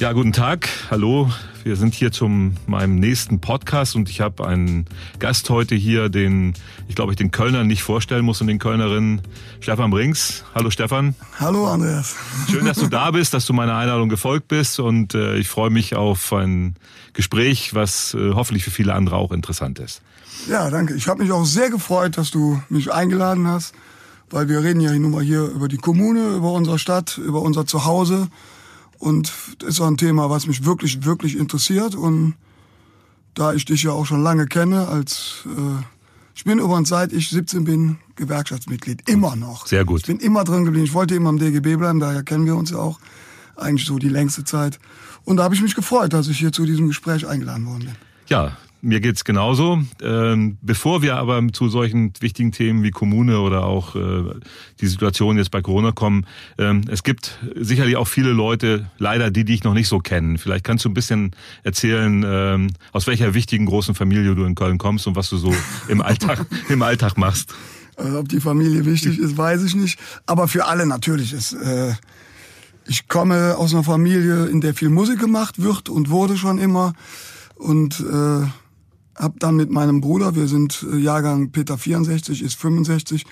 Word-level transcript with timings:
Ja, 0.00 0.12
guten 0.12 0.32
Tag. 0.32 0.68
Hallo. 0.92 1.28
Wir 1.64 1.74
sind 1.74 1.92
hier 1.92 2.12
zum 2.12 2.54
meinem 2.68 3.00
nächsten 3.00 3.40
Podcast 3.40 3.96
und 3.96 4.08
ich 4.08 4.20
habe 4.20 4.46
einen 4.46 4.86
Gast 5.18 5.50
heute 5.50 5.74
hier, 5.74 6.08
den 6.08 6.54
ich 6.86 6.94
glaube 6.94 7.10
ich 7.10 7.16
den 7.16 7.32
Kölnern 7.32 7.66
nicht 7.66 7.82
vorstellen 7.82 8.24
muss 8.24 8.40
und 8.40 8.46
den 8.46 8.60
Kölnerinnen 8.60 9.22
Stefan 9.58 9.90
Brings. 9.90 10.44
Hallo 10.54 10.70
Stefan. 10.70 11.16
Hallo 11.40 11.66
Andreas. 11.66 12.14
Schön, 12.48 12.64
dass 12.64 12.78
du 12.78 12.86
da 12.86 13.10
bist, 13.10 13.34
dass 13.34 13.44
du 13.44 13.52
meiner 13.52 13.74
Einladung 13.74 14.08
gefolgt 14.08 14.46
bist 14.46 14.78
und 14.78 15.16
äh, 15.16 15.36
ich 15.36 15.48
freue 15.48 15.70
mich 15.70 15.96
auf 15.96 16.32
ein 16.32 16.76
Gespräch, 17.12 17.74
was 17.74 18.14
äh, 18.14 18.34
hoffentlich 18.34 18.62
für 18.62 18.70
viele 18.70 18.94
andere 18.94 19.16
auch 19.16 19.32
interessant 19.32 19.80
ist. 19.80 20.00
Ja, 20.48 20.70
danke. 20.70 20.94
Ich 20.94 21.08
habe 21.08 21.24
mich 21.24 21.32
auch 21.32 21.44
sehr 21.44 21.70
gefreut, 21.70 22.18
dass 22.18 22.30
du 22.30 22.62
mich 22.68 22.92
eingeladen 22.92 23.48
hast, 23.48 23.74
weil 24.30 24.48
wir 24.48 24.62
reden 24.62 24.78
ja 24.78 24.92
nun 24.92 25.10
mal 25.10 25.24
hier 25.24 25.42
über 25.42 25.66
die 25.66 25.76
Kommune, 25.76 26.36
über 26.36 26.52
unsere 26.52 26.78
Stadt, 26.78 27.18
über 27.18 27.42
unser 27.42 27.66
Zuhause 27.66 28.28
und 28.98 29.32
das 29.58 29.70
ist 29.70 29.80
auch 29.80 29.86
ein 29.86 29.96
Thema, 29.96 30.30
was 30.30 30.46
mich 30.46 30.64
wirklich, 30.64 31.04
wirklich 31.04 31.36
interessiert. 31.36 31.94
Und 31.94 32.34
da 33.34 33.52
ich 33.52 33.64
dich 33.64 33.84
ja 33.84 33.92
auch 33.92 34.06
schon 34.06 34.22
lange 34.22 34.46
kenne, 34.46 34.88
als 34.88 35.46
äh, 35.46 35.82
ich 36.34 36.44
bin 36.44 36.58
übrigens 36.58 36.88
seit 36.88 37.12
ich 37.12 37.30
17 37.30 37.64
bin 37.64 37.98
Gewerkschaftsmitglied, 38.16 39.08
immer 39.08 39.36
noch. 39.36 39.66
Sehr 39.66 39.84
gut. 39.84 40.00
Ich 40.00 40.06
bin 40.06 40.18
immer 40.18 40.44
drin 40.44 40.64
geblieben. 40.64 40.84
Ich 40.84 40.94
wollte 40.94 41.14
immer 41.14 41.30
im 41.30 41.38
DGB 41.38 41.76
bleiben, 41.76 42.00
daher 42.00 42.22
kennen 42.22 42.46
wir 42.46 42.56
uns 42.56 42.70
ja 42.70 42.78
auch 42.78 43.00
eigentlich 43.56 43.86
so 43.86 43.98
die 43.98 44.08
längste 44.08 44.44
Zeit. 44.44 44.78
Und 45.24 45.36
da 45.36 45.44
habe 45.44 45.54
ich 45.54 45.62
mich 45.62 45.74
gefreut, 45.74 46.12
dass 46.12 46.28
ich 46.28 46.38
hier 46.38 46.52
zu 46.52 46.64
diesem 46.64 46.88
Gespräch 46.88 47.26
eingeladen 47.26 47.66
worden 47.66 47.84
bin. 47.86 47.96
Ja, 48.28 48.56
mir 48.80 49.00
geht's 49.00 49.24
genauso. 49.24 49.82
Ähm, 50.02 50.58
bevor 50.62 51.02
wir 51.02 51.16
aber 51.16 51.42
zu 51.52 51.68
solchen 51.68 52.12
wichtigen 52.20 52.52
Themen 52.52 52.82
wie 52.82 52.90
Kommune 52.90 53.40
oder 53.40 53.64
auch 53.64 53.96
äh, 53.96 54.24
die 54.80 54.86
Situation 54.86 55.36
jetzt 55.36 55.50
bei 55.50 55.62
Corona 55.62 55.92
kommen, 55.92 56.26
ähm, 56.58 56.82
es 56.88 57.02
gibt 57.02 57.38
sicherlich 57.54 57.96
auch 57.96 58.08
viele 58.08 58.30
Leute, 58.30 58.90
leider 58.98 59.30
die, 59.30 59.44
die 59.44 59.54
ich 59.54 59.64
noch 59.64 59.74
nicht 59.74 59.88
so 59.88 59.98
kennen. 59.98 60.38
Vielleicht 60.38 60.64
kannst 60.64 60.84
du 60.84 60.90
ein 60.90 60.94
bisschen 60.94 61.32
erzählen, 61.64 62.24
ähm, 62.26 62.70
aus 62.92 63.06
welcher 63.06 63.34
wichtigen 63.34 63.66
großen 63.66 63.94
Familie 63.94 64.34
du 64.34 64.44
in 64.44 64.54
Köln 64.54 64.78
kommst 64.78 65.06
und 65.06 65.16
was 65.16 65.28
du 65.28 65.36
so 65.36 65.54
im 65.88 66.00
Alltag 66.00 66.46
im 66.68 66.82
Alltag 66.82 67.16
machst. 67.16 67.54
Also, 67.96 68.20
ob 68.20 68.28
die 68.28 68.40
Familie 68.40 68.84
wichtig 68.84 69.18
ist, 69.18 69.36
weiß 69.36 69.64
ich 69.64 69.74
nicht. 69.74 69.98
Aber 70.26 70.46
für 70.48 70.66
alle 70.66 70.86
natürlich 70.86 71.32
ist. 71.32 71.52
Äh, 71.54 71.94
ich 72.90 73.06
komme 73.06 73.56
aus 73.58 73.74
einer 73.74 73.84
Familie, 73.84 74.46
in 74.46 74.62
der 74.62 74.72
viel 74.72 74.88
Musik 74.88 75.20
gemacht 75.20 75.60
wird 75.62 75.90
und 75.90 76.08
wurde 76.08 76.38
schon 76.38 76.56
immer. 76.56 76.94
Und 77.54 78.00
äh, 78.00 78.46
hab 79.18 79.40
dann 79.40 79.56
mit 79.56 79.70
meinem 79.70 80.00
Bruder, 80.00 80.34
wir 80.34 80.46
sind 80.46 80.86
äh, 80.90 80.96
Jahrgang 80.96 81.50
Peter 81.50 81.76
64, 81.76 82.42
ist 82.42 82.54
65, 82.54 83.26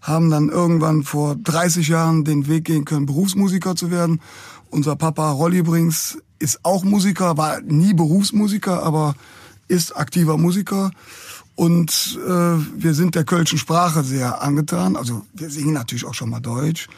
haben 0.00 0.30
dann 0.30 0.48
irgendwann 0.48 1.02
vor 1.02 1.36
30 1.36 1.88
Jahren 1.88 2.24
den 2.24 2.46
Weg 2.46 2.64
gehen 2.64 2.84
können, 2.84 3.06
Berufsmusiker 3.06 3.74
zu 3.74 3.90
werden. 3.90 4.20
Unser 4.70 4.96
Papa 4.96 5.30
Rolli 5.30 5.62
Brings 5.62 6.18
ist 6.38 6.60
auch 6.62 6.84
Musiker, 6.84 7.36
war 7.36 7.60
nie 7.62 7.94
Berufsmusiker, 7.94 8.82
aber 8.82 9.14
ist 9.68 9.96
aktiver 9.96 10.36
Musiker. 10.36 10.90
Und 11.56 12.18
äh, 12.26 12.30
wir 12.30 12.94
sind 12.94 13.14
der 13.14 13.24
kölschen 13.24 13.58
Sprache 13.58 14.02
sehr 14.02 14.42
angetan. 14.42 14.96
Also 14.96 15.24
wir 15.32 15.50
singen 15.50 15.72
natürlich 15.72 16.04
auch 16.04 16.14
schon 16.14 16.30
mal 16.30 16.40
Deutsch. 16.40 16.88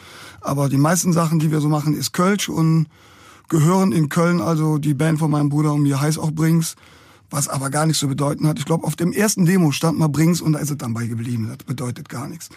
Aber 0.41 0.67
die 0.67 0.77
meisten 0.77 1.13
Sachen, 1.13 1.39
die 1.39 1.51
wir 1.51 1.61
so 1.61 1.69
machen, 1.69 1.95
ist 1.95 2.11
Kölsch 2.11 2.49
und 2.49 2.87
gehören 3.49 3.91
in 3.91 4.09
Köln 4.09 4.41
also 4.41 4.77
die 4.77 4.93
Band 4.93 5.19
von 5.19 5.31
meinem 5.31 5.49
Bruder 5.49 5.73
und 5.73 5.83
mir 5.83 6.01
heißt 6.01 6.19
auch 6.19 6.31
Brings 6.31 6.75
was 7.29 7.47
aber 7.47 7.69
gar 7.69 7.85
nichts 7.85 7.99
zu 7.99 8.07
bedeuten 8.07 8.47
hat. 8.47 8.59
Ich 8.59 8.65
glaube, 8.65 8.85
auf 8.85 8.95
dem 8.95 9.11
ersten 9.11 9.45
Demo 9.45 9.71
stand 9.71 9.99
mal 9.99 10.07
Brings 10.07 10.41
und 10.41 10.53
da 10.53 10.59
ist 10.59 10.71
es 10.71 10.77
dann 10.77 10.93
bei 10.93 11.07
geblieben. 11.07 11.47
Das 11.47 11.65
bedeutet 11.65 12.09
gar 12.09 12.27
nichts. 12.27 12.49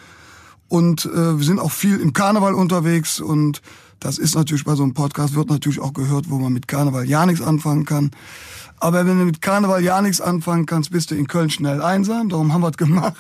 Und 0.69 1.07
äh, 1.07 1.39
wir 1.39 1.45
sind 1.45 1.59
auch 1.59 1.73
viel 1.73 1.99
im 1.99 2.13
Karneval 2.13 2.55
unterwegs 2.55 3.21
und 3.21 3.61
das 3.99 4.19
ist 4.19 4.35
natürlich 4.35 4.65
bei 4.65 4.77
so 4.77 4.83
einem 4.83 4.95
Podcast, 4.95 5.35
wird 5.35 5.51
natürlich 5.51 5.81
auch 5.81 5.93
gehört, 5.93 6.31
wo 6.31 6.39
man 6.39 6.53
mit 6.53 6.69
Karneval 6.69 7.07
ja 7.07 7.27
nichts 7.27 7.43
anfangen 7.45 7.85
kann. 7.85 8.13
Aber 8.79 9.05
wenn 9.05 9.19
du 9.19 9.27
mit 9.27 9.43
Karneval 9.43 9.85
ja 9.85 10.01
nichts 10.01 10.23
anfangen 10.23 10.65
kannst, 10.65 10.91
bist 10.91 11.11
du 11.11 11.15
in 11.15 11.27
Köln 11.27 11.51
schnell 11.51 11.83
einsam. 11.83 12.31
Darum 12.31 12.55
haben 12.55 12.63
wir 12.63 12.71
es 12.71 12.79
gemacht. 12.79 13.17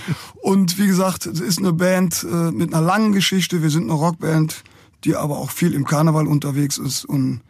und 0.42 0.76
wie 0.76 0.88
gesagt, 0.88 1.26
es 1.26 1.38
ist 1.38 1.58
eine 1.58 1.72
Band 1.72 2.26
äh, 2.28 2.50
mit 2.50 2.74
einer 2.74 2.84
langen 2.84 3.12
Geschichte. 3.12 3.62
Wir 3.62 3.70
sind 3.70 3.84
eine 3.84 3.92
Rockband, 3.92 4.64
die 5.04 5.14
aber 5.14 5.38
auch 5.38 5.52
viel 5.52 5.72
im 5.72 5.84
Karneval 5.84 6.26
unterwegs 6.26 6.78
ist 6.78 7.04
und 7.04 7.42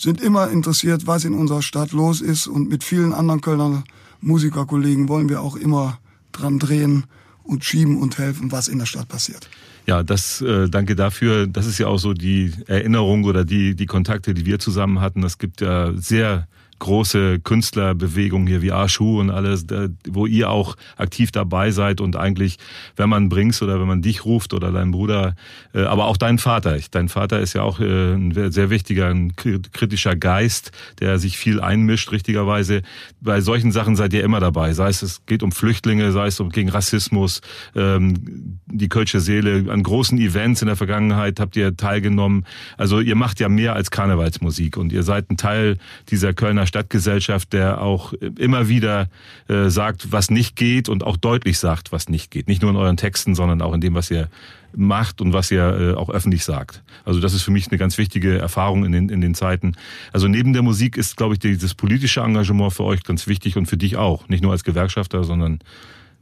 sind 0.00 0.20
immer 0.20 0.50
interessiert, 0.50 1.06
was 1.06 1.24
in 1.24 1.34
unserer 1.34 1.62
Stadt 1.62 1.92
los 1.92 2.20
ist. 2.20 2.46
Und 2.46 2.68
mit 2.68 2.84
vielen 2.84 3.12
anderen 3.12 3.40
Kölner 3.40 3.84
Musikerkollegen 4.20 5.08
wollen 5.08 5.28
wir 5.28 5.42
auch 5.42 5.56
immer 5.56 5.98
dran 6.32 6.58
drehen 6.58 7.04
und 7.42 7.64
schieben 7.64 7.98
und 7.98 8.18
helfen, 8.18 8.50
was 8.52 8.68
in 8.68 8.78
der 8.78 8.86
Stadt 8.86 9.08
passiert. 9.08 9.48
Ja, 9.86 10.02
das 10.02 10.40
äh, 10.40 10.68
danke 10.68 10.94
dafür. 10.94 11.46
Das 11.46 11.66
ist 11.66 11.78
ja 11.78 11.86
auch 11.86 11.98
so 11.98 12.14
die 12.14 12.52
Erinnerung 12.66 13.24
oder 13.24 13.44
die 13.44 13.74
die 13.74 13.86
Kontakte, 13.86 14.34
die 14.34 14.46
wir 14.46 14.58
zusammen 14.58 15.00
hatten. 15.00 15.22
Es 15.24 15.38
gibt 15.38 15.60
ja 15.60 15.92
sehr 15.96 16.46
große 16.80 17.38
Künstlerbewegung 17.40 18.46
hier 18.46 18.62
wie 18.62 18.72
Arschu 18.72 19.20
und 19.20 19.30
alles, 19.30 19.66
wo 20.08 20.26
ihr 20.26 20.50
auch 20.50 20.76
aktiv 20.96 21.30
dabei 21.30 21.70
seid 21.70 22.00
und 22.00 22.16
eigentlich, 22.16 22.56
wenn 22.96 23.08
man 23.08 23.28
bringst 23.28 23.62
oder 23.62 23.78
wenn 23.78 23.86
man 23.86 24.02
dich 24.02 24.24
ruft 24.24 24.52
oder 24.52 24.72
deinen 24.72 24.90
Bruder, 24.90 25.36
äh, 25.72 25.82
aber 25.82 26.06
auch 26.06 26.16
deinen 26.16 26.38
Vater. 26.38 26.76
Dein 26.90 27.08
Vater 27.08 27.38
ist 27.40 27.52
ja 27.52 27.62
auch 27.62 27.78
äh, 27.78 28.14
ein 28.14 28.50
sehr 28.50 28.70
wichtiger, 28.70 29.08
ein 29.08 29.36
kritischer 29.36 30.16
Geist, 30.16 30.72
der 30.98 31.18
sich 31.18 31.38
viel 31.38 31.60
einmischt, 31.60 32.10
richtigerweise. 32.10 32.82
Bei 33.20 33.40
solchen 33.40 33.70
Sachen 33.70 33.94
seid 33.94 34.12
ihr 34.12 34.24
immer 34.24 34.40
dabei. 34.40 34.72
Sei 34.72 34.88
es, 34.88 35.02
es 35.02 35.24
geht 35.26 35.42
um 35.42 35.52
Flüchtlinge, 35.52 36.10
sei 36.12 36.26
es 36.26 36.40
um 36.40 36.50
gegen 36.50 36.70
Rassismus, 36.70 37.40
ähm, 37.76 38.58
die 38.66 38.88
Kölsche 38.88 39.20
Seele, 39.20 39.70
an 39.70 39.82
großen 39.82 40.18
Events 40.18 40.62
in 40.62 40.66
der 40.66 40.76
Vergangenheit 40.76 41.38
habt 41.40 41.56
ihr 41.56 41.76
teilgenommen. 41.76 42.46
Also 42.76 43.00
ihr 43.00 43.14
macht 43.14 43.38
ja 43.40 43.48
mehr 43.48 43.74
als 43.74 43.90
Karnevalsmusik 43.90 44.76
und 44.76 44.92
ihr 44.92 45.02
seid 45.02 45.30
ein 45.30 45.36
Teil 45.36 45.76
dieser 46.08 46.32
Kölner 46.32 46.66
Stadtgesellschaft, 46.70 47.52
der 47.52 47.82
auch 47.82 48.14
immer 48.38 48.68
wieder 48.68 49.08
äh, 49.48 49.68
sagt, 49.68 50.12
was 50.12 50.30
nicht 50.30 50.56
geht 50.56 50.88
und 50.88 51.04
auch 51.04 51.16
deutlich 51.18 51.58
sagt, 51.58 51.92
was 51.92 52.08
nicht 52.08 52.30
geht. 52.30 52.48
Nicht 52.48 52.62
nur 52.62 52.70
in 52.70 52.76
euren 52.76 52.96
Texten, 52.96 53.34
sondern 53.34 53.60
auch 53.60 53.74
in 53.74 53.80
dem, 53.80 53.94
was 53.94 54.10
ihr 54.10 54.28
macht 54.74 55.20
und 55.20 55.32
was 55.32 55.50
ihr 55.50 55.62
äh, 55.62 55.94
auch 55.94 56.10
öffentlich 56.10 56.44
sagt. 56.44 56.82
Also 57.04 57.20
das 57.20 57.34
ist 57.34 57.42
für 57.42 57.50
mich 57.50 57.68
eine 57.68 57.78
ganz 57.78 57.98
wichtige 57.98 58.38
Erfahrung 58.38 58.84
in 58.84 58.92
den, 58.92 59.08
in 59.08 59.20
den 59.20 59.34
Zeiten. 59.34 59.74
Also 60.12 60.28
neben 60.28 60.52
der 60.52 60.62
Musik 60.62 60.96
ist, 60.96 61.16
glaube 61.16 61.34
ich, 61.34 61.40
dieses 61.40 61.74
politische 61.74 62.20
Engagement 62.20 62.72
für 62.72 62.84
euch 62.84 63.02
ganz 63.02 63.26
wichtig 63.26 63.56
und 63.56 63.66
für 63.66 63.76
dich 63.76 63.96
auch. 63.96 64.28
Nicht 64.28 64.42
nur 64.42 64.52
als 64.52 64.64
Gewerkschafter, 64.64 65.24
sondern... 65.24 65.60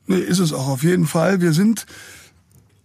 Nee, 0.07 0.17
ist 0.17 0.39
es 0.39 0.53
auch 0.53 0.69
auf 0.69 0.83
jeden 0.83 1.07
Fall. 1.07 1.43
Wir 1.43 1.53
sind, 1.53 1.85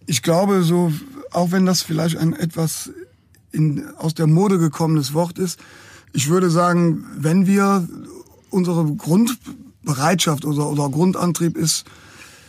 ich 0.06 0.22
glaube, 0.22 0.62
so, 0.62 0.92
auch 1.32 1.50
wenn 1.52 1.64
das 1.64 1.82
vielleicht 1.82 2.18
ein 2.18 2.34
etwas 2.34 2.90
in, 3.50 3.86
aus 3.96 4.14
der 4.14 4.26
Mode 4.26 4.58
gekommenes 4.58 5.14
Wort 5.14 5.38
ist, 5.38 5.58
ich 6.14 6.28
würde 6.28 6.48
sagen, 6.48 7.04
wenn 7.18 7.46
wir 7.46 7.86
unsere 8.48 8.86
Grundbereitschaft 8.94 10.44
oder, 10.44 10.70
oder 10.70 10.88
Grundantrieb 10.88 11.56
ist, 11.56 11.84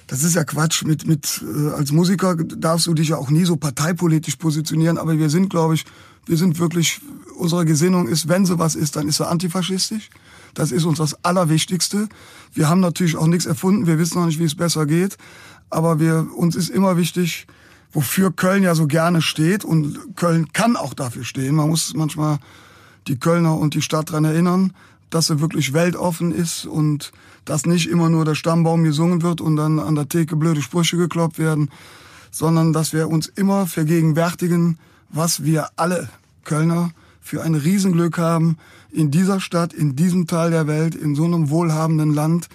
das 0.08 0.24
ist 0.24 0.36
ja 0.36 0.44
Quatsch. 0.44 0.86
Mit, 0.86 1.08
mit 1.08 1.44
äh, 1.44 1.72
als 1.72 1.92
Musiker 1.92 2.36
darfst 2.36 2.86
du 2.86 2.94
dich 2.94 3.10
ja 3.10 3.18
auch 3.18 3.32
nie 3.32 3.44
so 3.44 3.58
parteipolitisch 3.58 4.36
positionieren, 4.36 5.00
aber 5.00 5.18
wir 5.18 5.32
sind, 5.32 5.50
glaube 5.50 5.74
ich, 5.74 5.86
wir 6.28 6.38
sind 6.38 6.60
wirklich, 6.60 7.02
unsere 7.38 7.66
Gesinnung 7.66 8.08
ist, 8.08 8.30
wenn 8.30 8.46
so 8.46 8.60
was 8.60 8.76
ist, 8.76 8.96
dann 8.96 9.08
ist 9.08 9.20
er 9.20 9.30
antifaschistisch. 9.30 10.10
Das 10.54 10.72
ist 10.72 10.86
uns 10.86 11.00
das 11.00 11.24
Allerwichtigste. 11.26 12.08
Wir 12.54 12.70
haben 12.70 12.80
natürlich 12.80 13.18
auch 13.18 13.28
nichts 13.28 13.48
erfunden, 13.48 13.88
wir 13.88 13.98
wissen 13.98 14.20
noch 14.20 14.28
nicht, 14.28 14.40
wie 14.40 14.46
es 14.46 14.56
besser 14.56 14.86
geht, 14.86 15.18
aber 15.72 16.00
wir, 16.00 16.28
uns 16.36 16.56
ist 16.56 16.70
immer 16.70 16.98
wichtig, 16.98 17.48
wofür 17.92 18.32
Köln 18.32 18.62
ja 18.62 18.76
so 18.76 18.86
gerne 18.86 19.24
steht 19.24 19.66
und 19.66 20.16
Köln 20.16 20.54
kann 20.54 20.76
auch 20.76 20.94
dafür 20.94 21.24
stehen. 21.24 21.56
Man 21.56 21.70
muss 21.70 21.94
manchmal 21.96 22.38
die 23.08 23.18
Kölner 23.18 23.58
und 23.58 23.74
die 23.74 23.82
Stadt 23.82 24.10
daran 24.10 24.26
erinnern, 24.26 24.74
dass 25.10 25.28
sie 25.28 25.40
wirklich 25.40 25.74
weltoffen 25.74 26.34
ist 26.34 26.66
und 26.66 27.12
dass 27.46 27.66
nicht 27.66 27.88
immer 27.88 28.10
nur 28.10 28.26
der 28.26 28.36
Stammbaum 28.36 28.84
gesungen 28.84 29.22
wird 29.22 29.40
und 29.40 29.56
dann 29.56 29.80
an 29.80 29.96
der 29.96 30.10
Theke 30.10 30.36
blöde 30.36 30.62
Sprüche 30.62 30.98
gekloppt 30.98 31.38
werden, 31.38 31.70
sondern 32.32 32.74
dass 32.74 32.92
wir 32.92 33.08
uns 33.08 33.28
immer 33.28 33.68
vergegenwärtigen, 33.68 34.78
was 35.10 35.44
wir 35.44 35.70
alle 35.76 36.10
Kölner 36.44 36.92
für 37.22 37.44
ein 37.44 37.56
Riesenglück 37.56 38.18
haben, 38.18 38.58
in 38.92 39.12
dieser 39.12 39.40
Stadt, 39.40 39.74
in 39.74 39.96
diesem 39.96 40.28
Teil 40.28 40.52
der 40.52 40.68
Welt, 40.68 40.96
in 40.96 41.16
so 41.16 41.26
einem 41.26 41.50
wohlhabenden 41.50 42.14
Land, 42.14 42.50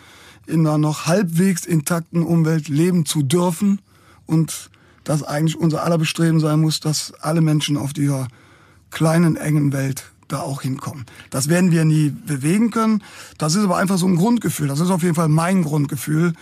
in 0.47 0.67
einer 0.67 0.79
noch 0.79 1.07
halbwegs 1.07 1.65
intakten 1.65 2.23
Umwelt 2.23 2.69
leben 2.69 3.07
zu 3.07 3.23
dürfen 3.23 3.81
und 4.27 4.71
dass 5.05 5.23
eigentlich 5.23 5.57
unser 5.57 5.85
aller 5.85 5.99
Bestreben 5.99 6.41
sein 6.41 6.61
muss, 6.61 6.81
dass 6.81 7.13
alle 7.21 7.41
Menschen 7.41 7.77
auf 7.77 7.93
dieser 7.93 8.29
kleinen, 8.91 9.37
engen 9.37 9.73
Welt 9.73 10.10
da 10.33 10.41
auch 10.41 10.63
hinkommen. 10.63 11.07
Das 11.31 11.49
werden 11.49 11.71
wir 11.71 11.85
nie 11.85 12.11
bewegen 12.11 12.71
können. 12.71 13.03
Das 13.39 13.55
ist 13.55 13.65
aber 13.65 13.77
einfach 13.77 13.99
so 13.99 14.07
ein 14.07 14.17
Grundgefühl. 14.17 14.69
Das 14.69 14.81
ist 14.81 14.91
auf 14.91 15.03
jeden 15.03 15.15
Fall 15.15 15.29
mein 15.29 15.63
Grundgefühl, 15.63 16.33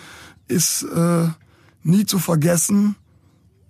ist 0.46 0.82
äh, 0.82 1.29
nie 1.82 2.06
zu 2.06 2.19
vergessen, 2.19 2.96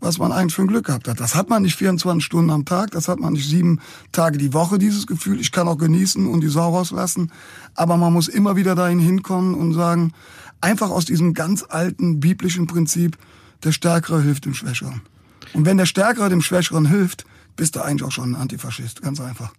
was 0.00 0.18
man 0.18 0.30
eigentlich 0.30 0.54
für 0.54 0.62
ein 0.62 0.68
Glück 0.68 0.86
gehabt 0.86 1.08
hat. 1.08 1.18
Das 1.18 1.34
hat 1.34 1.48
man 1.48 1.62
nicht 1.62 1.76
24 1.76 2.24
Stunden 2.24 2.50
am 2.50 2.64
Tag, 2.64 2.92
das 2.92 3.08
hat 3.08 3.18
man 3.18 3.32
nicht 3.32 3.48
sieben 3.48 3.80
Tage 4.12 4.38
die 4.38 4.52
Woche, 4.52 4.78
dieses 4.78 5.06
Gefühl. 5.06 5.40
Ich 5.40 5.50
kann 5.50 5.66
auch 5.66 5.78
genießen 5.78 6.26
und 6.26 6.40
die 6.40 6.48
Sau 6.48 6.70
rauslassen. 6.70 7.32
Aber 7.74 7.96
man 7.96 8.12
muss 8.12 8.28
immer 8.28 8.56
wieder 8.56 8.74
dahin 8.74 9.00
hinkommen 9.00 9.54
und 9.54 9.74
sagen, 9.74 10.12
einfach 10.60 10.90
aus 10.90 11.04
diesem 11.04 11.34
ganz 11.34 11.64
alten 11.68 12.20
biblischen 12.20 12.66
Prinzip, 12.66 13.18
der 13.64 13.72
Stärkere 13.72 14.22
hilft 14.22 14.44
dem 14.44 14.54
Schwächeren. 14.54 15.02
Und 15.52 15.66
wenn 15.66 15.78
der 15.78 15.86
Stärkere 15.86 16.28
dem 16.28 16.42
Schwächeren 16.42 16.86
hilft, 16.86 17.24
bist 17.56 17.74
du 17.74 17.80
eigentlich 17.80 18.04
auch 18.04 18.12
schon 18.12 18.32
ein 18.32 18.40
Antifaschist, 18.40 19.02
ganz 19.02 19.20
einfach. 19.20 19.52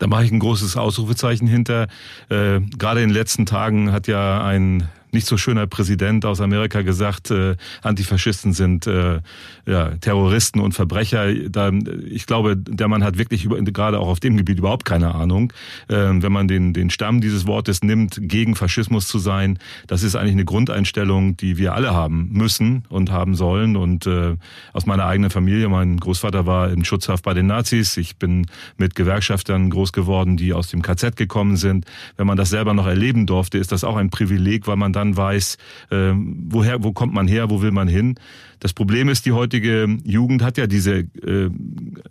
Da 0.00 0.06
mache 0.06 0.24
ich 0.24 0.32
ein 0.32 0.38
großes 0.38 0.78
Ausrufezeichen 0.78 1.46
hinter. 1.46 1.86
Äh, 2.30 2.60
gerade 2.78 3.02
in 3.02 3.10
den 3.10 3.14
letzten 3.14 3.44
Tagen 3.44 3.92
hat 3.92 4.06
ja 4.06 4.42
ein 4.42 4.88
nicht 5.12 5.26
so 5.26 5.36
schöner 5.36 5.66
Präsident 5.66 6.24
aus 6.24 6.40
Amerika 6.40 6.82
gesagt, 6.82 7.30
äh, 7.30 7.56
Antifaschisten 7.82 8.52
sind 8.52 8.86
äh, 8.86 9.20
ja, 9.66 9.90
Terroristen 10.00 10.60
und 10.60 10.72
Verbrecher. 10.72 11.32
Da, 11.48 11.70
ich 12.08 12.26
glaube, 12.26 12.56
der 12.56 12.88
Mann 12.88 13.04
hat 13.04 13.18
wirklich 13.18 13.44
über, 13.44 13.60
gerade 13.60 13.98
auch 13.98 14.08
auf 14.08 14.20
dem 14.20 14.36
Gebiet 14.36 14.58
überhaupt 14.58 14.84
keine 14.84 15.14
Ahnung. 15.14 15.52
Äh, 15.88 15.94
wenn 15.96 16.32
man 16.32 16.48
den, 16.48 16.72
den 16.72 16.90
Stamm 16.90 17.20
dieses 17.20 17.46
Wortes 17.46 17.82
nimmt, 17.82 18.18
gegen 18.20 18.54
Faschismus 18.54 19.08
zu 19.08 19.18
sein, 19.18 19.58
das 19.86 20.02
ist 20.02 20.16
eigentlich 20.16 20.32
eine 20.32 20.44
Grundeinstellung, 20.44 21.36
die 21.36 21.56
wir 21.56 21.74
alle 21.74 21.92
haben 21.92 22.28
müssen 22.32 22.84
und 22.88 23.10
haben 23.10 23.34
sollen. 23.34 23.76
Und 23.76 24.06
äh, 24.06 24.36
aus 24.72 24.86
meiner 24.86 25.06
eigenen 25.06 25.30
Familie, 25.30 25.68
mein 25.68 25.98
Großvater 25.98 26.46
war 26.46 26.70
in 26.70 26.84
Schutzhaft 26.84 27.24
bei 27.24 27.34
den 27.34 27.46
Nazis. 27.46 27.96
Ich 27.96 28.16
bin 28.16 28.46
mit 28.76 28.94
Gewerkschaftern 28.94 29.70
groß 29.70 29.92
geworden, 29.92 30.36
die 30.36 30.52
aus 30.52 30.68
dem 30.68 30.82
KZ 30.82 31.16
gekommen 31.16 31.56
sind. 31.56 31.86
Wenn 32.16 32.26
man 32.26 32.36
das 32.36 32.50
selber 32.50 32.74
noch 32.74 32.86
erleben 32.86 33.26
durfte, 33.26 33.58
ist 33.58 33.72
das 33.72 33.84
auch 33.84 33.96
ein 33.96 34.10
Privileg, 34.10 34.66
weil 34.66 34.76
man 34.76 34.92
dann 34.92 34.99
weiß, 35.16 35.58
äh, 35.90 36.12
woher, 36.14 36.82
wo 36.82 36.92
kommt 36.92 37.14
man 37.14 37.28
her, 37.28 37.50
wo 37.50 37.62
will 37.62 37.72
man 37.72 37.88
hin. 37.88 38.16
Das 38.60 38.74
Problem 38.74 39.08
ist, 39.08 39.24
die 39.24 39.32
heutige 39.32 39.88
Jugend 40.04 40.42
hat 40.42 40.58
ja 40.58 40.66
diese 40.66 40.98
äh, 40.98 41.50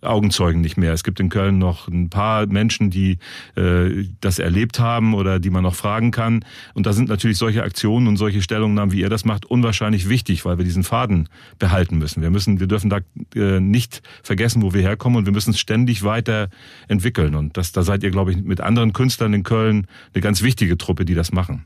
Augenzeugen 0.02 0.62
nicht 0.62 0.78
mehr. 0.78 0.94
Es 0.94 1.04
gibt 1.04 1.20
in 1.20 1.30
Köln 1.30 1.60
noch 1.60 1.88
ein 1.88 2.10
paar 2.10 2.48
Menschen, 2.48 2.90
die 2.90 3.20
äh, 3.56 4.08
das 4.20 4.40
erlebt 4.40 4.80
haben 4.80 5.14
oder 5.14 5.40
die 5.40 5.52
man 5.52 5.62
noch 5.62 5.76
fragen 5.76 6.10
kann. 6.10 6.44
Und 6.74 6.88
da 6.88 6.94
sind 6.94 7.08
natürlich 7.08 7.38
solche 7.38 7.62
Aktionen 7.62 8.08
und 8.08 8.18
solche 8.18 8.42
Stellungnahmen, 8.42 8.92
wie 8.92 9.02
ihr 9.02 9.10
das 9.10 9.26
macht, 9.26 9.46
unwahrscheinlich 9.46 10.10
wichtig, 10.10 10.44
weil 10.44 10.58
wir 10.58 10.66
diesen 10.66 10.84
Faden 10.84 11.30
behalten 11.60 12.00
müssen. 12.00 12.24
Wir 12.24 12.32
müssen, 12.32 12.60
wir 12.60 12.68
dürfen 12.68 12.90
da 12.90 13.00
äh, 13.36 13.60
nicht 13.60 14.02
vergessen, 14.24 14.64
wo 14.64 14.74
wir 14.74 14.82
herkommen 14.82 15.20
und 15.20 15.26
wir 15.26 15.34
müssen 15.34 15.52
es 15.52 15.60
ständig 15.60 16.04
weiter 16.04 16.50
entwickeln. 16.88 17.36
Und 17.36 17.58
das, 17.58 17.74
da 17.74 17.84
seid 17.84 18.04
ihr, 18.04 18.10
glaube 18.10 18.32
ich, 18.32 18.38
mit 18.38 18.60
anderen 18.60 18.92
Künstlern 18.94 19.36
in 19.36 19.44
Köln 19.44 19.86
eine 20.16 20.22
ganz 20.22 20.42
wichtige 20.42 20.80
Truppe, 20.80 21.06
die 21.06 21.14
das 21.14 21.32
machen. 21.32 21.66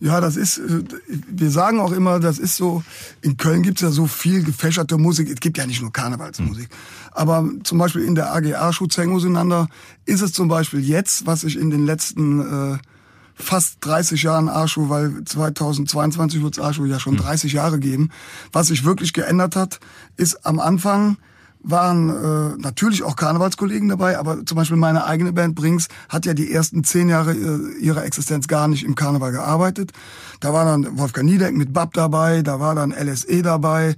Ja, 0.00 0.20
das 0.20 0.36
ist, 0.36 0.58
äh, 0.58 0.84
wir 1.28 1.50
sagen 1.50 1.80
auch 1.80 1.92
immer, 1.92 2.20
das 2.20 2.38
ist 2.38 2.56
so, 2.56 2.82
in 3.20 3.36
Köln 3.36 3.62
gibt's 3.62 3.82
ja 3.82 3.90
so 3.90 4.06
viel 4.06 4.42
gefächerte 4.42 4.98
Musik, 4.98 5.28
es 5.30 5.40
gibt 5.40 5.58
ja 5.58 5.66
nicht 5.66 5.80
nur 5.80 5.92
Karnevalsmusik, 5.92 6.68
mhm. 6.68 7.08
aber 7.12 7.48
zum 7.64 7.78
Beispiel 7.78 8.02
in 8.02 8.14
der 8.14 8.34
AGA 8.34 8.72
Schutzhängen 8.72 9.14
auseinander 9.14 9.68
ist 10.04 10.20
es 10.20 10.32
zum 10.32 10.48
Beispiel 10.48 10.80
jetzt, 10.80 11.26
was 11.26 11.44
ich 11.44 11.58
in 11.58 11.70
den 11.70 11.86
letzten 11.86 12.74
äh, 12.74 12.78
fast 13.34 13.78
30 13.80 14.22
Jahren 14.22 14.48
Arschu, 14.48 14.88
weil 14.88 15.24
2022 15.24 16.42
wird 16.42 16.58
es 16.58 16.64
Arschu 16.64 16.84
ja 16.84 17.00
schon 17.00 17.16
30 17.16 17.52
mhm. 17.52 17.56
Jahre 17.56 17.78
geben, 17.78 18.10
was 18.52 18.68
sich 18.68 18.84
wirklich 18.84 19.12
geändert 19.12 19.56
hat, 19.56 19.80
ist 20.16 20.46
am 20.46 20.60
Anfang 20.60 21.16
waren 21.62 22.10
äh, 22.10 22.56
natürlich 22.58 23.02
auch 23.02 23.16
Karnevalskollegen 23.16 23.88
dabei, 23.88 24.18
aber 24.18 24.44
zum 24.44 24.56
Beispiel 24.56 24.76
meine 24.76 25.04
eigene 25.04 25.32
Band 25.32 25.54
Brings 25.54 25.88
hat 26.08 26.26
ja 26.26 26.34
die 26.34 26.52
ersten 26.52 26.84
zehn 26.84 27.08
Jahre 27.08 27.32
äh, 27.32 27.78
ihrer 27.80 28.04
Existenz 28.04 28.48
gar 28.48 28.68
nicht 28.68 28.84
im 28.84 28.94
Karneval 28.94 29.32
gearbeitet. 29.32 29.92
Da 30.40 30.52
war 30.52 30.64
dann 30.64 30.98
Wolfgang 30.98 31.28
Niedeck 31.28 31.54
mit 31.54 31.72
Bab 31.72 31.94
dabei, 31.94 32.42
da 32.42 32.58
war 32.60 32.74
dann 32.74 32.92
LSE 32.92 33.42
dabei 33.42 33.94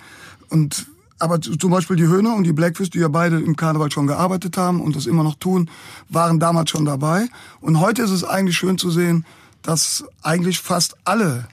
und 0.49 0.87
aber 1.19 1.41
zum 1.41 1.71
Beispiel 1.71 1.97
die 1.97 2.07
Höhner 2.09 2.35
und 2.35 2.45
die 2.45 2.53
Blackfist, 2.53 2.93
die 2.93 2.99
ja 2.99 3.09
beide 3.09 3.41
im 3.41 3.57
Karneval 3.57 3.91
schon 3.91 4.07
gearbeitet 4.07 4.59
haben 4.59 4.81
und 4.81 4.97
das 4.97 5.07
immer 5.07 5.23
noch 5.23 5.37
tun, 5.37 5.71
waren 6.09 6.41
damals 6.41 6.71
schon 6.71 6.85
dabei. 6.85 7.29
Und 7.61 7.81
heute 7.81 8.03
ist 8.03 8.11
es 8.11 8.25
eigentlich 8.25 8.57
schön 8.57 8.79
zu 8.79 8.91
sehen, 8.91 9.25
dass 9.63 10.05
eigentlich 10.23 10.59
fast 10.59 10.97
alle 11.05 11.49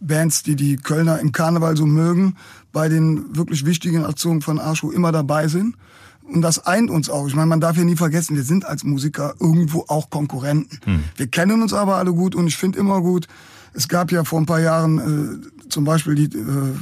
Bands, 0.00 0.42
die 0.42 0.56
die 0.56 0.76
Kölner 0.76 1.18
im 1.18 1.32
Karneval 1.32 1.76
so 1.76 1.86
mögen, 1.86 2.36
bei 2.72 2.88
den 2.88 3.36
wirklich 3.36 3.64
wichtigen 3.64 4.04
Aktionen 4.04 4.42
von 4.42 4.58
Arschu 4.58 4.90
immer 4.90 5.12
dabei 5.12 5.48
sind. 5.48 5.76
Und 6.22 6.42
das 6.42 6.64
eint 6.64 6.90
uns 6.90 7.10
auch. 7.10 7.26
Ich 7.26 7.34
meine, 7.34 7.48
man 7.48 7.60
darf 7.60 7.76
ja 7.76 7.84
nie 7.84 7.96
vergessen, 7.96 8.36
wir 8.36 8.44
sind 8.44 8.64
als 8.64 8.84
Musiker 8.84 9.34
irgendwo 9.40 9.84
auch 9.88 10.10
Konkurrenten. 10.10 10.78
Hm. 10.84 11.04
Wir 11.16 11.26
kennen 11.26 11.60
uns 11.62 11.72
aber 11.72 11.96
alle 11.96 12.12
gut 12.12 12.34
und 12.34 12.46
ich 12.46 12.56
finde 12.56 12.78
immer 12.78 13.00
gut, 13.00 13.26
es 13.72 13.88
gab 13.88 14.12
ja 14.12 14.24
vor 14.24 14.40
ein 14.40 14.46
paar 14.46 14.60
Jahren 14.60 15.42
äh, 15.62 15.68
zum 15.68 15.84
Beispiel 15.84 16.14
die, 16.14 16.38
äh, 16.38 16.74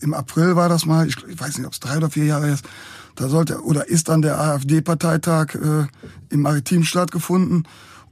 im 0.00 0.14
April 0.14 0.56
war 0.56 0.68
das 0.68 0.86
mal, 0.86 1.06
ich, 1.06 1.16
ich 1.28 1.38
weiß 1.38 1.58
nicht, 1.58 1.66
ob 1.66 1.72
es 1.72 1.80
drei 1.80 1.96
oder 1.96 2.10
vier 2.10 2.24
Jahre 2.24 2.48
ist, 2.48 2.64
da 3.16 3.28
sollte 3.28 3.62
oder 3.62 3.88
ist 3.88 4.08
dann 4.08 4.22
der 4.22 4.40
AfD-Parteitag 4.40 5.54
äh, 5.54 5.86
im 6.28 6.40
Maritim 6.42 6.84
stattgefunden. 6.84 7.66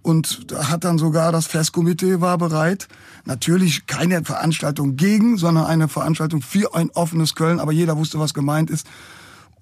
Und 0.04 0.52
da 0.52 0.68
hat 0.68 0.84
dann 0.84 0.98
sogar 0.98 1.32
das 1.32 1.46
Festkomitee 1.46 2.20
war 2.20 2.36
bereit. 2.36 2.88
Natürlich 3.24 3.86
keine 3.86 4.22
Veranstaltung 4.22 4.96
gegen, 4.96 5.38
sondern 5.38 5.64
eine 5.64 5.88
Veranstaltung 5.88 6.42
für 6.42 6.74
ein 6.74 6.90
offenes 6.90 7.34
Köln. 7.34 7.58
Aber 7.58 7.72
jeder 7.72 7.96
wusste, 7.96 8.18
was 8.18 8.34
gemeint 8.34 8.68
ist. 8.68 8.86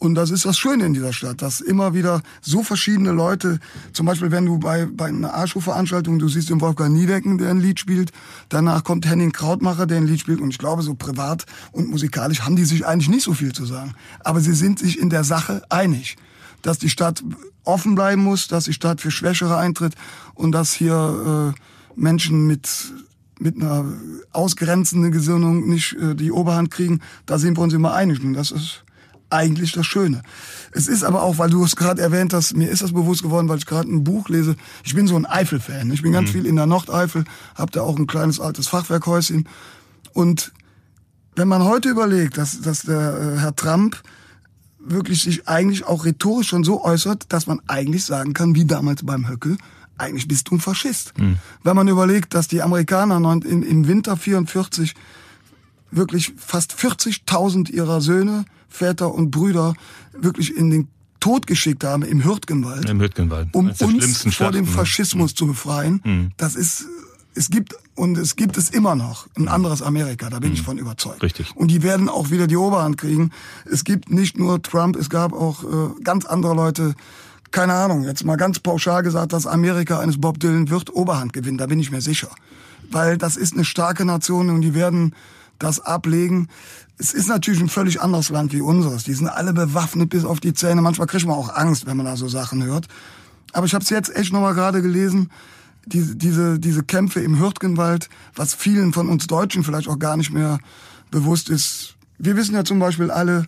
Und 0.01 0.17
das 0.17 0.33
ist 0.33 0.45
das 0.45 0.59
Schöne 0.59 0.85
in 0.85 0.95
dieser 0.95 1.13
Stadt, 1.13 1.43
dass 1.43 1.61
immer 1.61 1.95
wieder 1.95 2.23
so 2.41 2.65
verschiedene 2.65 3.13
Leute, 3.13 3.61
zum 3.93 4.05
Beispiel 4.05 4.33
wenn 4.33 4.45
du 4.45 4.59
bei, 4.59 4.87
bei 4.87 5.07
einer 5.07 5.33
Arschu-Veranstaltung, 5.33 6.19
du 6.19 6.29
siehst 6.29 6.51
den 6.51 6.61
Wolfgang 6.61 6.93
Niedecken, 6.93 7.39
der 7.39 7.51
ein 7.51 7.61
Lied 7.61 7.79
spielt, 7.79 8.11
danach 8.49 8.83
kommt 8.83 9.07
Henning 9.09 9.31
Krautmacher, 9.31 9.87
der 9.87 9.99
ein 9.99 10.09
Lied 10.09 10.19
spielt 10.19 10.41
und 10.41 10.51
ich 10.51 10.59
glaube, 10.59 10.83
so 10.83 10.95
privat 10.97 11.47
und 11.71 11.89
musikalisch 11.89 12.41
haben 12.41 12.57
die 12.57 12.65
sich 12.65 12.85
eigentlich 12.85 13.11
nicht 13.11 13.23
so 13.23 13.33
viel 13.33 13.53
zu 13.53 13.65
sagen. 13.65 13.95
Aber 14.25 14.41
sie 14.41 14.55
sind 14.55 14.81
sich 14.81 14.99
in 14.99 15.09
der 15.09 15.23
Sache 15.23 15.63
einig 15.69 16.17
dass 16.63 16.79
die 16.79 16.89
Stadt 16.89 17.23
offen 17.65 17.95
bleiben 17.95 18.23
muss, 18.23 18.49
dass 18.49 18.65
die 18.65 18.73
Stadt 18.73 19.01
für 19.01 19.11
Schwächere 19.11 19.57
eintritt 19.57 19.95
und 20.35 20.53
dass 20.53 20.73
hier 20.73 21.55
äh, 21.55 22.01
Menschen 22.01 22.47
mit 22.47 22.93
mit 23.39 23.57
einer 23.57 23.85
ausgrenzenden 24.31 25.11
Gesinnung 25.11 25.69
nicht 25.69 25.95
äh, 25.95 26.15
die 26.15 26.31
Oberhand 26.31 26.71
kriegen, 26.71 27.01
da 27.27 27.39
sind 27.39 27.59
wir 27.59 27.63
uns 27.63 27.75
immer 27.75 27.93
einig. 27.93 28.23
Und 28.23 28.35
das 28.35 28.53
ist 28.53 28.85
eigentlich 29.31 29.73
das 29.73 29.87
Schöne. 29.87 30.23
Es 30.73 30.87
ist 30.87 31.03
aber 31.03 31.23
auch, 31.23 31.39
weil 31.39 31.51
du 31.51 31.65
es 31.65 31.75
gerade 31.75 32.01
erwähnt 32.01 32.33
hast, 32.35 32.57
mir 32.57 32.69
ist 32.69 32.83
das 32.83 32.93
bewusst 32.93 33.23
geworden, 33.23 33.49
weil 33.49 33.59
ich 33.59 33.67
gerade 33.67 33.91
ein 33.91 34.05
Buch 34.05 34.29
lese. 34.29 34.57
Ich 34.85 34.95
bin 34.95 35.07
so 35.07 35.17
ein 35.17 35.27
Eifel-Fan. 35.27 35.91
Ich 35.91 36.03
bin 36.03 36.13
ganz 36.13 36.29
mhm. 36.29 36.33
viel 36.33 36.47
in 36.47 36.57
der 36.57 36.67
Nordeifel, 36.67 37.25
habe 37.55 37.73
da 37.73 37.83
auch 37.83 37.99
ein 37.99 38.07
kleines 38.07 38.41
altes 38.41 38.69
Fachwerkhäuschen. 38.69 39.49
Und 40.13 40.53
wenn 41.35 41.49
man 41.49 41.65
heute 41.65 41.89
überlegt, 41.89 42.37
dass, 42.37 42.61
dass 42.61 42.83
der 42.83 43.35
äh, 43.37 43.39
Herr 43.41 43.57
Trump 43.57 44.01
wirklich 44.85 45.23
sich 45.23 45.49
eigentlich 45.49 45.85
auch 45.85 46.05
rhetorisch 46.05 46.49
schon 46.49 46.65
so 46.65 46.85
äußert, 46.85 47.33
dass 47.33 47.47
man 47.47 47.61
eigentlich 47.67 48.05
sagen 48.05 48.33
kann, 48.33 48.55
wie 48.55 48.65
damals 48.65 49.05
beim 49.05 49.29
Höcke, 49.29 49.57
eigentlich 49.99 50.27
bist 50.27 50.49
du 50.49 50.57
ein 50.57 50.61
Faschist. 50.61 51.17
Mhm. 51.19 51.39
Wenn 51.63 51.77
man 51.77 51.89
überlegt, 51.89 52.35
dass 52.35 52.49
die 52.49 52.63
Amerikaner 52.63 53.17
im 53.45 53.87
Winter 53.87 54.17
44 54.17 54.95
wirklich 55.91 56.33
fast 56.37 56.75
40.000 56.75 57.71
ihrer 57.71 58.01
Söhne, 58.01 58.45
Väter 58.69 59.13
und 59.13 59.31
Brüder 59.31 59.75
wirklich 60.13 60.57
in 60.57 60.71
den 60.71 60.89
Tod 61.21 61.47
geschickt 61.47 61.85
haben 61.85 62.03
im 62.03 62.25
Hürtgenwald, 62.25 62.89
Im 62.89 63.01
Hürtgenwald. 63.01 63.49
um 63.53 63.71
uns 63.71 64.35
vor 64.35 64.51
dem 64.51 64.67
Faschismus 64.67 65.33
mhm. 65.33 65.37
zu 65.37 65.47
befreien, 65.47 66.01
mhm. 66.05 66.31
das 66.37 66.57
ist 66.57 66.87
es 67.35 67.49
gibt 67.49 67.75
und 67.95 68.17
es 68.17 68.37
gibt 68.37 68.57
es 68.57 68.71
immer 68.71 68.95
noch 68.95 69.27
ein 69.37 69.49
anderes 69.49 69.83
Amerika, 69.83 70.31
da 70.31 70.39
bin 70.39 70.51
mhm. 70.51 70.55
ich 70.55 70.63
von 70.63 70.79
überzeugt. 70.79 71.23
Richtig. 71.23 71.55
Und 71.55 71.71
die 71.71 71.83
werden 71.83 72.09
auch 72.09 72.31
wieder 72.31 72.47
die 72.47 72.57
Oberhand 72.57 72.97
kriegen. 72.97 73.31
Es 73.71 73.85
gibt 73.85 74.11
nicht 74.11 74.39
nur 74.39 74.63
Trump, 74.63 74.97
es 74.97 75.11
gab 75.11 75.33
auch 75.33 75.65
äh, 75.65 76.03
ganz 76.03 76.25
andere 76.25 76.55
Leute. 76.55 76.95
Keine 77.51 77.75
Ahnung, 77.75 78.05
jetzt 78.05 78.25
mal 78.25 78.37
ganz 78.37 78.61
pauschal 78.61 79.03
gesagt, 79.03 79.35
dass 79.35 79.47
Amerika 79.47 79.99
eines 79.99 80.19
Bob 80.19 80.41
Dylan 80.41 80.71
wird 80.71 80.95
Oberhand 80.95 81.35
gewinnen, 81.35 81.59
da 81.59 81.67
bin 81.67 81.81
ich 81.81 81.91
mir 81.91 82.01
sicher. 82.01 82.31
Weil 82.91 83.19
das 83.19 83.37
ist 83.37 83.53
eine 83.53 83.65
starke 83.65 84.07
Nation 84.07 84.49
und 84.49 84.63
die 84.63 84.75
werden 84.75 85.15
das 85.59 85.81
ablegen. 85.81 86.49
Es 86.99 87.13
ist 87.13 87.29
natürlich 87.29 87.61
ein 87.61 87.69
völlig 87.69 88.01
anderes 88.01 88.31
Land 88.31 88.53
wie 88.53 88.63
unseres. 88.63 89.05
Die 89.05 89.15
sind 89.15 89.29
alle 89.29 89.53
bewaffnet 89.53 90.11
bis 90.11 90.25
auf 90.25 90.41
die 90.41 90.55
Zähne. 90.55 90.81
Manchmal 90.83 91.07
kriegt 91.07 91.27
man 91.27 91.37
auch 91.37 91.55
Angst, 91.55 91.87
wenn 91.87 91.97
man 91.97 92.07
da 92.07 92.17
so 92.17 92.27
Sachen 92.27 92.65
hört. 92.65 92.89
Aber 93.53 93.67
ich 93.67 93.75
habe 93.75 93.85
es 93.85 93.91
jetzt 93.91 94.15
echt 94.17 94.33
nochmal 94.33 94.55
gerade 94.55 94.83
gelesen 94.83 95.31
diese, 95.87 96.17
diese, 96.17 96.59
diese 96.59 96.83
Kämpfe 96.83 97.21
im 97.21 97.39
Hürtgenwald, 97.39 98.09
was 98.35 98.55
vielen 98.55 98.93
von 98.93 99.09
uns 99.09 99.27
Deutschen 99.27 99.65
vielleicht 99.65 99.89
auch 99.89 99.99
gar 99.99 100.17
nicht 100.17 100.33
mehr 100.33 100.59
bewusst 101.11 101.51
ist. 101.51 101.97
Wir 102.19 102.37
wissen 102.37 102.55
ja 102.55 102.65
zum 102.65 102.79
Beispiel 102.79 103.11
alle, 103.11 103.47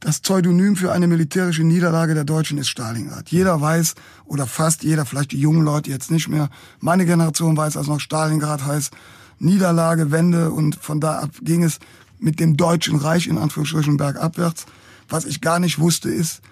das 0.00 0.20
Pseudonym 0.20 0.76
für 0.76 0.92
eine 0.92 1.08
militärische 1.08 1.64
Niederlage 1.64 2.14
der 2.14 2.24
Deutschen 2.24 2.58
ist 2.58 2.68
Stalingrad. 2.68 3.30
Jeder 3.30 3.60
weiß, 3.60 3.94
oder 4.26 4.46
fast 4.46 4.84
jeder, 4.84 5.04
vielleicht 5.04 5.32
die 5.32 5.40
jungen 5.40 5.64
Leute 5.64 5.90
jetzt 5.90 6.10
nicht 6.10 6.28
mehr, 6.28 6.50
meine 6.80 7.04
Generation 7.04 7.56
weiß, 7.56 7.76
als 7.76 7.88
noch 7.88 8.00
Stalingrad 8.00 8.64
heißt, 8.64 8.92
Niederlage, 9.40 10.10
Wende 10.10 10.50
und 10.50 10.76
von 10.76 11.00
da 11.00 11.20
ab 11.20 11.30
ging 11.42 11.62
es 11.62 11.78
mit 12.18 12.40
dem 12.40 12.56
Deutschen 12.56 12.96
Reich 12.96 13.26
in 13.26 13.38
Anführungsstrichen 13.38 13.96
bergabwärts. 13.96 14.66
Was 15.08 15.24
ich 15.24 15.40
gar 15.40 15.58
nicht 15.58 15.78
wusste 15.78 16.10
ist, 16.10 16.42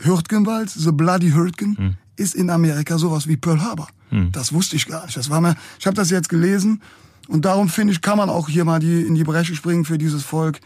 Hürtgenwald, 0.00 0.70
the 0.70 0.92
bloody 0.92 1.32
Hürtgen, 1.32 1.76
hm. 1.76 1.94
ist 2.16 2.34
in 2.34 2.50
Amerika 2.50 2.98
sowas 2.98 3.26
wie 3.26 3.36
Pearl 3.36 3.60
Harbor. 3.60 3.88
Hm. 4.10 4.32
Das 4.32 4.52
wusste 4.52 4.76
ich 4.76 4.86
gar 4.86 5.04
nicht. 5.04 5.16
Das 5.16 5.30
war 5.30 5.40
mir, 5.40 5.56
ich 5.78 5.86
habe 5.86 5.96
das 5.96 6.10
jetzt 6.10 6.28
gelesen 6.28 6.82
und 7.28 7.44
darum 7.44 7.68
finde 7.68 7.92
ich, 7.92 8.00
kann 8.00 8.18
man 8.18 8.30
auch 8.30 8.48
hier 8.48 8.64
mal 8.64 8.80
die 8.80 9.02
in 9.02 9.14
die 9.14 9.24
Bresche 9.24 9.54
springen 9.54 9.84
für 9.84 9.98
dieses 9.98 10.22
Volk, 10.22 10.60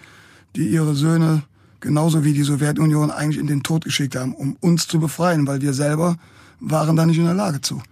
die 0.56 0.68
ihre 0.68 0.94
Söhne 0.94 1.42
genauso 1.80 2.24
wie 2.24 2.32
die 2.32 2.42
Sowjetunion 2.42 3.10
eigentlich 3.10 3.38
in 3.38 3.46
den 3.46 3.62
Tod 3.62 3.84
geschickt 3.84 4.16
haben, 4.16 4.34
um 4.34 4.56
uns 4.60 4.86
zu 4.86 5.00
befreien, 5.00 5.46
weil 5.46 5.60
wir 5.60 5.74
selber 5.74 6.16
waren 6.60 6.96
da 6.96 7.04
nicht 7.04 7.18
in 7.18 7.24
der 7.24 7.34
Lage 7.34 7.60
zu. 7.60 7.82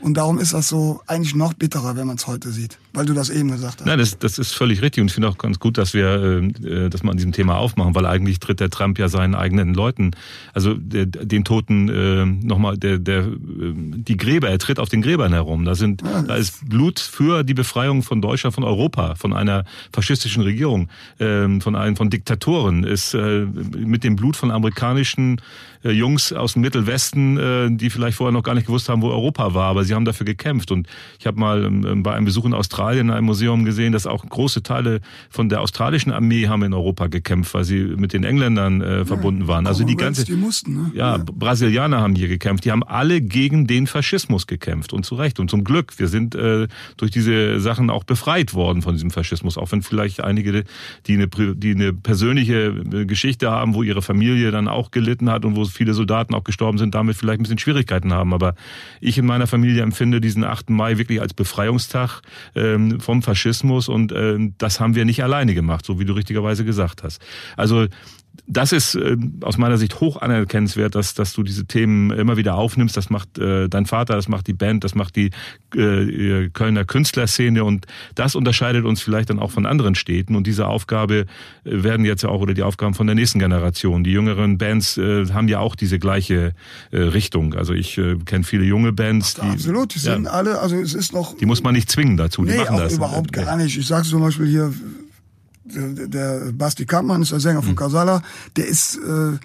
Und 0.00 0.16
darum 0.16 0.38
ist 0.38 0.54
das 0.54 0.68
so 0.68 1.00
eigentlich 1.06 1.34
noch 1.34 1.54
bitterer, 1.54 1.96
wenn 1.96 2.06
man 2.06 2.16
es 2.16 2.26
heute 2.26 2.50
sieht, 2.50 2.78
weil 2.92 3.04
du 3.04 3.14
das 3.14 3.30
eben 3.30 3.50
gesagt 3.50 3.80
hast. 3.80 3.86
Nein, 3.86 3.98
das, 3.98 4.18
das 4.18 4.38
ist 4.38 4.54
völlig 4.54 4.80
richtig 4.80 5.00
und 5.02 5.08
ich 5.08 5.14
finde 5.14 5.28
auch 5.28 5.38
ganz 5.38 5.58
gut, 5.58 5.76
dass 5.76 5.92
wir 5.92 6.42
äh, 6.64 6.88
das 6.88 7.02
mal 7.02 7.12
an 7.12 7.16
diesem 7.16 7.32
Thema 7.32 7.56
aufmachen, 7.56 7.94
weil 7.94 8.06
eigentlich 8.06 8.38
tritt 8.38 8.60
der 8.60 8.70
Trump 8.70 8.98
ja 8.98 9.08
seinen 9.08 9.34
eigenen 9.34 9.74
Leuten, 9.74 10.12
also 10.54 10.74
der, 10.74 11.06
den 11.06 11.44
Toten 11.44 11.88
äh, 11.88 12.26
nochmal, 12.26 12.76
der, 12.76 12.98
der, 12.98 13.20
äh, 13.20 13.28
die 13.74 14.16
Gräber, 14.16 14.48
er 14.48 14.58
tritt 14.58 14.78
auf 14.78 14.88
den 14.88 15.02
Gräbern 15.02 15.32
herum. 15.32 15.64
Da 15.64 15.74
sind, 15.74 16.02
ja, 16.02 16.22
da 16.22 16.36
ist 16.36 16.68
Blut 16.68 17.00
für 17.00 17.42
die 17.42 17.54
Befreiung 17.54 18.02
von 18.02 18.22
Deutschland, 18.22 18.54
von 18.54 18.64
Europa, 18.64 19.16
von 19.16 19.32
einer 19.32 19.64
faschistischen 19.92 20.42
Regierung, 20.42 20.88
äh, 21.18 21.60
von 21.60 21.74
einem 21.74 21.96
von 21.96 22.10
Diktatoren, 22.10 22.84
ist 22.84 23.14
äh, 23.14 23.46
mit 23.76 24.04
dem 24.04 24.16
Blut 24.16 24.36
von 24.36 24.50
amerikanischen 24.50 25.40
äh, 25.84 25.90
Jungs 25.90 26.32
aus 26.32 26.54
dem 26.54 26.62
Mittelwesten, 26.62 27.38
äh, 27.38 27.70
die 27.70 27.90
vielleicht 27.90 28.16
vorher 28.16 28.32
noch 28.32 28.42
gar 28.42 28.54
nicht 28.54 28.66
gewusst 28.66 28.88
haben, 28.88 29.02
wo 29.02 29.08
Europa 29.08 29.54
war, 29.54 29.70
aber 29.70 29.84
sie 29.88 29.94
haben 29.94 30.04
dafür 30.04 30.24
gekämpft. 30.24 30.70
Und 30.70 30.86
ich 31.18 31.26
habe 31.26 31.38
mal 31.38 31.64
ähm, 31.64 32.02
bei 32.02 32.14
einem 32.14 32.24
Besuch 32.24 32.44
in 32.44 32.54
Australien 32.54 33.08
in 33.08 33.14
einem 33.14 33.26
Museum 33.26 33.64
gesehen, 33.64 33.92
dass 33.92 34.06
auch 34.06 34.24
große 34.24 34.62
Teile 34.62 35.00
von 35.30 35.48
der 35.48 35.60
australischen 35.60 36.12
Armee 36.12 36.46
haben 36.46 36.62
in 36.62 36.72
Europa 36.72 37.08
gekämpft, 37.08 37.54
weil 37.54 37.64
sie 37.64 37.82
mit 37.82 38.12
den 38.12 38.24
Engländern 38.24 38.80
äh, 38.80 39.04
verbunden 39.04 39.48
waren. 39.48 39.66
Also 39.66 39.84
die 39.84 39.96
ganze, 39.96 40.24
die 40.24 40.32
mussten, 40.32 40.74
ne? 40.74 40.90
ja, 40.94 41.16
ja, 41.16 41.24
Brasilianer 41.24 42.00
haben 42.00 42.14
hier 42.14 42.28
gekämpft. 42.28 42.64
Die 42.64 42.70
haben 42.70 42.82
alle 42.82 43.20
gegen 43.20 43.66
den 43.66 43.86
Faschismus 43.86 44.46
gekämpft 44.46 44.92
und 44.92 45.04
zu 45.04 45.14
Recht 45.14 45.40
und 45.40 45.50
zum 45.50 45.64
Glück. 45.64 45.98
Wir 45.98 46.08
sind 46.08 46.34
äh, 46.34 46.68
durch 46.96 47.10
diese 47.10 47.60
Sachen 47.60 47.90
auch 47.90 48.04
befreit 48.04 48.54
worden 48.54 48.82
von 48.82 48.94
diesem 48.94 49.10
Faschismus, 49.10 49.58
auch 49.58 49.72
wenn 49.72 49.82
vielleicht 49.82 50.22
einige, 50.22 50.64
die 51.06 51.14
eine, 51.14 51.28
die 51.28 51.70
eine 51.70 51.92
persönliche 51.92 52.68
äh, 52.92 53.06
Geschichte 53.06 53.50
haben, 53.50 53.74
wo 53.74 53.82
ihre 53.82 54.02
Familie 54.02 54.50
dann 54.50 54.68
auch 54.68 54.90
gelitten 54.90 55.30
hat 55.30 55.44
und 55.44 55.56
wo 55.56 55.64
viele 55.64 55.94
Soldaten 55.94 56.34
auch 56.34 56.44
gestorben 56.44 56.78
sind, 56.78 56.94
damit 56.94 57.16
vielleicht 57.16 57.40
ein 57.40 57.44
bisschen 57.44 57.58
Schwierigkeiten 57.58 58.12
haben. 58.12 58.34
Aber 58.34 58.54
ich 59.00 59.18
in 59.18 59.26
meiner 59.26 59.46
Familie 59.46 59.77
empfinde 59.82 60.20
diesen 60.20 60.44
8. 60.44 60.70
Mai 60.70 60.98
wirklich 60.98 61.20
als 61.20 61.34
Befreiungstag 61.34 62.20
ähm, 62.54 63.00
vom 63.00 63.22
Faschismus 63.22 63.88
und 63.88 64.12
ähm, 64.12 64.54
das 64.58 64.80
haben 64.80 64.94
wir 64.94 65.04
nicht 65.04 65.22
alleine 65.22 65.54
gemacht, 65.54 65.84
so 65.84 65.98
wie 65.98 66.04
du 66.04 66.12
richtigerweise 66.12 66.64
gesagt 66.64 67.02
hast. 67.02 67.20
Also 67.56 67.86
das 68.46 68.72
ist 68.72 68.94
äh, 68.94 69.16
aus 69.42 69.58
meiner 69.58 69.78
Sicht 69.78 70.00
hoch 70.00 70.16
anerkennenswert, 70.20 70.94
dass, 70.94 71.14
dass 71.14 71.32
du 71.32 71.42
diese 71.42 71.66
Themen 71.66 72.10
immer 72.10 72.36
wieder 72.36 72.54
aufnimmst. 72.54 72.96
Das 72.96 73.10
macht 73.10 73.38
äh, 73.38 73.68
dein 73.68 73.86
Vater, 73.86 74.14
das 74.14 74.28
macht 74.28 74.46
die 74.46 74.52
Band, 74.52 74.84
das 74.84 74.94
macht 74.94 75.16
die 75.16 75.30
äh, 75.74 76.48
Kölner 76.50 76.84
Künstlerszene 76.84 77.64
und 77.64 77.86
das 78.14 78.34
unterscheidet 78.34 78.84
uns 78.84 79.02
vielleicht 79.02 79.30
dann 79.30 79.38
auch 79.38 79.50
von 79.50 79.66
anderen 79.66 79.94
Städten. 79.94 80.34
Und 80.34 80.46
diese 80.46 80.66
Aufgabe 80.66 81.26
werden 81.64 82.04
jetzt 82.04 82.22
ja 82.22 82.28
auch 82.30 82.40
oder 82.40 82.54
die 82.54 82.62
Aufgaben 82.62 82.94
von 82.94 83.06
der 83.06 83.14
nächsten 83.14 83.38
Generation. 83.38 84.04
Die 84.04 84.12
jüngeren 84.12 84.58
Bands 84.58 84.96
äh, 84.96 85.26
haben 85.26 85.48
ja 85.48 85.58
auch 85.58 85.74
diese 85.74 85.98
gleiche 85.98 86.54
äh, 86.90 86.98
Richtung. 86.98 87.54
Also 87.54 87.74
ich 87.74 87.98
äh, 87.98 88.16
kenne 88.24 88.44
viele 88.44 88.64
junge 88.64 88.92
Bands. 88.92 89.34
Die, 89.34 89.42
Absolut, 89.42 89.94
die 89.94 89.98
sind 89.98 90.24
ja, 90.24 90.30
alle, 90.30 90.58
also 90.60 90.76
es 90.76 90.94
ist 90.94 91.12
noch. 91.12 91.36
Die 91.36 91.46
muss 91.46 91.62
man 91.62 91.74
nicht 91.74 91.90
zwingen 91.90 92.16
dazu, 92.16 92.44
die 92.44 92.52
nee, 92.52 92.58
machen 92.58 92.78
das. 92.78 92.94
Überhaupt 92.94 93.32
gar 93.32 93.56
nicht. 93.56 93.76
Ich 93.76 93.86
sage 93.86 94.06
zum 94.06 94.20
Beispiel 94.20 94.46
hier 94.46 94.72
der 95.68 96.52
Basti 96.52 96.86
Kampmann 96.86 97.22
ist 97.22 97.32
der 97.32 97.40
Sänger 97.40 97.62
von 97.62 97.76
Casala, 97.76 98.22
der 98.56 98.66
ist 98.66 98.96
äh, 98.96 99.38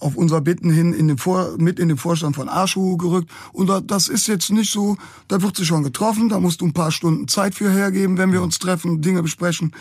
auf 0.00 0.16
unser 0.16 0.40
Bitten 0.40 0.70
hin 0.70 0.92
in 0.92 1.08
den 1.08 1.18
Vor 1.18 1.56
mit 1.58 1.78
in 1.78 1.88
den 1.88 1.96
Vorstand 1.96 2.36
von 2.36 2.48
Arschu 2.48 2.96
gerückt. 2.96 3.30
Und 3.52 3.70
das 3.90 4.08
ist 4.08 4.28
jetzt 4.28 4.50
nicht 4.50 4.70
so, 4.70 4.96
da 5.28 5.42
wird 5.42 5.56
sich 5.56 5.66
schon 5.66 5.82
getroffen, 5.82 6.28
da 6.28 6.40
musst 6.40 6.60
du 6.60 6.66
ein 6.66 6.72
paar 6.72 6.92
Stunden 6.92 7.28
Zeit 7.28 7.54
für 7.54 7.70
hergeben, 7.70 8.18
wenn 8.18 8.32
wir 8.32 8.42
uns 8.42 8.58
treffen, 8.58 9.02
Dinge 9.02 9.22
besprechen, 9.22 9.72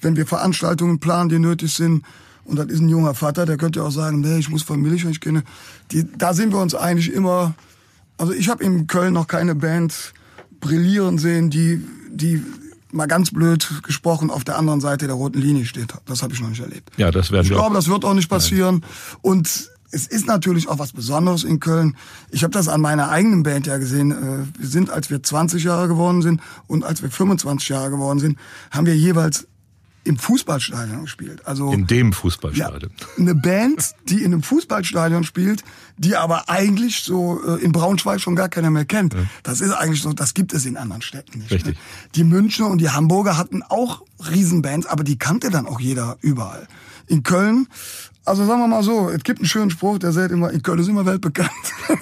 wenn 0.00 0.16
wir 0.16 0.26
Veranstaltungen 0.26 1.00
planen, 1.00 1.28
die 1.28 1.38
nötig 1.38 1.74
sind. 1.74 2.04
Und 2.44 2.58
das 2.58 2.66
ist 2.66 2.80
ein 2.80 2.88
junger 2.88 3.14
Vater, 3.14 3.46
der 3.46 3.56
könnte 3.56 3.82
auch 3.82 3.90
sagen, 3.90 4.20
nee, 4.20 4.38
ich 4.38 4.50
muss 4.50 4.62
Familie, 4.62 5.02
wenn 5.02 5.10
ich 5.10 5.20
kenne. 5.20 5.42
Die, 5.90 6.06
da 6.16 6.34
sind 6.34 6.52
wir 6.52 6.60
uns 6.60 6.74
eigentlich 6.74 7.12
immer, 7.12 7.54
also 8.18 8.32
ich 8.32 8.48
habe 8.48 8.62
in 8.62 8.86
Köln 8.86 9.14
noch 9.14 9.26
keine 9.26 9.54
Band 9.54 10.12
brillieren 10.60 11.18
sehen, 11.18 11.50
die, 11.50 11.82
die 12.10 12.42
mal 12.94 13.06
ganz 13.06 13.30
blöd 13.30 13.68
gesprochen, 13.82 14.30
auf 14.30 14.44
der 14.44 14.56
anderen 14.56 14.80
Seite 14.80 15.06
der 15.06 15.16
roten 15.16 15.40
Linie 15.40 15.66
steht. 15.66 15.92
Das 16.06 16.22
habe 16.22 16.32
ich 16.32 16.40
noch 16.40 16.48
nicht 16.48 16.60
erlebt. 16.60 16.90
Ja, 16.96 17.10
das 17.10 17.30
werden 17.30 17.46
Ich 17.46 17.52
glaube, 17.52 17.74
das 17.74 17.88
wird 17.88 18.04
auch 18.04 18.14
nicht 18.14 18.28
passieren. 18.28 18.80
Nein. 18.80 18.90
Und 19.22 19.70
es 19.90 20.06
ist 20.06 20.26
natürlich 20.26 20.68
auch 20.68 20.78
was 20.78 20.92
Besonderes 20.92 21.44
in 21.44 21.60
Köln. 21.60 21.96
Ich 22.30 22.42
habe 22.42 22.52
das 22.52 22.68
an 22.68 22.80
meiner 22.80 23.10
eigenen 23.10 23.42
Band 23.42 23.66
ja 23.66 23.78
gesehen. 23.78 24.10
Äh, 24.10 24.60
wir 24.60 24.68
sind, 24.68 24.90
als 24.90 25.10
wir 25.10 25.22
20 25.22 25.62
Jahre 25.62 25.88
geworden 25.88 26.22
sind 26.22 26.40
und 26.66 26.84
als 26.84 27.02
wir 27.02 27.10
25 27.10 27.68
Jahre 27.68 27.90
geworden 27.90 28.18
sind, 28.18 28.38
haben 28.70 28.86
wir 28.86 28.96
jeweils 28.96 29.46
im 30.04 30.18
Fußballstadion 30.18 31.02
gespielt. 31.02 31.46
Also 31.46 31.72
in 31.72 31.86
dem 31.86 32.12
Fußballstadion. 32.12 32.92
Ja, 32.98 33.06
eine 33.18 33.34
Band, 33.34 33.94
die 34.08 34.18
in 34.18 34.32
einem 34.32 34.42
Fußballstadion 34.42 35.24
spielt, 35.24 35.64
die 35.96 36.14
aber 36.14 36.48
eigentlich 36.48 37.02
so 37.02 37.40
äh, 37.44 37.62
in 37.62 37.72
Braunschweig 37.72 38.20
schon 38.20 38.36
gar 38.36 38.48
keiner 38.48 38.70
mehr 38.70 38.84
kennt. 38.84 39.14
Ja. 39.14 39.20
Das 39.42 39.60
ist 39.60 39.72
eigentlich 39.72 40.02
so, 40.02 40.12
das 40.12 40.34
gibt 40.34 40.52
es 40.52 40.66
in 40.66 40.76
anderen 40.76 41.02
Städten 41.02 41.38
nicht. 41.38 41.50
Richtig. 41.50 41.74
Ne? 41.74 41.80
Die 42.14 42.24
Münchner 42.24 42.68
und 42.68 42.78
die 42.78 42.90
Hamburger 42.90 43.38
hatten 43.38 43.62
auch 43.62 44.02
Riesenbands, 44.30 44.86
aber 44.86 45.04
die 45.04 45.18
kannte 45.18 45.50
dann 45.50 45.66
auch 45.66 45.80
jeder 45.80 46.18
überall. 46.20 46.68
In 47.06 47.22
Köln 47.22 47.66
also 48.26 48.46
sagen 48.46 48.60
wir 48.60 48.68
mal 48.68 48.82
so, 48.82 49.10
es 49.10 49.22
gibt 49.22 49.40
einen 49.40 49.48
schönen 49.48 49.70
Spruch, 49.70 49.98
der 49.98 50.12
sagt 50.12 50.32
immer, 50.32 50.50
in 50.50 50.62
Köln 50.62 50.78
ist 50.78 50.88
immer 50.88 51.04
weltbekannt. 51.04 51.50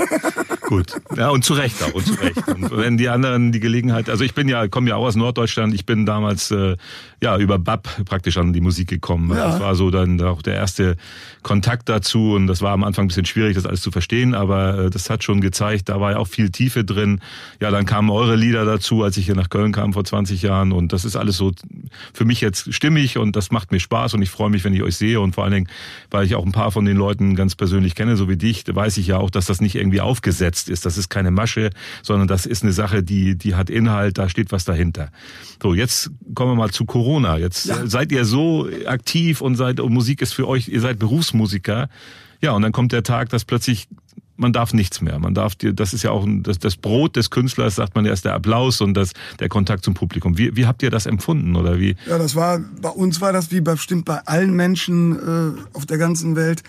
Gut. 0.60 0.94
Ja, 1.16 1.30
und 1.30 1.44
zu 1.44 1.54
Recht 1.54 1.82
auch, 1.82 1.94
und 1.94 2.06
zu 2.06 2.14
Recht. 2.14 2.46
Und 2.46 2.70
wenn 2.76 2.96
die 2.96 3.08
anderen 3.08 3.50
die 3.50 3.58
Gelegenheit, 3.58 4.08
also 4.08 4.22
ich 4.22 4.32
bin 4.32 4.48
ja, 4.48 4.68
komme 4.68 4.90
ja 4.90 4.96
auch 4.96 5.04
aus 5.04 5.16
Norddeutschland, 5.16 5.74
ich 5.74 5.84
bin 5.84 6.06
damals 6.06 6.52
äh, 6.52 6.76
ja 7.22 7.38
über 7.38 7.58
BAP 7.58 8.04
praktisch 8.04 8.36
an 8.36 8.52
die 8.52 8.60
Musik 8.60 8.88
gekommen. 8.88 9.30
Ja. 9.30 9.52
Das 9.52 9.60
war 9.60 9.74
so 9.74 9.90
dann 9.90 10.20
auch 10.20 10.42
der 10.42 10.54
erste 10.54 10.96
Kontakt 11.42 11.88
dazu 11.88 12.32
und 12.34 12.46
das 12.46 12.62
war 12.62 12.72
am 12.72 12.84
Anfang 12.84 13.06
ein 13.06 13.08
bisschen 13.08 13.24
schwierig, 13.24 13.54
das 13.54 13.66
alles 13.66 13.80
zu 13.80 13.90
verstehen, 13.90 14.34
aber 14.34 14.78
äh, 14.78 14.90
das 14.90 15.08
hat 15.08 15.24
schon 15.24 15.40
gezeigt, 15.40 15.88
da 15.88 16.00
war 16.00 16.12
ja 16.12 16.18
auch 16.18 16.28
viel 16.28 16.50
Tiefe 16.50 16.84
drin. 16.84 17.20
Ja, 17.60 17.70
dann 17.70 17.86
kamen 17.86 18.10
eure 18.10 18.36
Lieder 18.36 18.64
dazu, 18.64 19.02
als 19.02 19.16
ich 19.16 19.26
hier 19.26 19.36
nach 19.36 19.50
Köln 19.50 19.72
kam 19.72 19.92
vor 19.92 20.04
20 20.04 20.42
Jahren 20.42 20.72
und 20.72 20.92
das 20.92 21.04
ist 21.04 21.16
alles 21.16 21.36
so 21.36 21.52
für 22.12 22.24
mich 22.24 22.40
jetzt 22.40 22.74
stimmig 22.74 23.18
und 23.18 23.36
das 23.36 23.50
macht 23.50 23.72
mir 23.72 23.80
Spaß 23.80 24.14
und 24.14 24.22
ich 24.22 24.30
freue 24.30 24.50
mich, 24.50 24.64
wenn 24.64 24.74
ich 24.74 24.82
euch 24.82 24.96
sehe 24.96 25.20
und 25.20 25.34
vor 25.34 25.44
allen 25.44 25.52
Dingen 25.52 25.68
weil 26.10 26.26
ich 26.26 26.34
auch 26.34 26.44
ein 26.44 26.52
paar 26.52 26.70
von 26.70 26.84
den 26.84 26.96
Leuten 26.96 27.34
ganz 27.34 27.54
persönlich 27.54 27.94
kenne, 27.94 28.16
so 28.16 28.28
wie 28.28 28.36
dich, 28.36 28.64
weiß 28.66 28.96
ich 28.98 29.06
ja 29.06 29.18
auch, 29.18 29.30
dass 29.30 29.46
das 29.46 29.60
nicht 29.60 29.74
irgendwie 29.74 30.00
aufgesetzt 30.00 30.68
ist. 30.68 30.84
Das 30.86 30.98
ist 30.98 31.08
keine 31.08 31.30
Masche, 31.30 31.70
sondern 32.02 32.28
das 32.28 32.46
ist 32.46 32.62
eine 32.62 32.72
Sache, 32.72 33.02
die, 33.02 33.36
die 33.36 33.54
hat 33.54 33.70
Inhalt, 33.70 34.18
da 34.18 34.28
steht 34.28 34.52
was 34.52 34.64
dahinter. 34.64 35.10
So, 35.62 35.74
jetzt 35.74 36.10
kommen 36.34 36.52
wir 36.52 36.56
mal 36.56 36.70
zu 36.70 36.84
Corona. 36.84 37.11
Jetzt 37.20 37.66
ja. 37.66 37.86
seid 37.86 38.12
ihr 38.12 38.24
so 38.24 38.68
aktiv 38.86 39.40
und 39.40 39.56
seid, 39.56 39.80
und 39.80 39.92
Musik 39.92 40.22
ist 40.22 40.34
für 40.34 40.48
euch, 40.48 40.68
ihr 40.68 40.80
seid 40.80 40.98
Berufsmusiker. 40.98 41.88
Ja, 42.40 42.52
und 42.52 42.62
dann 42.62 42.72
kommt 42.72 42.92
der 42.92 43.02
Tag, 43.02 43.28
dass 43.28 43.44
plötzlich 43.44 43.88
man 44.36 44.52
darf 44.52 44.74
nichts 44.74 45.00
mehr. 45.00 45.18
Man 45.18 45.34
darf 45.34 45.54
dir, 45.54 45.72
das 45.72 45.94
ist 45.94 46.02
ja 46.02 46.10
auch 46.10 46.26
das, 46.26 46.58
das 46.58 46.76
Brot 46.76 47.16
des 47.16 47.30
Künstlers, 47.30 47.76
sagt 47.76 47.94
man 47.94 48.04
erst 48.04 48.24
der 48.24 48.34
Applaus 48.34 48.80
und 48.80 48.94
das, 48.94 49.12
der 49.38 49.48
Kontakt 49.48 49.84
zum 49.84 49.94
Publikum. 49.94 50.36
Wie, 50.36 50.56
wie 50.56 50.66
habt 50.66 50.82
ihr 50.82 50.90
das 50.90 51.06
empfunden 51.06 51.56
oder 51.56 51.78
wie? 51.78 51.96
Ja, 52.06 52.18
das 52.18 52.34
war, 52.34 52.58
bei 52.80 52.88
uns 52.88 53.20
war 53.20 53.32
das 53.32 53.50
wie 53.50 53.60
bestimmt 53.60 54.04
bei 54.04 54.18
allen 54.26 54.54
Menschen 54.54 55.16
äh, 55.16 55.76
auf 55.76 55.86
der 55.86 55.98
ganzen 55.98 56.36
Welt. 56.36 56.62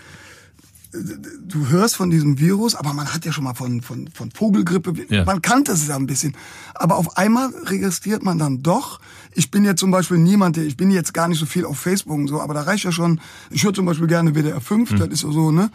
Du 1.46 1.68
hörst 1.68 1.96
von 1.96 2.10
diesem 2.10 2.38
Virus, 2.38 2.74
aber 2.74 2.92
man 2.92 3.12
hat 3.12 3.24
ja 3.24 3.32
schon 3.32 3.44
mal 3.44 3.54
von, 3.54 3.82
von, 3.82 4.08
von 4.08 4.30
Vogelgrippe, 4.30 4.94
ja. 5.08 5.24
man 5.24 5.42
kannte 5.42 5.72
es 5.72 5.86
ja 5.88 5.96
ein 5.96 6.06
bisschen. 6.06 6.36
Aber 6.74 6.96
auf 6.96 7.16
einmal 7.16 7.48
registriert 7.64 8.22
man 8.22 8.38
dann 8.38 8.62
doch, 8.62 9.00
ich 9.32 9.50
bin 9.50 9.64
jetzt 9.64 9.80
zum 9.80 9.90
Beispiel 9.90 10.18
niemand, 10.18 10.56
ich 10.56 10.76
bin 10.76 10.90
jetzt 10.90 11.12
gar 11.12 11.28
nicht 11.28 11.38
so 11.38 11.46
viel 11.46 11.64
auf 11.64 11.78
Facebook 11.78 12.16
und 12.16 12.28
so, 12.28 12.40
aber 12.40 12.54
da 12.54 12.62
reicht 12.62 12.84
ja 12.84 12.92
schon, 12.92 13.20
ich 13.50 13.64
höre 13.64 13.74
zum 13.74 13.86
Beispiel 13.86 14.06
gerne 14.06 14.34
WDR 14.34 14.60
5, 14.60 14.90
hm. 14.90 14.98
das 14.98 15.08
ist 15.08 15.20
so, 15.20 15.50
ne? 15.50 15.70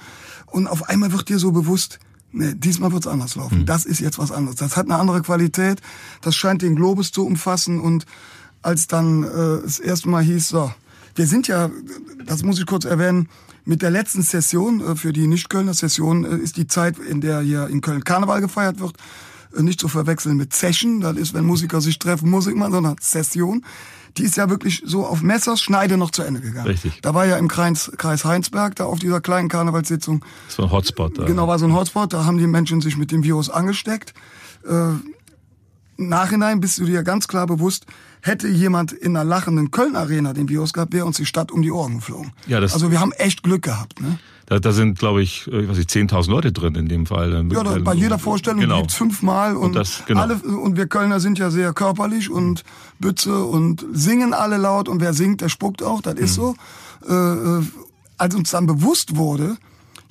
Und 0.46 0.68
auf 0.68 0.90
einmal 0.90 1.12
wird 1.12 1.30
dir 1.30 1.40
so 1.40 1.52
bewusst, 1.52 2.00
nee, 2.32 2.54
diesmal 2.56 2.92
wird's 2.92 3.08
anders 3.08 3.36
laufen. 3.36 3.60
Mhm. 3.60 3.66
Das 3.66 3.86
ist 3.86 4.00
jetzt 4.00 4.18
was 4.18 4.32
anderes. 4.32 4.58
Das 4.58 4.78
hat 4.78 4.86
eine 4.86 4.96
andere 4.96 5.22
Qualität. 5.22 5.82
Das 6.22 6.36
scheint 6.36 6.62
den 6.62 6.76
Globus 6.76 7.12
zu 7.12 7.26
umfassen. 7.26 7.80
Und 7.80 8.06
als 8.62 8.88
dann 8.88 9.24
äh, 9.24 9.62
das 9.64 9.80
erste 9.80 10.10
Mal 10.10 10.24
hieß, 10.24 10.50
so, 10.50 10.72
wir 11.16 11.28
sind 11.28 11.48
ja, 11.48 11.70
das 12.26 12.44
muss 12.44 12.60
ich 12.60 12.66
kurz 12.66 12.86
erwähnen, 12.86 13.30
mit 13.70 13.84
der 13.84 13.92
letzten 13.92 14.24
Session 14.24 14.82
äh, 14.82 14.96
für 14.96 15.14
die 15.14 15.28
Nicht-Kölner 15.28 15.76
Session 15.76 16.26
äh, 16.26 16.38
ist 16.38 16.58
die 16.58 16.66
Zeit, 16.66 16.98
in 16.98 17.22
der 17.22 17.42
hier 17.42 17.68
in 17.68 17.82
Köln 17.82 18.04
Karneval 18.04 18.42
gefeiert 18.42 18.80
wird, 18.80 18.96
äh, 19.56 19.62
nicht 19.62 19.80
zu 19.80 19.88
verwechseln 19.88 20.38
mit 20.38 20.54
Session. 20.54 21.02
Das 21.02 21.16
ist, 21.18 21.36
wenn 21.36 21.46
Musiker 21.46 21.80
sich 21.80 22.00
treffen, 22.00 22.32
Musik 22.32 22.56
machen, 22.56 22.74
sondern 22.74 22.96
Session 23.00 23.64
die 24.18 24.24
ist 24.24 24.38
ja 24.38 24.50
wirklich 24.50 24.82
so 24.84 25.06
auf 25.06 25.22
Messerschneide 25.22 25.96
noch 25.96 26.10
zu 26.10 26.24
Ende 26.24 26.42
gegangen. 26.42 26.68
Richtig. 26.68 27.00
Da 27.04 27.14
war 27.14 27.28
ja 27.28 27.38
im 27.38 27.48
Kreis, 27.48 27.92
Kreis 27.96 28.26
Heinsberg, 28.26 28.76
da 28.76 28.86
auf 28.86 28.98
dieser 28.98 29.22
kleinen 29.22 29.50
Karnevalssitzung. 29.50 30.26
So 30.48 30.64
ein 30.64 30.72
Hotspot 30.72 31.20
da. 31.20 31.26
Genau, 31.26 31.48
war 31.48 31.60
so 31.60 31.66
ein 31.66 31.76
Hotspot, 31.76 32.12
da 32.12 32.26
haben 32.26 32.40
die 32.40 32.48
Menschen 32.48 32.82
sich 32.82 32.98
mit 32.98 33.12
dem 33.12 33.24
Virus 33.24 33.52
angesteckt. 33.52 34.16
Äh, 34.68 34.94
Nachhinein 35.98 36.60
bist 36.60 36.80
du 36.80 36.86
dir 36.86 37.04
ganz 37.04 37.28
klar 37.28 37.46
bewusst, 37.46 37.86
hätte 38.22 38.48
jemand 38.48 38.92
in 38.92 39.16
einer 39.16 39.24
lachenden 39.24 39.72
Köln-Arena 39.72 40.34
den 40.34 40.50
Virus 40.50 40.74
gehabt, 40.74 40.94
wäre 40.94 41.06
uns 41.06 41.18
die 41.18 41.26
Stadt 41.26 41.52
um 41.52 41.62
die 41.62 41.72
Ohren 41.72 41.96
geflogen. 41.96 42.32
Ja, 42.48 42.60
das 42.60 42.74
also 42.74 42.92
wir 42.92 43.00
haben 43.00 43.12
echt 43.14 43.44
Glück 43.44 43.64
gehabt. 43.64 44.02
Ne? 44.02 44.20
Da, 44.46 44.60
da 44.60 44.72
sind, 44.72 44.98
glaube 44.98 45.22
ich, 45.22 45.48
äh, 45.48 45.62
ich 45.62 45.70
weiß 45.70 45.78
nicht, 45.78 45.90
10.000 45.90 46.30
Leute 46.30 46.52
drin 46.52 46.76
in 46.76 46.88
dem 46.88 47.06
Fall. 47.06 47.32
Ja, 47.52 47.64
da, 47.64 47.78
bei 47.80 47.94
jeder 47.94 48.20
Vorstellung 48.20 48.60
genau. 48.60 48.80
gibt's 48.80 48.96
fünfmal 48.96 49.56
und, 49.56 49.68
und, 49.68 49.76
das, 49.76 50.04
genau. 50.08 50.22
alle, 50.22 50.36
und 50.36 50.76
wir 50.76 50.88
Kölner 50.88 51.20
sind 51.20 51.38
ja 51.38 51.52
sehr 51.52 51.72
körperlich 51.74 52.30
und 52.30 52.64
Bütze 53.00 53.44
und 53.46 53.86
singen 53.94 54.34
alle 54.34 54.58
laut 54.58 54.90
und 54.90 55.02
wer 55.02 55.14
singt, 55.14 55.42
der 55.42 55.50
spuckt 55.50 55.84
auch, 55.84 56.02
das 56.02 56.16
ist 56.16 56.38
mhm. 56.38 56.42
so. 56.42 56.56
Äh, 57.08 57.60
äh, 57.60 57.64
als 58.18 58.36
uns 58.36 58.52
dann 58.52 58.66
bewusst 58.66 59.16
wurde, 59.16 59.58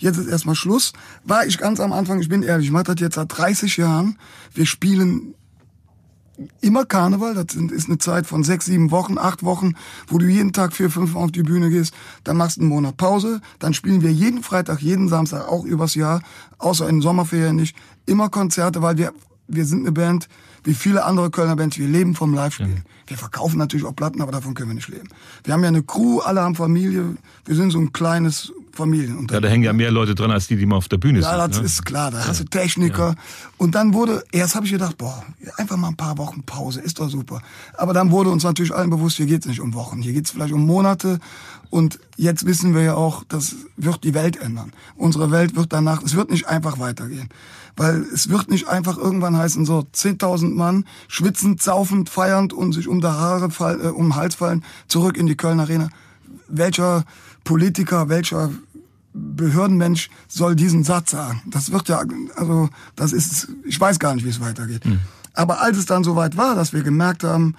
Jetzt 0.00 0.17
ist 0.17 0.29
erstmal 0.29 0.55
Schluss. 0.55 0.93
War 1.25 1.45
ich 1.45 1.59
ganz 1.59 1.81
am 1.81 1.93
Anfang, 1.93 2.21
ich 2.21 2.29
bin 2.29 2.45
ehrlich, 2.45 2.67
ich 2.67 2.73
mache 2.73 2.85
das 2.85 3.00
jetzt 3.00 3.17
seit 3.17 3.37
30 3.37 3.79
Jahren. 3.79 4.17
Wir 4.55 4.65
spielen 4.65 5.35
immer 6.61 6.85
Karneval, 6.85 7.35
das 7.35 7.54
ist 7.54 7.88
eine 7.88 7.99
Zeit 7.99 8.26
von 8.26 8.45
sechs, 8.45 8.66
sieben 8.66 8.90
Wochen, 8.90 9.18
acht 9.18 9.42
Wochen, 9.42 9.75
wo 10.07 10.18
du 10.18 10.26
jeden 10.26 10.52
Tag 10.52 10.73
vier, 10.73 10.90
fünf 10.90 11.14
Mal 11.14 11.25
auf 11.25 11.33
die 11.33 11.42
Bühne 11.42 11.71
gehst, 11.71 11.95
dann 12.25 12.37
machst 12.37 12.57
du 12.57 12.62
einen 12.62 12.71
Monat 12.71 12.97
Pause, 12.97 13.40
dann 13.59 13.75
spielen 13.75 14.02
wir 14.02 14.12
jeden 14.12 14.42
Freitag, 14.42 14.80
jeden 14.80 15.09
Samstag, 15.09 15.49
auch 15.49 15.64
übers 15.64 15.95
Jahr, 15.95 16.23
außer 16.59 16.88
in 16.88 17.00
Sommerferien 17.00 17.57
nicht, 17.57 17.76
immer 18.07 18.28
Konzerte, 18.28 18.83
weil 18.83 18.99
wir, 18.99 19.12
wir 19.49 19.64
sind 19.64 19.80
eine 19.80 19.92
Band, 19.92 20.28
wie 20.64 20.75
viele 20.75 21.04
andere 21.04 21.30
Kölner 21.30 21.57
Bands, 21.57 21.78
wir 21.78 21.88
leben 21.88 22.14
vom 22.14 22.35
Live-Spielen. 22.35 22.85
Ja. 22.85 23.09
Wir 23.09 23.16
verkaufen 23.16 23.59
natürlich 23.59 23.87
auch 23.87 23.97
Platten, 23.97 24.21
aber 24.21 24.33
davon 24.33 24.54
können 24.54 24.71
wir 24.71 24.75
nicht 24.75 24.88
leben. 24.88 25.09
Wir 25.45 25.54
haben 25.54 25.62
ja 25.62 25.68
eine 25.68 25.83
Crew, 25.83 26.21
alle 26.21 26.42
haben 26.42 26.54
Familie, 26.54 27.16
wir 27.45 27.54
sind 27.54 27.71
so 27.71 27.78
ein 27.78 27.92
kleines 27.92 28.52
Familienunternehmen. 28.78 29.35
Ja, 29.35 29.40
da 29.40 29.49
hängen 29.49 29.64
ja 29.64 29.73
mehr 29.73 29.90
Leute 29.90 30.14
dran, 30.14 30.30
als 30.30 30.47
die, 30.47 30.56
die 30.56 30.64
mal 30.64 30.76
auf 30.76 30.88
der 30.88 30.99
Bühne 30.99 31.20
ja, 31.20 31.30
sind. 31.30 31.38
Ja, 31.38 31.49
das 31.49 31.58
ne? 31.58 31.64
ist 31.66 31.85
klar, 31.85 32.11
da 32.11 32.26
hast 32.26 32.40
du 32.40 32.44
Techniker. 32.44 33.08
Ja. 33.08 33.14
Und 33.56 33.75
dann 33.75 33.92
wurde, 33.92 34.25
erst 34.32 34.54
habe 34.54 34.66
ich 34.66 34.73
gedacht, 34.73 34.97
boah, 34.97 35.25
einfach 35.56 35.76
mal 35.76 35.88
ein 35.88 35.97
paar 35.97 36.16
Wochen 36.18 36.42
Pause, 36.44 36.80
ist 36.80 37.00
doch 37.00 37.11
super. 37.11 37.42
Aber 37.76 37.92
dann 37.92 38.11
wurde 38.11 38.30
uns 38.30 38.44
natürlich 38.44 38.73
allen 38.75 38.90
bewusst, 38.90 39.16
hier 39.16 39.26
geht's 39.26 39.47
nicht 39.47 39.61
um 39.61 39.75
Wochen, 39.75 40.00
hier 40.00 40.12
geht's 40.12 40.30
vielleicht 40.30 40.54
um 40.54 40.64
Monate. 40.64 41.18
Und 41.70 41.99
jetzt 42.16 42.47
wissen 42.47 42.75
wir 42.75 42.82
ja 42.82 42.94
auch, 42.94 43.25
das 43.28 43.56
wird 43.76 44.04
die 44.04 44.14
Welt 44.14 44.40
ändern. 44.40 44.73
Unsere 44.97 45.30
Welt 45.30 45.56
wird 45.56 45.73
danach, 45.73 46.02
es 46.02 46.14
wird 46.14 46.30
nicht 46.30 46.47
einfach 46.47 46.78
weitergehen. 46.78 47.28
Weil 47.76 48.02
es 48.14 48.28
wird 48.30 48.50
nicht 48.50 48.68
einfach 48.68 48.97
irgendwann 48.97 49.37
heißen, 49.37 49.66
so 49.66 49.80
10.000 49.94 50.54
Mann, 50.54 50.85
schwitzend, 51.08 51.61
saufend, 51.62 52.08
feiernd 52.08 52.52
und 52.52 52.73
sich 52.73 52.88
um 52.88 53.00
die 53.00 53.06
Haare, 53.06 53.50
fall, 53.50 53.80
äh, 53.80 53.88
um 53.88 54.11
den 54.11 54.16
Hals 54.16 54.37
fallen, 54.37 54.64
zurück 54.87 55.16
in 55.16 55.26
die 55.26 55.37
Kölner 55.37 55.64
Arena. 55.64 55.88
Welcher 56.49 57.04
Politiker, 57.44 58.11
welcher 58.11 58.50
Behördenmensch 59.19 60.11
soll 60.29 60.57
diesen 60.57 60.85
Satz 60.85 61.11
sagen? 61.11 61.43
Das 61.47 61.73
wird 61.73 61.89
ja, 61.89 62.03
also 62.37 62.69
das 62.97 63.13
ist, 63.13 63.49
ich 63.65 63.81
weiß 63.81 63.99
gar 63.99 64.15
nicht, 64.15 64.25
wie 64.25 64.31
es 64.31 64.41
weitergeht. 64.41 64.85
Mhm. 64.85 65.01
Aber 65.35 65.61
als 65.61 65.79
es 65.79 65.87
dann 65.87 66.05
soweit 66.05 66.37
war, 66.37 66.55
dass 66.55 66.73
wir 66.73 66.83
gemerkt 66.83 67.25
haben, 67.25 67.55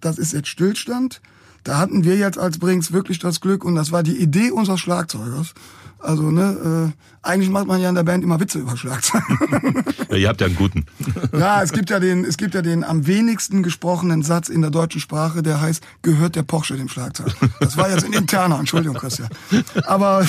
das 0.00 0.18
ist 0.18 0.32
jetzt 0.32 0.48
Stillstand, 0.48 1.20
da 1.64 1.78
hatten 1.78 2.04
wir 2.04 2.16
jetzt 2.16 2.38
als 2.38 2.58
Brings 2.58 2.92
wirklich 2.92 3.18
das 3.18 3.40
Glück 3.40 3.64
und 3.64 3.74
das 3.74 3.92
war 3.92 4.02
die 4.02 4.16
Idee 4.16 4.50
unseres 4.50 4.80
Schlagzeugers. 4.80 5.54
Also, 6.02 6.30
ne, 6.30 6.92
äh, 6.92 7.02
eigentlich 7.22 7.50
macht 7.50 7.68
man 7.68 7.80
ja 7.80 7.88
in 7.88 7.94
der 7.94 8.02
Band 8.02 8.24
immer 8.24 8.40
Witze 8.40 8.58
über 8.58 8.76
Schlagzeug. 8.76 9.22
ja, 10.10 10.16
ihr 10.16 10.28
habt 10.28 10.40
ja 10.40 10.48
einen 10.48 10.56
guten. 10.56 10.84
ja, 11.32 11.62
es 11.62 11.72
gibt 11.72 11.90
ja 11.90 12.00
den, 12.00 12.24
es 12.24 12.36
gibt 12.36 12.54
ja 12.54 12.62
den 12.62 12.82
am 12.82 13.06
wenigsten 13.06 13.62
gesprochenen 13.62 14.22
Satz 14.22 14.48
in 14.48 14.62
der 14.62 14.70
deutschen 14.70 15.00
Sprache, 15.00 15.42
der 15.42 15.60
heißt, 15.60 15.84
gehört 16.02 16.34
der 16.34 16.42
Porsche 16.42 16.76
dem 16.76 16.88
Schlagzeug. 16.88 17.32
Das 17.60 17.76
war 17.76 17.88
jetzt 17.88 18.04
ein 18.04 18.12
interner, 18.12 18.58
Entschuldigung, 18.58 18.96
Christian. 18.96 19.28
Aber 19.84 20.26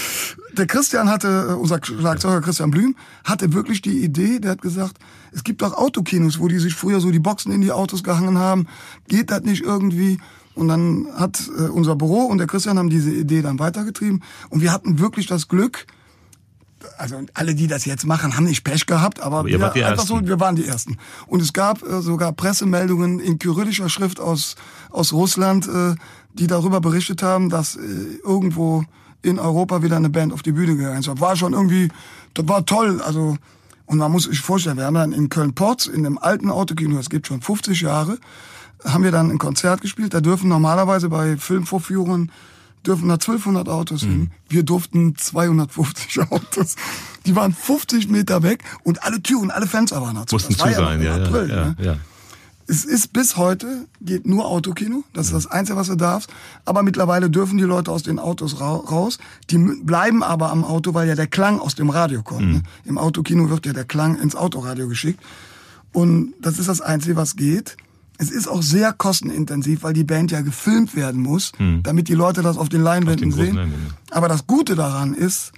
der 0.56 0.66
Christian 0.66 1.10
hatte, 1.10 1.48
äh, 1.50 1.52
unser 1.52 1.80
Schlagzeuger 1.84 2.40
Christian 2.40 2.70
Blüm, 2.70 2.96
hatte 3.24 3.52
wirklich 3.52 3.82
die 3.82 4.02
Idee, 4.02 4.38
der 4.40 4.52
hat 4.52 4.62
gesagt, 4.62 4.96
es 5.32 5.44
gibt 5.44 5.60
doch 5.60 5.74
Autokinos, 5.74 6.40
wo 6.40 6.48
die 6.48 6.58
sich 6.58 6.74
früher 6.74 7.00
so 7.00 7.10
die 7.10 7.18
Boxen 7.18 7.52
in 7.52 7.60
die 7.60 7.72
Autos 7.72 8.02
gehangen 8.02 8.38
haben. 8.38 8.66
Geht 9.08 9.30
das 9.30 9.42
nicht 9.42 9.62
irgendwie? 9.62 10.18
Und 10.54 10.68
dann 10.68 11.06
hat 11.14 11.40
äh, 11.58 11.68
unser 11.68 11.96
Büro 11.96 12.22
und 12.22 12.38
der 12.38 12.46
Christian 12.46 12.78
haben 12.78 12.90
diese 12.90 13.10
Idee 13.10 13.42
dann 13.42 13.58
weitergetrieben. 13.58 14.22
Und 14.48 14.60
wir 14.60 14.72
hatten 14.72 14.98
wirklich 14.98 15.26
das 15.26 15.48
Glück, 15.48 15.86
also 16.98 17.20
alle, 17.34 17.54
die 17.54 17.66
das 17.66 17.84
jetzt 17.84 18.06
machen, 18.06 18.36
haben 18.36 18.44
nicht 18.44 18.64
Pech 18.64 18.86
gehabt, 18.86 19.20
aber, 19.20 19.40
aber 19.40 19.48
wir, 19.48 19.64
einfach 19.64 19.76
Ersten. 19.76 20.06
so, 20.06 20.26
wir 20.26 20.40
waren 20.40 20.56
die 20.56 20.66
Ersten. 20.66 20.98
Und 21.26 21.40
es 21.40 21.52
gab 21.52 21.82
äh, 21.82 22.00
sogar 22.00 22.32
Pressemeldungen 22.32 23.20
in 23.20 23.38
kyrillischer 23.38 23.88
Schrift 23.88 24.20
aus, 24.20 24.56
aus 24.90 25.12
Russland, 25.12 25.68
äh, 25.68 25.94
die 26.34 26.46
darüber 26.46 26.80
berichtet 26.80 27.22
haben, 27.22 27.50
dass 27.50 27.76
äh, 27.76 27.80
irgendwo 28.24 28.84
in 29.22 29.38
Europa 29.38 29.82
wieder 29.82 29.96
eine 29.96 30.10
Band 30.10 30.32
auf 30.32 30.42
die 30.42 30.52
Bühne 30.52 30.76
gegangen 30.76 31.00
ist. 31.00 31.20
War 31.20 31.36
schon 31.36 31.52
irgendwie, 31.52 31.88
das 32.34 32.48
war 32.48 32.64
toll. 32.64 33.00
Also, 33.02 33.36
und 33.86 33.98
man 33.98 34.10
muss 34.10 34.24
sich 34.24 34.40
vorstellen, 34.40 34.76
wir 34.76 34.84
haben 34.84 34.94
dann 34.94 35.12
in 35.12 35.28
Köln-Porz, 35.28 35.86
in 35.86 36.04
dem 36.04 36.18
alten 36.18 36.50
Autokino, 36.50 36.96
das 36.96 37.10
gibt 37.10 37.26
schon 37.26 37.42
50 37.42 37.80
Jahre, 37.82 38.18
haben 38.84 39.04
wir 39.04 39.10
dann 39.10 39.30
ein 39.30 39.38
Konzert 39.38 39.80
gespielt. 39.80 40.14
Da 40.14 40.20
dürfen 40.20 40.48
normalerweise 40.48 41.08
bei 41.08 41.36
Filmvorführungen 41.36 42.30
dürfen 42.86 43.08
da 43.08 43.14
1200 43.14 43.68
Autos 43.68 44.00
hin. 44.00 44.18
Mhm. 44.18 44.30
Wir 44.48 44.62
durften 44.62 45.16
250 45.16 46.20
Autos. 46.30 46.76
Die 47.26 47.36
waren 47.36 47.52
50 47.52 48.08
Meter 48.08 48.42
weg 48.42 48.64
und 48.84 49.02
alle 49.02 49.22
Türen, 49.22 49.50
alle 49.50 49.66
Fenster 49.66 50.00
waren 50.00 50.14
dazu. 50.14 50.36
Mussten 50.36 50.56
zu 50.56 50.66
ja 50.66 50.74
sein, 50.74 51.02
ja, 51.02 51.16
April, 51.16 51.48
ja, 51.48 51.56
ne? 51.56 51.76
ja. 51.78 51.96
Es 52.66 52.84
ist 52.84 53.12
bis 53.12 53.36
heute, 53.36 53.88
geht 54.00 54.28
nur 54.28 54.46
Autokino. 54.46 55.02
Das 55.12 55.26
ist 55.26 55.34
das 55.34 55.48
Einzige, 55.48 55.76
was 55.76 55.88
du 55.88 55.96
darfst. 55.96 56.30
Aber 56.64 56.84
mittlerweile 56.84 57.28
dürfen 57.28 57.58
die 57.58 57.64
Leute 57.64 57.90
aus 57.90 58.04
den 58.04 58.20
Autos 58.20 58.60
raus. 58.60 59.18
Die 59.50 59.58
bleiben 59.58 60.22
aber 60.22 60.52
am 60.52 60.64
Auto, 60.64 60.94
weil 60.94 61.08
ja 61.08 61.16
der 61.16 61.26
Klang 61.26 61.58
aus 61.58 61.74
dem 61.74 61.90
Radio 61.90 62.22
kommt. 62.22 62.46
Mhm. 62.46 62.52
Ne? 62.52 62.62
Im 62.84 62.96
Autokino 62.96 63.50
wird 63.50 63.66
ja 63.66 63.72
der 63.72 63.86
Klang 63.86 64.20
ins 64.20 64.36
Autoradio 64.36 64.86
geschickt. 64.86 65.20
Und 65.92 66.34
das 66.40 66.60
ist 66.60 66.68
das 66.68 66.80
Einzige, 66.80 67.16
was 67.16 67.34
geht. 67.34 67.76
Es 68.20 68.30
ist 68.30 68.48
auch 68.48 68.62
sehr 68.62 68.92
kostenintensiv, 68.92 69.82
weil 69.82 69.94
die 69.94 70.04
Band 70.04 70.30
ja 70.30 70.42
gefilmt 70.42 70.94
werden 70.94 71.22
muss, 71.22 71.52
hm. 71.56 71.82
damit 71.82 72.08
die 72.08 72.14
Leute 72.14 72.42
das 72.42 72.58
auf 72.58 72.68
den 72.68 72.82
Leinwänden 72.82 73.30
auf 73.30 73.36
den 73.36 73.46
sehen. 73.46 73.56
Leinwänden. 73.56 73.94
Aber 74.10 74.28
das 74.28 74.46
Gute 74.46 74.74
daran 74.74 75.14
ist, 75.14 75.52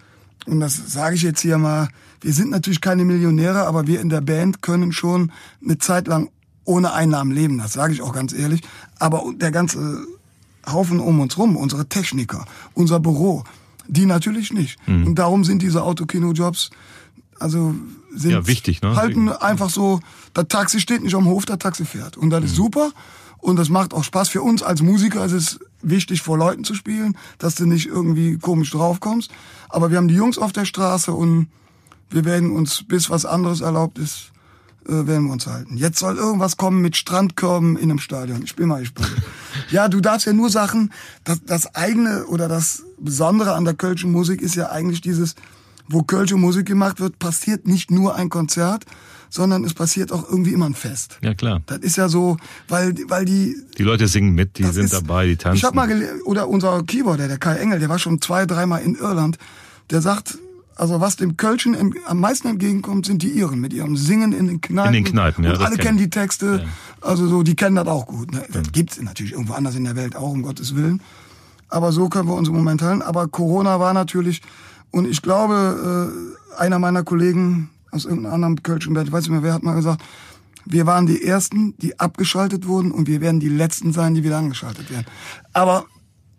und 0.46 0.60
das 0.60 0.92
sage 0.92 1.16
ich 1.16 1.22
jetzt 1.22 1.40
hier 1.40 1.58
mal, 1.58 1.88
wir 2.20 2.32
sind 2.32 2.50
natürlich 2.50 2.80
keine 2.80 3.04
Millionäre, 3.04 3.66
aber 3.66 3.88
wir 3.88 4.00
in 4.00 4.08
der 4.08 4.20
Band 4.20 4.62
können 4.62 4.92
schon 4.92 5.32
eine 5.64 5.78
Zeit 5.78 6.06
lang 6.06 6.30
ohne 6.64 6.92
Einnahmen 6.92 7.32
leben. 7.32 7.58
Das 7.58 7.72
sage 7.72 7.92
ich 7.92 8.00
auch 8.00 8.12
ganz 8.12 8.32
ehrlich. 8.32 8.60
Aber 9.00 9.24
der 9.34 9.50
ganze 9.50 10.06
Haufen 10.64 11.00
um 11.00 11.18
uns 11.18 11.36
rum, 11.38 11.56
unsere 11.56 11.86
Techniker, 11.86 12.44
unser 12.74 13.00
Büro, 13.00 13.42
die 13.88 14.06
natürlich 14.06 14.52
nicht. 14.52 14.78
Mhm. 14.86 15.08
Und 15.08 15.18
darum 15.18 15.42
sind 15.42 15.62
diese 15.62 15.82
Autokino-Jobs 15.82 16.70
also 17.42 17.74
sind 18.14 18.30
ja, 18.30 18.46
wichtig, 18.46 18.82
ne? 18.82 18.96
halten 18.96 19.28
einfach 19.28 19.70
so, 19.70 20.00
das 20.34 20.48
Taxi 20.48 20.80
steht 20.80 21.02
nicht 21.02 21.14
am 21.14 21.26
Hof, 21.26 21.44
das 21.44 21.58
Taxi 21.58 21.84
fährt. 21.84 22.16
Und 22.16 22.30
das 22.30 22.40
mhm. 22.40 22.46
ist 22.46 22.56
super. 22.56 22.92
Und 23.38 23.56
das 23.56 23.68
macht 23.68 23.92
auch 23.92 24.04
Spaß 24.04 24.28
für 24.28 24.42
uns 24.42 24.62
als 24.62 24.82
Musiker. 24.82 25.24
Es 25.24 25.32
ist 25.32 25.60
wichtig, 25.82 26.22
vor 26.22 26.38
Leuten 26.38 26.62
zu 26.62 26.74
spielen, 26.74 27.16
dass 27.38 27.56
du 27.56 27.66
nicht 27.66 27.86
irgendwie 27.86 28.38
komisch 28.38 28.70
draufkommst. 28.70 29.30
Aber 29.68 29.90
wir 29.90 29.98
haben 29.98 30.08
die 30.08 30.14
Jungs 30.14 30.38
auf 30.38 30.52
der 30.52 30.64
Straße 30.64 31.12
und 31.12 31.48
wir 32.10 32.24
werden 32.24 32.52
uns, 32.52 32.84
bis 32.86 33.10
was 33.10 33.26
anderes 33.26 33.60
erlaubt 33.60 33.98
ist, 33.98 34.32
äh, 34.86 35.06
werden 35.06 35.26
wir 35.26 35.32
uns 35.32 35.46
halten. 35.46 35.76
Jetzt 35.76 35.98
soll 35.98 36.16
irgendwas 36.16 36.56
kommen 36.56 36.82
mit 36.82 36.96
Strandkörben 36.96 37.76
in 37.76 37.90
einem 37.90 37.98
Stadion. 37.98 38.42
Ich 38.42 38.54
bin 38.54 38.68
mal 38.68 38.80
gespannt. 38.80 39.10
ja, 39.70 39.88
du 39.88 40.00
darfst 40.00 40.26
ja 40.26 40.32
nur 40.32 40.50
Sachen, 40.50 40.92
das, 41.24 41.40
das 41.44 41.74
eigene 41.74 42.26
oder 42.26 42.48
das 42.48 42.84
Besondere 42.98 43.54
an 43.54 43.64
der 43.64 43.74
Kölschen 43.74 44.12
Musik 44.12 44.40
ist 44.40 44.54
ja 44.54 44.70
eigentlich 44.70 45.00
dieses, 45.00 45.34
wo 45.92 46.02
Kölsche 46.02 46.36
Musik 46.36 46.66
gemacht 46.66 47.00
wird, 47.00 47.18
passiert 47.18 47.66
nicht 47.66 47.90
nur 47.90 48.16
ein 48.16 48.28
Konzert, 48.28 48.84
sondern 49.30 49.64
es 49.64 49.74
passiert 49.74 50.12
auch 50.12 50.28
irgendwie 50.28 50.52
immer 50.52 50.66
ein 50.66 50.74
Fest. 50.74 51.18
Ja, 51.22 51.34
klar. 51.34 51.62
Das 51.66 51.78
ist 51.78 51.96
ja 51.96 52.08
so, 52.08 52.36
weil, 52.68 52.94
weil 53.08 53.24
die... 53.24 53.56
Die 53.78 53.82
Leute 53.82 54.06
singen 54.06 54.34
mit, 54.34 54.58
die 54.58 54.64
sind 54.64 54.86
ist, 54.86 54.92
dabei, 54.92 55.26
die 55.26 55.36
tanzen. 55.36 55.56
Ich 55.56 55.64
hab 55.64 55.74
mal, 55.74 55.88
oder 56.24 56.48
unser 56.48 56.82
Keyboarder, 56.82 57.28
der 57.28 57.38
Kai 57.38 57.56
Engel, 57.56 57.78
der 57.78 57.88
war 57.88 57.98
schon 57.98 58.20
zwei, 58.20 58.44
dreimal 58.44 58.82
in 58.82 58.94
Irland, 58.94 59.38
der 59.90 60.02
sagt, 60.02 60.38
also 60.76 61.00
was 61.00 61.16
dem 61.16 61.36
Kölschen 61.36 61.94
am 62.06 62.20
meisten 62.20 62.48
entgegenkommt, 62.48 63.06
sind 63.06 63.22
die 63.22 63.30
Iren 63.30 63.60
mit 63.60 63.72
ihrem 63.72 63.96
Singen 63.96 64.32
in 64.32 64.48
den 64.48 64.60
Kneipen. 64.60 64.94
In 64.94 65.04
den 65.04 65.12
Kneipen, 65.12 65.44
ja. 65.44 65.52
Und 65.52 65.62
alle 65.62 65.76
kennen 65.76 65.98
die 65.98 66.10
Texte, 66.10 66.64
ja. 66.64 67.08
also 67.08 67.26
so, 67.26 67.42
die 67.42 67.56
kennen 67.56 67.76
das 67.76 67.86
auch 67.86 68.06
gut. 68.06 68.32
Ne? 68.32 68.42
Das 68.48 68.66
ja. 68.66 68.70
gibt's 68.72 69.00
natürlich 69.00 69.32
irgendwo 69.32 69.54
anders 69.54 69.76
in 69.76 69.84
der 69.84 69.96
Welt 69.96 70.16
auch, 70.16 70.30
um 70.30 70.42
Gottes 70.42 70.74
Willen. 70.74 71.02
Aber 71.68 71.90
so 71.92 72.08
können 72.10 72.28
wir 72.28 72.34
uns 72.34 72.48
im 72.48 72.54
Moment 72.54 72.82
halten. 72.82 73.00
Aber 73.00 73.28
Corona 73.28 73.80
war 73.80 73.94
natürlich 73.94 74.42
und 74.92 75.08
ich 75.08 75.22
glaube, 75.22 76.14
äh, 76.56 76.60
einer 76.60 76.78
meiner 76.78 77.02
Kollegen 77.02 77.70
aus 77.90 78.04
irgendeinem 78.04 78.34
anderen 78.34 78.62
Kölschen 78.62 78.94
Band, 78.94 79.08
ich 79.08 79.12
weiß 79.12 79.22
nicht 79.24 79.32
mehr, 79.32 79.42
wer 79.42 79.54
hat 79.54 79.62
mal 79.62 79.74
gesagt, 79.74 80.02
wir 80.64 80.86
waren 80.86 81.06
die 81.06 81.24
Ersten, 81.24 81.76
die 81.78 81.98
abgeschaltet 81.98 82.66
wurden 82.66 82.92
und 82.92 83.08
wir 83.08 83.20
werden 83.20 83.40
die 83.40 83.48
Letzten 83.48 83.92
sein, 83.92 84.14
die 84.14 84.22
wieder 84.22 84.38
angeschaltet 84.38 84.90
werden. 84.90 85.06
Aber 85.52 85.86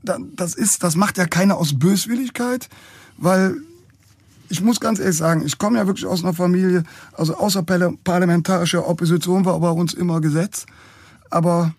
das 0.04 0.54
ist, 0.54 0.84
das 0.84 0.96
macht 0.96 1.18
ja 1.18 1.26
keiner 1.26 1.58
aus 1.58 1.78
Böswilligkeit, 1.78 2.70
weil 3.18 3.58
ich 4.50 4.62
muss 4.62 4.80
ganz 4.80 5.00
ehrlich 5.00 5.18
sagen, 5.18 5.44
ich 5.46 5.58
komme 5.58 5.78
ja 5.78 5.88
wirklich 5.88 6.06
aus 6.06 6.24
einer 6.24 6.34
Familie, 6.34 6.84
also 7.14 7.36
außer 7.36 7.64
parlamentarischer 7.64 8.88
Opposition 8.88 9.46
war 9.46 9.60
bei 9.60 9.70
uns 9.70 9.94
immer 9.94 10.22
Gesetz. 10.22 10.66
Aber 11.30 11.74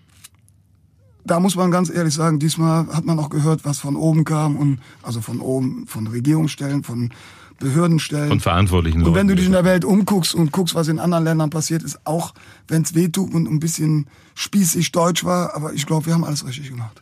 da 1.24 1.40
muss 1.40 1.56
man 1.56 1.70
ganz 1.70 1.90
ehrlich 1.90 2.14
sagen, 2.14 2.38
diesmal 2.38 2.86
hat 2.88 3.04
man 3.04 3.18
auch 3.18 3.30
gehört, 3.30 3.64
was 3.64 3.78
von 3.78 3.96
oben 3.96 4.24
kam 4.24 4.56
und 4.56 4.78
also 5.02 5.20
von 5.20 5.40
oben, 5.40 5.86
von 5.86 6.06
Regierungsstellen, 6.06 6.84
von 6.84 7.10
Behördenstellen. 7.58 8.28
Von 8.28 8.40
Verantwortlichen. 8.40 9.02
Und 9.02 9.14
wenn 9.14 9.28
du 9.28 9.34
dich 9.34 9.46
in 9.46 9.52
der 9.52 9.64
Welt 9.64 9.84
umguckst 9.84 10.34
und 10.34 10.52
guckst, 10.52 10.74
was 10.74 10.88
in 10.88 10.98
anderen 10.98 11.24
Ländern 11.24 11.50
passiert 11.50 11.82
ist, 11.82 12.04
auch 12.04 12.34
wenn 12.68 12.82
es 12.82 12.94
wehtut 12.94 13.32
und 13.32 13.48
ein 13.48 13.60
bisschen 13.60 14.06
spießig 14.34 14.92
deutsch 14.92 15.24
war, 15.24 15.54
aber 15.54 15.72
ich 15.72 15.86
glaube, 15.86 16.06
wir 16.06 16.14
haben 16.14 16.24
alles 16.24 16.46
richtig 16.46 16.70
gemacht. 16.70 17.00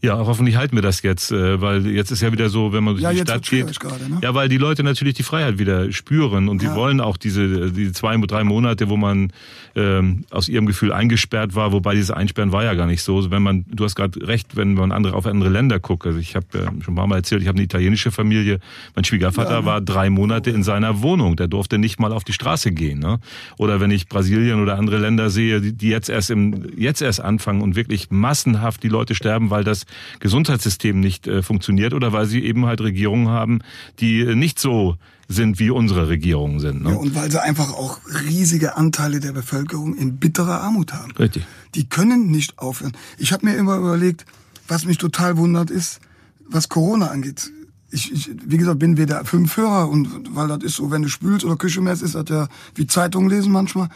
Ja, 0.00 0.16
hoffentlich 0.16 0.56
halten 0.56 0.76
wir 0.76 0.82
das 0.82 1.02
jetzt, 1.02 1.32
äh, 1.32 1.60
weil 1.60 1.84
jetzt 1.88 2.12
ist 2.12 2.22
ja 2.22 2.30
wieder 2.30 2.48
so, 2.50 2.72
wenn 2.72 2.84
man 2.84 2.94
durch 2.94 3.02
Ja, 3.02 3.10
die 3.12 3.18
Stadt 3.18 3.42
geht. 3.50 3.80
gerade, 3.80 4.08
ne? 4.08 4.20
Ja, 4.22 4.32
weil 4.32 4.48
die 4.48 4.56
Leute 4.56 4.84
natürlich 4.84 5.14
die 5.14 5.24
Freiheit 5.24 5.58
wieder 5.58 5.90
spüren 5.90 6.48
und 6.48 6.62
Ja. 6.62 6.76
wollen 6.76 7.00
auch 7.00 7.16
diese 7.16 7.72
die 7.72 7.90
zwei, 7.90 8.16
drei 8.18 8.44
Monate, 8.44 8.88
wo 8.90 8.96
man 8.96 9.32
ähm, 9.74 10.24
aus 10.30 10.48
ihrem 10.48 10.66
Gefühl 10.66 10.92
eingesperrt 10.92 11.54
war, 11.56 11.72
wobei 11.72 11.94
dieses 11.94 12.12
Einsperren 12.12 12.52
war 12.52 12.62
ja 12.64 12.74
gar 12.74 12.86
nicht 12.86 13.02
so. 13.02 13.28
Wenn 13.32 13.42
man, 13.42 13.64
du 13.68 13.84
hast 13.84 13.96
gerade 13.96 14.24
recht, 14.26 14.56
wenn 14.56 14.74
man 14.74 14.92
andere 14.92 15.14
auf 15.14 15.26
andere 15.26 15.50
Länder 15.50 15.80
guckt. 15.80 16.06
Also 16.06 16.18
ich 16.20 16.36
habe 16.36 16.46
äh, 16.54 16.64
schon 16.82 16.94
ein 16.94 16.96
paar 16.96 17.06
Mal 17.08 17.16
erzählt, 17.16 17.42
ich 17.42 17.48
habe 17.48 17.56
eine 17.56 17.64
italienische 17.64 18.12
Familie. 18.12 18.60
Mein 18.94 19.04
Schwiegervater 19.04 19.50
Ja, 19.54 19.60
ne? 19.60 19.66
war 19.66 19.80
drei 19.80 20.10
Monate 20.10 20.50
in 20.50 20.62
seiner 20.62 21.02
Wohnung, 21.02 21.34
der 21.34 21.48
durfte 21.48 21.76
nicht 21.78 21.98
mal 21.98 22.12
auf 22.12 22.22
die 22.22 22.32
Straße 22.32 22.70
gehen. 22.70 23.00
Ne? 23.00 23.18
Oder 23.56 23.80
wenn 23.80 23.90
ich 23.90 24.08
Brasilien 24.08 24.60
oder 24.62 24.78
andere 24.78 24.98
Länder 24.98 25.28
sehe, 25.30 25.60
die, 25.60 25.72
die 25.72 25.88
jetzt 25.88 26.08
erst 26.08 26.30
im 26.30 26.66
jetzt 26.76 27.02
erst 27.02 27.20
anfangen 27.20 27.62
und 27.62 27.74
wirklich 27.74 28.10
massenhaft 28.10 28.82
die 28.84 28.88
Leute 28.88 29.14
sterben, 29.16 29.50
weil 29.50 29.64
das 29.64 29.86
Gesundheitssystem 30.20 30.98
nicht 31.00 31.26
äh, 31.26 31.42
funktioniert 31.42 31.94
oder 31.94 32.12
weil 32.12 32.26
sie 32.26 32.44
eben 32.44 32.66
halt 32.66 32.80
Regierungen 32.80 33.28
haben, 33.28 33.60
die 34.00 34.20
äh, 34.20 34.34
nicht 34.34 34.58
so 34.58 34.96
sind, 35.28 35.58
wie 35.58 35.70
unsere 35.70 36.08
Regierungen 36.08 36.58
sind. 36.58 36.82
Ne? 36.82 36.90
Ja, 36.90 36.96
und 36.96 37.14
weil 37.14 37.30
sie 37.30 37.40
einfach 37.40 37.74
auch 37.74 38.00
riesige 38.26 38.76
Anteile 38.76 39.20
der 39.20 39.32
Bevölkerung 39.32 39.94
in 39.94 40.16
bitterer 40.16 40.62
Armut 40.62 40.94
haben. 40.94 41.12
Richtig. 41.12 41.46
Die 41.74 41.88
können 41.88 42.30
nicht 42.30 42.58
aufhören. 42.58 42.92
Ich 43.18 43.32
habe 43.32 43.44
mir 43.44 43.56
immer 43.56 43.76
überlegt, 43.76 44.24
was 44.68 44.86
mich 44.86 44.96
total 44.96 45.36
wundert 45.36 45.70
ist, 45.70 46.00
was 46.48 46.70
Corona 46.70 47.08
angeht. 47.08 47.50
Ich, 47.90 48.12
ich 48.12 48.30
wie 48.44 48.56
gesagt, 48.56 48.78
bin 48.78 48.96
weder 48.96 49.24
Fünfhörer 49.24 49.88
und 49.88 50.34
weil 50.34 50.48
das 50.48 50.62
ist 50.62 50.76
so, 50.76 50.90
wenn 50.90 51.02
du 51.02 51.08
spülst 51.08 51.44
oder 51.44 51.56
Küche 51.56 51.80
mähst, 51.80 52.02
ist 52.02 52.14
das 52.14 52.28
ja 52.28 52.48
wie 52.74 52.86
Zeitungen 52.86 53.28
lesen 53.28 53.52
manchmal. 53.52 53.88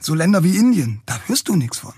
So 0.00 0.14
Länder 0.14 0.44
wie 0.44 0.56
Indien, 0.56 1.00
da 1.06 1.18
hörst 1.26 1.48
du 1.48 1.56
nichts 1.56 1.78
von. 1.78 1.94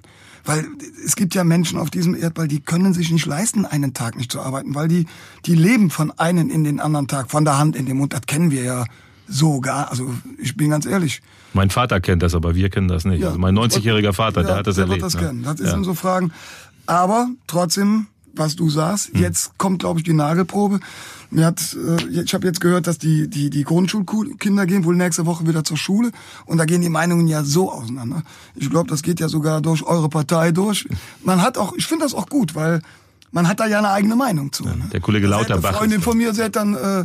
Weil 0.46 0.64
es 1.04 1.16
gibt 1.16 1.34
ja 1.34 1.44
Menschen 1.44 1.78
auf 1.78 1.90
diesem 1.90 2.14
Erdball, 2.14 2.48
die 2.48 2.60
können 2.60 2.94
sich 2.94 3.10
nicht 3.10 3.26
leisten, 3.26 3.66
einen 3.66 3.92
Tag 3.94 4.16
nicht 4.16 4.32
zu 4.32 4.40
arbeiten, 4.40 4.74
weil 4.74 4.88
die, 4.88 5.06
die 5.44 5.54
leben 5.54 5.90
von 5.90 6.10
einem 6.12 6.48
in 6.50 6.64
den 6.64 6.80
anderen 6.80 7.08
Tag, 7.08 7.30
von 7.30 7.44
der 7.44 7.58
Hand 7.58 7.76
in 7.76 7.84
den 7.84 7.96
Mund. 7.98 8.12
Das 8.12 8.22
kennen 8.26 8.50
wir 8.50 8.62
ja 8.62 8.84
sogar. 9.28 9.90
Also 9.90 10.14
ich 10.38 10.56
bin 10.56 10.70
ganz 10.70 10.86
ehrlich. 10.86 11.20
Mein 11.52 11.70
Vater 11.70 12.00
kennt 12.00 12.22
das, 12.22 12.34
aber 12.34 12.54
wir 12.54 12.70
kennen 12.70 12.88
das 12.88 13.04
nicht. 13.04 13.20
Ja. 13.20 13.28
also 13.28 13.38
mein 13.40 13.56
90-jähriger 13.58 14.12
Vater, 14.12 14.42
der 14.42 14.52
Ja, 14.52 14.58
hat 14.58 14.66
das 14.66 14.76
der 14.76 14.84
erlebt. 14.84 15.02
Wird 15.02 15.14
das 15.14 15.20
ne? 15.20 15.26
kennen. 15.28 15.42
Das 15.42 15.58
ja. 15.60 15.70
sind 15.70 15.84
so 15.84 15.94
Fragen. 15.94 16.32
Aber 16.86 17.28
trotzdem, 17.48 18.06
was 18.34 18.54
du 18.54 18.70
sagst, 18.70 19.12
Hm. 19.14 19.20
jetzt 19.22 19.58
kommt, 19.58 19.80
glaube 19.80 19.98
ich, 20.00 20.04
die 20.04 20.12
Nagelprobe. 20.12 20.78
Mir 21.30 21.46
hat, 21.46 21.76
äh, 21.76 22.20
ich 22.20 22.34
habe 22.34 22.46
jetzt 22.46 22.60
gehört, 22.60 22.86
dass 22.86 22.98
die, 22.98 23.28
die, 23.28 23.50
die 23.50 23.64
Grundschulkinder 23.64 24.66
gehen 24.66 24.84
wohl 24.84 24.96
nächste 24.96 25.26
Woche 25.26 25.46
wieder 25.46 25.64
zur 25.64 25.76
Schule. 25.76 26.10
Und 26.44 26.58
da 26.58 26.64
gehen 26.64 26.80
die 26.80 26.88
Meinungen 26.88 27.26
ja 27.26 27.44
so 27.44 27.70
auseinander. 27.70 28.22
Ich 28.54 28.70
glaube, 28.70 28.88
das 28.88 29.02
geht 29.02 29.20
ja 29.20 29.28
sogar 29.28 29.60
durch 29.60 29.82
eure 29.82 30.08
Partei 30.08 30.52
durch. 30.52 30.88
Man 31.22 31.42
hat 31.42 31.58
auch, 31.58 31.74
ich 31.76 31.86
finde 31.86 32.04
das 32.04 32.14
auch 32.14 32.28
gut, 32.28 32.54
weil 32.54 32.80
man 33.32 33.48
hat 33.48 33.60
da 33.60 33.66
ja 33.66 33.78
eine 33.78 33.90
eigene 33.90 34.16
Meinung 34.16 34.52
zu. 34.52 34.64
ne? 34.64 34.88
der 34.92 35.00
Kollege 35.00 35.26
Lauterbach 35.26 35.68
Eine 35.68 35.78
Freundin 35.78 36.00
von 36.00 36.16
mir 36.16 36.32
sagt 36.32 36.56
dann, 36.56 36.74
äh, 36.74 37.04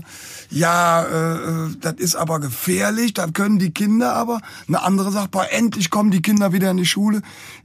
ja, 0.49 1.03
äh, 1.03 1.35
äh, 1.35 1.75
das 1.81 1.95
ist 1.95 2.15
aber 2.15 2.39
gefährlich, 2.39 3.13
da 3.13 3.27
können 3.27 3.59
die 3.59 3.71
Kinder 3.71 4.13
aber. 4.13 4.39
Eine 4.67 4.83
andere 4.83 5.11
sagt, 5.11 5.31
boah, 5.31 5.45
endlich 5.51 5.89
kommen 5.89 6.11
die 6.11 6.21
Kinder 6.21 6.53
wieder 6.53 6.71
in 6.71 6.77
die 6.77 6.85
Schule. 6.85 7.21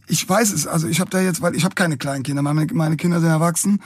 Ich 0.08 0.28
weiß 0.28 0.52
es, 0.52 0.66
also 0.66 0.88
ich 0.88 1.00
habe 1.00 1.10
da 1.10 1.20
jetzt, 1.20 1.42
weil 1.42 1.54
ich 1.54 1.64
habe 1.64 1.74
keine 1.74 1.96
kleinen 1.96 2.22
Kinder, 2.22 2.42
meine, 2.42 2.66
meine 2.72 2.96
Kinder 2.96 3.20
sind 3.20 3.28
erwachsen. 3.28 3.82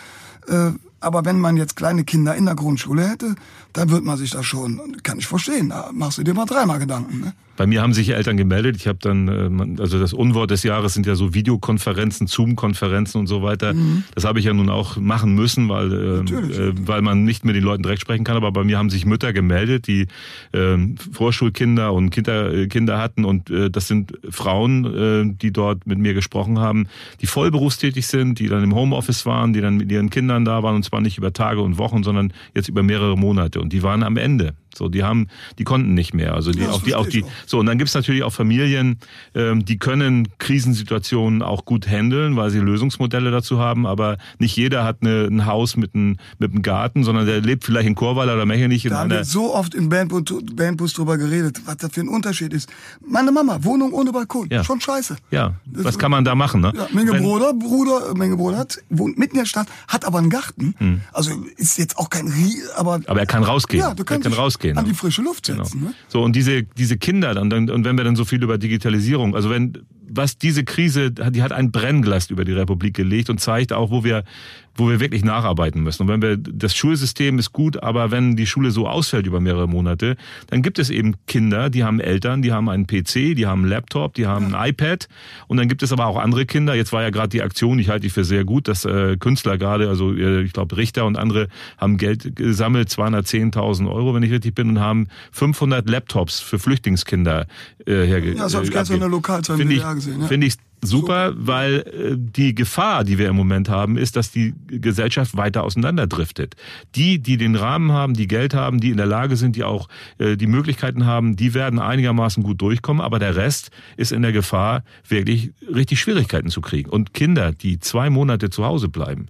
Äh, 0.48 0.70
aber 1.00 1.24
wenn 1.24 1.38
man 1.40 1.56
jetzt 1.56 1.76
kleine 1.76 2.04
Kinder 2.04 2.34
in 2.34 2.46
der 2.46 2.54
Grundschule 2.54 3.08
hätte, 3.08 3.34
dann 3.72 3.90
wird 3.90 4.04
man 4.04 4.16
sich 4.16 4.30
da 4.30 4.42
schon, 4.42 4.96
kann 5.02 5.18
ich 5.18 5.26
verstehen, 5.26 5.70
da 5.70 5.90
machst 5.92 6.18
du 6.18 6.22
dir 6.22 6.34
mal 6.34 6.46
dreimal 6.46 6.78
Gedanken. 6.78 7.20
Ne? 7.20 7.32
Bei 7.60 7.66
mir 7.66 7.82
haben 7.82 7.92
sich 7.92 8.08
Eltern 8.08 8.38
gemeldet. 8.38 8.76
Ich 8.76 8.86
habe 8.86 8.98
dann, 9.02 9.28
äh, 9.28 9.82
also 9.82 9.98
das 9.98 10.14
Unwort 10.14 10.50
des 10.50 10.62
Jahres 10.62 10.94
sind 10.94 11.04
ja 11.04 11.14
so 11.14 11.34
Videokonferenzen, 11.34 12.26
Zoom-Konferenzen 12.26 13.18
und 13.18 13.26
so 13.26 13.42
weiter. 13.42 13.74
Das 14.14 14.24
habe 14.24 14.38
ich 14.38 14.46
ja 14.46 14.54
nun 14.54 14.70
auch 14.70 14.96
machen 14.96 15.34
müssen, 15.34 15.68
weil, 15.68 15.92
ähm, 15.92 16.26
äh, 16.26 16.72
weil 16.86 17.02
man 17.02 17.24
nicht 17.24 17.44
mit 17.44 17.54
den 17.54 17.62
Leuten 17.62 17.82
direkt 17.82 18.00
sprechen 18.00 18.24
kann. 18.24 18.38
Aber 18.38 18.50
bei 18.50 18.64
mir 18.64 18.78
haben 18.78 18.88
sich 18.88 19.04
Mütter 19.04 19.34
gemeldet, 19.34 19.88
die 19.88 20.06
ähm, 20.54 20.96
Vorschulkinder 21.12 21.92
und 21.92 22.08
Kinder, 22.08 22.50
äh, 22.50 22.66
Kinder 22.66 22.96
hatten. 22.96 23.26
Und 23.26 23.50
äh, 23.50 23.68
das 23.70 23.88
sind 23.88 24.18
Frauen, 24.30 24.86
äh, 24.86 25.36
die 25.36 25.52
dort 25.52 25.86
mit 25.86 25.98
mir 25.98 26.14
gesprochen 26.14 26.60
haben, 26.60 26.86
die 27.20 27.26
vollberufstätig 27.26 28.06
sind, 28.06 28.38
die 28.38 28.48
dann 28.48 28.64
im 28.64 28.74
Homeoffice 28.74 29.26
waren, 29.26 29.52
die 29.52 29.60
dann 29.60 29.76
mit 29.76 29.92
ihren 29.92 30.08
Kindern 30.08 30.46
da 30.46 30.62
waren. 30.62 30.76
Und 30.76 30.84
zwar 30.90 31.00
nicht 31.00 31.18
über 31.18 31.32
Tage 31.32 31.62
und 31.62 31.78
Wochen, 31.78 32.02
sondern 32.02 32.32
jetzt 32.54 32.68
über 32.68 32.82
mehrere 32.82 33.16
Monate. 33.16 33.60
Und 33.60 33.72
die 33.72 33.82
waren 33.82 34.02
am 34.02 34.16
Ende. 34.16 34.54
So, 34.76 34.88
die 34.88 35.02
haben, 35.02 35.26
die 35.58 35.64
konnten 35.64 35.94
nicht 35.94 36.14
mehr. 36.14 36.34
Also 36.34 36.52
die, 36.52 36.60
Ja, 36.60 36.66
das 36.66 36.76
auch 36.76 36.82
die, 36.82 36.94
auch 36.94 37.06
die, 37.06 37.24
auch. 37.24 37.28
so, 37.46 37.58
und 37.58 37.66
dann 37.66 37.76
gibt's 37.78 37.94
natürlich 37.94 38.22
auch 38.22 38.32
Familien, 38.32 38.98
ähm, 39.34 39.64
die 39.64 39.78
können 39.78 40.28
Krisensituationen 40.38 41.42
auch 41.42 41.64
gut 41.64 41.88
handeln, 41.88 42.36
weil 42.36 42.50
sie 42.50 42.58
Lösungsmodelle 42.58 43.30
dazu 43.30 43.58
haben, 43.58 43.86
aber 43.86 44.18
nicht 44.38 44.56
jeder 44.56 44.84
hat 44.84 44.98
eine, 45.00 45.24
ein 45.24 45.46
Haus 45.46 45.76
mit 45.76 45.94
einem 45.94 46.16
mit 46.38 46.52
einem 46.52 46.62
Garten, 46.62 47.02
sondern 47.04 47.26
der 47.26 47.40
lebt 47.40 47.64
vielleicht 47.64 47.86
in 47.88 47.94
Chorweiler 47.94 48.34
oder 48.34 48.46
Mechenich 48.46 48.84
Da 48.84 48.98
haben 49.00 49.10
wir 49.10 49.24
so 49.24 49.54
oft 49.54 49.74
im 49.74 49.88
Bandbus, 49.88 50.22
Bandbus 50.54 50.92
drüber 50.92 51.18
geredet, 51.18 51.60
was 51.66 51.78
das 51.78 51.92
für 51.92 52.00
ein 52.02 52.08
Unterschied 52.08 52.52
ist. 52.52 52.68
Meine 53.06 53.32
Mama, 53.32 53.58
Wohnung 53.62 53.92
ohne 53.92 54.12
Balkon, 54.12 54.48
Ja. 54.50 54.62
schon 54.64 54.80
scheiße. 54.80 55.16
Ja, 55.30 55.54
was 55.66 55.98
kann 55.98 56.10
man 56.10 56.24
da 56.24 56.34
machen, 56.34 56.60
ne? 56.60 56.72
Ja, 56.76 56.86
Menge 56.92 57.12
Wenn- 57.12 57.22
Bruder, 57.22 57.52
Bruder, 57.54 58.14
Menge 58.14 58.36
Bruder 58.36 58.58
hat, 58.58 58.78
wohnt 58.88 59.18
mitten 59.18 59.34
in 59.36 59.40
der 59.42 59.46
Stadt, 59.46 59.66
hat 59.88 60.04
aber 60.04 60.18
einen 60.18 60.30
Garten. 60.30 60.74
Also 61.12 61.32
ist 61.56 61.78
jetzt 61.78 61.98
auch 61.98 62.10
kein 62.10 62.28
Rie, 62.28 62.54
aber. 62.76 62.96
Hm. 62.96 63.04
Aber 63.06 63.20
er 63.20 63.26
kann 63.26 63.42
rausgehen. 63.42 63.80
Ja, 63.82 63.94
du 63.94 64.02
er 64.02 64.06
kannst 64.06 64.22
kann 64.24 64.32
dich 64.32 64.38
rausgehen. 64.60 64.78
an 64.78 64.84
ne? 64.84 64.90
die 64.90 64.96
frische 64.96 65.22
Luft 65.22 65.46
Genau. 65.46 65.64
setzen. 65.64 65.84
Ne? 65.84 65.94
So, 66.08 66.22
und 66.22 66.36
diese, 66.36 66.62
diese 66.62 66.96
Kinder 66.96 67.34
dann, 67.34 67.50
dann, 67.50 67.70
und 67.70 67.84
wenn 67.84 67.96
wir 67.96 68.04
dann 68.04 68.16
so 68.16 68.24
viel 68.24 68.42
über 68.42 68.58
Digitalisierung, 68.58 69.34
also 69.34 69.50
wenn, 69.50 69.78
was 70.08 70.38
diese 70.38 70.64
Krise, 70.64 71.10
die 71.12 71.42
hat 71.42 71.52
ein 71.52 71.70
Brennglas 71.70 72.30
über 72.30 72.44
die 72.44 72.52
Republik 72.52 72.94
gelegt 72.94 73.30
und 73.30 73.40
zeigt 73.40 73.72
auch, 73.72 73.90
wo 73.90 74.04
wir, 74.04 74.24
wo 74.74 74.88
wir 74.88 75.00
wirklich 75.00 75.24
nacharbeiten 75.24 75.82
müssen. 75.82 76.02
Und 76.02 76.08
wenn 76.08 76.22
wir, 76.22 76.36
das 76.36 76.74
Schulsystem 76.74 77.38
ist 77.38 77.52
gut, 77.52 77.82
aber 77.82 78.10
wenn 78.10 78.36
die 78.36 78.46
Schule 78.46 78.70
so 78.70 78.88
ausfällt 78.88 79.26
über 79.26 79.40
mehrere 79.40 79.68
Monate, 79.68 80.16
dann 80.48 80.62
gibt 80.62 80.78
es 80.78 80.90
eben 80.90 81.14
Kinder, 81.26 81.70
die 81.70 81.84
haben 81.84 82.00
Eltern, 82.00 82.42
die 82.42 82.52
haben 82.52 82.68
einen 82.68 82.86
PC, 82.86 83.34
die 83.36 83.46
haben 83.46 83.62
einen 83.62 83.70
Laptop, 83.70 84.14
die 84.14 84.26
haben 84.26 84.54
ein 84.54 84.70
iPad. 84.70 85.08
Und 85.48 85.56
dann 85.56 85.68
gibt 85.68 85.82
es 85.82 85.92
aber 85.92 86.06
auch 86.06 86.16
andere 86.16 86.46
Kinder. 86.46 86.74
Jetzt 86.74 86.92
war 86.92 87.02
ja 87.02 87.10
gerade 87.10 87.28
die 87.28 87.42
Aktion, 87.42 87.78
ich 87.78 87.88
halte 87.88 88.02
die 88.02 88.10
für 88.10 88.24
sehr 88.24 88.44
gut, 88.44 88.68
dass 88.68 88.84
äh, 88.84 89.16
Künstler 89.18 89.58
gerade, 89.58 89.88
also 89.88 90.14
äh, 90.14 90.42
ich 90.42 90.52
glaube 90.52 90.76
Richter 90.76 91.04
und 91.04 91.16
andere 91.16 91.48
haben 91.76 91.96
Geld 91.96 92.36
gesammelt, 92.36 92.88
210.000 92.88 93.90
Euro, 93.90 94.14
wenn 94.14 94.22
ich 94.22 94.30
richtig 94.30 94.54
bin, 94.54 94.70
und 94.70 94.80
haben 94.80 95.08
500 95.32 95.88
Laptops 95.88 96.40
für 96.40 96.58
Flüchtlingskinder 96.58 97.46
äh, 97.86 98.06
herge 98.06 98.34
Ja, 98.34 98.44
das 98.44 98.54
hab 98.54 98.62
ich 98.62 98.70
äh, 98.70 98.72
gestern 98.72 98.94
in 98.94 99.00
der 99.00 99.10
WDR 99.58 99.94
gesehen, 99.94 100.20
ja. 100.20 100.26
Finde 100.26 100.46
ich 100.46 100.54
super, 100.82 101.32
weil 101.36 101.74
äh, 101.80 102.16
die 102.16 102.54
Gefahr, 102.54 103.04
die 103.04 103.18
wir 103.18 103.28
im 103.28 103.36
Moment 103.36 103.68
haben, 103.68 103.96
ist, 103.96 104.16
dass 104.16 104.30
die 104.30 104.54
Gesellschaft 104.68 105.36
weiter 105.36 105.64
auseinanderdriftet. 105.64 106.56
Die, 106.94 107.18
die 107.18 107.36
den 107.36 107.56
Rahmen 107.56 107.92
haben, 107.92 108.14
die 108.14 108.26
Geld 108.26 108.54
haben, 108.54 108.80
die 108.80 108.90
in 108.90 108.96
der 108.96 109.06
Lage 109.06 109.36
sind, 109.36 109.56
die 109.56 109.64
auch 109.64 109.88
äh, 110.18 110.36
die 110.36 110.46
Möglichkeiten 110.46 111.06
haben, 111.06 111.36
die 111.36 111.54
werden 111.54 111.78
einigermaßen 111.78 112.42
gut 112.42 112.60
durchkommen, 112.60 113.02
aber 113.02 113.18
der 113.18 113.36
Rest 113.36 113.70
ist 113.96 114.12
in 114.12 114.22
der 114.22 114.32
Gefahr, 114.32 114.84
wirklich 115.08 115.52
richtig 115.74 116.00
Schwierigkeiten 116.00 116.48
zu 116.48 116.60
kriegen. 116.60 116.90
Und 116.90 117.14
Kinder, 117.14 117.52
die 117.52 117.78
zwei 117.78 118.10
Monate 118.10 118.50
zu 118.50 118.64
Hause 118.64 118.88
bleiben, 118.88 119.26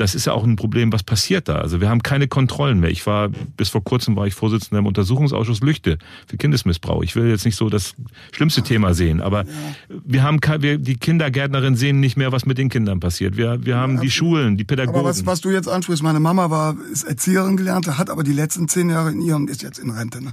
das 0.00 0.14
ist 0.14 0.24
ja 0.24 0.32
auch 0.32 0.44
ein 0.44 0.56
Problem, 0.56 0.92
was 0.92 1.02
passiert 1.02 1.48
da. 1.48 1.56
Also 1.56 1.80
wir 1.82 1.90
haben 1.90 2.02
keine 2.02 2.26
Kontrollen 2.26 2.80
mehr. 2.80 2.90
Ich 2.90 3.06
war, 3.06 3.28
bis 3.28 3.68
vor 3.68 3.84
kurzem 3.84 4.16
war 4.16 4.26
ich 4.26 4.34
Vorsitzender 4.34 4.78
im 4.78 4.86
Untersuchungsausschuss 4.86 5.60
Lüchte 5.60 5.98
für 6.26 6.38
Kindesmissbrauch. 6.38 7.02
Ich 7.02 7.16
will 7.16 7.28
jetzt 7.28 7.44
nicht 7.44 7.56
so 7.56 7.68
das 7.68 7.94
schlimmste 8.32 8.62
Thema 8.62 8.94
sehen, 8.94 9.20
aber 9.20 9.44
wir 9.88 10.22
haben 10.22 10.40
wir, 10.60 10.78
die 10.78 10.96
Kindergärtnerin 10.96 11.76
sehen 11.76 12.00
nicht 12.00 12.16
mehr, 12.16 12.32
was 12.32 12.46
mit 12.46 12.56
den 12.56 12.70
Kindern 12.70 12.98
passiert. 12.98 13.36
Wir, 13.36 13.64
wir 13.66 13.76
haben 13.76 14.00
die 14.00 14.10
Schulen, 14.10 14.56
die 14.56 14.64
Pädagogen. 14.64 14.98
Aber 14.98 15.08
was, 15.08 15.26
was 15.26 15.42
du 15.42 15.50
jetzt 15.50 15.68
ansprichst, 15.68 16.02
meine 16.02 16.20
Mama 16.20 16.48
war, 16.48 16.76
ist 16.90 17.04
Erzieherin 17.04 17.58
gelernt, 17.58 17.86
hat 17.86 18.08
aber 18.08 18.22
die 18.22 18.32
letzten 18.32 18.68
zehn 18.68 18.88
Jahre 18.88 19.10
in 19.10 19.20
ihrem, 19.20 19.48
ist 19.48 19.62
jetzt 19.62 19.78
in 19.78 19.90
Rente, 19.90 20.24
ne? 20.24 20.32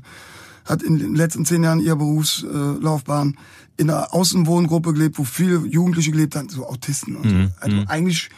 hat 0.63 0.81
in 0.81 0.97
den 0.97 1.15
letzten 1.15 1.45
zehn 1.45 1.63
Jahren 1.63 1.79
ihrer 1.79 1.95
Berufslaufbahn 1.97 3.37
in 3.77 3.89
einer 3.89 4.13
Außenwohngruppe 4.13 4.93
gelebt, 4.93 5.17
wo 5.17 5.23
viele 5.23 5.59
Jugendliche 5.65 6.11
gelebt 6.11 6.35
haben, 6.35 6.49
so 6.49 6.67
Autisten 6.67 7.15
und 7.15 7.25
Mhm, 7.25 7.47
so. 7.47 7.53
Also 7.59 7.83
eigentlich 7.87 8.29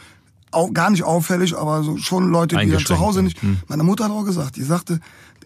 auch 0.50 0.72
gar 0.72 0.90
nicht 0.90 1.04
auffällig, 1.04 1.56
aber 1.56 1.82
so 1.82 1.96
schon 1.96 2.30
Leute, 2.30 2.56
die 2.56 2.70
dann 2.70 2.84
zu 2.84 2.98
Hause 2.98 3.22
nicht. 3.22 3.38
Meine 3.68 3.82
Mutter 3.82 4.04
hat 4.04 4.10
auch 4.10 4.24
gesagt, 4.24 4.56
die 4.56 4.62
sagte, 4.62 5.00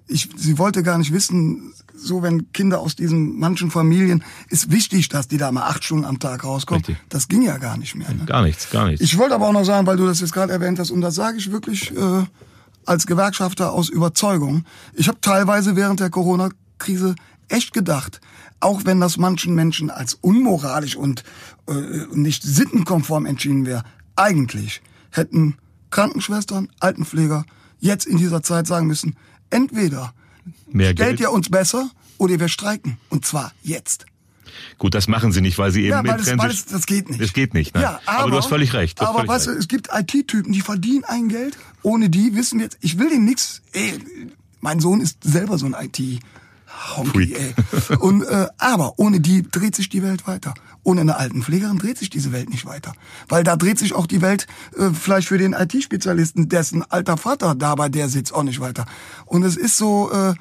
ich, 0.06 0.28
sie 0.36 0.58
wollte 0.58 0.82
gar 0.82 0.98
nicht 0.98 1.12
wissen, 1.12 1.72
so 1.96 2.22
wenn 2.22 2.52
Kinder 2.52 2.80
aus 2.80 2.96
diesen 2.96 3.38
manchen 3.38 3.70
Familien, 3.70 4.22
ist 4.48 4.70
wichtig, 4.70 5.08
dass 5.08 5.28
die 5.28 5.38
da 5.38 5.50
mal 5.52 5.62
acht 5.62 5.84
Stunden 5.84 6.04
am 6.04 6.18
Tag 6.18 6.44
rauskommen. 6.44 6.84
Richtig. 6.84 7.04
Das 7.08 7.28
ging 7.28 7.42
ja 7.42 7.56
gar 7.58 7.76
nicht 7.76 7.94
mehr. 7.94 8.12
Ne? 8.12 8.24
Gar 8.26 8.42
nichts, 8.42 8.70
gar 8.70 8.86
nichts. 8.86 9.00
Ich 9.00 9.16
wollte 9.16 9.34
aber 9.34 9.48
auch 9.48 9.52
noch 9.52 9.64
sagen, 9.64 9.86
weil 9.86 9.96
du 9.96 10.06
das 10.06 10.20
jetzt 10.20 10.32
gerade 10.32 10.52
erwähnt 10.52 10.78
hast, 10.78 10.90
und 10.90 11.00
das 11.00 11.14
sage 11.14 11.38
ich 11.38 11.50
wirklich 11.50 11.96
äh, 11.96 12.24
als 12.84 13.06
Gewerkschafter 13.06 13.72
aus 13.72 13.88
Überzeugung. 13.88 14.64
Ich 14.94 15.08
habe 15.08 15.20
teilweise 15.20 15.76
während 15.76 16.00
der 16.00 16.10
Corona-Krise 16.10 17.14
echt 17.48 17.72
gedacht, 17.72 18.20
auch 18.60 18.82
wenn 18.84 19.00
das 19.00 19.16
manchen 19.16 19.54
Menschen 19.54 19.90
als 19.90 20.14
unmoralisch 20.14 20.96
und 20.96 21.22
äh, 21.68 21.72
nicht 22.12 22.42
sittenkonform 22.42 23.26
entschieden 23.26 23.66
wäre, 23.66 23.84
eigentlich 24.16 24.82
hätten 25.16 25.56
Krankenschwestern, 25.90 26.68
Altenpfleger 26.80 27.44
jetzt 27.80 28.06
in 28.06 28.16
dieser 28.16 28.42
Zeit 28.42 28.66
sagen 28.66 28.86
müssen, 28.86 29.16
entweder 29.50 30.12
Mehr 30.70 30.90
stellt 30.92 31.08
Geld. 31.08 31.20
ihr 31.20 31.30
uns 31.30 31.48
besser 31.50 31.90
oder 32.18 32.38
wir 32.40 32.48
streiken. 32.48 32.98
Und 33.10 33.24
zwar 33.24 33.52
jetzt. 33.62 34.06
Gut, 34.78 34.94
das 34.94 35.08
machen 35.08 35.32
sie 35.32 35.40
nicht, 35.40 35.58
weil 35.58 35.70
sie 35.70 35.82
eben 35.82 35.90
ja, 35.90 36.04
weil 36.04 36.20
es, 36.20 36.38
weil 36.38 36.50
es, 36.50 36.66
das 36.66 36.86
geht 36.86 37.10
nicht. 37.10 37.20
Es 37.20 37.32
geht 37.32 37.54
nicht, 37.54 37.74
ne? 37.74 37.82
Ja, 37.82 38.00
aber, 38.06 38.18
aber 38.20 38.30
du 38.30 38.36
hast 38.38 38.46
völlig 38.46 38.72
recht. 38.72 39.00
du 39.00 39.04
Aber 39.04 39.18
völlig 39.18 39.30
weißt 39.30 39.46
du, 39.46 39.50
recht. 39.50 39.60
es 39.60 39.68
gibt 39.68 39.88
IT-Typen, 39.92 40.52
die 40.52 40.60
verdienen 40.60 41.04
ein 41.04 41.28
Geld. 41.28 41.56
Ohne 41.82 42.08
die 42.10 42.34
wissen 42.34 42.58
wir 42.58 42.64
jetzt, 42.66 42.78
ich 42.80 42.98
will 42.98 43.08
denen. 43.08 43.34
Ey, 43.72 43.98
mein 44.60 44.80
Sohn 44.80 45.00
ist 45.00 45.18
selber 45.22 45.58
so 45.58 45.66
ein 45.66 45.74
IT. 45.74 46.20
Honky, 46.96 47.10
Freak. 47.10 47.38
ey. 47.38 47.96
Und, 47.98 48.22
äh, 48.24 48.46
aber 48.58 48.98
ohne 48.98 49.20
die 49.20 49.42
dreht 49.42 49.76
sich 49.76 49.88
die 49.88 50.02
Welt 50.02 50.26
weiter. 50.26 50.54
Ohne 50.84 51.00
eine 51.00 51.16
Altenpflegerin 51.16 51.78
dreht 51.78 51.98
sich 51.98 52.10
diese 52.10 52.30
Welt 52.30 52.50
nicht 52.50 52.66
weiter. 52.66 52.92
Weil 53.28 53.42
da 53.42 53.56
dreht 53.56 53.78
sich 53.78 53.94
auch 53.94 54.06
die 54.06 54.22
Welt 54.22 54.46
äh, 54.76 54.90
vielleicht 54.90 55.28
für 55.28 55.38
den 55.38 55.54
IT-Spezialisten, 55.54 56.48
dessen 56.48 56.82
alter 56.88 57.16
Vater 57.16 57.54
da 57.54 57.74
bei 57.74 57.88
der 57.88 58.08
sitzt, 58.08 58.32
auch 58.32 58.42
nicht 58.42 58.60
weiter. 58.60 58.86
Und 59.24 59.42
es 59.42 59.56
ist 59.56 59.76
so, 59.76 60.12
äh, 60.12 60.34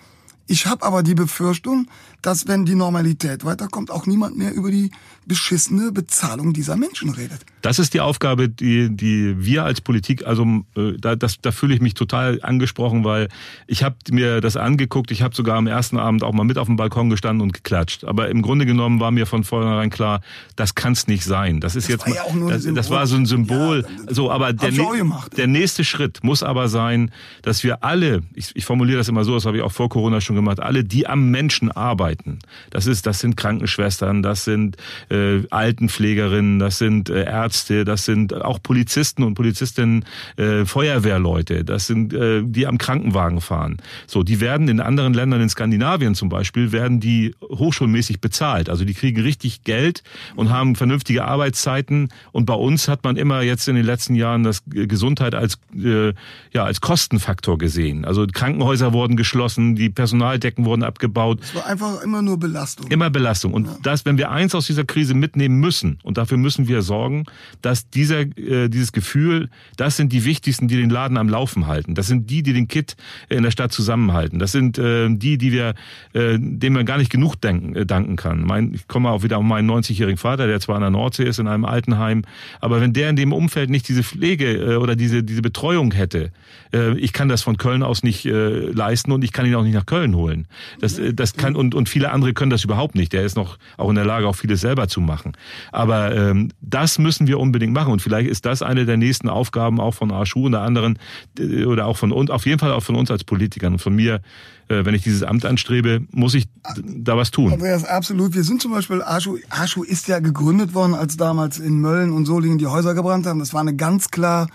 ich 0.45 0.65
habe 0.67 0.85
aber 0.85 1.03
die 1.03 1.15
Befürchtung, 1.15 1.87
dass 2.23 2.47
wenn 2.47 2.65
die 2.65 2.73
Normalität 2.73 3.45
weiterkommt, 3.45 3.91
auch 3.91 4.07
niemand 4.07 4.37
mehr 4.37 4.53
über 4.53 4.71
die 4.71 4.89
beschissene 5.25 5.91
Bezahlung 5.91 6.53
dieser 6.53 6.75
Menschen 6.75 7.09
redet. 7.11 7.45
Das 7.61 7.79
ist 7.79 7.93
die 7.93 8.01
Aufgabe, 8.01 8.49
die, 8.49 8.89
die 8.89 9.35
wir 9.37 9.63
als 9.63 9.79
Politik, 9.79 10.25
also 10.25 10.43
äh, 10.75 10.93
da, 10.99 11.15
das, 11.15 11.39
da 11.41 11.51
fühle 11.51 11.73
ich 11.73 11.81
mich 11.81 11.93
total 11.93 12.39
angesprochen, 12.41 13.03
weil 13.03 13.29
ich 13.67 13.83
habe 13.83 13.95
mir 14.11 14.41
das 14.41 14.57
angeguckt, 14.57 15.11
ich 15.11 15.21
habe 15.21 15.35
sogar 15.35 15.57
am 15.57 15.67
ersten 15.67 15.97
Abend 15.97 16.23
auch 16.23 16.33
mal 16.33 16.43
mit 16.43 16.57
auf 16.57 16.67
dem 16.67 16.75
Balkon 16.75 17.09
gestanden 17.09 17.41
und 17.41 17.53
geklatscht. 17.53 18.03
Aber 18.03 18.29
im 18.29 18.41
Grunde 18.41 18.65
genommen 18.65 18.99
war 18.99 19.11
mir 19.11 19.25
von 19.25 19.43
vornherein 19.43 19.89
klar, 19.89 20.21
das 20.55 20.75
kann 20.75 20.93
es 20.93 21.07
nicht 21.07 21.23
sein. 21.23 21.59
Das 21.59 21.75
ist 21.75 21.85
Das 21.85 21.91
jetzt 21.91 22.07
war 22.07 22.15
ja 22.15 22.23
auch 22.23 22.33
nur 22.33 22.51
das, 22.51 22.65
das 22.65 22.89
war 22.89 23.07
so 23.07 23.15
ein 23.15 23.25
Symbol. 23.25 23.85
Ja, 24.07 24.13
so, 24.13 24.31
aber 24.31 24.53
der, 24.53 24.71
der 25.37 25.47
nächste 25.47 25.83
Schritt 25.83 26.23
muss 26.23 26.43
aber 26.43 26.67
sein, 26.67 27.11
dass 27.43 27.63
wir 27.63 27.83
alle, 27.83 28.23
ich, 28.33 28.55
ich 28.55 28.65
formuliere 28.65 28.97
das 28.97 29.07
immer 29.07 29.23
so, 29.23 29.33
das 29.35 29.45
habe 29.45 29.57
ich 29.57 29.63
auch 29.63 29.71
vor 29.71 29.89
Corona 29.89 30.21
schon 30.21 30.35
gemacht, 30.35 30.59
alle, 30.59 30.83
die 30.83 31.07
am 31.07 31.31
Menschen 31.31 31.71
arbeiten. 31.71 32.12
Das 32.69 32.87
ist, 32.87 33.05
das 33.05 33.19
sind 33.19 33.37
Krankenschwestern, 33.37 34.23
das 34.23 34.43
sind 34.43 34.77
äh, 35.09 35.41
Altenpflegerinnen, 35.49 36.59
das 36.59 36.77
sind 36.77 37.09
äh, 37.09 37.25
Ärzte, 37.25 37.85
das 37.85 38.05
sind 38.05 38.33
auch 38.33 38.61
Polizisten 38.61 39.23
und 39.23 39.35
Polizistinnen, 39.35 40.05
äh, 40.37 40.65
Feuerwehrleute, 40.65 41.63
das 41.63 41.87
sind 41.87 42.13
äh, 42.13 42.41
die 42.43 42.67
am 42.67 42.77
Krankenwagen 42.77 43.41
fahren. 43.41 43.77
So, 44.07 44.23
die 44.23 44.39
werden 44.39 44.67
in 44.67 44.79
anderen 44.79 45.13
Ländern, 45.13 45.41
in 45.41 45.49
Skandinavien 45.49 46.15
zum 46.15 46.29
Beispiel, 46.29 46.71
werden 46.71 46.99
die 46.99 47.35
hochschulmäßig 47.41 48.21
bezahlt. 48.21 48.69
Also 48.69 48.85
die 48.85 48.93
kriegen 48.93 49.21
richtig 49.21 49.63
Geld 49.63 50.03
und 50.35 50.49
haben 50.49 50.75
vernünftige 50.75 51.25
Arbeitszeiten. 51.25 52.09
Und 52.31 52.45
bei 52.45 52.53
uns 52.53 52.87
hat 52.87 53.03
man 53.03 53.15
immer 53.15 53.41
jetzt 53.41 53.67
in 53.67 53.75
den 53.75 53.85
letzten 53.85 54.15
Jahren 54.15 54.43
das 54.43 54.63
Gesundheit 54.67 55.35
als 55.35 55.57
äh, 55.75 56.13
ja 56.51 56.63
als 56.63 56.81
Kostenfaktor 56.81 57.57
gesehen. 57.57 58.05
Also 58.05 58.25
Krankenhäuser 58.27 58.93
wurden 58.93 59.15
geschlossen, 59.15 59.75
die 59.75 59.89
Personaldecken 59.89 60.65
wurden 60.65 60.83
abgebaut. 60.83 61.39
Es 61.41 61.55
war 61.55 61.65
einfach 61.65 62.02
immer 62.03 62.21
nur 62.21 62.37
Belastung. 62.37 62.87
Immer 62.91 63.09
Belastung. 63.09 63.53
Und 63.53 63.67
das, 63.83 64.05
wenn 64.05 64.17
wir 64.17 64.31
eins 64.31 64.53
aus 64.55 64.67
dieser 64.67 64.83
Krise 64.83 65.13
mitnehmen 65.13 65.59
müssen, 65.59 65.99
und 66.03 66.17
dafür 66.17 66.37
müssen 66.37 66.67
wir 66.67 66.81
sorgen, 66.81 67.25
dass 67.61 67.89
dieser, 67.89 68.21
äh, 68.21 68.69
dieses 68.69 68.91
Gefühl, 68.91 69.49
das 69.77 69.97
sind 69.97 70.13
die 70.13 70.25
Wichtigsten, 70.25 70.67
die 70.67 70.75
den 70.75 70.89
Laden 70.89 71.17
am 71.17 71.29
Laufen 71.29 71.67
halten. 71.67 71.95
Das 71.95 72.07
sind 72.07 72.29
die, 72.29 72.43
die 72.43 72.53
den 72.53 72.67
Kit 72.67 72.95
in 73.29 73.43
der 73.43 73.51
Stadt 73.51 73.71
zusammenhalten. 73.71 74.39
Das 74.39 74.51
sind 74.51 74.77
äh, 74.77 75.09
die, 75.09 75.37
die 75.37 75.51
wir, 75.51 75.73
äh, 76.13 76.37
denen 76.39 76.75
man 76.75 76.85
gar 76.85 76.97
nicht 76.97 77.11
genug 77.11 77.35
denken, 77.35 77.75
äh, 77.75 77.85
danken 77.85 78.15
kann. 78.15 78.43
Mein, 78.43 78.73
ich 78.73 78.87
komme 78.87 79.09
auch 79.09 79.23
wieder 79.23 79.37
auf 79.37 79.43
meinen 79.43 79.69
90-jährigen 79.69 80.17
Vater, 80.17 80.47
der 80.47 80.59
zwar 80.59 80.75
an 80.75 80.81
der 80.81 80.91
Nordsee 80.91 81.23
ist, 81.23 81.39
in 81.39 81.47
einem 81.47 81.65
Altenheim, 81.65 82.23
aber 82.59 82.81
wenn 82.81 82.93
der 82.93 83.09
in 83.09 83.15
dem 83.15 83.33
Umfeld 83.33 83.69
nicht 83.69 83.87
diese 83.87 84.03
Pflege 84.03 84.51
äh, 84.53 84.75
oder 84.75 84.95
diese, 84.95 85.23
diese 85.23 85.41
Betreuung 85.41 85.91
hätte, 85.93 86.31
äh, 86.73 86.97
ich 86.97 87.13
kann 87.13 87.29
das 87.29 87.41
von 87.41 87.57
Köln 87.57 87.83
aus 87.83 88.03
nicht 88.03 88.25
äh, 88.25 88.31
leisten 88.31 89.11
und 89.11 89.23
ich 89.23 89.31
kann 89.31 89.45
ihn 89.45 89.55
auch 89.55 89.63
nicht 89.63 89.73
nach 89.73 89.85
Köln 89.85 90.15
holen. 90.15 90.47
Das, 90.79 90.99
äh, 90.99 91.13
das 91.13 91.33
kann 91.35 91.55
und, 91.55 91.75
und 91.75 91.89
viele 91.93 92.11
andere 92.11 92.33
können 92.33 92.49
das 92.49 92.63
überhaupt 92.63 92.95
nicht. 92.95 93.13
Der 93.13 93.23
ist 93.23 93.35
noch 93.35 93.57
auch 93.77 93.89
in 93.89 93.95
der 93.95 94.03
Lage, 94.03 94.27
auch 94.27 94.35
vieles 94.35 94.61
selber 94.61 94.87
zu 94.87 94.99
machen. 94.99 95.33
Aber 95.71 96.13
ähm, 96.15 96.49
das 96.59 96.97
müssen 96.97 97.27
wir 97.27 97.39
unbedingt 97.39 97.71
machen 97.71 97.93
und 97.93 98.01
vielleicht 98.01 98.29
ist 98.29 98.45
das 98.45 98.63
eine 98.63 98.85
der 98.85 98.97
nächsten 98.97 99.29
Aufgaben 99.29 99.79
auch 99.79 99.93
von 99.93 100.11
Arschu 100.11 100.47
und 100.47 100.53
der 100.53 100.61
anderen 100.61 100.97
äh, 101.37 101.65
oder 101.65 101.85
auch 101.85 101.97
von 101.97 102.11
uns, 102.11 102.31
auf 102.31 102.45
jeden 102.47 102.57
Fall 102.57 102.71
auch 102.71 102.81
von 102.81 102.95
uns 102.95 103.11
als 103.11 103.23
Politikern 103.23 103.73
und 103.73 103.79
von 103.79 103.95
mir, 103.95 104.21
äh, 104.69 104.83
wenn 104.83 104.95
ich 104.95 105.03
dieses 105.03 105.21
Amt 105.21 105.45
anstrebe, 105.45 106.01
muss 106.11 106.33
ich 106.33 106.45
da 106.83 107.15
was 107.15 107.29
tun. 107.29 107.53
Andreas, 107.53 107.85
absolut. 107.85 108.33
Wir 108.33 108.43
sind 108.43 108.59
zum 108.59 108.71
Beispiel, 108.71 109.03
Arschu, 109.03 109.37
Arschu 109.49 109.83
ist 109.83 110.07
ja 110.07 110.19
gegründet 110.19 110.73
worden, 110.73 110.95
als 110.95 111.15
damals 111.15 111.59
in 111.59 111.79
Mölln 111.79 112.11
und 112.11 112.25
Solingen 112.25 112.57
die 112.57 112.67
Häuser 112.67 112.95
gebrannt 112.95 113.27
haben. 113.27 113.37
Das 113.37 113.53
war 113.53 113.61
eine 113.61 113.75
ganz 113.75 114.09
klar, 114.09 114.47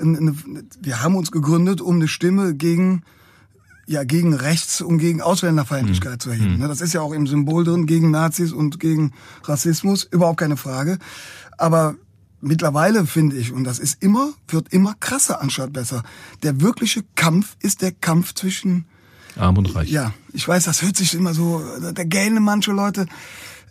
eine, 0.00 0.16
eine, 0.16 0.34
wir 0.80 1.02
haben 1.02 1.16
uns 1.16 1.30
gegründet, 1.30 1.82
um 1.82 1.96
eine 1.96 2.08
Stimme 2.08 2.54
gegen, 2.54 3.02
ja, 3.88 4.04
gegen 4.04 4.34
Rechts 4.34 4.82
und 4.82 4.98
gegen 4.98 5.22
Ausländerfeindlichkeit 5.22 6.20
zu 6.20 6.28
erheben. 6.28 6.58
Ne, 6.58 6.68
Das 6.68 6.82
ist 6.82 6.92
ja 6.92 7.00
auch 7.00 7.12
im 7.12 7.26
Symbol 7.26 7.64
drin, 7.64 7.86
gegen 7.86 8.10
Nazis 8.10 8.52
und 8.52 8.78
gegen 8.78 9.12
Rassismus, 9.44 10.04
überhaupt 10.04 10.38
keine 10.38 10.58
Frage. 10.58 10.98
Aber 11.56 11.94
mittlerweile 12.42 13.06
finde 13.06 13.36
ich, 13.36 13.50
und 13.52 13.64
das 13.64 13.78
ist 13.78 14.02
immer, 14.02 14.30
wird 14.46 14.74
immer 14.74 14.94
krasser 15.00 15.40
anstatt 15.40 15.72
besser. 15.72 16.02
Der 16.42 16.60
wirkliche 16.60 17.02
Kampf 17.14 17.56
ist 17.60 17.80
der 17.80 17.92
Kampf 17.92 18.34
zwischen 18.34 18.84
Arm 19.36 19.56
und 19.56 19.74
reich. 19.74 19.90
ja, 19.90 20.12
ich 20.34 20.46
weiß, 20.46 20.64
das 20.64 20.82
hört 20.82 20.96
sich 20.96 21.14
immer 21.14 21.32
so, 21.32 21.62
da 21.80 22.04
gähnen 22.04 22.42
manche 22.42 22.72
Leute. 22.72 23.06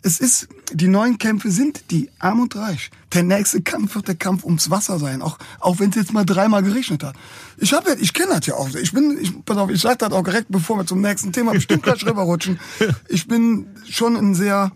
Es 0.01 0.19
ist, 0.19 0.47
die 0.71 0.88
neuen 0.88 1.17
Kämpfe 1.17 1.51
sind 1.51 1.91
die 1.91 2.10
arm 2.19 2.41
und 2.41 2.55
reich. 2.55 2.91
Der 3.13 3.23
nächste 3.23 3.62
Kampf 3.62 3.95
wird 3.95 4.07
der 4.07 4.15
Kampf 4.15 4.43
ums 4.43 4.69
Wasser 4.69 4.99
sein, 4.99 5.21
auch, 5.21 5.38
auch 5.60 5.79
wenn 5.79 5.89
es 5.89 5.95
jetzt 5.95 6.13
mal 6.13 6.25
dreimal 6.25 6.63
geregnet 6.63 7.03
hat. 7.03 7.15
Ich 7.57 7.73
habe 7.73 7.95
ich 7.95 8.13
kenne 8.13 8.33
das 8.36 8.45
ja 8.45 8.55
auch. 8.55 8.69
Ich 8.75 8.91
bin, 8.91 9.17
ich, 9.21 9.33
pass 9.45 9.57
auf, 9.57 9.69
ich 9.69 9.81
sag 9.81 9.99
das 9.99 10.12
auch 10.12 10.23
direkt, 10.23 10.47
bevor 10.49 10.77
wir 10.77 10.86
zum 10.86 11.01
nächsten 11.01 11.31
Thema 11.31 11.53
bestimmt 11.53 11.83
gleich 11.83 12.05
rüberrutschen. 12.05 12.60
Ich 13.07 13.27
bin 13.27 13.67
schon 13.89 14.15
ein 14.15 14.36
sehr, 14.36 14.71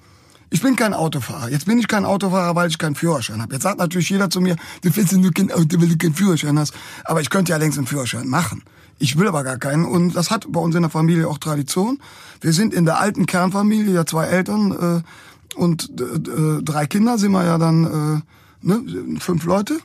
ich 0.49 0.61
bin 0.61 0.75
kein 0.75 0.93
Autofahrer. 0.93 1.49
Jetzt 1.49 1.65
bin 1.65 1.79
ich 1.79 1.87
kein 1.87 2.05
Autofahrer, 2.05 2.55
weil 2.55 2.69
ich 2.69 2.77
keinen 2.77 2.95
Führerschein 2.95 3.41
habe. 3.41 3.53
Jetzt 3.53 3.63
sagt 3.63 3.79
natürlich 3.79 4.09
jeder 4.09 4.29
zu 4.29 4.41
mir, 4.41 4.55
du 4.83 4.91
kein 5.31 5.51
Auto, 5.51 5.79
weil 5.79 5.87
du 5.87 5.97
keinen 5.97 6.15
Führerschein 6.15 6.57
hast. 6.57 6.73
Aber 7.05 7.21
ich 7.21 7.29
könnte 7.29 7.51
ja 7.51 7.57
längst 7.57 7.77
einen 7.77 7.87
Führerschein 7.87 8.27
machen. 8.27 8.63
Ich 9.01 9.17
will 9.17 9.27
aber 9.27 9.43
gar 9.43 9.57
keinen. 9.57 9.85
Und 9.85 10.15
das 10.15 10.29
hat 10.29 10.45
bei 10.49 10.59
uns 10.59 10.75
in 10.75 10.83
der 10.83 10.91
Familie 10.91 11.27
auch 11.27 11.39
Tradition. 11.39 11.99
Wir 12.39 12.53
sind 12.53 12.71
in 12.71 12.85
der 12.85 12.99
alten 12.99 13.25
Kernfamilie, 13.25 13.93
ja 13.93 14.05
zwei 14.05 14.27
Eltern 14.27 15.03
äh, 15.03 15.57
und 15.57 15.89
äh, 15.99 16.61
drei 16.61 16.85
Kinder 16.85 17.17
sind 17.17 17.31
wir 17.31 17.43
ja 17.43 17.57
dann 17.57 18.23
äh, 18.61 18.67
ne, 18.67 19.19
fünf 19.19 19.43
Leute. 19.45 19.79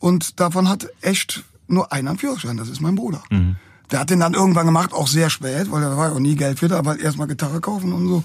Und 0.00 0.40
davon 0.40 0.68
hat 0.68 0.88
echt 1.00 1.44
nur 1.68 1.92
einer 1.92 2.10
einen 2.10 2.18
Führerschein. 2.18 2.56
Das 2.56 2.68
ist 2.68 2.80
mein 2.80 2.96
Bruder. 2.96 3.22
Der 3.92 4.00
hat 4.00 4.10
den 4.10 4.20
dann 4.20 4.34
irgendwann 4.34 4.66
gemacht, 4.66 4.92
auch 4.92 5.06
sehr 5.06 5.30
spät, 5.30 5.70
weil 5.70 5.82
da 5.82 5.96
war 5.96 6.08
ja 6.08 6.14
auch 6.14 6.20
nie 6.20 6.34
Geld 6.34 6.58
für, 6.58 6.74
aber 6.76 6.98
erstmal 6.98 7.28
Gitarre 7.28 7.60
kaufen 7.60 7.92
und 7.92 8.08
so. 8.08 8.24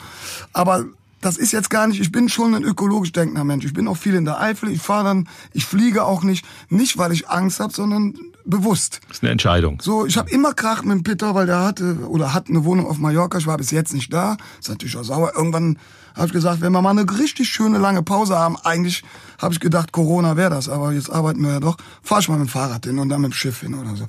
Aber 0.53 0.85
das 1.21 1.37
ist 1.37 1.51
jetzt 1.51 1.69
gar 1.69 1.87
nicht, 1.87 1.99
ich 1.99 2.11
bin 2.11 2.29
schon 2.29 2.53
ein 2.55 2.63
ökologisch 2.63 3.11
denkender 3.11 3.43
Mensch. 3.43 3.65
Ich 3.65 3.73
bin 3.73 3.87
auch 3.87 3.97
viel 3.97 4.15
in 4.15 4.25
der 4.25 4.39
Eifel, 4.39 4.69
ich 4.69 4.81
fahre 4.81 5.05
dann, 5.05 5.27
ich 5.53 5.65
fliege 5.65 6.03
auch 6.05 6.23
nicht, 6.23 6.45
nicht 6.69 6.97
weil 6.97 7.11
ich 7.11 7.29
Angst 7.29 7.59
habe, 7.59 7.73
sondern 7.73 8.15
bewusst. 8.45 9.01
Das 9.07 9.17
ist 9.17 9.23
eine 9.23 9.31
Entscheidung. 9.31 9.79
So, 9.81 10.05
ich 10.05 10.17
habe 10.17 10.29
immer 10.29 10.53
Krach 10.53 10.83
mit 10.83 10.93
dem 10.93 11.03
Peter, 11.03 11.35
weil 11.35 11.45
der 11.45 11.61
hatte 11.61 12.07
oder 12.07 12.33
hat 12.33 12.49
eine 12.49 12.63
Wohnung 12.63 12.87
auf 12.87 12.97
Mallorca. 12.97 13.37
Ich 13.37 13.47
war 13.47 13.57
bis 13.57 13.71
jetzt 13.71 13.93
nicht 13.93 14.13
da. 14.13 14.37
Ist 14.59 14.69
natürlich 14.69 14.95
auch 14.97 15.03
sauer. 15.03 15.33
Irgendwann 15.35 15.77
habe 16.15 16.27
ich 16.27 16.33
gesagt, 16.33 16.61
wenn 16.61 16.71
wir 16.71 16.81
mal 16.81 16.91
eine 16.91 17.05
richtig 17.19 17.49
schöne 17.49 17.77
lange 17.77 18.03
Pause 18.03 18.37
haben, 18.37 18.55
eigentlich 18.63 19.03
habe 19.39 19.53
ich 19.53 19.59
gedacht, 19.59 19.91
Corona 19.91 20.37
wäre 20.37 20.49
das, 20.49 20.69
aber 20.69 20.93
jetzt 20.93 21.09
arbeiten 21.09 21.41
wir 21.41 21.51
ja 21.51 21.59
doch. 21.59 21.77
Fahr 22.01 22.19
ich 22.19 22.29
mal 22.29 22.37
mit 22.37 22.47
dem 22.47 22.51
Fahrrad 22.51 22.85
hin 22.85 22.99
und 22.99 23.09
dann 23.09 23.21
mit 23.21 23.31
dem 23.31 23.33
Schiff 23.33 23.59
hin 23.61 23.73
oder 23.73 23.95
so. 23.95 24.07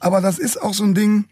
Aber 0.00 0.20
das 0.20 0.38
ist 0.38 0.60
auch 0.60 0.74
so 0.74 0.84
ein 0.84 0.94
Ding, 0.94 1.26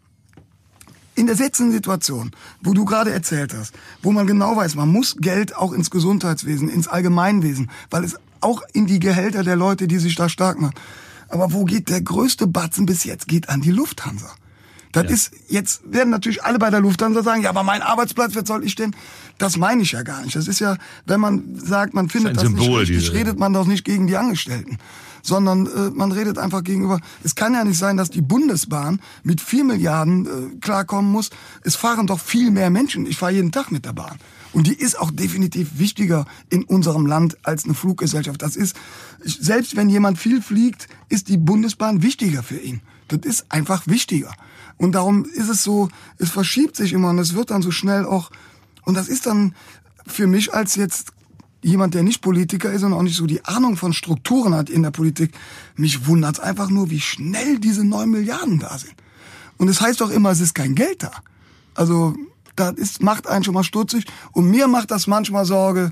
in 1.17 1.27
der 1.27 1.37
letzten 1.37 1.71
Situation, 1.71 2.33
wo 2.61 2.73
du 2.73 2.85
gerade 2.85 3.13
erzählt 3.13 3.55
hast, 3.55 3.75
wo 4.03 4.13
man 4.13 4.27
genau 4.27 4.57
weiß, 4.57 4.75
man 4.75 4.89
muss 4.89 5.17
Geld 5.19 5.57
auch 5.57 5.73
ins 5.73 5.91
Gesundheitswesen, 5.91 6.69
ins 6.69 6.89
Allgemeinwesen, 6.89 7.71
weil 7.91 8.05
es 8.05 8.17
auch 8.41 8.63
in 8.73 8.87
die 8.87 8.99
Gehälter 8.99 9.43
der 9.43 9.57
Leute, 9.57 9.87
die 9.87 9.99
sich 9.99 10.17
da 10.17 10.29
stark 10.29 10.61
machen. 10.61 10.75
Aber 11.35 11.53
wo 11.53 11.65
geht 11.65 11.89
der 11.91 12.01
größte 12.01 12.47
Batzen 12.47 12.87
bis 12.87 13.03
jetzt? 13.05 13.27
Geht 13.29 13.49
an 13.49 13.61
die 13.61 13.73
Lufthansa. 13.73 14.31
Das 14.93 15.07
ist, 15.11 15.33
jetzt 15.49 15.83
werden 15.93 16.11
natürlich 16.11 16.45
alle 16.45 16.61
bei 16.61 16.71
der 16.71 16.79
Lufthansa 16.79 17.25
sagen, 17.25 17.43
ja, 17.43 17.51
aber 17.51 17.65
mein 17.65 17.83
Arbeitsplatz, 17.83 18.37
was 18.37 18.47
soll 18.47 18.65
ich 18.65 18.77
denn? 18.77 18.95
Das 19.39 19.57
meine 19.57 19.83
ich 19.83 19.91
ja 19.91 20.03
gar 20.05 20.23
nicht. 20.23 20.37
Das 20.37 20.47
ist 20.47 20.61
ja, 20.61 20.77
wenn 21.07 21.19
man 21.19 21.57
sagt, 21.57 21.95
man 21.95 22.09
findet 22.09 22.31
ein 22.31 22.35
das 22.37 22.45
Symbol, 22.45 22.69
nicht 22.69 22.91
richtig, 22.91 22.99
diese- 23.01 23.13
redet 23.13 23.37
man 23.41 23.53
doch 23.53 23.67
nicht 23.67 23.85
gegen 23.85 24.07
die 24.07 24.17
Angestellten. 24.17 24.79
Sondern 25.23 25.67
äh, 25.67 25.91
man 25.93 26.13
redet 26.13 26.39
einfach 26.39 26.63
gegenüber. 26.63 27.01
Es 27.25 27.35
kann 27.35 27.55
ja 27.55 27.65
nicht 27.65 27.79
sein, 27.79 27.97
dass 27.97 28.11
die 28.11 28.21
Bundesbahn 28.21 29.01
mit 29.25 29.41
vier 29.41 29.65
Milliarden 29.65 30.27
äh, 30.27 30.57
klarkommen 30.61 31.11
muss. 31.11 31.31
Es 31.65 31.75
fahren 31.75 32.07
doch 32.07 32.21
viel 32.21 32.53
mehr 32.53 32.71
Menschen. 32.71 33.05
Ich 33.07 33.17
fahre 33.17 33.33
jeden 33.33 33.51
Tag 33.51 33.73
mit 33.73 33.85
der 33.87 33.95
Bahn. 33.95 34.19
Und 34.55 34.69
die 34.69 34.75
ist 34.75 34.99
auch 34.99 35.11
definitiv 35.11 35.79
wichtiger 35.79 36.27
in 36.49 36.63
unserem 36.63 37.07
Land 37.07 37.37
als 37.43 37.65
eine 37.65 37.75
Fluggesellschaft. 37.75 38.41
Das 38.41 38.55
ist, 38.55 38.77
selbst 39.21 39.75
wenn 39.75 39.89
jemand 39.89 40.17
viel 40.17 40.41
fliegt, 40.41 40.89
ist 41.09 41.29
die 41.29 41.37
Bundesbahn 41.37 42.03
wichtiger 42.03 42.45
für 42.45 42.59
ihn. 42.59 42.81
Das 43.09 43.21
ist 43.25 43.47
einfach 43.51 43.87
wichtiger. 43.89 44.33
Und 44.77 44.93
darum 44.93 45.25
ist 45.25 45.49
es 45.49 45.65
so, 45.65 45.89
es 46.19 46.31
verschiebt 46.31 46.77
sich 46.77 46.93
immer 46.93 47.11
und 47.11 47.19
es 47.19 47.35
wird 47.35 47.51
dann 47.51 47.63
so 47.63 47.73
schnell 47.73 48.07
auch, 48.07 48.31
und 48.85 48.95
das 48.95 49.09
ist 49.09 49.27
dann 49.27 49.55
für 50.07 50.29
mich 50.29 50.55
als 50.55 50.77
jetzt 50.77 51.13
jemand, 51.61 51.95
der 51.95 52.05
nicht 52.05 52.21
Politiker 52.21 52.71
ist 52.73 52.85
und 52.85 52.93
auch 52.93 53.03
nicht 53.03 53.17
so 53.17 53.27
die 53.27 53.45
Ahnung 53.45 53.77
von 53.77 53.93
Strukturen 53.93 54.55
hat 54.55 54.71
in 54.71 54.83
der 54.83 54.91
Politik, 54.93 55.33
mich 55.77 56.07
wundert's 56.07 56.39
einfach 56.39 56.71
nur, 56.71 56.91
wie 56.91 57.01
schnell 57.01 57.59
diese 57.59 57.85
neun 57.85 58.11
Milliarden 58.11 58.61
da 58.61 58.79
sind. 58.79 58.95
Und 59.57 59.69
es 59.69 59.81
heißt 59.81 60.01
doch 60.01 60.11
immer, 60.11 60.31
es 60.31 60.41
ist 60.41 60.55
kein 60.55 60.75
Geld 60.77 61.03
da. 61.03 61.11
Also 61.75 62.15
das 62.57 62.75
ist, 62.75 63.03
macht 63.03 63.27
einen 63.27 63.45
schon 63.45 63.55
mal 63.55 63.65
stutzig. 63.65 64.05
Und 64.33 64.51
mir 64.51 64.69
macht 64.69 64.91
das 64.91 65.07
manchmal 65.07 65.45
Sorge, 65.45 65.91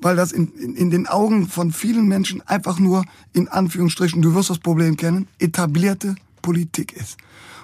weil 0.00 0.16
das 0.16 0.32
in, 0.32 0.52
in, 0.54 0.74
in 0.74 0.90
den 0.90 1.06
Augen 1.06 1.48
von 1.48 1.72
vielen 1.72 2.08
Menschen 2.08 2.46
einfach 2.46 2.78
nur, 2.78 3.04
in 3.32 3.48
Anführungsstrichen, 3.48 4.22
du 4.22 4.34
wirst 4.34 4.50
das 4.50 4.58
Problem 4.58 4.96
kennen, 4.96 5.28
etablierte 5.38 6.16
Politik 6.42 6.92
ist. 6.92 7.16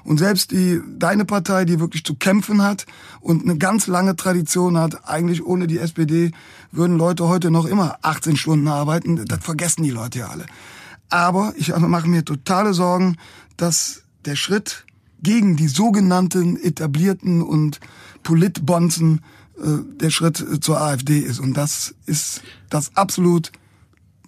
Und 0.04 0.18
selbst 0.18 0.52
die, 0.52 0.80
deine 0.98 1.24
Partei, 1.24 1.64
die 1.64 1.80
wirklich 1.80 2.04
zu 2.04 2.14
kämpfen 2.14 2.62
hat 2.62 2.86
und 3.20 3.42
eine 3.42 3.58
ganz 3.58 3.86
lange 3.88 4.16
Tradition 4.16 4.78
hat, 4.78 5.06
eigentlich 5.08 5.44
ohne 5.44 5.66
die 5.66 5.78
SPD 5.78 6.30
würden 6.72 6.96
Leute 6.96 7.28
heute 7.28 7.50
noch 7.50 7.66
immer 7.66 7.98
18 8.02 8.36
Stunden 8.36 8.68
arbeiten. 8.68 9.24
Das 9.26 9.40
vergessen 9.44 9.82
die 9.82 9.90
Leute 9.90 10.20
ja 10.20 10.28
alle. 10.28 10.46
Aber 11.10 11.52
ich 11.56 11.76
mache 11.76 12.08
mir 12.08 12.24
totale 12.24 12.72
Sorgen, 12.72 13.16
dass 13.56 14.02
der 14.24 14.36
Schritt 14.36 14.86
gegen 15.22 15.56
die 15.56 15.68
sogenannten 15.68 16.56
etablierten 16.56 17.42
und 17.42 17.80
Politbonzen 18.28 19.22
äh, 19.56 19.62
der 20.02 20.10
Schritt 20.10 20.44
zur 20.62 20.78
AfD 20.78 21.18
ist. 21.18 21.40
Und 21.40 21.56
das 21.56 21.94
ist 22.04 22.42
das 22.68 22.94
absolut, 22.94 23.52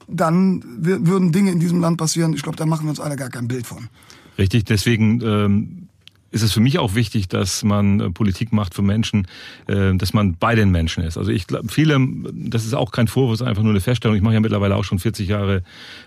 dann 0.08 0.64
würden 0.78 1.32
Dinge 1.32 1.50
in 1.50 1.60
diesem 1.60 1.80
Land 1.80 1.98
passieren. 1.98 2.32
Ich 2.32 2.42
glaube, 2.42 2.56
da 2.56 2.64
machen 2.64 2.86
wir 2.86 2.90
uns 2.90 2.98
alle 2.98 3.16
gar 3.16 3.28
kein 3.28 3.46
Bild 3.46 3.66
von. 3.66 3.90
Richtig, 4.38 4.64
deswegen 4.64 5.20
ähm, 5.20 5.88
ist 6.30 6.40
es 6.40 6.50
für 6.50 6.60
mich 6.60 6.78
auch 6.78 6.94
wichtig, 6.94 7.28
dass 7.28 7.62
man 7.62 8.00
äh, 8.00 8.10
Politik 8.10 8.54
macht 8.54 8.72
für 8.72 8.80
Menschen, 8.80 9.26
äh, 9.66 9.94
dass 9.94 10.14
man 10.14 10.36
bei 10.36 10.54
den 10.54 10.70
Menschen 10.70 11.04
ist. 11.04 11.18
Also 11.18 11.30
ich 11.30 11.46
glaube, 11.46 11.68
viele, 11.68 11.98
das 12.32 12.64
ist 12.64 12.72
auch 12.72 12.90
kein 12.90 13.06
Vorwurf, 13.06 13.42
einfach 13.42 13.62
nur 13.62 13.72
eine 13.72 13.82
Feststellung. 13.82 14.16
Ich 14.16 14.22
mache 14.22 14.32
ja 14.32 14.40
mittlerweile 14.40 14.76
auch 14.76 14.84
schon 14.84 14.98
40 14.98 15.28
Jahre 15.28 15.62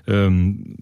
ähm, 0.08 0.78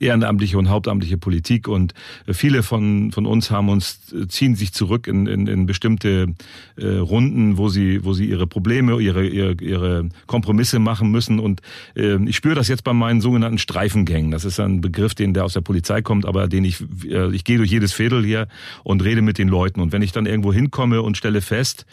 ehrenamtliche 0.00 0.58
und 0.58 0.68
hauptamtliche 0.68 1.18
Politik 1.18 1.68
und 1.68 1.94
viele 2.30 2.62
von, 2.62 3.12
von 3.12 3.26
uns 3.26 3.50
haben 3.50 3.68
uns, 3.68 4.00
ziehen 4.28 4.56
sich 4.56 4.72
zurück 4.72 5.06
in, 5.06 5.26
in, 5.26 5.46
in 5.46 5.66
bestimmte 5.66 6.34
äh, 6.76 6.86
Runden, 6.86 7.58
wo 7.58 7.68
sie, 7.68 8.04
wo 8.04 8.12
sie 8.12 8.26
ihre 8.26 8.46
Probleme, 8.46 9.00
ihre, 9.00 9.26
ihre, 9.26 9.54
ihre 9.60 10.08
Kompromisse 10.26 10.78
machen 10.78 11.10
müssen 11.10 11.38
und 11.38 11.60
äh, 11.96 12.16
ich 12.24 12.36
spüre 12.36 12.54
das 12.54 12.68
jetzt 12.68 12.84
bei 12.84 12.92
meinen 12.92 13.20
sogenannten 13.20 13.58
Streifengängen. 13.58 14.30
Das 14.30 14.44
ist 14.44 14.60
ein 14.60 14.80
Begriff, 14.80 15.14
den 15.14 15.34
der 15.34 15.44
aus 15.44 15.52
der 15.52 15.60
Polizei 15.60 16.02
kommt, 16.02 16.26
aber 16.26 16.48
den 16.48 16.64
ich, 16.64 16.84
äh, 17.04 17.34
ich 17.34 17.44
gehe 17.44 17.58
durch 17.58 17.70
jedes 17.70 17.92
Viertel 17.92 18.24
hier 18.24 18.48
und 18.82 19.02
rede 19.04 19.22
mit 19.22 19.38
den 19.38 19.48
Leuten 19.48 19.80
und 19.80 19.92
wenn 19.92 20.02
ich 20.02 20.12
dann 20.12 20.26
irgendwo 20.26 20.52
hinkomme 20.52 21.02
und 21.02 21.16
stelle 21.16 21.40
fest, 21.40 21.86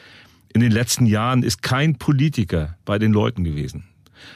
in 0.53 0.61
den 0.61 0.71
letzten 0.71 1.05
Jahren 1.05 1.43
ist 1.43 1.61
kein 1.61 1.95
Politiker 1.95 2.75
bei 2.83 2.99
den 2.99 3.13
Leuten 3.13 3.43
gewesen. 3.43 3.85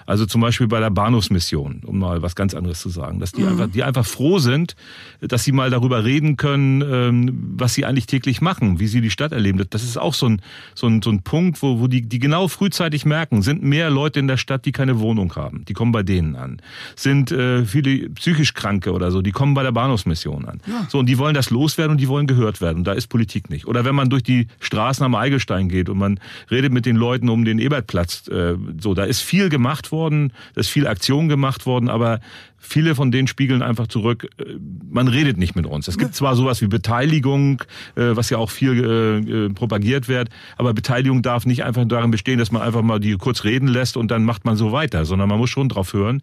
Also 0.06 0.26
zum 0.26 0.42
Beispiel 0.42 0.68
bei 0.68 0.80
der 0.80 0.92
Bahnhofsmission, 0.92 1.82
um 1.86 2.00
mal 2.00 2.22
was 2.22 2.36
ganz 2.36 2.54
anderes 2.54 2.80
zu 2.80 2.90
sagen, 2.90 3.20
dass 3.20 3.32
die 3.32 3.42
mhm. 3.42 3.50
einfach, 3.50 3.68
die 3.70 3.84
einfach 3.84 4.06
froh 4.06 4.40
sind, 4.40 4.76
dass 5.22 5.44
sie 5.44 5.52
mal 5.52 5.70
darüber 5.70 6.04
reden 6.04 6.38
können, 6.38 6.82
ähm, 6.82 7.56
was 7.58 7.74
sie 7.74 7.86
eigentlich 7.86 8.06
täglich 8.06 8.42
machen, 8.42 8.80
wie 8.80 8.88
sie 8.88 9.02
die 9.02 9.10
Stadt 9.10 9.32
erleben. 9.32 9.64
Das 9.70 9.84
ist 9.84 9.98
auch 9.98 10.14
so 10.14 10.28
ein, 10.28 10.42
so 10.74 10.88
ein, 10.88 11.02
so 11.02 11.10
ein 11.10 11.24
Punkt, 11.24 11.62
wo, 11.62 11.80
wo 11.80 11.88
die, 11.88 12.02
die 12.02 12.20
genau 12.20 12.48
frühzeitig 12.48 13.06
merken, 13.06 13.42
sind 13.42 13.64
mehr 13.64 13.90
Leute 13.90 14.20
in 14.20 14.28
der 14.28 14.38
Stadt, 14.38 14.66
die 14.66 14.72
keine 14.72 15.00
Wohnung 15.00 15.36
haben. 15.36 15.66
Die 15.66 15.74
kommen 15.74 15.92
bei 15.92 16.04
denen 16.04 16.36
an. 16.36 16.62
Sind 16.96 17.32
äh, 17.32 17.66
viele 17.66 18.10
psychisch 18.10 18.54
Kranke 18.54 18.94
oder 18.94 19.12
so, 19.12 19.22
die 19.22 19.32
kommen 19.32 19.54
bei 19.54 19.64
der 19.64 19.72
Bahnhofsmission 19.72 20.46
an. 20.46 20.62
Ja. 20.68 20.88
So, 20.90 21.00
und 21.00 21.08
die 21.08 21.18
wollen 21.18 21.36
das 21.36 21.50
loswerden 21.50 21.94
und 21.94 22.02
die 22.02 22.08
wollen 22.08 22.28
gehört 22.28 22.62
werden. 22.62 22.84
Da 22.84 22.94
ist 22.94 23.08
Politik 23.08 23.50
nicht. 23.50 23.68
Oder 23.68 23.86
wenn 23.86 23.96
man 23.96 24.10
durch 24.10 24.24
die 24.24 24.48
Straßen 24.60 25.06
am 25.06 25.16
Eigelstein 25.16 25.70
geht 25.70 25.90
und 25.90 25.98
man 25.98 26.20
redet 26.50 26.72
mit 26.72 26.86
den 26.86 26.96
Leuten 26.96 27.30
um 27.30 27.46
den 27.46 27.60
Ebertplatz, 27.60 28.28
äh, 28.28 28.56
so, 28.80 28.94
da 28.94 29.04
ist 29.04 29.22
viel 29.22 29.50
gemacht 29.50 29.75
gemacht 29.76 29.92
worden, 29.92 30.32
da 30.54 30.62
ist 30.62 30.70
viel 30.70 30.88
Aktion 30.88 31.28
gemacht 31.28 31.66
worden, 31.66 31.90
aber 31.90 32.20
viele 32.58 32.96
von 32.96 33.12
denen 33.12 33.28
spiegeln 33.28 33.62
einfach 33.62 33.88
zurück, 33.88 34.28
äh, 34.38 34.46
man 34.90 35.08
redet 35.08 35.38
nicht 35.38 35.56
mit 35.56 35.66
uns. 35.66 35.88
Es 35.88 35.98
gibt 35.98 36.16
zwar 36.16 36.36
sowas 36.36 36.62
wie 36.62 36.68
Beteiligung, 36.68 37.62
äh, 37.96 38.16
was 38.16 38.30
ja 38.30 38.38
auch 38.38 38.50
viel 38.50 39.50
äh, 39.50 39.54
propagiert 39.54 40.08
wird, 40.08 40.30
aber 40.58 40.74
Beteiligung 40.74 41.22
darf 41.22 41.46
nicht 41.46 41.64
einfach 41.64 41.86
darin 41.86 42.12
bestehen, 42.12 42.40
dass 42.40 42.52
man 42.52 42.62
einfach 42.62 42.82
mal 42.82 43.00
die 43.00 43.18
kurz 43.18 43.44
reden 43.44 43.68
lässt 43.68 43.98
und 43.98 44.10
dann 44.12 44.24
macht 44.24 44.46
man 44.46 44.56
so 44.56 44.72
weiter, 44.72 45.06
sondern 45.06 45.30
man 45.30 45.38
muss 45.38 45.50
schon 45.50 45.70
drauf 45.70 45.94
hören, 45.94 46.22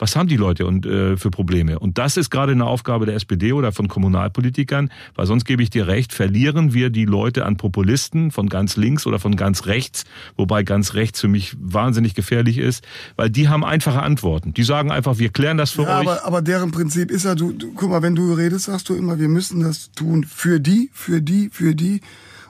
was 0.00 0.16
haben 0.16 0.28
die 0.28 0.36
Leute 0.36 0.66
und, 0.66 0.86
äh, 0.86 1.16
für 1.16 1.30
Probleme? 1.30 1.78
Und 1.78 1.98
das 1.98 2.16
ist 2.16 2.30
gerade 2.30 2.52
eine 2.52 2.64
Aufgabe 2.64 3.06
der 3.06 3.14
SPD 3.14 3.52
oder 3.52 3.70
von 3.70 3.86
Kommunalpolitikern, 3.86 4.90
weil 5.14 5.26
sonst 5.26 5.44
gebe 5.44 5.62
ich 5.62 5.70
dir 5.70 5.86
recht, 5.86 6.12
verlieren 6.12 6.72
wir 6.72 6.90
die 6.90 7.04
Leute 7.04 7.44
an 7.44 7.56
Populisten 7.56 8.30
von 8.30 8.48
ganz 8.48 8.76
links 8.76 9.06
oder 9.06 9.18
von 9.18 9.36
ganz 9.36 9.66
rechts, 9.66 10.04
wobei 10.36 10.62
ganz 10.62 10.94
rechts 10.94 11.20
für 11.20 11.28
mich 11.28 11.54
wahnsinnig 11.60 12.14
gefährlich 12.14 12.58
ist, 12.58 12.82
weil 13.16 13.28
die 13.28 13.48
haben 13.48 13.64
einfache 13.64 14.02
Antworten. 14.02 14.54
Die 14.54 14.64
sagen 14.64 14.90
einfach, 14.90 15.18
wir 15.18 15.28
klären 15.28 15.58
das 15.58 15.70
für 15.70 15.82
ja, 15.82 16.00
euch. 16.00 16.08
Aber, 16.08 16.24
aber 16.24 16.42
deren 16.42 16.70
Prinzip 16.70 17.10
ist 17.10 17.24
ja, 17.24 17.34
du, 17.34 17.52
du, 17.52 17.72
guck 17.74 17.90
mal, 17.90 18.02
wenn 18.02 18.14
du 18.14 18.32
redest, 18.32 18.64
sagst 18.64 18.88
du 18.88 18.94
immer, 18.94 19.18
wir 19.18 19.28
müssen 19.28 19.60
das 19.60 19.92
tun 19.92 20.24
für 20.24 20.60
die, 20.60 20.90
für 20.94 21.20
die, 21.20 21.50
für 21.52 21.74
die. 21.74 22.00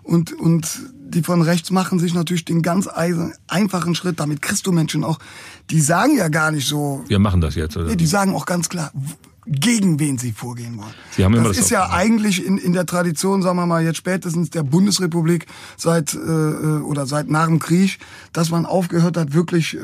Und, 0.03 0.33
und 0.33 0.81
die 1.11 1.23
von 1.23 1.43
rechts 1.43 1.71
machen 1.71 1.99
sich 1.99 2.15
natürlich 2.15 2.45
den 2.45 2.63
ganz 2.63 2.87
einfachen 2.87 3.95
Schritt, 3.95 4.21
damit 4.21 4.43
kriegst 4.43 4.67
du 4.67 4.73
Menschen 4.73 5.05
auch, 5.05 5.19
die 5.71 5.81
sagen 5.81 6.17
ja 6.17 6.29
gar 6.29 6.51
nicht 6.51 6.67
so. 6.67 7.05
Wir 7.09 7.19
machen 7.19 7.41
das 7.41 7.55
jetzt, 7.55 7.77
oder? 7.77 7.87
Nee, 7.87 7.97
die 7.97 8.07
sagen 8.07 8.35
auch 8.35 8.47
ganz 8.47 8.69
klar, 8.69 8.93
gegen 9.47 9.99
wen 9.99 10.19
sie 10.19 10.33
vorgehen 10.33 10.77
wollen. 10.79 10.95
Sie 11.11 11.25
haben 11.25 11.35
immer 11.35 11.49
das, 11.49 11.57
das 11.57 11.67
ist 11.67 11.71
ja 11.71 11.85
gemacht. 11.85 11.99
eigentlich 11.99 12.45
in, 12.45 12.59
in 12.59 12.73
der 12.73 12.87
Tradition, 12.87 13.43
sagen 13.43 13.57
wir 13.57 13.67
mal 13.67 13.83
jetzt 13.83 13.97
spätestens 13.97 14.51
der 14.51 14.63
Bundesrepublik 14.63 15.47
seit 15.77 16.15
äh, 16.15 16.19
äh 16.19 16.81
oder 16.83 17.07
seit 17.07 17.29
nach 17.31 17.47
dem 17.47 17.59
Krieg, 17.59 17.99
dass 18.33 18.51
man 18.51 18.67
aufgehört 18.67 19.17
hat, 19.17 19.33
wirklich 19.33 19.77
äh, 19.77 19.81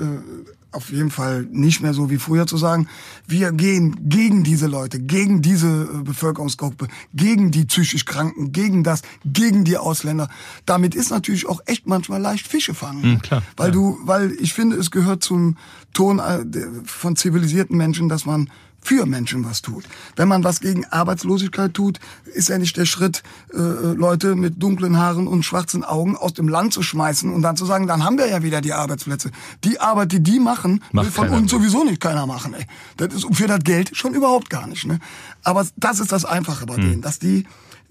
auf 0.77 0.91
jeden 0.91 1.11
Fall 1.11 1.47
nicht 1.51 1.81
mehr 1.81 1.95
so 1.95 2.11
wie 2.11 2.19
früher 2.19 2.47
zu 2.47 2.57
sagen, 2.57 2.89
wir 3.27 3.51
gehen 3.53 4.09
gegen 4.09 4.45
diese 4.45 4.67
Leute, 4.67 5.01
gegen 5.01 5.43
diese 5.43 5.89
äh, 5.93 6.03
Bevölkerungsgruppe, 6.03 6.89
gegen 7.15 7.51
die 7.51 7.65
psychisch 7.65 8.05
Kranken, 8.05 8.53
gegen 8.53 8.85
das, 8.85 9.03
gegen 9.25 9.65
die 9.65 9.79
Ausländer. 9.79 10.29
Damit 10.67 10.95
ist 10.95 11.11
natürlich 11.11 11.49
auch 11.49 11.61
echt 11.67 11.87
manchmal 11.87 12.21
leicht 12.21 12.47
Fische 12.47 12.75
fangen. 12.75 13.15
Mhm, 13.15 13.23
klar, 13.23 13.43
weil 13.57 13.69
ja. 13.69 13.73
du, 13.73 13.99
weil 14.05 14.33
ich 14.39 14.53
finde, 14.53 14.77
es 14.77 14.91
gehört 14.91 15.25
zum 15.25 15.57
Ton 15.93 16.19
äh, 16.19 16.45
von 16.85 17.17
zivilisierten 17.17 17.77
Menschen, 17.77 18.09
dass 18.09 18.27
man 18.27 18.51
für 18.81 19.07
Menschen 19.07 19.45
was 19.45 19.63
tut. 19.63 19.85
Wenn 20.15 20.29
man 20.29 20.45
was 20.45 20.61
gegen 20.61 20.85
Arbeitslosigkeit 20.85 21.75
tut, 21.75 21.99
ist 22.25 22.49
ja 22.49 22.59
nicht 22.59 22.77
der 22.77 22.87
Schritt, 22.87 23.23
äh, 23.53 23.59
Leute 23.59 24.37
mit 24.37 24.63
dunklen 24.63 24.97
Haaren 24.97 25.27
und 25.27 25.43
schwarzen 25.43 25.83
Augen 25.83 26.17
aus 26.17 26.35
dem 26.35 26.49
Land 26.49 26.73
zu 26.73 26.83
schmeißen 26.83 27.33
und 27.33 27.43
dann 27.43 27.57
zu 27.57 27.67
sagen, 27.67 27.87
dann 27.87 28.05
haben 28.05 28.19
wir 28.19 28.29
ja 28.29 28.43
wieder 28.43 28.61
die 28.61 28.73
Arbeitsplätze. 28.73 29.31
Die 29.65 29.81
Arbeit, 29.81 30.13
die 30.13 30.23
die 30.23 30.39
machen, 30.39 30.83
Macht 30.93 31.07
will 31.07 31.13
von 31.13 31.29
uns 31.31 31.53
mehr. 31.53 31.61
sowieso 31.61 31.85
nicht 31.85 32.01
keiner 32.01 32.27
machen. 32.27 32.55
Ey. 32.55 32.67
Das 32.97 33.13
ist 33.13 33.27
für 33.33 33.49
das 33.49 33.61
Geld 33.65 33.97
schon 33.97 34.15
überhaupt 34.15 34.51
gar 34.51 34.67
nicht. 34.67 34.87
Ne? 34.87 35.01
Aber 35.43 35.67
das 35.77 36.01
ist 36.01 36.13
das 36.13 36.25
Einfache 36.25 36.67
bei 36.67 36.77
hm. 36.77 36.83
denen, 36.83 37.03
dass 37.03 37.19
die 37.19 37.47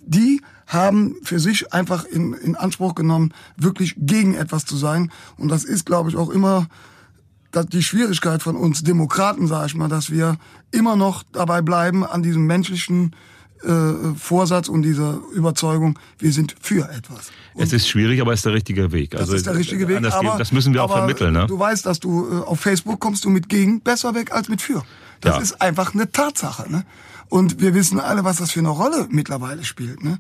die 0.08 0.42
haben 0.68 1.16
für 1.24 1.40
sich 1.40 1.74
einfach 1.74 2.06
in, 2.06 2.34
in 2.34 2.56
Anspruch 2.56 2.96
genommen, 2.96 3.34
wirklich 3.58 3.96
gegen 3.98 4.36
etwas 4.36 4.66
zu 4.66 4.78
sein. 4.78 5.12
Und 5.38 5.50
das 5.50 5.64
ist, 5.64 5.86
glaube 5.86 6.10
ich, 6.10 6.16
auch 6.16 6.30
immer 6.30 6.68
die 7.64 7.84
Schwierigkeit 7.84 8.44
von 8.44 8.56
uns 8.56 8.84
Demokraten, 8.84 9.48
sage 9.48 9.68
ich 9.68 9.76
mal, 9.76 9.88
dass 9.88 10.12
wir 10.12 10.38
immer 10.72 10.96
noch 10.96 11.24
dabei 11.32 11.62
bleiben 11.62 12.04
an 12.04 12.24
diesem 12.24 12.46
menschlichen 12.46 13.16
äh, 13.64 14.16
Vorsatz 14.18 14.68
und 14.68 14.84
dieser 14.84 15.20
Überzeugung, 15.34 15.98
wir 16.20 16.32
sind 16.32 16.56
für 16.60 16.90
etwas. 16.90 17.32
Und 17.54 17.64
es 17.64 17.74
ist 17.74 17.88
schwierig, 17.88 18.22
aber 18.22 18.34
es 18.34 18.40
ist 18.40 18.46
der 18.46 18.54
richtige 18.54 18.92
Weg. 18.92 19.12
Das 19.12 19.22
also, 19.22 19.36
ist 19.36 19.46
der 19.46 19.56
richtige 19.56 19.88
Weg. 19.88 20.04
Aber, 20.06 20.38
das 20.38 20.52
müssen 20.52 20.74
wir 20.74 20.84
auch 20.84 20.92
vermitteln. 20.92 21.34
Ne? 21.34 21.48
Du 21.48 21.58
weißt, 21.58 21.86
dass 21.86 22.00
du 22.00 22.28
äh, 22.30 22.44
auf 22.44 22.60
Facebook 22.60 23.00
kommst 23.00 23.26
du 23.26 23.30
mit 23.30 23.50
gegen 23.50 23.82
besser 23.82 24.14
weg 24.14 24.32
als 24.34 24.50
mit 24.50 24.62
für. 24.62 24.84
Das 25.22 25.36
ja. 25.36 25.42
ist 25.42 25.62
einfach 25.62 25.94
eine 25.94 26.12
Tatsache. 26.12 26.70
Ne? 26.72 26.86
Und 27.30 27.60
wir 27.60 27.74
wissen 27.74 28.00
alle, 28.00 28.24
was 28.24 28.38
das 28.38 28.52
für 28.52 28.60
eine 28.60 28.70
Rolle 28.70 29.08
mittlerweile 29.10 29.64
spielt. 29.64 30.04
Ne? 30.04 30.20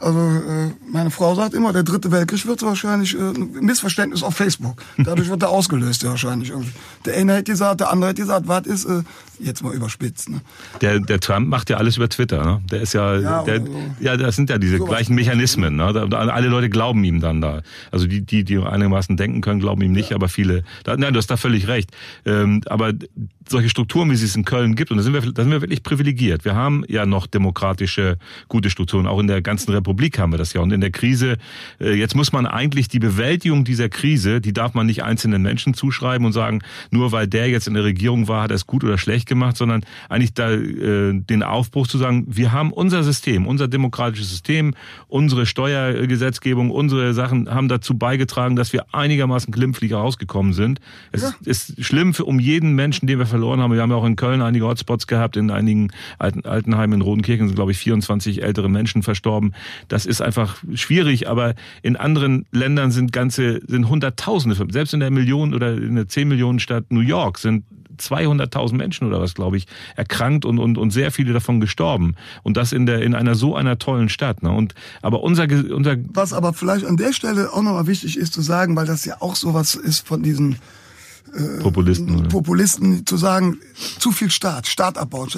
Also 0.00 0.18
äh, 0.18 0.70
meine 0.90 1.10
Frau 1.10 1.34
sagt 1.34 1.54
immer, 1.54 1.72
der 1.72 1.82
dritte 1.82 2.10
Weltkrieg 2.10 2.46
wird 2.46 2.62
wahrscheinlich 2.62 3.14
äh, 3.14 3.18
ein 3.18 3.52
Missverständnis 3.60 4.22
auf 4.22 4.36
Facebook. 4.36 4.82
Dadurch 4.98 5.28
wird 5.28 5.42
er 5.42 5.50
ausgelöst 5.50 6.02
ja, 6.02 6.10
wahrscheinlich. 6.10 6.50
Irgendwie. 6.50 6.72
Der 7.04 7.16
eine 7.16 7.34
hätte 7.34 7.52
gesagt, 7.52 7.80
der 7.80 7.90
andere 7.90 8.10
hätte 8.10 8.22
gesagt, 8.22 8.48
was 8.48 8.66
ist, 8.66 8.84
äh, 8.84 9.02
jetzt 9.38 9.62
mal 9.62 9.74
überspitzt. 9.74 10.28
Ne? 10.30 10.40
Der, 10.80 11.00
der 11.00 11.20
Trump 11.20 11.48
macht 11.48 11.70
ja 11.70 11.76
alles 11.76 11.96
über 11.96 12.08
Twitter. 12.08 12.44
Ne? 12.44 12.62
Der 12.70 12.80
ist 12.80 12.92
ja, 12.92 13.18
ja, 13.18 13.42
der, 13.42 13.60
so. 13.60 13.84
ja 14.00 14.16
das 14.16 14.36
sind 14.36 14.50
ja 14.50 14.58
diese 14.58 14.78
so 14.78 14.84
gleichen 14.84 15.14
Mechanismen. 15.14 15.76
Ne? 15.76 15.84
alle 15.84 16.48
Leute 16.48 16.70
glauben 16.70 17.02
ihm 17.04 17.20
dann 17.20 17.40
da. 17.40 17.62
Also 17.90 18.06
die, 18.06 18.22
die, 18.22 18.44
die 18.44 18.58
einigermaßen 18.58 19.16
denken 19.16 19.40
können, 19.40 19.60
glauben 19.60 19.82
ihm 19.82 19.92
nicht, 19.92 20.10
ja. 20.10 20.16
aber 20.16 20.28
viele. 20.28 20.64
Da, 20.84 20.96
nein, 20.96 21.12
du 21.12 21.18
hast 21.18 21.30
da 21.30 21.36
völlig 21.36 21.68
recht. 21.68 21.90
Ähm, 22.24 22.62
aber 22.66 22.92
solche 23.48 23.68
Strukturen, 23.68 24.10
wie 24.10 24.16
sie 24.16 24.26
es 24.26 24.36
in 24.36 24.44
Köln 24.44 24.74
gibt, 24.74 24.90
und 24.90 24.96
da 24.96 25.02
sind 25.02 25.12
wir, 25.12 25.20
da 25.20 25.42
sind 25.42 25.52
wir 25.52 25.60
wirklich 25.60 25.82
privilegiert. 25.82 26.44
Wir 26.44 26.54
haben 26.54 26.84
ja 26.88 27.06
noch 27.06 27.26
demokratische, 27.26 28.18
gute 28.48 28.70
Strukturen. 28.70 29.06
Auch 29.06 29.20
in 29.20 29.26
der 29.26 29.42
ganzen 29.42 29.72
Republik 29.72 30.18
haben 30.18 30.32
wir 30.32 30.38
das 30.38 30.52
ja. 30.52 30.60
Und 30.60 30.72
in 30.72 30.80
der 30.80 30.90
Krise, 30.90 31.36
äh, 31.80 31.94
jetzt 31.94 32.14
muss 32.14 32.32
man 32.32 32.46
eigentlich 32.46 32.88
die 32.88 32.98
Bewältigung 32.98 33.64
dieser 33.64 33.88
Krise, 33.88 34.40
die 34.40 34.52
darf 34.52 34.74
man 34.74 34.86
nicht 34.86 35.02
einzelnen 35.02 35.42
Menschen 35.42 35.74
zuschreiben 35.74 36.26
und 36.26 36.32
sagen, 36.32 36.62
nur 36.90 37.12
weil 37.12 37.26
der 37.26 37.48
jetzt 37.48 37.66
in 37.66 37.74
der 37.74 37.84
Regierung 37.84 38.28
war, 38.28 38.42
hat 38.42 38.50
er 38.50 38.56
es 38.56 38.66
gut 38.66 38.84
oder 38.84 38.98
schlecht 38.98 39.28
gemacht, 39.28 39.56
sondern 39.56 39.84
eigentlich 40.08 40.34
da 40.34 40.52
äh, 40.52 41.12
den 41.12 41.42
Aufbruch 41.42 41.86
zu 41.86 41.98
sagen, 41.98 42.24
wir 42.28 42.52
haben 42.52 42.72
unser 42.72 43.02
System, 43.02 43.46
unser 43.46 43.68
demokratisches 43.68 44.30
System, 44.30 44.74
unsere 45.08 45.46
Steuergesetzgebung, 45.46 46.70
unsere 46.70 47.14
Sachen 47.14 47.48
haben 47.48 47.68
dazu 47.68 47.96
beigetragen, 47.96 48.56
dass 48.56 48.72
wir 48.72 48.86
einigermaßen 48.92 49.52
glimpflich 49.52 49.92
rausgekommen 49.92 50.52
sind. 50.52 50.80
Es 51.12 51.22
ja. 51.22 51.34
ist 51.44 51.84
schlimm 51.84 52.14
für 52.14 52.24
um 52.24 52.38
jeden 52.40 52.74
Menschen, 52.74 53.06
den 53.06 53.18
wir 53.18 53.26
verloren 53.34 53.60
haben. 53.60 53.72
Wir 53.72 53.82
haben 53.82 53.90
ja 53.90 53.96
auch 53.96 54.04
in 54.04 54.14
Köln 54.14 54.42
einige 54.42 54.64
Hotspots 54.64 55.08
gehabt, 55.08 55.36
in 55.36 55.50
einigen 55.50 55.90
Altenheim 56.18 56.92
in 56.92 57.00
Rodenkirchen 57.00 57.48
sind, 57.48 57.56
glaube 57.56 57.72
ich, 57.72 57.78
24 57.78 58.44
ältere 58.44 58.68
Menschen 58.68 59.02
verstorben. 59.02 59.54
Das 59.88 60.06
ist 60.06 60.22
einfach 60.22 60.58
schwierig, 60.74 61.28
aber 61.28 61.56
in 61.82 61.96
anderen 61.96 62.46
Ländern 62.52 62.92
sind 62.92 63.12
ganze, 63.12 63.60
sind 63.66 63.88
Hunderttausende, 63.88 64.54
selbst 64.70 64.94
in 64.94 65.00
der 65.00 65.10
Million 65.10 65.52
oder 65.52 65.74
in 65.74 65.96
der 65.96 66.06
10 66.06 66.28
Millionen 66.28 66.60
Stadt 66.60 66.92
New 66.92 67.00
York 67.00 67.38
sind 67.38 67.64
200.000 67.98 68.74
Menschen 68.74 69.08
oder 69.08 69.20
was, 69.20 69.34
glaube 69.34 69.56
ich, 69.56 69.66
erkrankt 69.96 70.44
und, 70.44 70.60
und, 70.60 70.78
und 70.78 70.92
sehr 70.92 71.10
viele 71.10 71.32
davon 71.32 71.58
gestorben. 71.58 72.14
Und 72.44 72.56
das 72.56 72.72
in 72.72 72.86
der, 72.86 73.02
in 73.02 73.16
einer 73.16 73.34
so 73.34 73.56
einer 73.56 73.78
tollen 73.78 74.08
Stadt, 74.08 74.44
ne? 74.44 74.52
Und, 74.52 74.74
aber 75.02 75.24
unser, 75.24 75.44
unser. 75.74 75.96
Was 76.12 76.32
aber 76.32 76.52
vielleicht 76.52 76.86
an 76.86 76.96
der 76.96 77.12
Stelle 77.12 77.52
auch 77.52 77.62
nochmal 77.62 77.88
wichtig 77.88 78.16
ist 78.16 78.32
zu 78.32 78.42
sagen, 78.42 78.76
weil 78.76 78.86
das 78.86 79.04
ja 79.04 79.16
auch 79.20 79.34
sowas 79.34 79.74
ist 79.74 80.06
von 80.06 80.22
diesen, 80.22 80.56
Populisten. 81.60 82.28
Populisten 82.28 83.06
zu 83.06 83.16
sagen, 83.16 83.58
zu 83.98 84.12
viel 84.12 84.30
Staat, 84.30 84.66
Staat 84.66 84.98
abbauen. 84.98 85.28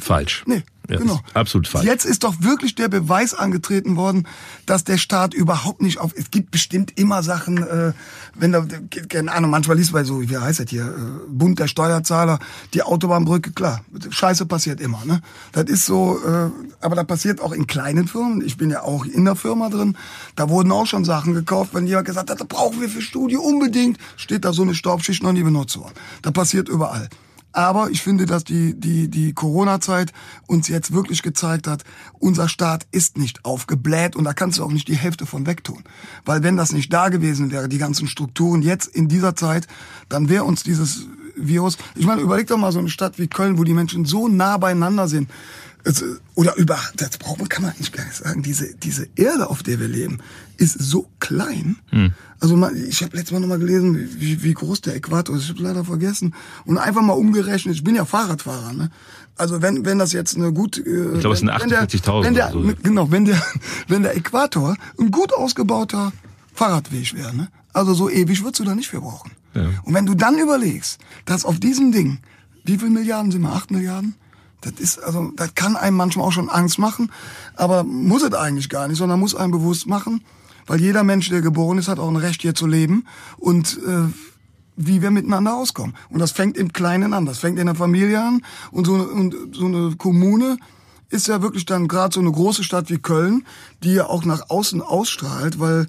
Falsch. 0.00 0.44
Nee, 0.46 0.62
ja, 0.88 0.98
genau. 0.98 1.20
Absolut 1.32 1.66
falsch. 1.66 1.86
Jetzt 1.86 2.04
ist 2.04 2.24
doch 2.24 2.34
wirklich 2.40 2.74
der 2.74 2.88
Beweis 2.88 3.32
angetreten 3.32 3.96
worden, 3.96 4.28
dass 4.66 4.84
der 4.84 4.98
Staat 4.98 5.32
überhaupt 5.32 5.80
nicht 5.80 5.98
auf. 5.98 6.12
Es 6.14 6.30
gibt 6.30 6.50
bestimmt 6.50 6.98
immer 6.98 7.22
Sachen, 7.22 7.58
äh, 7.62 7.92
wenn 8.34 8.52
da, 8.52 8.66
keine 9.08 9.32
Ahnung, 9.32 9.50
manchmal 9.50 9.78
liest 9.78 9.92
man 9.92 10.04
so, 10.04 10.20
wie 10.20 10.36
heißt 10.36 10.60
das 10.60 10.68
hier, 10.68 10.84
äh, 10.84 11.28
Bund 11.28 11.58
der 11.58 11.68
Steuerzahler, 11.68 12.38
die 12.74 12.82
Autobahnbrücke, 12.82 13.52
klar, 13.52 13.80
Scheiße 14.10 14.44
passiert 14.44 14.80
immer, 14.80 15.04
ne? 15.06 15.22
Das 15.52 15.64
ist 15.64 15.86
so, 15.86 16.18
äh, 16.18 16.50
aber 16.80 16.96
da 16.96 17.04
passiert 17.04 17.40
auch 17.40 17.52
in 17.52 17.66
kleinen 17.66 18.06
Firmen. 18.06 18.42
Ich 18.44 18.58
bin 18.58 18.70
ja 18.70 18.82
auch 18.82 19.06
in 19.06 19.24
der 19.24 19.36
Firma 19.36 19.70
drin. 19.70 19.96
Da 20.36 20.50
wurden 20.50 20.70
auch 20.70 20.86
schon 20.86 21.04
Sachen 21.04 21.32
gekauft, 21.32 21.72
wenn 21.72 21.86
jemand 21.86 22.06
gesagt 22.06 22.30
hat, 22.30 22.40
da 22.40 22.44
brauchen 22.46 22.80
wir 22.80 22.90
für 22.90 23.00
Studie 23.00 23.36
unbedingt, 23.36 23.98
steht 24.16 24.44
da 24.44 24.52
so 24.52 24.62
eine 24.62 24.74
Staubschicht 24.74 25.22
noch 25.22 25.32
nie 25.32 25.42
benutzt 25.42 25.78
worden. 25.78 25.94
Da 26.20 26.30
passiert 26.30 26.68
überall. 26.68 27.08
Aber 27.54 27.90
ich 27.90 28.02
finde, 28.02 28.26
dass 28.26 28.42
die, 28.42 28.78
die, 28.78 29.08
die 29.08 29.32
Corona-Zeit 29.32 30.12
uns 30.48 30.66
jetzt 30.66 30.92
wirklich 30.92 31.22
gezeigt 31.22 31.68
hat, 31.68 31.84
unser 32.18 32.48
Staat 32.48 32.84
ist 32.90 33.16
nicht 33.16 33.44
aufgebläht 33.44 34.16
und 34.16 34.24
da 34.24 34.34
kannst 34.34 34.58
du 34.58 34.64
auch 34.64 34.72
nicht 34.72 34.88
die 34.88 34.96
Hälfte 34.96 35.24
von 35.24 35.46
wegtun. 35.46 35.84
Weil 36.24 36.42
wenn 36.42 36.56
das 36.56 36.72
nicht 36.72 36.92
da 36.92 37.10
gewesen 37.10 37.52
wäre, 37.52 37.68
die 37.68 37.78
ganzen 37.78 38.08
Strukturen 38.08 38.60
jetzt 38.60 38.88
in 38.88 39.06
dieser 39.06 39.36
Zeit, 39.36 39.68
dann 40.08 40.28
wäre 40.28 40.42
uns 40.42 40.64
dieses 40.64 41.06
Virus, 41.36 41.78
ich 41.94 42.06
meine, 42.06 42.22
überleg 42.22 42.48
doch 42.48 42.58
mal 42.58 42.72
so 42.72 42.80
eine 42.80 42.88
Stadt 42.88 43.20
wie 43.20 43.28
Köln, 43.28 43.56
wo 43.56 43.62
die 43.62 43.72
Menschen 43.72 44.04
so 44.04 44.26
nah 44.26 44.56
beieinander 44.56 45.06
sind. 45.06 45.30
Oder 46.34 46.56
über, 46.56 46.78
das 46.96 47.18
braucht 47.18 47.38
man, 47.38 47.48
kann 47.48 47.62
man 47.62 47.74
nicht 47.78 47.92
gar 47.92 48.04
nicht 48.04 48.16
sagen, 48.16 48.42
diese, 48.42 48.74
diese 48.74 49.06
Erde, 49.16 49.50
auf 49.50 49.62
der 49.62 49.78
wir 49.80 49.88
leben, 49.88 50.18
ist 50.56 50.78
so 50.78 51.08
klein. 51.20 51.76
Hm. 51.90 52.12
Also 52.40 52.56
mal, 52.56 52.74
ich 52.76 53.02
habe 53.02 53.16
letztes 53.16 53.32
Mal 53.32 53.40
noch 53.40 53.48
mal 53.48 53.58
gelesen, 53.58 54.08
wie, 54.18 54.42
wie 54.42 54.54
groß 54.54 54.80
der 54.80 54.96
Äquator 54.96 55.36
ist. 55.36 55.44
Ich 55.44 55.50
habe 55.50 55.62
leider 55.62 55.84
vergessen. 55.84 56.34
Und 56.64 56.78
einfach 56.78 57.02
mal 57.02 57.12
umgerechnet. 57.12 57.74
Ich 57.74 57.84
bin 57.84 57.94
ja 57.94 58.04
Fahrradfahrer. 58.04 58.72
Ne? 58.72 58.90
Also 59.36 59.62
wenn 59.62 59.84
wenn 59.84 59.98
das 59.98 60.12
jetzt 60.12 60.36
eine 60.36 60.52
gut, 60.52 60.78
äh, 60.78 61.14
ich 61.14 61.20
glaube 61.20 61.34
es 61.34 61.40
sind 61.40 61.50
48.000. 61.50 62.52
So. 62.52 62.74
Genau, 62.82 63.10
wenn 63.10 63.24
der 63.24 63.42
wenn 63.88 64.02
der 64.02 64.16
Äquator 64.16 64.76
ein 64.98 65.10
gut 65.10 65.34
ausgebauter 65.34 66.12
Fahrradweg 66.54 67.14
wäre, 67.14 67.34
ne? 67.34 67.48
also 67.72 67.94
so 67.94 68.08
ewig 68.08 68.42
würdest 68.42 68.60
du 68.60 68.64
da 68.64 68.74
nicht 68.74 68.88
für 68.88 69.00
brauchen. 69.00 69.32
Ja. 69.54 69.68
Und 69.82 69.94
wenn 69.94 70.06
du 70.06 70.14
dann 70.14 70.38
überlegst, 70.38 70.98
dass 71.24 71.44
auf 71.44 71.58
diesem 71.58 71.92
Ding, 71.92 72.18
wie 72.64 72.78
viel 72.78 72.90
Milliarden 72.90 73.32
sind 73.32 73.42
wir? 73.42 73.52
Acht 73.52 73.70
Milliarden? 73.70 74.14
Das 74.64 74.72
ist, 74.78 75.02
also, 75.02 75.30
das 75.36 75.54
kann 75.54 75.76
einem 75.76 75.96
manchmal 75.96 76.26
auch 76.26 76.32
schon 76.32 76.48
Angst 76.48 76.78
machen, 76.78 77.12
aber 77.54 77.84
muss 77.84 78.22
es 78.22 78.32
eigentlich 78.32 78.68
gar 78.68 78.88
nicht, 78.88 78.98
sondern 78.98 79.20
muss 79.20 79.34
einem 79.34 79.52
bewusst 79.52 79.86
machen, 79.86 80.24
weil 80.66 80.80
jeder 80.80 81.04
Mensch, 81.04 81.28
der 81.28 81.42
geboren 81.42 81.78
ist, 81.78 81.88
hat 81.88 81.98
auch 81.98 82.08
ein 82.08 82.16
Recht, 82.16 82.40
hier 82.40 82.54
zu 82.54 82.66
leben 82.66 83.04
und 83.36 83.78
äh, 83.86 84.08
wie 84.76 85.02
wir 85.02 85.10
miteinander 85.10 85.54
auskommen. 85.54 85.94
Und 86.08 86.18
das 86.18 86.32
fängt 86.32 86.56
im 86.56 86.72
Kleinen 86.72 87.12
an, 87.12 87.26
das 87.26 87.38
fängt 87.38 87.58
in 87.58 87.66
der 87.66 87.74
Familie 87.74 88.20
an 88.20 88.42
und 88.70 88.86
so, 88.86 88.94
und 88.94 89.34
so 89.52 89.66
eine 89.66 89.94
Kommune 89.96 90.56
ist 91.10 91.28
ja 91.28 91.42
wirklich 91.42 91.66
dann 91.66 91.86
gerade 91.86 92.14
so 92.14 92.20
eine 92.20 92.32
große 92.32 92.64
Stadt 92.64 92.90
wie 92.90 92.98
Köln, 92.98 93.44
die 93.82 93.92
ja 93.92 94.06
auch 94.06 94.24
nach 94.24 94.50
außen 94.50 94.80
ausstrahlt, 94.82 95.60
weil 95.60 95.86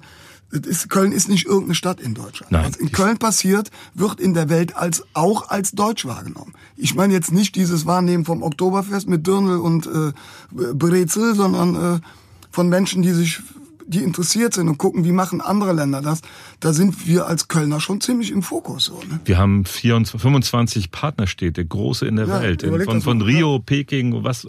ist, 0.50 0.88
Köln 0.90 1.12
ist 1.12 1.28
nicht 1.28 1.46
irgendeine 1.46 1.74
Stadt 1.74 2.00
in 2.00 2.14
Deutschland. 2.14 2.52
Nein, 2.52 2.66
Was 2.66 2.76
in 2.76 2.92
Köln 2.92 3.18
passiert, 3.18 3.70
wird 3.94 4.20
in 4.20 4.34
der 4.34 4.48
Welt 4.48 4.76
als 4.76 5.02
auch 5.12 5.48
als 5.48 5.72
deutsch 5.72 6.04
wahrgenommen. 6.06 6.54
Ich 6.76 6.94
meine 6.94 7.12
jetzt 7.12 7.32
nicht 7.32 7.56
dieses 7.56 7.86
Wahrnehmen 7.86 8.24
vom 8.24 8.42
Oktoberfest 8.42 9.08
mit 9.08 9.26
Dirndl 9.26 9.58
und 9.58 9.86
äh, 9.86 10.12
Brezel, 10.50 11.34
sondern 11.34 11.96
äh, 11.96 12.00
von 12.50 12.68
Menschen, 12.68 13.02
die 13.02 13.12
sich 13.12 13.40
die 13.86 14.02
interessiert 14.02 14.54
sind 14.54 14.68
und 14.68 14.78
gucken, 14.78 15.04
wie 15.04 15.12
machen 15.12 15.40
andere 15.40 15.72
Länder 15.72 16.02
das, 16.02 16.20
da 16.60 16.72
sind 16.72 17.06
wir 17.06 17.26
als 17.26 17.48
Kölner 17.48 17.80
schon 17.80 18.00
ziemlich 18.00 18.30
im 18.30 18.42
Fokus. 18.42 18.86
So, 18.86 19.00
ne? 19.08 19.20
Wir 19.24 19.38
haben 19.38 19.64
24, 19.64 20.20
25 20.20 20.90
Partnerstädte, 20.90 21.64
große 21.64 22.06
in 22.06 22.16
der 22.16 22.26
ja, 22.26 22.40
Welt, 22.40 22.62
in, 22.62 22.80
von, 22.82 23.00
von 23.00 23.22
Rio. 23.22 23.58
Peking, 23.58 24.24
was 24.24 24.46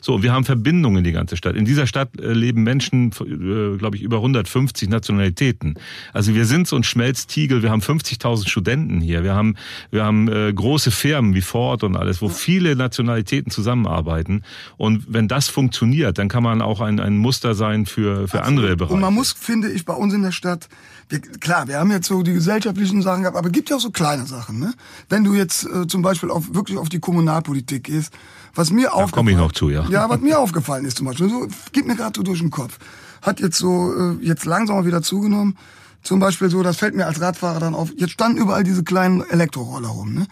so. 0.00 0.22
Wir 0.22 0.32
haben 0.32 0.44
Verbindungen 0.44 0.98
in 0.98 1.04
die 1.04 1.12
ganze 1.12 1.36
Stadt. 1.36 1.56
In 1.56 1.64
dieser 1.64 1.86
Stadt 1.86 2.18
äh, 2.18 2.32
leben 2.32 2.62
Menschen, 2.62 3.10
äh, 3.10 3.76
glaube 3.76 3.96
ich, 3.96 4.02
über 4.02 4.16
150 4.16 4.88
Nationalitäten. 4.88 5.74
Also 6.12 6.34
wir 6.34 6.44
sind 6.44 6.68
so 6.68 6.76
ein 6.76 6.84
Schmelztiegel. 6.84 7.62
Wir 7.62 7.70
haben 7.70 7.80
50.000 7.80 8.48
Studenten 8.48 9.00
hier. 9.00 9.22
Wir 9.24 9.34
haben 9.34 9.56
wir 9.90 10.04
haben 10.04 10.28
äh, 10.28 10.52
große 10.52 10.90
Firmen 10.90 11.34
wie 11.34 11.42
Ford 11.42 11.84
und 11.84 11.96
alles, 11.96 12.22
wo 12.22 12.26
ja. 12.26 12.32
viele 12.32 12.76
Nationalitäten 12.76 13.50
zusammenarbeiten. 13.50 14.42
Und 14.76 15.04
wenn 15.08 15.28
das 15.28 15.48
funktioniert, 15.48 16.18
dann 16.18 16.28
kann 16.28 16.42
man 16.42 16.62
auch 16.62 16.80
ein, 16.80 17.00
ein 17.00 17.16
Muster 17.16 17.54
sein 17.54 17.86
für 17.86 18.28
für 18.28 18.42
andere 18.42 18.73
Bereiche. 18.76 18.94
Und 18.94 19.00
man 19.00 19.14
muss, 19.14 19.32
finde 19.32 19.70
ich, 19.70 19.84
bei 19.84 19.94
uns 19.94 20.14
in 20.14 20.22
der 20.22 20.32
Stadt, 20.32 20.68
wir, 21.08 21.20
klar, 21.20 21.68
wir 21.68 21.78
haben 21.78 21.90
jetzt 21.90 22.06
so 22.06 22.22
die 22.22 22.32
gesellschaftlichen 22.32 23.02
Sachen 23.02 23.22
gehabt, 23.22 23.36
aber 23.36 23.48
es 23.48 23.52
gibt 23.52 23.70
ja 23.70 23.76
auch 23.76 23.80
so 23.80 23.90
kleine 23.90 24.26
Sachen. 24.26 24.58
Ne? 24.58 24.72
Wenn 25.08 25.24
du 25.24 25.34
jetzt 25.34 25.66
äh, 25.66 25.86
zum 25.86 26.02
Beispiel 26.02 26.30
auf, 26.30 26.54
wirklich 26.54 26.78
auf 26.78 26.88
die 26.88 27.00
Kommunalpolitik 27.00 27.84
gehst, 27.84 28.12
was 28.54 28.70
mir 28.70 28.94
aufgefallen 28.94 29.12
komme 29.12 29.30
ich 29.32 29.36
noch 29.36 29.52
zu, 29.52 29.70
ja. 29.70 29.86
Ja, 29.88 30.08
was 30.08 30.20
mir 30.20 30.38
aufgefallen 30.40 30.84
ist 30.84 30.96
zum 30.96 31.06
Beispiel, 31.06 31.28
so, 31.28 31.48
geht 31.72 31.86
mir 31.86 31.96
gerade 31.96 32.12
so 32.16 32.22
durch 32.22 32.40
den 32.40 32.50
Kopf, 32.50 32.78
hat 33.22 33.40
jetzt 33.40 33.58
so 33.58 33.92
äh, 33.94 34.24
jetzt 34.24 34.44
langsam 34.44 34.76
mal 34.76 34.86
wieder 34.86 35.02
zugenommen. 35.02 35.56
Zum 36.02 36.20
Beispiel 36.20 36.50
so, 36.50 36.62
das 36.62 36.76
fällt 36.76 36.94
mir 36.94 37.06
als 37.06 37.20
Radfahrer 37.20 37.60
dann 37.60 37.74
auf. 37.74 37.90
Jetzt 37.96 38.12
standen 38.12 38.38
überall 38.38 38.62
diese 38.62 38.84
kleinen 38.84 39.22
Elektroroller 39.22 39.88
rum. 39.88 40.12
Ne? 40.12 40.26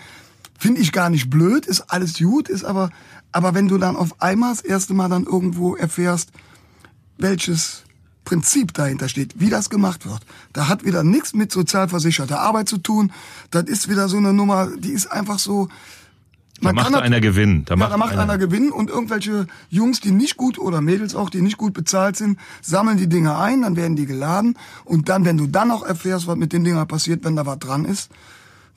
Finde 0.59 0.81
ich 0.81 0.93
gar 0.93 1.09
nicht 1.11 1.31
blöd, 1.31 1.67
ist 1.67 1.81
alles 1.91 2.19
gut, 2.19 2.49
ist 2.49 2.65
aber, 2.65 2.91
aber 3.33 3.55
wenn 3.55 3.69
du 3.69 3.79
dann 3.79 3.97
auf 3.97 4.21
einmal 4.21 4.53
das 4.53 4.61
erste 4.61 4.95
Mal 4.95 5.09
dann 5.09 5.25
irgendwo 5.25 5.75
erfährst, 5.75 6.31
welches 7.17 7.82
Prinzip 8.25 8.73
dahinter 8.75 9.09
steht, 9.09 9.41
wie 9.41 9.51
das 9.51 9.71
gemacht 9.71 10.07
wird. 10.07 10.21
Da 10.53 10.69
hat 10.69 10.85
wieder 10.85 11.03
nichts 11.03 11.35
mit 11.35 11.51
sozialversicherter 11.51 12.41
Arbeit 12.41 12.69
zu 12.69 12.79
tun. 12.79 13.13
Das 13.51 13.65
ist 13.65 13.89
wieder 13.89 14.09
so 14.09 14.17
eine 14.17 14.33
Nummer, 14.33 14.69
die 14.79 14.91
ist 14.91 15.11
einfach 15.11 15.39
so. 15.39 15.69
Man 16.61 16.77
da 16.77 16.91
macht 16.91 16.95
einer 17.03 17.21
gewinnen. 17.21 17.65
Da, 17.65 17.75
ja, 17.75 17.79
macht, 17.79 17.93
da 17.93 17.97
macht 17.97 18.13
einer, 18.13 18.23
einer 18.23 18.39
gewinnen 18.39 18.71
und 18.71 18.89
irgendwelche 18.89 19.49
Jungs, 19.69 20.01
die 20.01 20.13
nicht 20.13 20.37
gut 20.37 20.59
oder 20.59 20.81
Mädels 20.81 21.17
auch, 21.17 21.29
die 21.29 21.43
nicht 21.43 21.57
gut 21.57 21.73
bezahlt 21.73 22.17
sind, 22.17 22.39
sammeln 22.61 22.97
die 22.97 23.09
Dinge 23.09 23.37
ein, 23.37 23.63
dann 23.63 23.75
werden 23.75 23.97
die 23.97 24.07
geladen 24.07 24.57
und 24.85 25.09
dann, 25.09 25.25
wenn 25.25 25.37
du 25.37 25.49
dann 25.49 25.73
auch 25.73 25.83
erfährst, 25.83 26.29
was 26.29 26.37
mit 26.37 26.53
den 26.53 26.63
Dingern 26.63 26.87
passiert, 26.87 27.25
wenn 27.25 27.35
da 27.35 27.47
was 27.47 27.59
dran 27.59 27.85
ist, 27.85 28.11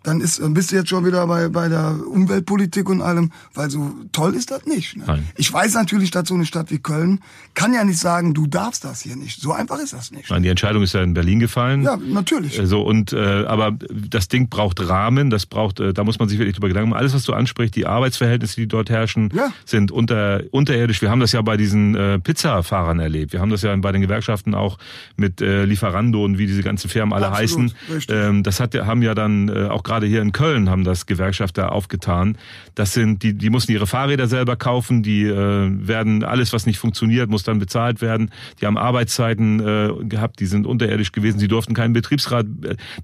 dann 0.06 0.22
ist, 0.22 0.40
dann 0.40 0.54
bist 0.54 0.72
du 0.72 0.76
jetzt 0.76 0.90
schon 0.90 1.06
wieder 1.06 1.26
bei, 1.28 1.50
bei 1.50 1.68
der 1.68 2.00
Umweltpolitik 2.08 2.90
und 2.90 3.02
allem, 3.02 3.32
weil 3.54 3.70
so 3.70 3.92
toll 4.12 4.36
ist 4.36 4.52
das 4.52 4.66
nicht. 4.66 4.96
Ne? 4.96 5.24
Ich 5.36 5.52
weiß 5.52 5.74
natürlich, 5.74 6.12
dass 6.12 6.28
so 6.28 6.36
eine 6.36 6.46
Stadt 6.46 6.70
wie 6.70 6.78
Köln 6.78 7.22
kann 7.56 7.74
ja 7.74 7.84
nicht 7.84 8.00
sagen, 8.00 8.34
du 8.34 8.46
darfst 8.46 8.86
das 8.86 9.02
hier 9.02 9.16
nicht. 9.16 9.42
So 9.42 9.52
einfach 9.52 9.80
ist 9.80 9.94
das 9.94 10.12
nicht. 10.12 10.30
Nein, 10.30 10.44
die 10.44 10.50
Entscheidung 10.50 10.84
ist 10.84 10.94
ja 10.94 11.02
in 11.02 11.14
Berlin 11.14 11.40
gefallen. 11.40 11.84
Ja, 11.84 11.98
natürlich. 11.98 12.60
So 12.64 12.82
und 12.82 13.14
äh, 13.14 13.46
aber 13.46 13.72
das 13.90 14.28
Ding 14.28 14.50
braucht 14.50 14.88
Rahmen, 14.88 15.30
das 15.30 15.46
braucht, 15.46 15.80
äh, 15.80 15.94
da 15.94 16.04
muss 16.04 16.20
man 16.20 16.30
sich 16.30 16.38
wirklich 16.38 16.56
drüber 16.56 16.68
Gedanken 16.68 16.92
machen. 16.92 17.00
Alles, 17.00 17.14
was 17.14 17.24
du 17.24 17.34
ansprichst, 17.34 17.76
die 17.76 17.88
Arbeitsverhältnisse, 17.88 18.56
die 18.58 18.68
dort 18.68 18.90
herrschen, 18.90 19.32
ja. 19.34 19.52
sind 19.66 19.92
unter, 19.92 20.42
unterirdisch. 20.52 21.02
Wir 21.02 21.10
haben 21.10 21.20
das 21.20 21.32
ja 21.32 21.42
bei 21.42 21.58
diesen 21.58 21.96
äh, 21.96 22.20
Pizzafahrern 22.20 23.00
erlebt. 23.00 23.34
Wir 23.34 23.42
haben 23.42 23.50
das 23.50 23.64
ja 23.64 23.76
bei 23.76 23.92
den 23.92 24.02
Gewerkschaften 24.02 24.54
auch 24.54 24.78
mit 25.18 25.42
äh, 25.42 25.66
Lieferando 25.66 26.24
und 26.24 26.38
wie 26.38 26.46
diese 26.46 26.62
ganzen 26.62 26.90
Firmen 26.90 27.14
alle 27.14 27.30
Absolut, 27.30 27.74
heißen. 27.90 28.10
Ähm, 28.10 28.44
das 28.44 28.60
hat, 28.60 28.76
haben 28.76 29.02
ja 29.02 29.16
dann 29.16 29.50
äh, 29.50 29.66
auch 29.66 29.84
gerade 29.84 29.95
hier 30.04 30.22
in 30.22 30.32
Köln 30.32 30.70
haben 30.70 30.84
das 30.84 31.06
Gewerkschafter 31.06 31.72
aufgetan. 31.72 32.38
Das 32.76 32.94
sind, 32.94 33.24
die, 33.24 33.34
die 33.34 33.50
mussten 33.50 33.72
ihre 33.72 33.88
Fahrräder 33.88 34.28
selber 34.28 34.56
kaufen, 34.56 35.04
die 35.04 35.24
äh, 35.24 35.70
werden, 35.88 36.24
alles 36.24 36.54
was 36.54 36.66
nicht 36.66 36.80
funktioniert, 36.80 37.30
muss 37.30 37.44
dann 37.44 37.60
bezahlt 37.60 38.02
werden. 38.02 38.32
Die 38.60 38.66
haben 38.66 38.78
Arbeitszeiten 38.78 39.60
äh, 39.60 40.06
gehabt, 40.06 40.40
die 40.40 40.46
sind 40.46 40.66
unterirdisch 40.66 41.12
gewesen, 41.12 41.40
sie 41.40 41.48
durften 41.48 41.74
keinen 41.74 41.94
Betriebsrat. 41.94 42.46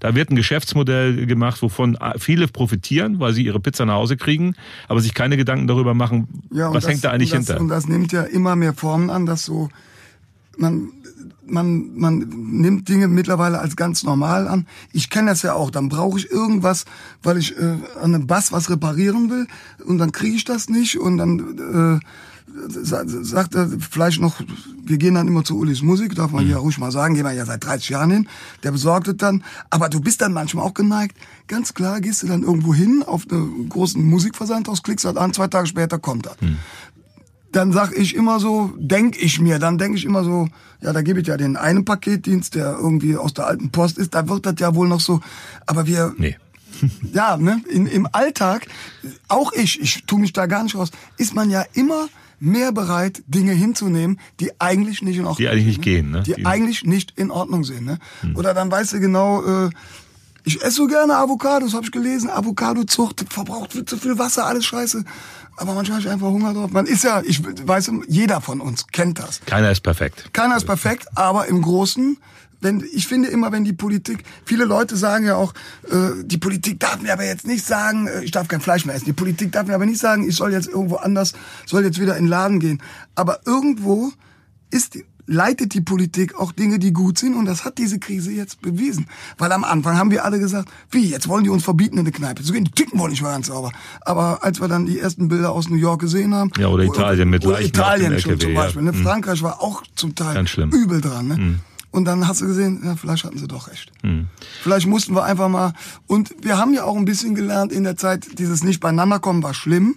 Da 0.00 0.14
wird 0.14 0.30
ein 0.30 0.36
Geschäftsmodell 0.36 1.26
gemacht, 1.26 1.62
wovon 1.62 1.96
viele 2.18 2.48
profitieren, 2.48 3.20
weil 3.20 3.32
sie 3.32 3.44
ihre 3.44 3.60
Pizza 3.60 3.86
nach 3.86 3.94
Hause 3.94 4.16
kriegen, 4.16 4.54
aber 4.88 5.00
sich 5.00 5.14
keine 5.14 5.36
Gedanken 5.36 5.66
darüber 5.66 5.94
machen, 5.94 6.28
ja, 6.50 6.68
was 6.72 6.84
das, 6.84 6.92
hängt 6.92 7.04
da 7.04 7.10
eigentlich 7.10 7.32
und 7.32 7.40
das, 7.40 7.46
hinter. 7.48 7.60
Und 7.60 7.68
das 7.68 7.88
nimmt 7.88 8.12
ja 8.12 8.22
immer 8.22 8.56
mehr 8.56 8.74
Formen 8.74 9.10
an, 9.10 9.26
dass 9.26 9.44
so 9.44 9.68
man 10.58 10.90
man, 11.46 11.96
man 11.96 12.18
nimmt 12.18 12.88
Dinge 12.88 13.08
mittlerweile 13.08 13.58
als 13.58 13.76
ganz 13.76 14.04
normal 14.04 14.48
an. 14.48 14.66
Ich 14.92 15.10
kenne 15.10 15.30
das 15.30 15.42
ja 15.42 15.54
auch. 15.54 15.70
Dann 15.70 15.88
brauche 15.88 16.18
ich 16.18 16.30
irgendwas, 16.30 16.84
weil 17.22 17.38
ich 17.38 17.56
äh, 17.58 17.78
an 18.00 18.14
einem 18.14 18.26
Bass 18.26 18.52
was 18.52 18.70
reparieren 18.70 19.30
will 19.30 19.46
und 19.84 19.98
dann 19.98 20.12
kriege 20.12 20.36
ich 20.36 20.44
das 20.44 20.68
nicht 20.68 20.98
und 20.98 21.18
dann 21.18 22.00
äh, 22.00 22.06
sagt 22.68 23.54
er 23.54 23.68
vielleicht 23.90 24.20
noch, 24.20 24.40
wir 24.84 24.98
gehen 24.98 25.14
dann 25.14 25.26
immer 25.26 25.44
zu 25.44 25.56
Ulis 25.56 25.80
Musik, 25.82 26.14
darf 26.14 26.32
man 26.32 26.44
mhm. 26.44 26.50
ja 26.50 26.58
ruhig 26.58 26.76
mal 26.78 26.92
sagen, 26.92 27.14
gehen 27.14 27.24
wir 27.24 27.32
ja 27.32 27.46
seit 27.46 27.64
30 27.64 27.88
Jahren 27.88 28.10
hin, 28.10 28.28
der 28.62 28.72
besorgt 28.72 29.08
es 29.08 29.16
dann, 29.16 29.42
aber 29.70 29.88
du 29.88 30.00
bist 30.00 30.20
dann 30.20 30.32
manchmal 30.32 30.66
auch 30.66 30.74
geneigt, 30.74 31.16
ganz 31.46 31.72
klar 31.72 32.00
gehst 32.00 32.22
du 32.22 32.26
dann 32.26 32.42
irgendwo 32.42 32.74
hin 32.74 33.02
auf 33.06 33.24
einen 33.30 33.68
großen 33.68 34.04
Musikversandhaus, 34.04 34.82
klickst 34.82 35.06
halt 35.06 35.16
an, 35.16 35.32
zwei 35.32 35.46
Tage 35.46 35.66
später 35.66 35.98
kommt 35.98 36.26
das. 36.26 36.40
Mhm 36.40 36.58
dann 37.52 37.72
sag 37.72 37.92
ich 37.96 38.14
immer 38.14 38.40
so, 38.40 38.72
denk 38.76 39.16
ich 39.20 39.40
mir, 39.40 39.58
dann 39.58 39.78
denk 39.78 39.96
ich 39.96 40.04
immer 40.04 40.24
so, 40.24 40.48
ja, 40.80 40.92
da 40.92 41.02
gebe 41.02 41.20
ich 41.20 41.26
ja 41.26 41.36
den 41.36 41.56
einen 41.56 41.84
Paketdienst, 41.84 42.54
der 42.54 42.76
irgendwie 42.80 43.16
aus 43.16 43.34
der 43.34 43.46
alten 43.46 43.70
Post 43.70 43.98
ist, 43.98 44.14
da 44.14 44.28
wird 44.28 44.46
das 44.46 44.54
ja 44.58 44.74
wohl 44.74 44.88
noch 44.88 45.00
so, 45.00 45.20
aber 45.66 45.86
wir, 45.86 46.14
Nee. 46.18 46.36
ja, 47.12 47.36
ne, 47.36 47.60
in, 47.68 47.86
im 47.86 48.08
Alltag, 48.12 48.66
auch 49.28 49.52
ich, 49.52 49.80
ich 49.80 50.04
tu 50.06 50.16
mich 50.18 50.32
da 50.32 50.46
gar 50.46 50.62
nicht 50.64 50.74
raus, 50.74 50.90
ist 51.18 51.34
man 51.34 51.50
ja 51.50 51.64
immer 51.74 52.08
mehr 52.40 52.72
bereit, 52.72 53.22
Dinge 53.28 53.52
hinzunehmen, 53.52 54.18
die 54.40 54.58
eigentlich 54.60 55.02
nicht 55.02 55.18
in 55.18 55.26
Ordnung 55.26 55.36
Die 55.36 55.48
eigentlich 55.48 55.66
nicht 55.66 55.74
sind, 55.76 55.84
gehen, 55.84 56.10
ne? 56.10 56.22
Die, 56.22 56.34
Die- 56.34 56.46
eigentlich 56.46 56.82
nicht 56.84 57.12
in 57.16 57.30
Ordnung 57.30 57.62
sind, 57.64 57.84
ne? 57.84 57.98
Oder 58.34 58.52
dann 58.54 58.70
weißt 58.70 58.94
du 58.94 59.00
genau, 59.00 59.44
äh, 59.44 59.70
ich 60.44 60.60
esse 60.60 60.72
so 60.78 60.86
gerne 60.88 61.14
Avocados, 61.18 61.72
habe 61.74 61.84
ich 61.84 61.92
gelesen. 61.92 62.28
Avocadozucht 62.28 63.24
verbraucht 63.32 63.72
viel 63.74 63.84
zu 63.84 63.96
viel 63.96 64.18
Wasser, 64.18 64.44
alles 64.46 64.64
scheiße. 64.64 65.04
Aber 65.62 65.74
manchmal 65.74 65.98
habe 65.98 66.06
ich 66.08 66.12
einfach 66.12 66.26
Hunger 66.28 66.52
drauf. 66.52 66.70
Man 66.72 66.86
ist 66.86 67.04
ja, 67.04 67.22
ich 67.24 67.40
weiß, 67.66 67.90
jeder 68.08 68.40
von 68.40 68.60
uns 68.60 68.86
kennt 68.88 69.18
das. 69.18 69.40
Keiner 69.46 69.70
ist 69.70 69.80
perfekt. 69.80 70.30
Keiner 70.32 70.56
ist 70.56 70.64
perfekt, 70.66 71.06
aber 71.14 71.46
im 71.46 71.62
Großen, 71.62 72.18
wenn, 72.60 72.84
ich 72.92 73.06
finde 73.06 73.28
immer, 73.28 73.50
wenn 73.52 73.64
die 73.64 73.72
Politik, 73.72 74.24
viele 74.44 74.64
Leute 74.64 74.96
sagen 74.96 75.24
ja 75.24 75.36
auch, 75.36 75.54
äh, 75.90 76.22
die 76.24 76.38
Politik 76.38 76.80
darf 76.80 77.00
mir 77.00 77.12
aber 77.12 77.24
jetzt 77.24 77.46
nicht 77.46 77.64
sagen, 77.64 78.08
äh, 78.08 78.22
ich 78.22 78.32
darf 78.32 78.48
kein 78.48 78.60
Fleisch 78.60 78.84
mehr 78.84 78.94
essen. 78.94 79.04
Die 79.06 79.12
Politik 79.12 79.52
darf 79.52 79.66
mir 79.66 79.74
aber 79.74 79.86
nicht 79.86 80.00
sagen, 80.00 80.28
ich 80.28 80.36
soll 80.36 80.52
jetzt 80.52 80.68
irgendwo 80.68 80.96
anders, 80.96 81.32
soll 81.66 81.84
jetzt 81.84 82.00
wieder 82.00 82.16
in 82.16 82.24
den 82.24 82.30
Laden 82.30 82.60
gehen. 82.60 82.82
Aber 83.14 83.40
irgendwo 83.46 84.12
ist, 84.70 84.94
die- 84.94 85.04
leitet 85.26 85.74
die 85.74 85.80
Politik 85.80 86.34
auch 86.34 86.52
Dinge, 86.52 86.78
die 86.78 86.92
gut 86.92 87.18
sind 87.18 87.34
und 87.34 87.46
das 87.46 87.64
hat 87.64 87.78
diese 87.78 87.98
Krise 87.98 88.32
jetzt 88.32 88.60
bewiesen. 88.60 89.06
Weil 89.38 89.52
am 89.52 89.64
Anfang 89.64 89.96
haben 89.96 90.10
wir 90.10 90.24
alle 90.24 90.38
gesagt, 90.38 90.68
wie, 90.90 91.06
jetzt 91.06 91.28
wollen 91.28 91.44
die 91.44 91.50
uns 91.50 91.62
verbieten 91.62 91.94
in 91.94 92.00
eine 92.00 92.12
Kneipe 92.12 92.42
zu 92.42 92.52
gehen, 92.52 92.64
die 92.64 92.72
ticken 92.72 92.98
wohl 92.98 93.10
nicht 93.10 93.22
mehr 93.22 93.32
ganz 93.32 93.46
sauber. 93.46 93.72
Aber 94.00 94.42
als 94.44 94.60
wir 94.60 94.68
dann 94.68 94.86
die 94.86 94.98
ersten 94.98 95.28
Bilder 95.28 95.52
aus 95.52 95.68
New 95.68 95.76
York 95.76 96.00
gesehen 96.00 96.34
haben. 96.34 96.50
Ja, 96.58 96.68
oder 96.68 96.84
Italien 96.84 97.30
mit 97.30 97.46
oder 97.46 97.60
Italien 97.60 98.18
schon 98.18 98.32
LKW, 98.32 98.46
zum. 98.46 98.54
Beispiel. 98.54 98.82
Ne? 98.82 98.92
Mhm. 98.92 99.02
Frankreich 99.02 99.42
war 99.42 99.62
auch 99.62 99.82
zum 99.94 100.14
Teil 100.14 100.34
Ganz 100.34 100.50
schlimm. 100.50 100.70
übel 100.70 101.00
dran. 101.00 101.28
Ne? 101.28 101.60
Und 101.92 102.06
dann 102.06 102.26
hast 102.26 102.40
du 102.40 102.46
gesehen, 102.46 102.80
ja, 102.84 102.96
vielleicht 102.96 103.24
hatten 103.24 103.38
sie 103.38 103.46
doch 103.46 103.68
recht. 103.68 103.92
Vielleicht 104.62 104.86
mussten 104.86 105.14
wir 105.14 105.24
einfach 105.24 105.48
mal. 105.48 105.74
Und 106.06 106.34
wir 106.40 106.56
haben 106.56 106.72
ja 106.72 106.84
auch 106.84 106.96
ein 106.96 107.04
bisschen 107.04 107.34
gelernt 107.34 107.70
in 107.70 107.84
der 107.84 107.96
Zeit, 107.96 108.38
dieses 108.38 108.64
nicht 108.64 108.80
beieinander 108.80 109.18
kommen 109.20 109.42
war 109.42 109.52
schlimm. 109.52 109.96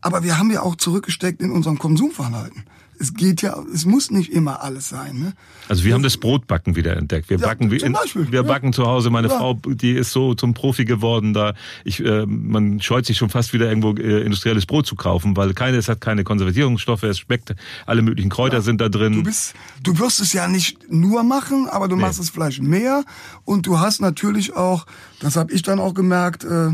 Aber 0.00 0.22
wir 0.22 0.38
haben 0.38 0.50
ja 0.50 0.62
auch 0.62 0.76
zurückgesteckt 0.76 1.40
in 1.42 1.50
unserem 1.50 1.78
Konsumverhalten. 1.78 2.64
Es 3.04 3.12
geht 3.12 3.42
ja, 3.42 3.54
es 3.72 3.84
muss 3.84 4.10
nicht 4.10 4.32
immer 4.32 4.62
alles 4.62 4.88
sein. 4.88 5.18
Ne? 5.18 5.32
Also 5.68 5.84
wir 5.84 5.92
haben 5.92 6.02
das 6.02 6.16
Brotbacken 6.16 6.74
wieder 6.74 6.96
entdeckt. 6.96 7.28
Wir 7.28 7.38
Ja, 7.38 7.46
backen 7.46 7.70
in, 7.70 7.92
Beispiel, 7.92 8.32
wir 8.32 8.40
ja. 8.40 8.42
backen 8.42 8.72
zu 8.72 8.86
Hause. 8.86 9.10
Meine 9.10 9.28
Ja. 9.28 9.36
Frau, 9.36 9.60
die 9.66 9.92
ist 9.92 10.10
so 10.12 10.34
zum 10.34 10.54
Profi 10.54 10.86
geworden, 10.86 11.34
da 11.34 11.52
ich 11.84 12.02
äh, 12.02 12.24
man 12.26 12.80
scheut 12.80 13.04
sich 13.04 13.18
schon 13.18 13.28
fast 13.28 13.52
wieder 13.52 13.68
irgendwo 13.68 13.92
äh, 13.94 14.22
industrielles 14.22 14.64
Brot 14.64 14.86
zu 14.86 14.96
kaufen, 14.96 15.36
weil 15.36 15.52
keine 15.52 15.76
es 15.76 15.88
hat 15.88 16.00
keine 16.00 16.24
Konservierungsstoffe, 16.24 17.02
es 17.02 17.18
schmeckt, 17.18 17.54
alle 17.84 18.00
möglichen 18.00 18.30
Kräuter 18.30 18.62
sind 18.62 18.80
da 18.80 18.88
drin. 18.88 19.12
Du 19.12 19.22
bist, 19.22 19.54
du 19.82 19.98
wirst 19.98 20.20
es 20.20 20.32
ja 20.32 20.48
nicht 20.48 20.90
nur 20.90 21.22
machen, 21.24 21.68
aber 21.68 21.88
du 21.88 21.96
machst 21.96 22.20
es 22.20 22.30
vielleicht 22.30 22.62
mehr. 22.62 23.04
Und 23.44 23.66
du 23.66 23.80
hast 23.80 24.00
natürlich 24.00 24.56
auch, 24.56 24.86
das 25.20 25.36
habe 25.36 25.52
ich 25.52 25.60
dann 25.62 25.78
auch 25.78 25.92
gemerkt, 25.92 26.44
äh, 26.44 26.70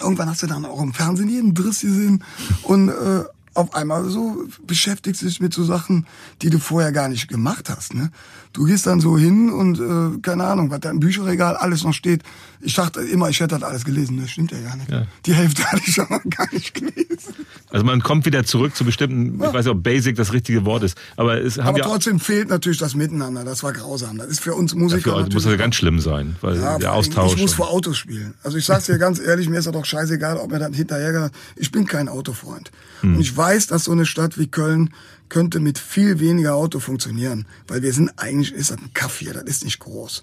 irgendwann 0.00 0.28
hast 0.28 0.42
du 0.42 0.46
dann 0.48 0.64
auch 0.64 0.82
im 0.82 0.92
Fernsehen 0.92 1.28
jeden 1.28 1.54
Driss 1.54 1.82
gesehen 1.82 2.24
und 2.64 2.88
äh, 2.88 3.22
auf 3.54 3.74
einmal 3.74 4.08
so 4.08 4.44
beschäftigst 4.66 5.22
du 5.22 5.26
dich 5.26 5.40
mit 5.40 5.52
so 5.52 5.64
Sachen, 5.64 6.06
die 6.40 6.50
du 6.50 6.58
vorher 6.58 6.92
gar 6.92 7.08
nicht 7.08 7.28
gemacht 7.28 7.68
hast. 7.68 7.94
Ne? 7.94 8.10
Du 8.52 8.64
gehst 8.64 8.86
dann 8.86 9.00
so 9.00 9.16
hin 9.16 9.50
und 9.50 9.78
äh, 9.80 10.18
keine 10.20 10.44
Ahnung, 10.44 10.70
was 10.70 10.80
da 10.80 10.90
im 10.90 11.00
Bücherregal 11.00 11.56
alles 11.56 11.84
noch 11.84 11.92
steht. 11.92 12.22
Ich 12.60 12.74
dachte 12.74 13.00
immer, 13.00 13.28
ich 13.28 13.40
hätte 13.40 13.58
das 13.58 13.62
alles 13.62 13.84
gelesen. 13.84 14.18
Das 14.20 14.30
stimmt 14.30 14.52
ja 14.52 14.60
gar 14.60 14.76
nicht. 14.76 14.90
Ja. 14.90 15.06
Die 15.26 15.34
Hälfte 15.34 15.64
hatte 15.72 15.82
ich 15.86 15.94
schon 15.94 16.06
mal 16.08 16.20
gar 16.28 16.52
nicht 16.52 16.74
gelesen. 16.74 17.34
Also 17.70 17.84
man 17.84 18.02
kommt 18.02 18.26
wieder 18.26 18.44
zurück 18.44 18.76
zu 18.76 18.84
bestimmten, 18.84 19.34
ich 19.34 19.40
weiß 19.40 19.64
nicht, 19.64 19.74
ob 19.74 19.82
Basic 19.82 20.16
das 20.16 20.32
richtige 20.32 20.64
Wort 20.64 20.82
ist, 20.82 20.96
aber 21.16 21.40
es 21.40 21.58
haben 21.58 21.68
Aber 21.68 21.78
ja 21.78 21.84
trotzdem 21.84 22.20
fehlt 22.20 22.48
natürlich 22.48 22.78
das 22.78 22.94
Miteinander. 22.94 23.44
Das 23.44 23.62
war 23.62 23.72
grausam. 23.72 24.18
Das 24.18 24.28
ist 24.28 24.40
für 24.40 24.54
uns 24.54 24.74
Musiker 24.74 25.12
dafür 25.12 25.12
natürlich 25.22 25.34
muss 25.34 25.42
das 25.44 25.52
ja 25.52 25.58
ganz 25.58 25.74
schlimm 25.76 26.00
sein, 26.00 26.36
weil 26.40 26.56
Ja, 26.56 26.78
der 26.78 26.92
Austausch. 26.92 27.34
Ich 27.34 27.40
muss 27.40 27.54
vor 27.54 27.70
Autos 27.70 27.96
spielen. 27.96 28.34
Also 28.42 28.58
ich 28.58 28.64
sag's 28.64 28.86
dir 28.86 28.98
ganz 28.98 29.18
ehrlich, 29.18 29.48
mir 29.48 29.58
ist 29.58 29.66
das 29.66 29.72
doch 29.72 29.84
scheißegal, 29.84 30.36
ob 30.36 30.50
mir 30.50 30.58
dann 30.58 30.72
hinterher 30.72 31.30
Ich 31.56 31.70
bin 31.70 31.86
kein 31.86 32.08
Autofreund. 32.08 32.70
Hm. 33.00 33.16
Und 33.16 33.20
ich 33.20 33.36
weiß, 33.42 33.66
dass 33.66 33.84
so 33.84 33.92
eine 33.92 34.06
Stadt 34.06 34.38
wie 34.38 34.46
Köln 34.46 34.94
könnte 35.28 35.58
mit 35.58 35.76
viel 35.76 36.20
weniger 36.20 36.54
Auto 36.54 36.78
funktionieren. 36.78 37.44
Weil 37.66 37.82
wir 37.82 37.92
sind 37.92 38.12
eigentlich, 38.16 38.52
ist 38.52 38.70
das 38.70 38.78
ein 38.78 38.94
Kaff 38.94 39.18
hier, 39.18 39.32
das 39.32 39.42
ist 39.44 39.64
nicht 39.64 39.80
groß. 39.80 40.22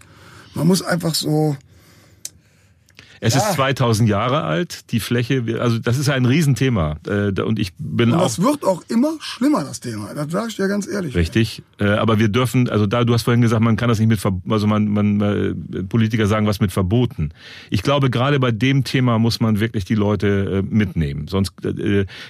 Man 0.54 0.68
muss 0.68 0.82
einfach 0.82 1.14
so, 1.14 1.58
Es 3.22 3.34
Ja. 3.34 3.42
ist 3.42 3.54
2000 3.56 4.08
Jahre 4.10 4.44
alt, 4.44 4.92
die 4.92 5.00
Fläche, 5.00 5.44
also 5.60 5.78
das 5.80 5.98
ist 5.98 6.10
ein 6.10 6.26
Riesenthema. 6.26 6.98
Äh, 7.08 7.40
Und 7.42 7.60
ich 7.60 7.74
bin 7.78 8.12
und 8.12 8.18
auch 8.20 8.24
das 8.24 8.42
wird 8.42 8.64
auch 8.66 8.84
immer 8.90 9.14
schlimmer, 9.20 9.64
das 9.64 9.80
Thema. 9.80 10.14
Das 10.14 10.32
sage 10.32 10.48
ich 10.50 10.56
dir 10.56 10.68
ganz 10.68 10.88
ehrlich. 10.88 11.16
Richtig, 11.16 11.62
äh, 11.80 11.86
aber 11.86 12.20
wir 12.20 12.28
dürfen, 12.30 12.70
also 12.70 12.86
da, 12.86 13.04
du 13.04 13.14
hast 13.14 13.24
vorhin 13.24 13.42
gesagt, 13.42 13.62
man 13.62 13.76
kann 13.76 13.90
das 13.90 14.00
nicht 14.00 14.08
mit, 14.10 14.22
also 14.50 14.68
man, 14.68 14.88
man 14.88 15.22
äh, 15.22 15.84
Politiker 15.84 16.28
sagen 16.28 16.48
was 16.48 16.60
mit 16.60 16.72
verboten. 16.72 17.32
Ich 17.70 17.82
glaube, 17.84 18.10
gerade 18.10 18.40
bei 18.40 18.52
dem 18.52 18.84
Thema 18.84 19.20
muss 19.20 19.40
man 19.40 19.60
wirklich 19.60 19.86
die 19.86 19.96
Leute 19.96 20.64
mitnehmen. 20.70 21.28
Sonst, 21.28 21.54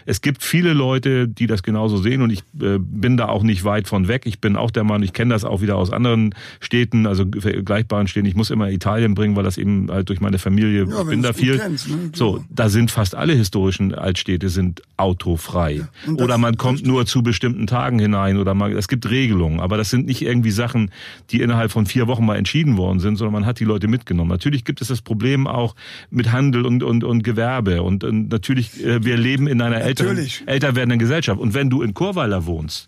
es 0.06 0.22
gibt 0.22 0.44
viele 0.44 0.74
Leute, 0.74 1.28
die 1.28 1.48
das 1.48 1.64
genauso 1.64 1.98
sehen 1.98 2.22
und 2.22 2.30
ich 2.32 2.44
bin 2.52 3.18
da 3.18 3.28
auch 3.28 3.44
nicht 3.44 3.64
weit 3.64 3.88
von 3.88 4.08
weg. 4.08 4.24
Ich 4.26 4.40
bin 4.40 4.56
auch 4.56 4.72
der 4.72 4.84
Meinung, 4.84 5.04
ich 5.04 5.14
kenne 5.14 5.34
das 5.34 5.44
auch 5.46 5.62
wieder 5.62 5.76
aus 5.76 5.92
anderen 5.92 6.34
Städten, 6.60 7.06
also 7.08 7.26
vergleichbaren 7.40 8.08
Städten. 8.08 8.26
Ich 8.28 8.36
muss 8.36 8.50
immer 8.50 8.70
Italien 8.70 9.16
bringen, 9.16 9.36
weil 9.36 9.44
das 9.44 9.58
eben 9.58 9.90
halt 9.92 10.10
durch 10.10 10.22
meine 10.22 10.40
Familie, 10.40 10.78
Ja, 10.88 11.01
ich 11.01 11.07
bin 11.07 11.21
da 11.21 11.34
viel. 11.34 11.57
kennst, 11.57 11.89
ne? 11.89 12.11
So, 12.13 12.34
Genau. 12.34 12.45
da 12.49 12.69
sind 12.69 12.91
fast 12.91 13.15
alle 13.15 13.34
historischen 13.34 13.93
Altstädte 13.95 14.49
sind 14.49 14.82
autofrei. 14.97 15.82
das- 16.05 16.15
Oder 16.15 16.38
man 16.38 16.57
kommt 16.57 16.86
nur 16.86 17.05
zu 17.05 17.23
bestimmten 17.23 17.67
Tagen 17.67 17.99
hinein 17.99 18.38
oder 18.38 18.53
man, 18.53 18.71
es 18.73 18.88
gibt 18.88 19.09
Regelungen, 19.09 19.59
aber 19.59 19.77
das 19.77 19.89
sind 19.89 20.05
nicht 20.05 20.21
irgendwie 20.21 20.51
Sachen, 20.51 20.91
die 21.32 21.41
innerhalb 21.41 21.71
von 21.71 21.86
vier 21.86 22.07
Wochen 22.07 22.25
mal 22.25 22.36
entschieden 22.38 22.77
worden 22.77 22.99
sind, 22.99 23.15
sondern 23.17 23.34
man 23.34 23.45
hat 23.45 23.59
die 23.59 23.65
Leute 23.65 23.88
mitgenommen. 23.88 24.30
Natürlich 24.30 24.65
gibt 24.65 24.82
es 24.82 24.88
das 24.89 25.01
Problem 25.01 25.47
auch 25.47 25.75
mit 26.11 26.32
Handel 26.32 26.65
und, 26.65 26.84
und, 26.84 27.03
und 27.03 27.23
Gewerbe 27.23 27.82
und, 27.82 28.03
und 28.03 28.30
natürlich, 28.30 28.84
äh, 28.86 29.03
wir 29.03 29.17
leben 29.17 29.47
in 29.47 29.61
einer 29.61 29.82
älteren, 29.82 30.09
Natürlich. 30.13 30.43
älter 30.45 30.75
werdenden 30.75 30.99
Gesellschaft. 30.99 31.39
Und 31.39 31.53
wenn 31.53 31.69
du 31.69 31.82
in 31.82 31.93
Chorweiler 31.93 32.45
wohnst, 32.45 32.88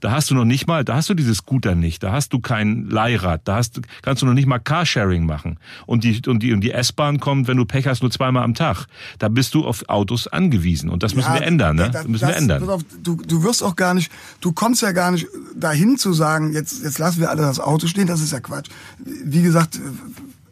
da 0.00 0.10
hast 0.12 0.30
du 0.30 0.34
noch 0.34 0.44
nicht 0.44 0.66
mal, 0.66 0.84
da 0.84 0.94
hast 0.96 1.08
du 1.08 1.14
dieses 1.14 1.38
Scooter 1.38 1.74
nicht, 1.74 2.02
da 2.02 2.12
hast 2.12 2.32
du 2.32 2.40
kein 2.40 2.88
Leihrad, 2.88 3.42
da 3.44 3.56
hast, 3.56 3.80
kannst 4.02 4.22
du 4.22 4.26
noch 4.26 4.34
nicht 4.34 4.46
mal 4.46 4.58
Carsharing 4.58 5.26
machen. 5.26 5.58
Und 5.86 6.04
die, 6.04 6.20
und 6.26 6.42
die, 6.42 6.52
und 6.52 6.60
die 6.60 6.70
S-Bahn 6.72 7.18
kommt, 7.20 7.48
wenn 7.48 7.56
du 7.56 7.64
Pech 7.64 7.86
hast, 7.86 8.02
nur 8.02 8.10
zweimal 8.10 8.44
am 8.44 8.54
Tag. 8.54 8.86
Da 9.18 9.28
bist 9.28 9.54
du 9.54 9.66
auf 9.66 9.88
Autos 9.88 10.26
angewiesen. 10.28 10.90
Und 10.90 11.02
das 11.02 11.14
müssen 11.14 11.28
Ja, 11.32 11.40
wir 11.40 11.46
ändern, 11.46 11.76
ne? 11.76 11.90
das- 11.92 12.06
müssen 12.06 12.22
wir 12.22 12.28
das- 12.28 12.36
ändern. 12.38 12.68
auf, 12.68 12.82
du, 13.02 13.16
du 13.16 13.42
wirst 13.42 13.62
auch 13.62 13.76
gar 13.76 13.94
nicht, 13.94 14.10
du 14.40 14.52
kommst 14.52 14.82
ja 14.82 14.92
gar 14.92 15.10
nicht 15.10 15.26
dahin 15.56 15.96
zu 15.98 16.12
sagen, 16.12 16.52
jetzt, 16.52 16.82
jetzt 16.84 16.98
lassen 16.98 17.20
wir 17.20 17.30
alle 17.30 17.42
das 17.42 17.58
Auto 17.60 17.86
stehen, 17.86 18.06
das 18.06 18.20
ist 18.20 18.32
ja 18.32 18.40
Quatsch. 18.40 18.68
Wie 18.98 19.42
gesagt, 19.42 19.80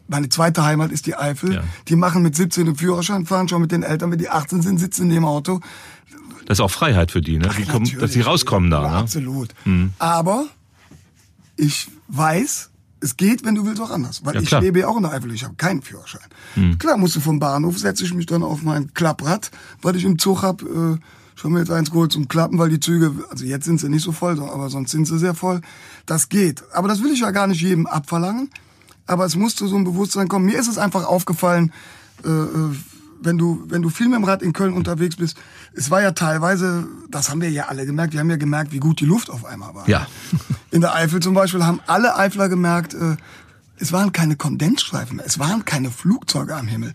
meine 0.09 0.29
zweite 0.29 0.63
Heimat 0.63 0.91
ist 0.91 1.05
die 1.05 1.15
Eifel. 1.15 1.55
Ja. 1.55 1.63
Die 1.89 1.95
machen 1.97 2.21
mit 2.23 2.33
17 2.35 2.65
den 2.65 2.75
Führerschein, 2.77 3.25
fahren 3.25 3.49
schon 3.49 3.61
mit 3.61 3.71
den 3.73 3.83
Eltern, 3.83 4.09
wenn 4.11 4.19
die 4.19 4.29
18 4.29 4.61
sind, 4.61 4.77
sitzen 4.77 5.03
in 5.03 5.09
dem 5.09 5.25
Auto. 5.25 5.59
Das 6.47 6.59
ist 6.59 6.61
auch 6.61 6.71
Freiheit 6.71 7.11
für 7.11 7.19
die, 7.19 7.37
ne? 7.37 7.49
Die 7.57 7.65
kommen, 7.65 7.91
dass 7.99 8.13
sie 8.13 8.21
rauskommen 8.21 8.71
da, 8.71 8.81
ne? 8.81 8.87
Mhm. 8.87 8.93
Absolut. 8.95 9.49
Aber 9.99 10.45
ich 11.57 11.89
weiß, 12.07 12.69
es 13.01 13.17
geht, 13.17 13.43
wenn 13.43 13.55
du 13.55 13.65
willst, 13.65 13.81
auch 13.81 13.91
anders. 13.91 14.23
Weil 14.23 14.35
Ja, 14.35 14.41
ich 14.41 14.51
lebe 14.51 14.79
ja 14.79 14.87
auch 14.87 14.95
in 14.95 15.03
der 15.03 15.11
Eifel, 15.11 15.33
ich 15.33 15.43
habe 15.43 15.55
keinen 15.55 15.81
Führerschein. 15.81 16.21
Klar, 16.79 16.97
musst 16.97 17.17
du 17.17 17.19
vom 17.19 17.39
Bahnhof, 17.39 17.77
setze 17.77 18.05
ich 18.05 18.13
mich 18.13 18.27
dann 18.27 18.43
auf 18.43 18.61
mein 18.63 18.93
Klapprad, 18.93 19.51
weil 19.81 19.97
ich 19.97 20.05
im 20.05 20.17
Zug 20.17 20.41
hab 20.41 20.61
äh, 20.61 20.97
schon 21.35 21.51
mir 21.51 21.59
jetzt 21.59 21.71
eins 21.71 21.91
geholt 21.91 22.13
zum 22.13 22.29
Klappen, 22.29 22.57
weil 22.59 22.69
die 22.69 22.79
Züge, 22.79 23.11
also 23.29 23.43
jetzt 23.43 23.65
sind 23.65 23.81
sie 23.81 23.89
nicht 23.89 24.03
so 24.03 24.13
voll, 24.13 24.41
aber 24.41 24.69
sonst 24.69 24.91
sind 24.91 25.05
sie 25.05 25.19
sehr 25.19 25.33
voll. 25.35 25.59
Das 26.05 26.29
geht. 26.29 26.63
Aber 26.73 26.87
das 26.87 27.03
will 27.03 27.11
ich 27.11 27.19
ja 27.19 27.31
gar 27.31 27.47
nicht 27.47 27.61
jedem 27.61 27.87
abverlangen. 27.87 28.49
Aber 29.05 29.25
es 29.25 29.35
muss 29.35 29.55
zu 29.55 29.67
so 29.67 29.75
einem 29.75 29.83
Bewusstsein 29.83 30.29
kommen. 30.29 30.45
Mir 30.45 30.57
ist 30.59 30.67
es 30.67 30.77
einfach 30.77 31.05
aufgefallen, 31.05 31.73
äh, 32.23 32.29
äh, 32.29 32.71
wenn 33.21 33.37
du, 33.37 33.63
wenn 33.67 33.81
du 33.81 33.89
viel 33.89 34.07
mit 34.07 34.15
dem 34.15 34.23
Rad 34.23 34.41
in 34.41 34.53
Köln 34.53 34.73
unterwegs 34.73 35.15
bist, 35.15 35.37
es 35.73 35.89
war 35.89 36.01
ja 36.01 36.11
teilweise, 36.11 36.87
das 37.09 37.29
haben 37.29 37.41
wir 37.41 37.49
ja 37.49 37.67
alle 37.67 37.85
gemerkt, 37.85 38.13
wir 38.13 38.19
haben 38.19 38.29
ja 38.29 38.37
gemerkt, 38.37 38.71
wie 38.71 38.79
gut 38.79 38.99
die 38.99 39.05
Luft 39.05 39.29
auf 39.29 39.45
einmal 39.45 39.73
war. 39.75 39.87
Ja. 39.89 40.07
In 40.71 40.81
der 40.81 40.95
Eifel 40.95 41.21
zum 41.21 41.33
Beispiel 41.33 41.65
haben 41.65 41.79
alle 41.87 42.15
Eifler 42.15 42.49
gemerkt, 42.49 42.93
äh, 42.93 43.15
es 43.79 43.91
waren 43.91 44.11
keine 44.11 44.35
Kondensstreifen 44.35 45.17
mehr, 45.17 45.25
es 45.25 45.39
waren 45.39 45.65
keine 45.65 45.91
Flugzeuge 45.91 46.55
am 46.55 46.67
Himmel. 46.67 46.93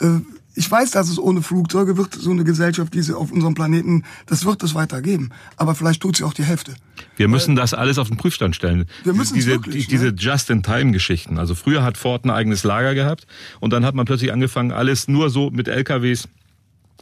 Äh, 0.00 0.20
ich 0.54 0.70
weiß, 0.70 0.90
dass 0.90 1.08
es 1.08 1.18
ohne 1.18 1.42
Flugzeuge 1.42 1.96
wird 1.96 2.14
so 2.14 2.30
eine 2.30 2.44
Gesellschaft, 2.44 2.92
die 2.94 3.02
sie 3.02 3.16
auf 3.16 3.32
unserem 3.32 3.54
Planeten, 3.54 4.04
das 4.26 4.44
wird 4.44 4.62
es 4.62 4.74
weitergeben. 4.74 5.30
Aber 5.56 5.74
vielleicht 5.74 6.02
tut 6.02 6.16
sie 6.16 6.24
auch 6.24 6.34
die 6.34 6.44
Hälfte. 6.44 6.74
Wir 7.16 7.28
müssen 7.28 7.56
das 7.56 7.74
alles 7.74 7.98
auf 7.98 8.08
den 8.08 8.16
Prüfstand 8.16 8.54
stellen. 8.54 8.86
Wir 9.04 9.14
müssen's 9.14 9.34
diese, 9.34 9.50
wirklich, 9.52 9.86
die, 9.86 9.92
diese 9.92 10.06
ne? 10.06 10.14
Just-in-Time-Geschichten. 10.16 11.38
Also 11.38 11.54
früher 11.54 11.82
hat 11.82 11.96
Ford 11.96 12.24
ein 12.24 12.30
eigenes 12.30 12.64
Lager 12.64 12.94
gehabt 12.94 13.26
und 13.60 13.72
dann 13.72 13.84
hat 13.84 13.94
man 13.94 14.04
plötzlich 14.04 14.32
angefangen, 14.32 14.72
alles 14.72 15.08
nur 15.08 15.30
so 15.30 15.50
mit 15.50 15.68
LKWs 15.68 16.28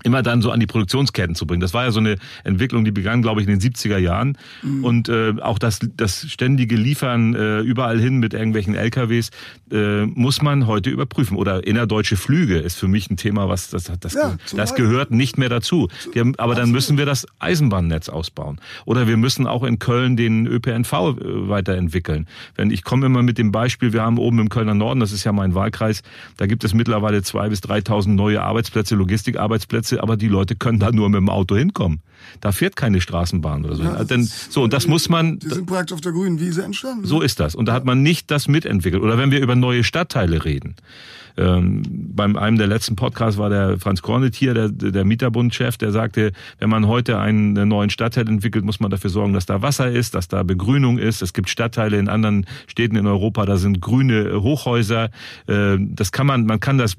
immer 0.02 0.22
dann 0.22 0.42
so 0.42 0.50
an 0.50 0.60
die 0.60 0.66
Produktionsketten 0.66 1.34
zu 1.34 1.46
bringen. 1.46 1.60
Das 1.60 1.74
war 1.74 1.84
ja 1.84 1.90
so 1.90 2.00
eine 2.00 2.16
Entwicklung, 2.44 2.84
die 2.84 2.90
begann, 2.90 3.22
glaube 3.22 3.40
ich, 3.40 3.48
in 3.48 3.58
den 3.58 3.60
70er 3.60 3.98
Jahren. 3.98 4.36
Mhm. 4.62 4.84
Und 4.84 5.08
äh, 5.08 5.34
auch 5.40 5.58
das, 5.58 5.80
das 5.96 6.26
ständige 6.28 6.76
Liefern 6.76 7.34
äh, 7.34 7.60
überall 7.60 7.98
hin 7.98 8.18
mit 8.18 8.34
irgendwelchen 8.34 8.74
LKWs 8.74 9.30
äh, 9.70 10.06
muss 10.06 10.42
man 10.42 10.66
heute 10.66 10.90
überprüfen. 10.90 11.36
Oder 11.36 11.66
innerdeutsche 11.66 12.16
Flüge 12.16 12.58
ist 12.58 12.78
für 12.78 12.88
mich 12.88 13.10
ein 13.10 13.16
Thema, 13.16 13.48
was 13.48 13.70
das, 13.70 13.90
das, 14.00 14.14
ja, 14.14 14.36
das 14.54 14.74
gehört 14.74 15.10
nicht 15.10 15.38
mehr 15.38 15.48
dazu. 15.48 15.88
Haben, 16.16 16.34
aber 16.36 16.54
dann 16.54 16.70
müssen 16.70 16.98
wir 16.98 17.06
das 17.06 17.26
Eisenbahnnetz 17.38 18.08
ausbauen. 18.08 18.60
Oder 18.84 19.06
wir 19.06 19.16
müssen 19.16 19.46
auch 19.46 19.64
in 19.64 19.78
Köln 19.78 20.16
den 20.16 20.46
ÖPNV 20.46 20.92
äh, 20.92 21.48
weiterentwickeln. 21.48 22.26
Wenn 22.54 22.70
ich 22.70 22.84
komme 22.84 23.06
immer 23.06 23.22
mit 23.22 23.38
dem 23.38 23.52
Beispiel, 23.52 23.92
wir 23.92 24.02
haben 24.02 24.18
oben 24.18 24.38
im 24.38 24.48
Kölner 24.48 24.74
Norden, 24.74 25.00
das 25.00 25.12
ist 25.12 25.24
ja 25.24 25.32
mein 25.32 25.54
Wahlkreis, 25.54 26.02
da 26.36 26.46
gibt 26.46 26.64
es 26.64 26.74
mittlerweile 26.74 27.22
zwei 27.22 27.48
bis 27.48 27.60
3.000 27.60 28.10
neue 28.10 28.42
Arbeitsplätze, 28.42 28.94
Logistikarbeitsplätze 28.94 29.79
Plätze, 29.80 30.02
aber 30.02 30.16
die 30.16 30.28
Leute 30.28 30.56
können 30.56 30.78
da 30.78 30.92
nur 30.92 31.08
mit 31.08 31.18
dem 31.18 31.28
Auto 31.28 31.56
hinkommen. 31.56 32.02
Da 32.40 32.52
fährt 32.52 32.76
keine 32.76 33.00
Straßenbahn 33.00 33.64
oder 33.64 33.76
so. 33.76 33.82
Ja, 33.82 34.04
Denn, 34.04 34.24
so, 34.24 34.62
und 34.62 34.72
das 34.72 34.86
muss 34.86 35.08
man. 35.08 35.38
Die 35.38 35.48
sind 35.48 35.66
praktisch 35.66 35.94
auf 35.94 36.00
der 36.00 36.12
grünen 36.12 36.38
Wiese 36.38 36.62
entstanden. 36.62 37.06
So 37.06 37.20
ist 37.22 37.40
das. 37.40 37.54
Und 37.54 37.66
da 37.66 37.72
hat 37.72 37.84
man 37.84 38.02
nicht 38.02 38.30
das 38.30 38.46
mitentwickelt. 38.46 39.02
Oder 39.02 39.16
wenn 39.16 39.30
wir 39.30 39.40
über 39.40 39.56
neue 39.56 39.84
Stadtteile 39.84 40.44
reden. 40.44 40.76
Ähm, 41.40 41.82
beim 41.88 42.36
einem 42.36 42.58
der 42.58 42.66
letzten 42.66 42.96
Podcasts 42.96 43.38
war 43.38 43.48
der 43.48 43.78
Franz 43.78 44.02
Kornet 44.02 44.34
hier, 44.34 44.52
der, 44.52 44.68
der 44.68 45.04
Mieterbundchef, 45.06 45.78
der 45.78 45.90
sagte, 45.90 46.32
wenn 46.58 46.68
man 46.68 46.86
heute 46.86 47.18
einen 47.18 47.66
neuen 47.66 47.88
Stadtteil 47.88 48.28
entwickelt, 48.28 48.64
muss 48.64 48.78
man 48.78 48.90
dafür 48.90 49.08
sorgen, 49.08 49.32
dass 49.32 49.46
da 49.46 49.62
Wasser 49.62 49.90
ist, 49.90 50.14
dass 50.14 50.28
da 50.28 50.42
Begrünung 50.42 50.98
ist. 50.98 51.22
Es 51.22 51.32
gibt 51.32 51.48
Stadtteile 51.48 51.98
in 51.98 52.08
anderen 52.08 52.44
Städten 52.66 52.96
in 52.96 53.06
Europa, 53.06 53.46
da 53.46 53.56
sind 53.56 53.80
grüne 53.80 54.42
Hochhäuser. 54.42 55.10
Äh, 55.46 55.78
das 55.78 56.12
kann 56.12 56.26
man, 56.26 56.44
man 56.44 56.60
kann 56.60 56.76
das 56.76 56.96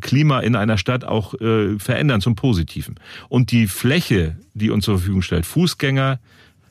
Klima 0.00 0.40
in 0.40 0.54
einer 0.54 0.78
Stadt 0.78 1.04
auch 1.04 1.34
äh, 1.40 1.78
verändern 1.78 2.20
zum 2.20 2.36
Positiven. 2.36 3.00
Und 3.28 3.50
die 3.50 3.66
Fläche, 3.66 4.36
die 4.54 4.70
uns 4.70 4.84
zur 4.84 4.98
Verfügung 4.98 5.22
stellt, 5.22 5.44
Fußgänger, 5.44 6.20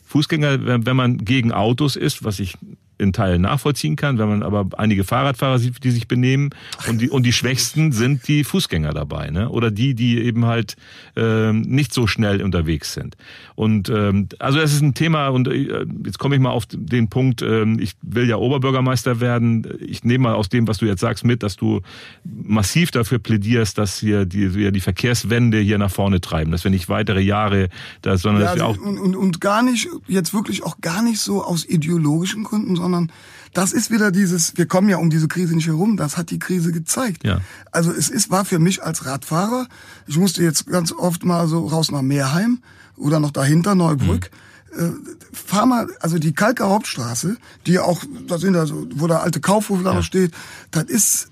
Fußgänger, 0.05 0.85
wenn 0.85 0.95
man 0.95 1.17
gegen 1.19 1.51
Autos 1.51 1.95
ist, 1.95 2.23
was 2.23 2.39
ich 2.39 2.57
in 3.01 3.13
Teilen 3.13 3.41
nachvollziehen 3.41 3.95
kann, 3.95 4.17
wenn 4.17 4.29
man 4.29 4.43
aber 4.43 4.67
einige 4.77 5.03
Fahrradfahrer 5.03 5.59
sieht, 5.59 5.83
die 5.83 5.91
sich 5.91 6.07
benehmen 6.07 6.51
und 6.87 7.01
die, 7.01 7.09
und 7.09 7.23
die 7.23 7.33
Schwächsten 7.33 7.91
sind 7.91 8.27
die 8.27 8.43
Fußgänger 8.43 8.93
dabei, 8.93 9.29
ne? 9.31 9.49
Oder 9.49 9.71
die, 9.71 9.95
die 9.95 10.19
eben 10.19 10.45
halt 10.45 10.75
ähm, 11.15 11.61
nicht 11.61 11.93
so 11.93 12.07
schnell 12.07 12.41
unterwegs 12.41 12.93
sind. 12.93 13.17
Und 13.55 13.89
ähm, 13.89 14.29
also 14.39 14.59
es 14.59 14.73
ist 14.73 14.81
ein 14.81 14.93
Thema 14.93 15.29
und 15.29 15.47
äh, 15.47 15.85
jetzt 16.05 16.19
komme 16.19 16.35
ich 16.35 16.41
mal 16.41 16.51
auf 16.51 16.65
den 16.67 17.09
Punkt, 17.09 17.41
äh, 17.41 17.65
ich 17.79 17.93
will 18.01 18.27
ja 18.27 18.37
Oberbürgermeister 18.37 19.19
werden. 19.19 19.67
Ich 19.79 20.03
nehme 20.03 20.23
mal 20.23 20.33
aus 20.35 20.49
dem, 20.49 20.67
was 20.67 20.77
du 20.77 20.85
jetzt 20.85 21.01
sagst, 21.01 21.25
mit, 21.25 21.43
dass 21.43 21.55
du 21.55 21.81
massiv 22.23 22.91
dafür 22.91 23.19
plädierst, 23.19 23.77
dass 23.77 23.99
hier 23.99 24.25
die, 24.25 24.53
wir 24.55 24.71
die 24.71 24.79
Verkehrswende 24.79 25.59
hier 25.59 25.77
nach 25.77 25.91
vorne 25.91 26.21
treiben, 26.21 26.51
dass 26.51 26.63
wir 26.63 26.71
nicht 26.71 26.89
weitere 26.89 27.21
Jahre, 27.21 27.69
da, 28.01 28.17
sondern 28.17 28.43
ja, 28.43 28.47
dass 28.49 28.57
wir 28.57 28.65
also 28.65 28.81
auch 28.81 28.85
und, 28.85 28.99
und, 28.99 29.15
und 29.15 29.41
gar 29.41 29.63
nicht 29.63 29.87
jetzt 30.07 30.33
wirklich 30.33 30.63
auch 30.63 30.79
gar 30.81 31.01
nicht 31.01 31.19
so 31.19 31.43
aus 31.43 31.65
ideologischen 31.65 32.43
Gründen, 32.43 32.75
sondern 32.75 32.90
sondern 32.91 33.11
das 33.53 33.73
ist 33.73 33.91
wieder 33.91 34.11
dieses, 34.11 34.57
wir 34.57 34.65
kommen 34.65 34.89
ja 34.89 34.97
um 34.97 35.09
diese 35.09 35.27
Krise 35.27 35.55
nicht 35.55 35.67
herum, 35.67 35.97
das 35.97 36.17
hat 36.17 36.29
die 36.29 36.39
Krise 36.39 36.71
gezeigt. 36.71 37.25
Ja. 37.25 37.41
Also 37.71 37.91
es 37.91 38.09
ist, 38.09 38.29
war 38.29 38.45
für 38.45 38.59
mich 38.59 38.83
als 38.83 39.05
Radfahrer, 39.05 39.67
ich 40.07 40.17
musste 40.17 40.43
jetzt 40.43 40.67
ganz 40.67 40.91
oft 40.91 41.25
mal 41.25 41.47
so 41.47 41.67
raus 41.67 41.91
nach 41.91 42.01
Meerheim 42.01 42.59
oder 42.95 43.19
noch 43.19 43.31
dahinter 43.31 43.75
Neubrück. 43.75 44.29
Mhm. 44.73 44.79
Äh, 44.79 44.91
fahr 45.33 45.65
mal, 45.65 45.87
also 45.99 46.17
die 46.17 46.33
Kalker 46.33 46.69
Hauptstraße, 46.69 47.35
die 47.67 47.79
auch, 47.79 48.03
da 48.27 48.37
sind 48.37 48.55
also, 48.55 48.87
wo 48.95 49.07
der 49.07 49.21
alte 49.21 49.41
Kaufhof 49.41 49.83
da 49.83 49.89
ja. 49.89 49.95
noch 49.97 50.03
steht, 50.03 50.31
das 50.71 50.85
ist 50.85 51.30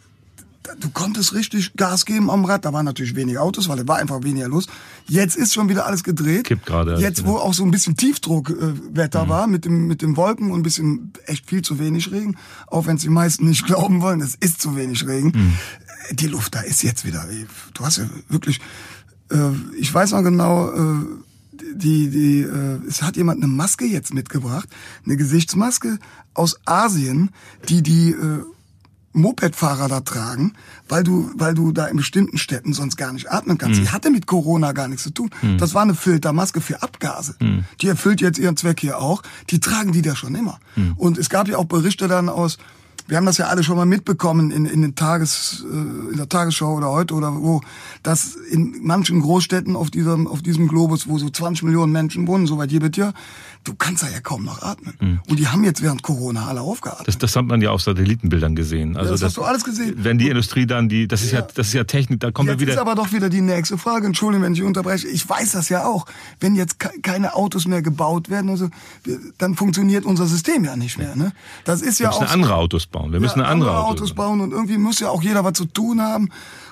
du 0.79 0.89
konntest 0.89 1.33
richtig 1.33 1.73
Gas 1.75 2.05
geben 2.05 2.29
am 2.29 2.45
Rad. 2.45 2.65
Da 2.65 2.73
waren 2.73 2.85
natürlich 2.85 3.15
weniger 3.15 3.41
Autos, 3.41 3.69
weil 3.69 3.77
da 3.77 3.87
war 3.87 3.97
einfach 3.97 4.23
weniger 4.23 4.47
los. 4.47 4.67
Jetzt 5.07 5.35
ist 5.35 5.53
schon 5.53 5.69
wieder 5.69 5.85
alles 5.85 6.03
gedreht. 6.03 6.45
Kippt 6.45 6.65
gerade. 6.65 6.97
Jetzt, 6.99 7.25
wo 7.25 7.37
auch 7.37 7.53
so 7.53 7.63
ein 7.63 7.71
bisschen 7.71 7.97
Tiefdruckwetter 7.97 9.21
äh, 9.21 9.25
mhm. 9.25 9.29
war 9.29 9.47
mit 9.47 9.65
dem 9.65 9.87
mit 9.87 10.01
dem 10.01 10.17
Wolken 10.17 10.51
und 10.51 10.59
ein 10.59 10.63
bisschen 10.63 11.13
echt 11.25 11.47
viel 11.47 11.61
zu 11.61 11.79
wenig 11.79 12.11
Regen, 12.11 12.37
auch 12.67 12.85
wenn 12.87 12.97
es 12.97 13.01
die 13.01 13.09
meisten 13.09 13.47
nicht 13.47 13.65
glauben 13.67 14.01
wollen, 14.01 14.21
es 14.21 14.35
ist 14.35 14.61
zu 14.61 14.75
wenig 14.75 15.07
Regen. 15.07 15.31
Mhm. 15.33 15.53
Die 16.11 16.27
Luft 16.27 16.55
da 16.55 16.61
ist 16.61 16.83
jetzt 16.83 17.05
wieder. 17.05 17.25
Du 17.73 17.85
hast 17.85 17.97
ja 17.97 18.05
wirklich. 18.29 18.59
Äh, 19.31 19.51
ich 19.77 19.93
weiß 19.93 20.11
noch 20.11 20.23
genau. 20.23 20.71
Äh, 20.71 21.05
die, 21.75 22.09
die, 22.09 22.41
äh, 22.41 22.79
es 22.87 23.01
hat 23.01 23.17
jemand 23.17 23.43
eine 23.43 23.51
Maske 23.51 23.85
jetzt 23.85 24.13
mitgebracht, 24.13 24.69
eine 25.05 25.17
Gesichtsmaske 25.17 25.99
aus 26.33 26.59
Asien, 26.65 27.31
die 27.67 27.81
die 27.83 28.11
äh, 28.11 28.43
Mopedfahrer 29.13 29.87
da 29.87 30.01
tragen, 30.01 30.53
weil 30.87 31.03
du, 31.03 31.31
weil 31.35 31.53
du 31.53 31.71
da 31.71 31.87
in 31.87 31.97
bestimmten 31.97 32.37
Städten 32.37 32.73
sonst 32.73 32.95
gar 32.95 33.11
nicht 33.11 33.31
atmen 33.31 33.57
kannst. 33.57 33.79
Mhm. 33.79 33.85
Die 33.85 33.89
hatte 33.91 34.11
mit 34.11 34.27
Corona 34.27 34.71
gar 34.71 34.87
nichts 34.87 35.03
zu 35.03 35.11
tun. 35.11 35.29
Mhm. 35.41 35.57
Das 35.57 35.73
war 35.73 35.81
eine 35.81 35.95
Filtermaske 35.95 36.61
für 36.61 36.81
Abgase. 36.81 37.35
Mhm. 37.39 37.65
Die 37.81 37.87
erfüllt 37.87 38.21
jetzt 38.21 38.37
ihren 38.37 38.57
Zweck 38.57 38.79
hier 38.79 38.99
auch. 38.99 39.23
Die 39.49 39.59
tragen 39.59 39.91
die 39.91 40.01
da 40.01 40.15
schon 40.15 40.35
immer. 40.35 40.59
Mhm. 40.75 40.93
Und 40.97 41.17
es 41.17 41.29
gab 41.29 41.47
ja 41.47 41.57
auch 41.57 41.65
Berichte 41.65 42.07
dann 42.07 42.29
aus 42.29 42.57
wir 43.09 43.17
haben 43.17 43.25
das 43.25 43.37
ja 43.37 43.47
alle 43.47 43.63
schon 43.63 43.75
mal 43.75 43.87
mitbekommen 43.87 44.51
in, 44.51 44.65
in, 44.65 44.83
den 44.83 44.93
Tages, 44.93 45.65
äh, 45.67 46.11
in 46.11 46.17
der 46.17 46.29
Tagesschau 46.29 46.75
oder 46.75 46.91
heute 46.91 47.15
oder 47.15 47.33
wo, 47.33 47.61
dass 48.03 48.35
in 48.35 48.75
manchen 48.83 49.21
Großstädten 49.21 49.75
auf 49.75 49.89
diesem, 49.89 50.27
auf 50.27 50.43
diesem 50.43 50.67
Globus, 50.67 51.07
wo 51.07 51.17
so 51.17 51.27
20 51.27 51.63
Millionen 51.63 51.91
Menschen 51.91 52.27
wohnen, 52.27 52.45
soweit 52.45 52.69
hier 52.69 52.81
bitte, 52.81 53.13
du 53.69 53.75
kannst 53.75 54.03
ja 54.03 54.19
kaum 54.21 54.45
noch 54.45 54.63
atmen. 54.63 54.95
Mhm. 54.99 55.19
Und 55.29 55.39
die 55.39 55.47
haben 55.47 55.63
jetzt 55.63 55.81
während 55.83 56.01
Corona 56.01 56.47
alle 56.47 56.61
aufgeatmet. 56.61 57.07
Das, 57.07 57.17
das 57.17 57.35
hat 57.35 57.45
man 57.45 57.61
ja 57.61 57.69
auf 57.69 57.81
Satellitenbildern 57.81 58.55
gesehen. 58.55 58.97
Also 58.97 59.09
ja, 59.09 59.11
das, 59.11 59.19
das, 59.19 59.27
hast 59.27 59.37
du 59.37 59.43
alles 59.43 59.63
gesehen. 59.63 59.93
Wenn 59.97 60.17
die 60.17 60.29
Industrie 60.29 60.65
dann 60.65 60.89
die, 60.89 61.07
das 61.07 61.21
ist 61.21 61.31
ja, 61.31 61.39
ja 61.39 61.47
das 61.53 61.67
ist 61.67 61.73
ja 61.73 61.83
Technik, 61.83 62.19
da 62.19 62.31
kommen 62.31 62.49
wir 62.49 62.59
wieder. 62.59 62.73
Das 62.73 62.75
ist 62.75 62.81
aber 62.81 62.95
doch 62.95 63.13
wieder 63.13 63.29
die 63.29 63.41
nächste 63.41 63.77
Frage. 63.77 64.07
Entschuldigung, 64.07 64.45
wenn 64.45 64.53
ich 64.53 64.63
unterbreche. 64.63 65.07
Ich 65.07 65.27
weiß 65.29 65.51
das 65.51 65.69
ja 65.69 65.85
auch. 65.85 66.05
Wenn 66.39 66.55
jetzt 66.55 66.77
keine 66.79 67.35
Autos 67.35 67.67
mehr 67.67 67.81
gebaut 67.81 68.29
werden, 68.29 68.49
also, 68.49 68.69
dann 69.37 69.55
funktioniert 69.55 70.05
unser 70.05 70.25
System 70.25 70.65
ja 70.65 70.75
nicht 70.75 70.97
mehr. 70.97 71.15
Ne? 71.15 71.31
Das 71.63 71.81
ist 71.81 71.99
ja 71.99 72.09
auch. 72.09 72.19
Wir 72.19 72.21
müssen 72.21 72.33
andere 72.33 72.55
Autos 72.55 72.87
bauen. 72.87 73.11
Wir 73.11 73.19
müssen 73.19 73.39
ja, 73.39 73.45
andere, 73.45 73.69
andere 73.69 73.85
Autos 73.85 74.13
bauen 74.13 74.41
und 74.41 74.51
irgendwie 74.51 74.77
muss 74.77 74.99
ja 74.99 75.09
auch 75.09 75.21
jeder 75.21 75.43
was 75.43 75.53
zu 75.53 75.65
tun 75.65 76.01
haben. 76.01 76.29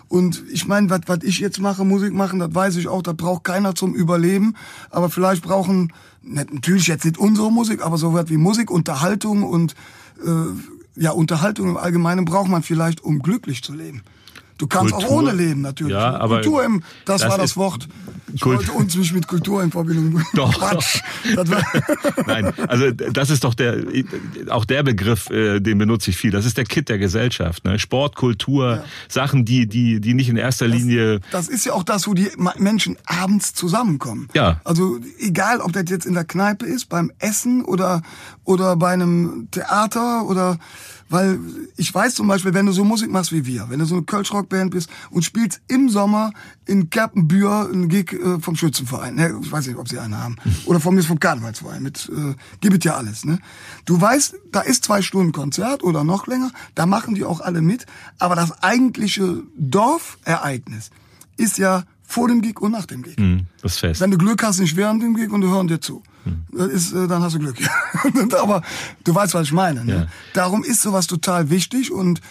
Und 0.10 0.43
ich 0.49 0.68
meine, 0.68 0.89
was 0.89 1.24
ich 1.24 1.39
jetzt 1.39 1.60
mache, 1.60 1.84
Musik 1.84 2.14
machen, 2.14 2.39
das 2.39 2.53
weiß 2.53 2.76
ich 2.78 2.88
auch, 2.88 3.01
das 3.01 3.16
braucht 3.16 3.43
keiner 3.43 3.76
zum 3.76 3.93
Überleben. 3.93 4.55
Aber 4.89 5.10
vielleicht 5.10 5.43
brauchen, 5.43 5.91
natürlich 6.22 6.88
jetzt 6.88 7.05
nicht 7.05 7.18
unsere 7.18 7.51
Musik, 7.51 7.84
aber 7.86 7.97
so 7.97 8.14
was 8.14 8.30
wie 8.30 8.38
Musik, 8.38 8.72
Unterhaltung 8.72 9.43
und 9.43 9.76
äh, 10.26 11.01
ja, 11.01 11.12
Unterhaltung 11.12 11.70
im 11.70 11.78
Allgemeinen 11.78 12.26
braucht 12.26 12.49
man 12.49 12.64
vielleicht, 12.64 13.03
um 13.03 13.20
glücklich 13.20 13.64
zu 13.64 13.74
leben. 13.74 14.01
Du 14.58 14.68
kannst 14.68 14.93
Kultur, 14.93 15.10
auch 15.10 15.16
ohne 15.16 15.32
leben, 15.34 15.62
natürlich. 15.62 15.93
Ja, 15.93 16.18
aber 16.18 16.41
Kultur 16.41 16.64
im, 16.64 16.84
das, 17.05 17.22
das 17.22 17.30
war 17.30 17.38
das 17.38 17.58
Wort. 17.58 17.88
Ich 18.34 18.41
Kult 18.41 18.58
wollte 18.58 18.72
uns 18.74 18.95
nicht 18.95 19.14
mit 19.14 19.28
Kultur 19.28 19.64
in 19.64 19.72
Verbindung 19.72 20.12
bringen. 20.12 20.28
Doch. 20.34 20.53
Quatsch. 20.53 21.01
Nein, 22.28 22.53
also 22.68 22.91
das 22.91 23.30
ist 23.30 23.43
doch 23.43 23.53
der, 23.53 23.78
auch 24.49 24.66
der 24.66 24.84
Begriff, 24.84 25.30
äh, 25.30 25.60
den 25.60 25.78
benutze 25.78 26.10
ich 26.10 26.18
viel. 26.18 26.32
Das 26.32 26.45
ist 26.45 26.58
der 26.58 26.66
Kit 26.66 26.89
der 26.89 26.97
Gesellschaft. 26.97 27.64
Ne? 27.64 27.80
Sport, 27.80 28.16
Kultur, 28.16 28.78
ja. 28.78 28.84
Sachen, 29.08 29.45
die, 29.45 29.68
die, 29.68 30.01
die 30.01 30.14
nicht 30.14 30.30
in 30.30 30.36
erster 30.36 30.68
das, 30.68 30.78
Linie. 30.78 31.20
Das 31.32 31.47
ist 31.47 31.66
ja 31.66 31.74
auch 31.74 31.84
das, 31.84 32.08
wo 32.08 32.14
die 32.14 32.30
Menschen 32.58 32.97
abends 33.05 33.53
zusammenkommen. 33.53 34.28
Ja. 34.34 34.60
Also 34.64 34.99
egal, 35.20 35.62
ob 35.62 35.72
das 35.72 35.86
jetzt 35.88 36.05
in 36.05 36.14
der 36.14 36.26
Kneipe 36.26 36.66
ist, 36.66 36.89
beim 36.89 37.12
Essen 37.20 37.64
oder, 37.64 38.01
oder 38.43 38.76
bei 38.76 38.91
einem 38.91 39.47
Theater 39.51 40.26
oder 40.28 40.60
weil 41.10 41.39
ich 41.78 41.93
weiß 41.93 42.16
zum 42.16 42.28
Beispiel, 42.28 42.53
wenn 42.53 42.66
du 42.66 42.72
so 42.72 42.84
Musik 42.84 43.12
machst 43.12 43.32
wie 43.32 43.45
wir, 43.45 43.70
wenn 43.70 43.80
du 43.80 43.86
so 43.86 43.95
eine 43.95 44.03
Kölsch-Rock-Band 44.03 44.72
bist 44.72 44.89
und 45.10 45.24
spielst 45.24 45.62
im 45.68 45.89
Sommer 45.89 46.32
in 46.66 46.89
Kerpenbühr 46.89 47.70
einen 47.72 47.89
Gig 47.89 48.14
äh, 48.14 48.39
vom 48.39 48.55
Schützenverein, 48.55 49.16
ne? 49.16 49.39
ich 49.41 49.51
weiß 49.51 49.68
nicht, 49.68 49.78
ob 49.78 49.88
sie 49.88 49.99
einen 49.99 50.18
haben, 50.18 50.36
oder 50.66 50.80
von 50.80 50.95
mir 50.95 51.03
vom 51.03 51.20
Karnevalsverein, 51.20 51.82
mit 51.82 52.10
äh, 52.10 52.36
gibt 52.60 52.84
ja 52.86 52.95
alles. 52.95 53.26
Ne? 53.26 53.39
Du 53.86 53.99
weißt, 53.99 54.36
da 54.51 54.62
ist 54.62 54.84
zwei 54.84 55.01
Stunden 55.01 55.32
Konzert 55.32 55.84
oder 55.84 56.03
noch 56.03 56.28
länger, 56.28 56.51
da 56.76 56.86
machen 56.86 57.16
die 57.16 57.24
auch 57.24 57.41
alle 57.41 57.62
mit, 57.62 57.86
aber 58.20 58.36
das 58.36 58.64
eigentliche 58.64 59.43
Dorfereignis 59.58 60.91
ist 61.38 61.58
ja 61.58 61.84
vor 62.03 62.30
dem 62.30 62.41
Gig 62.41 62.62
und 62.62 62.72
nach 62.72 62.86
dem 62.86 63.03
Gig. 63.03 63.20
Mm, 63.20 63.41
das 63.62 63.78
fest. 63.78 63.99
Wenn 64.01 64.12
du 64.12 64.18
Glück 64.18 64.41
hast, 64.43 64.60
nicht 64.60 64.76
während 64.76 65.03
dem 65.03 65.16
Gig 65.16 65.32
und 65.32 65.41
du 65.41 65.49
hören 65.49 65.68
dir 65.68 65.82
zu. 65.82 66.01
Mm. 66.28 66.57
Ist, 66.57 66.93
äh, 66.93 67.07
dann 67.07 67.21
hast 67.21 67.36
du 67.36 67.39
Glück. 67.39 67.57
Aber 68.39 68.61
du 69.03 69.15
weißt, 69.15 69.34
was 69.34 69.47
ich 69.47 69.53
meine. 69.53 69.86
Ne? 69.86 69.93
Ja. 69.93 70.07
Darum 70.34 70.63
ist 70.63 70.82
sowas 70.82 71.07
total 71.07 71.49
wichtig 71.49 71.91
und 71.91 72.21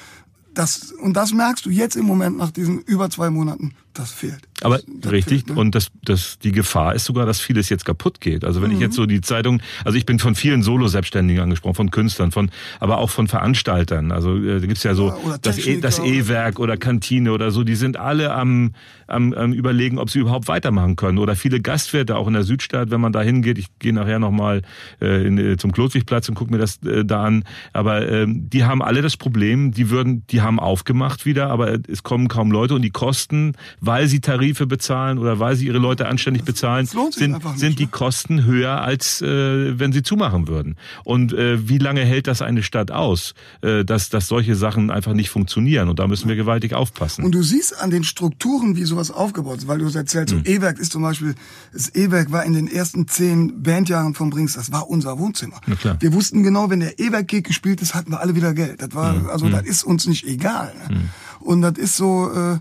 das, 0.54 0.92
und 0.92 1.14
das 1.14 1.32
merkst 1.32 1.66
du 1.66 1.70
jetzt 1.70 1.96
im 1.96 2.06
Moment 2.06 2.38
nach 2.38 2.50
diesen 2.50 2.80
über 2.82 3.10
zwei 3.10 3.30
Monaten 3.30 3.74
das 3.98 4.12
fehlt. 4.12 4.40
Aber 4.62 4.80
das 5.00 5.12
richtig, 5.12 5.44
fehlt, 5.44 5.56
ne? 5.56 5.60
und 5.60 5.74
das, 5.74 5.88
das, 6.02 6.38
die 6.38 6.52
Gefahr 6.52 6.94
ist 6.94 7.04
sogar, 7.04 7.26
dass 7.26 7.40
vieles 7.40 7.68
jetzt 7.68 7.84
kaputt 7.84 8.20
geht. 8.20 8.44
Also 8.44 8.62
wenn 8.62 8.70
mhm. 8.70 8.76
ich 8.76 8.80
jetzt 8.80 8.94
so 8.94 9.06
die 9.06 9.20
Zeitung, 9.20 9.60
also 9.84 9.98
ich 9.98 10.06
bin 10.06 10.18
von 10.18 10.34
vielen 10.34 10.62
Solo-Selbstständigen 10.62 11.42
angesprochen, 11.42 11.74
von 11.74 11.90
Künstlern, 11.90 12.30
von, 12.30 12.50
aber 12.80 12.98
auch 12.98 13.10
von 13.10 13.28
Veranstaltern. 13.28 14.12
Also 14.12 14.36
äh, 14.36 14.60
da 14.60 14.66
gibt's 14.66 14.82
ja 14.82 14.94
so 14.94 15.08
ja, 15.08 15.38
das 15.42 15.58
E- 15.58 15.80
das 15.80 15.98
E-Werk 15.98 16.58
oder 16.58 16.76
Kantine 16.76 17.32
oder 17.32 17.50
so, 17.50 17.64
die 17.64 17.74
sind 17.74 17.96
alle 17.96 18.32
am, 18.32 18.72
am, 19.06 19.32
am 19.32 19.52
überlegen, 19.52 19.98
ob 19.98 20.10
sie 20.10 20.20
überhaupt 20.20 20.48
weitermachen 20.48 20.96
können. 20.96 21.18
Oder 21.18 21.36
viele 21.36 21.60
Gastwirte 21.60 22.16
auch 22.16 22.26
in 22.26 22.34
der 22.34 22.44
Südstadt, 22.44 22.90
wenn 22.90 23.00
man 23.00 23.12
da 23.12 23.22
hingeht, 23.22 23.58
ich 23.58 23.66
gehe 23.78 23.92
nachher 23.92 24.18
nochmal 24.18 24.62
äh, 25.00 25.26
in, 25.26 25.38
äh, 25.38 25.56
zum 25.56 25.72
Klotwigplatz 25.72 26.28
und 26.28 26.34
gucke 26.34 26.50
mir 26.52 26.58
das 26.58 26.82
äh, 26.82 27.04
da 27.04 27.24
an. 27.24 27.44
Aber 27.72 28.08
ähm, 28.08 28.48
die 28.48 28.64
haben 28.64 28.82
alle 28.82 29.02
das 29.02 29.16
Problem, 29.16 29.72
die 29.72 29.90
würden, 29.90 30.26
die 30.28 30.40
haben 30.40 30.58
aufgemacht 30.58 31.26
wieder, 31.26 31.50
aber 31.50 31.78
es 31.88 32.02
kommen 32.02 32.28
kaum 32.28 32.50
Leute 32.50 32.74
und 32.74 32.82
die 32.82 32.90
Kosten, 32.90 33.52
weil 33.86 34.08
sie 34.08 34.20
Tarif 34.20 34.46
Tarife 34.46 34.66
bezahlen 34.66 35.18
oder 35.18 35.38
weil 35.38 35.56
sie 35.56 35.66
ihre 35.66 35.78
Leute 35.78 36.06
anständig 36.06 36.44
bezahlen, 36.44 36.86
sind, 36.86 37.36
sind 37.56 37.78
die 37.78 37.86
Kosten 37.86 38.44
höher, 38.44 38.80
als 38.82 39.20
äh, 39.22 39.78
wenn 39.78 39.92
sie 39.92 40.02
zumachen 40.02 40.48
würden. 40.48 40.76
Und 41.04 41.32
äh, 41.32 41.68
wie 41.68 41.78
lange 41.78 42.02
hält 42.04 42.26
das 42.26 42.42
eine 42.42 42.62
Stadt 42.62 42.90
aus, 42.90 43.34
äh, 43.62 43.84
dass, 43.84 44.08
dass 44.08 44.28
solche 44.28 44.54
Sachen 44.54 44.90
einfach 44.90 45.14
nicht 45.14 45.30
funktionieren? 45.30 45.88
Und 45.88 45.98
da 45.98 46.06
müssen 46.06 46.28
wir 46.28 46.36
gewaltig 46.36 46.74
aufpassen. 46.74 47.24
Und 47.24 47.34
du 47.34 47.42
siehst 47.42 47.80
an 47.80 47.90
den 47.90 48.04
Strukturen, 48.04 48.76
wie 48.76 48.84
sowas 48.84 49.10
aufgebaut 49.10 49.58
ist, 49.58 49.68
weil 49.68 49.78
du 49.78 49.86
es 49.86 49.94
erzählst, 49.94 50.34
mhm. 50.34 50.42
so 50.44 50.52
E-Werk 50.52 50.78
ist 50.78 50.92
zum 50.92 51.02
Beispiel, 51.02 51.34
das 51.72 51.94
E-Werk 51.94 52.30
war 52.32 52.44
in 52.44 52.52
den 52.52 52.68
ersten 52.68 53.08
zehn 53.08 53.62
Bandjahren 53.62 54.14
von 54.14 54.30
Brings, 54.30 54.54
das 54.54 54.72
war 54.72 54.88
unser 54.88 55.18
Wohnzimmer. 55.18 55.60
Wir 56.00 56.12
wussten 56.12 56.42
genau, 56.42 56.70
wenn 56.70 56.80
der 56.80 56.98
E-Werk-Gig 56.98 57.44
gespielt 57.44 57.82
ist, 57.82 57.94
hatten 57.94 58.10
wir 58.10 58.20
alle 58.20 58.34
wieder 58.34 58.54
Geld. 58.54 58.80
Das 58.80 58.94
war, 58.94 59.14
mhm. 59.14 59.28
also 59.28 59.46
mhm. 59.46 59.52
das 59.52 59.62
ist 59.64 59.84
uns 59.84 60.06
nicht 60.06 60.26
egal. 60.26 60.72
Ne? 60.88 60.96
Mhm. 60.96 61.08
Und 61.40 61.62
das 61.62 61.78
ist 61.78 61.96
so, 61.96 62.30
äh, 62.32 62.58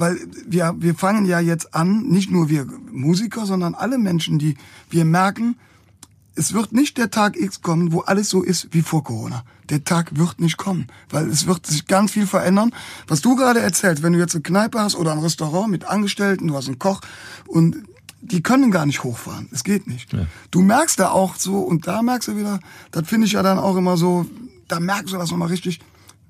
weil 0.00 0.18
wir, 0.46 0.74
wir 0.78 0.94
fangen 0.94 1.26
ja 1.26 1.40
jetzt 1.40 1.74
an, 1.74 2.08
nicht 2.08 2.30
nur 2.30 2.48
wir 2.48 2.66
Musiker, 2.90 3.46
sondern 3.46 3.74
alle 3.74 3.98
Menschen, 3.98 4.38
die 4.38 4.56
wir 4.88 5.04
merken, 5.04 5.56
es 6.34 6.54
wird 6.54 6.72
nicht 6.72 6.96
der 6.96 7.10
Tag 7.10 7.36
X 7.38 7.60
kommen, 7.60 7.92
wo 7.92 8.00
alles 8.00 8.30
so 8.30 8.42
ist 8.42 8.68
wie 8.72 8.82
vor 8.82 9.04
Corona. 9.04 9.44
Der 9.68 9.84
Tag 9.84 10.16
wird 10.16 10.40
nicht 10.40 10.56
kommen, 10.56 10.86
weil 11.10 11.28
es 11.28 11.46
wird 11.46 11.66
sich 11.66 11.86
ganz 11.86 12.12
viel 12.12 12.26
verändern. 12.26 12.72
Was 13.08 13.20
du 13.20 13.36
gerade 13.36 13.60
erzählst, 13.60 14.02
wenn 14.02 14.14
du 14.14 14.18
jetzt 14.18 14.34
eine 14.34 14.42
Kneipe 14.42 14.80
hast 14.80 14.94
oder 14.94 15.12
ein 15.12 15.18
Restaurant 15.18 15.70
mit 15.70 15.84
Angestellten, 15.84 16.48
du 16.48 16.56
hast 16.56 16.68
einen 16.68 16.78
Koch 16.78 17.02
und 17.46 17.76
die 18.22 18.42
können 18.42 18.70
gar 18.70 18.86
nicht 18.86 19.04
hochfahren. 19.04 19.48
Es 19.52 19.64
geht 19.64 19.86
nicht. 19.86 20.12
Ja. 20.12 20.26
Du 20.50 20.62
merkst 20.62 20.98
da 20.98 21.10
auch 21.10 21.36
so, 21.36 21.58
und 21.58 21.86
da 21.86 22.02
merkst 22.02 22.28
du 22.28 22.36
wieder, 22.36 22.60
das 22.90 23.08
finde 23.08 23.26
ich 23.26 23.32
ja 23.32 23.42
dann 23.42 23.58
auch 23.58 23.76
immer 23.76 23.96
so, 23.96 24.26
da 24.68 24.80
merkst 24.80 25.12
du 25.12 25.18
das 25.18 25.30
nochmal 25.30 25.48
richtig. 25.48 25.80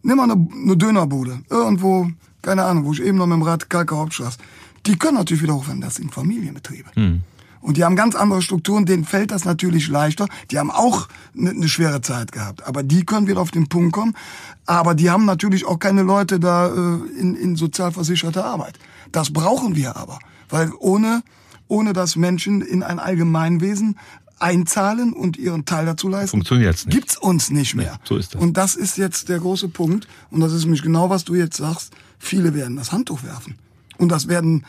Nimm 0.03 0.17
mal 0.17 0.31
eine, 0.31 0.49
eine 0.51 0.77
Dönerbude. 0.77 1.43
Irgendwo, 1.51 2.11
keine 2.43 2.65
Ahnung, 2.65 2.85
wo 2.85 2.93
ich 2.93 3.03
eben 3.03 3.19
noch 3.19 3.27
mit 3.27 3.37
dem 3.37 3.43
Rad 3.43 3.71
Kalker 3.71 3.97
Hauptstraße. 3.99 4.39
Die 4.87 4.97
können 4.97 5.17
natürlich 5.19 5.43
wieder 5.43 5.55
hochfahren. 5.55 5.81
Das 5.81 5.97
sind 5.97 6.13
Familienbetriebe. 6.13 6.91
Hm. 6.95 7.23
Und 7.61 7.77
die 7.77 7.85
haben 7.85 7.95
ganz 7.95 8.15
andere 8.15 8.41
Strukturen, 8.41 8.87
denen 8.87 9.05
fällt 9.05 9.31
das 9.31 9.45
natürlich 9.45 9.89
leichter. 9.89 10.27
Die 10.51 10.59
haben 10.59 10.71
auch 10.71 11.09
eine, 11.37 11.51
eine 11.51 11.69
schwere 11.69 12.01
Zeit 12.01 12.33
gehabt. 12.33 12.67
Aber 12.67 12.83
die 12.83 13.05
können 13.05 13.27
wieder 13.27 13.41
auf 13.41 13.51
den 13.51 13.69
Punkt 13.69 13.93
kommen. 13.93 14.17
Aber 14.65 14.95
die 14.95 15.11
haben 15.11 15.27
natürlich 15.27 15.67
auch 15.67 15.79
keine 15.79 16.03
Leute 16.03 16.41
da 16.41 16.69
äh, 16.69 17.21
in, 17.21 17.35
in 17.35 17.57
sozialversicherter 17.57 18.45
Arbeit. 18.45 18.79
Das 19.13 19.33
brauchen 19.33 19.77
wir 19.77 19.97
aber. 19.97 20.19
Weil 20.49 20.73
ohne, 20.79 21.23
ohne 21.69 21.93
dass 21.93 22.17
Menschen 22.17 22.63
in 22.63 22.83
ein 22.83 22.99
Allgemeinwesen 22.99 23.99
einzahlen 24.39 25.13
und 25.13 25.37
ihren 25.37 25.67
Teil 25.67 25.85
dazu 25.85 26.09
leisten, 26.09 26.39
Funktioniert's 26.39 26.87
nicht. 26.87 26.95
gibt's 26.95 27.19
uns 27.19 27.51
nicht 27.51 27.75
mehr. 27.75 27.87
Ja, 27.87 27.99
so 28.05 28.17
ist 28.17 28.35
das. 28.35 28.41
Und 28.41 28.57
das 28.57 28.75
ist 28.75 28.97
jetzt 28.97 29.29
der 29.29 29.39
große 29.39 29.69
Punkt. 29.69 30.09
Und 30.31 30.41
das 30.41 30.55
ist 30.55 30.65
nämlich 30.65 30.83
genau, 30.83 31.11
was 31.11 31.25
du 31.25 31.35
jetzt 31.35 31.59
sagst. 31.59 31.93
Viele 32.21 32.55
werden 32.55 32.77
das 32.77 32.93
Handtuch 32.93 33.25
werfen. 33.25 33.57
Und 33.99 34.11
das 34.11 34.29
werden 34.29 34.65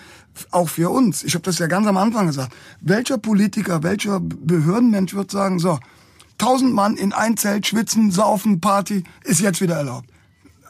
auch 0.49 0.69
für 0.69 0.89
uns. 0.89 1.23
Ich 1.23 1.35
habe 1.35 1.43
das 1.43 1.59
ja 1.59 1.67
ganz 1.67 1.85
am 1.85 1.97
Anfang 1.97 2.27
gesagt. 2.27 2.55
Welcher 2.79 3.17
Politiker, 3.17 3.83
welcher 3.83 4.19
Behördenmensch 4.19 5.13
wird 5.13 5.29
sagen, 5.29 5.59
so, 5.59 5.77
tausend 6.37 6.73
Mann 6.73 6.95
in 6.95 7.13
ein 7.13 7.37
Zelt 7.37 7.67
schwitzen, 7.67 8.09
saufen, 8.09 8.61
Party, 8.61 9.03
ist 9.23 9.41
jetzt 9.41 9.61
wieder 9.61 9.75
erlaubt. 9.75 10.10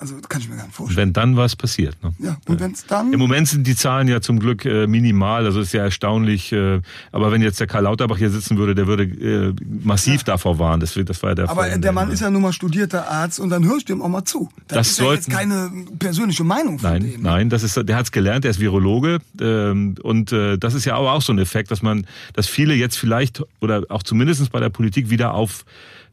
Also 0.01 0.15
kann 0.27 0.41
ich 0.41 0.49
mir 0.49 0.55
gar 0.55 0.65
nicht 0.65 0.75
vorstellen. 0.75 0.97
Wenn 0.97 1.13
dann 1.13 1.37
was 1.37 1.55
passiert. 1.55 1.95
Ne? 2.01 2.11
Ja, 2.17 2.37
und 2.47 2.59
wenn 2.59 2.71
es 2.71 2.87
dann. 2.87 3.13
Im 3.13 3.19
Moment 3.19 3.47
sind 3.47 3.67
die 3.67 3.75
Zahlen 3.75 4.07
ja 4.07 4.19
zum 4.19 4.39
Glück 4.39 4.65
äh, 4.65 4.87
minimal, 4.87 5.45
also 5.45 5.61
ist 5.61 5.73
ja 5.73 5.83
erstaunlich. 5.83 6.51
Äh, 6.51 6.81
aber 7.11 7.31
wenn 7.31 7.43
jetzt 7.43 7.59
der 7.59 7.67
Karl 7.67 7.83
Lauterbach 7.83 8.17
hier 8.17 8.31
sitzen 8.31 8.57
würde, 8.57 8.73
der 8.73 8.87
würde 8.87 9.03
äh, 9.03 9.53
massiv 9.83 10.21
ja. 10.21 10.33
davor 10.33 10.57
warnen. 10.57 10.79
Das, 10.79 10.95
das 11.05 11.21
war 11.21 11.29
ja 11.29 11.35
der 11.35 11.49
Aber 11.51 11.61
Fall, 11.61 11.79
der 11.79 11.91
Mann 11.91 12.09
ist 12.09 12.21
ja 12.21 12.31
nun 12.31 12.41
mal 12.41 12.51
studierter 12.51 13.11
Arzt 13.11 13.39
und 13.39 13.51
dann 13.51 13.63
hörst 13.63 13.89
du 13.89 13.93
ihm 13.93 14.01
auch 14.01 14.09
mal 14.09 14.25
zu. 14.25 14.49
Das, 14.67 14.77
das 14.77 14.87
ist 14.87 14.95
sollten, 14.95 15.31
ja 15.31 15.37
jetzt 15.37 15.51
keine 15.51 15.71
persönliche 15.99 16.43
Meinung 16.43 16.79
von 16.79 16.89
nein, 16.89 17.03
dem. 17.03 17.21
Nein, 17.21 17.49
das 17.51 17.61
ist, 17.61 17.77
der 17.87 17.95
hat's 17.95 18.11
gelernt, 18.11 18.43
der 18.43 18.49
ist 18.49 18.59
Virologe. 18.59 19.19
Ähm, 19.39 19.93
und 20.01 20.31
äh, 20.31 20.57
das 20.57 20.73
ist 20.73 20.85
ja 20.85 20.95
aber 20.95 21.11
auch 21.13 21.21
so 21.21 21.31
ein 21.31 21.37
Effekt, 21.37 21.69
dass 21.69 21.83
man, 21.83 22.07
dass 22.33 22.47
viele 22.47 22.73
jetzt 22.73 22.97
vielleicht 22.97 23.43
oder 23.59 23.83
auch 23.89 24.01
zumindestens 24.01 24.49
bei 24.49 24.59
der 24.59 24.69
Politik 24.69 25.11
wieder 25.11 25.35
auf 25.35 25.63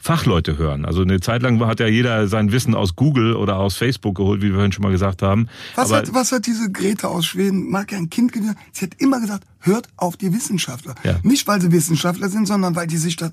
Fachleute 0.00 0.56
hören. 0.56 0.84
Also 0.84 1.02
eine 1.02 1.20
Zeit 1.20 1.42
lang 1.42 1.60
hat 1.66 1.80
ja 1.80 1.86
jeder 1.86 2.28
sein 2.28 2.52
Wissen 2.52 2.74
aus 2.74 2.94
Google 2.94 3.34
oder 3.34 3.56
aus 3.58 3.76
Facebook 3.76 4.16
geholt, 4.16 4.40
wie 4.40 4.46
wir 4.46 4.54
vorhin 4.54 4.72
schon 4.72 4.84
mal 4.84 4.92
gesagt 4.92 5.22
haben. 5.22 5.48
Was, 5.74 5.92
hat, 5.92 6.14
was 6.14 6.30
hat 6.30 6.46
diese 6.46 6.70
Greta 6.70 7.08
aus 7.08 7.26
Schweden, 7.26 7.68
mag 7.68 7.90
ja 7.90 7.98
ein 7.98 8.08
Kind 8.08 8.32
gewesen, 8.32 8.56
sie 8.72 8.84
hat 8.84 8.92
immer 8.98 9.20
gesagt, 9.20 9.44
hört 9.60 9.88
auf 9.96 10.16
die 10.16 10.32
Wissenschaftler. 10.32 10.94
Ja. 11.02 11.18
Nicht, 11.24 11.48
weil 11.48 11.60
sie 11.60 11.72
Wissenschaftler 11.72 12.28
sind, 12.28 12.46
sondern 12.46 12.76
weil 12.76 12.86
die 12.86 12.96
sich 12.96 13.16
da 13.16 13.30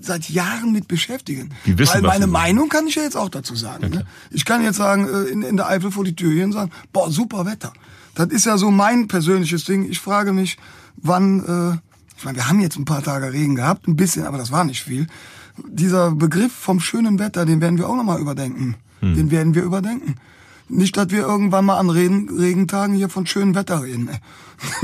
seit 0.00 0.30
Jahren 0.30 0.72
mit 0.72 0.86
beschäftigen. 0.86 1.50
Die 1.66 1.76
wissen, 1.76 1.94
weil 1.94 2.02
meine 2.02 2.28
Meinung 2.28 2.68
kann 2.68 2.86
ich 2.86 2.94
ja 2.94 3.02
jetzt 3.02 3.16
auch 3.16 3.28
dazu 3.28 3.56
sagen. 3.56 3.82
Ja, 3.82 3.88
ne? 3.88 4.06
Ich 4.30 4.44
kann 4.44 4.62
jetzt 4.62 4.76
sagen, 4.76 5.08
äh, 5.08 5.24
in, 5.24 5.42
in 5.42 5.56
der 5.56 5.68
Eifel 5.68 5.90
vor 5.90 6.04
die 6.04 6.14
Tür 6.14 6.32
hier 6.32 6.44
und 6.44 6.52
sagen, 6.52 6.70
boah, 6.92 7.10
super 7.10 7.44
Wetter. 7.44 7.72
Das 8.14 8.28
ist 8.28 8.46
ja 8.46 8.56
so 8.56 8.70
mein 8.70 9.08
persönliches 9.08 9.64
Ding. 9.64 9.88
Ich 9.90 9.98
frage 9.98 10.32
mich, 10.32 10.58
wann, 10.96 11.40
äh, 11.40 12.16
ich 12.16 12.24
meine, 12.24 12.36
wir 12.36 12.48
haben 12.48 12.60
jetzt 12.60 12.78
ein 12.78 12.84
paar 12.84 13.02
Tage 13.02 13.32
Regen 13.32 13.56
gehabt, 13.56 13.88
ein 13.88 13.96
bisschen, 13.96 14.26
aber 14.26 14.38
das 14.38 14.52
war 14.52 14.64
nicht 14.64 14.82
viel 14.82 15.08
dieser 15.66 16.12
Begriff 16.12 16.52
vom 16.52 16.80
schönen 16.80 17.18
Wetter, 17.18 17.44
den 17.44 17.60
werden 17.60 17.78
wir 17.78 17.88
auch 17.88 17.96
nochmal 17.96 18.20
überdenken. 18.20 18.76
Hm. 19.00 19.14
Den 19.14 19.30
werden 19.30 19.54
wir 19.54 19.62
überdenken. 19.62 20.16
Nicht, 20.68 20.96
dass 20.96 21.10
wir 21.10 21.20
irgendwann 21.20 21.64
mal 21.64 21.78
an 21.78 21.88
Regen, 21.88 22.28
Regentagen 22.38 22.94
hier 22.94 23.08
von 23.08 23.26
schönem 23.26 23.54
Wetter 23.54 23.82
reden. 23.82 24.10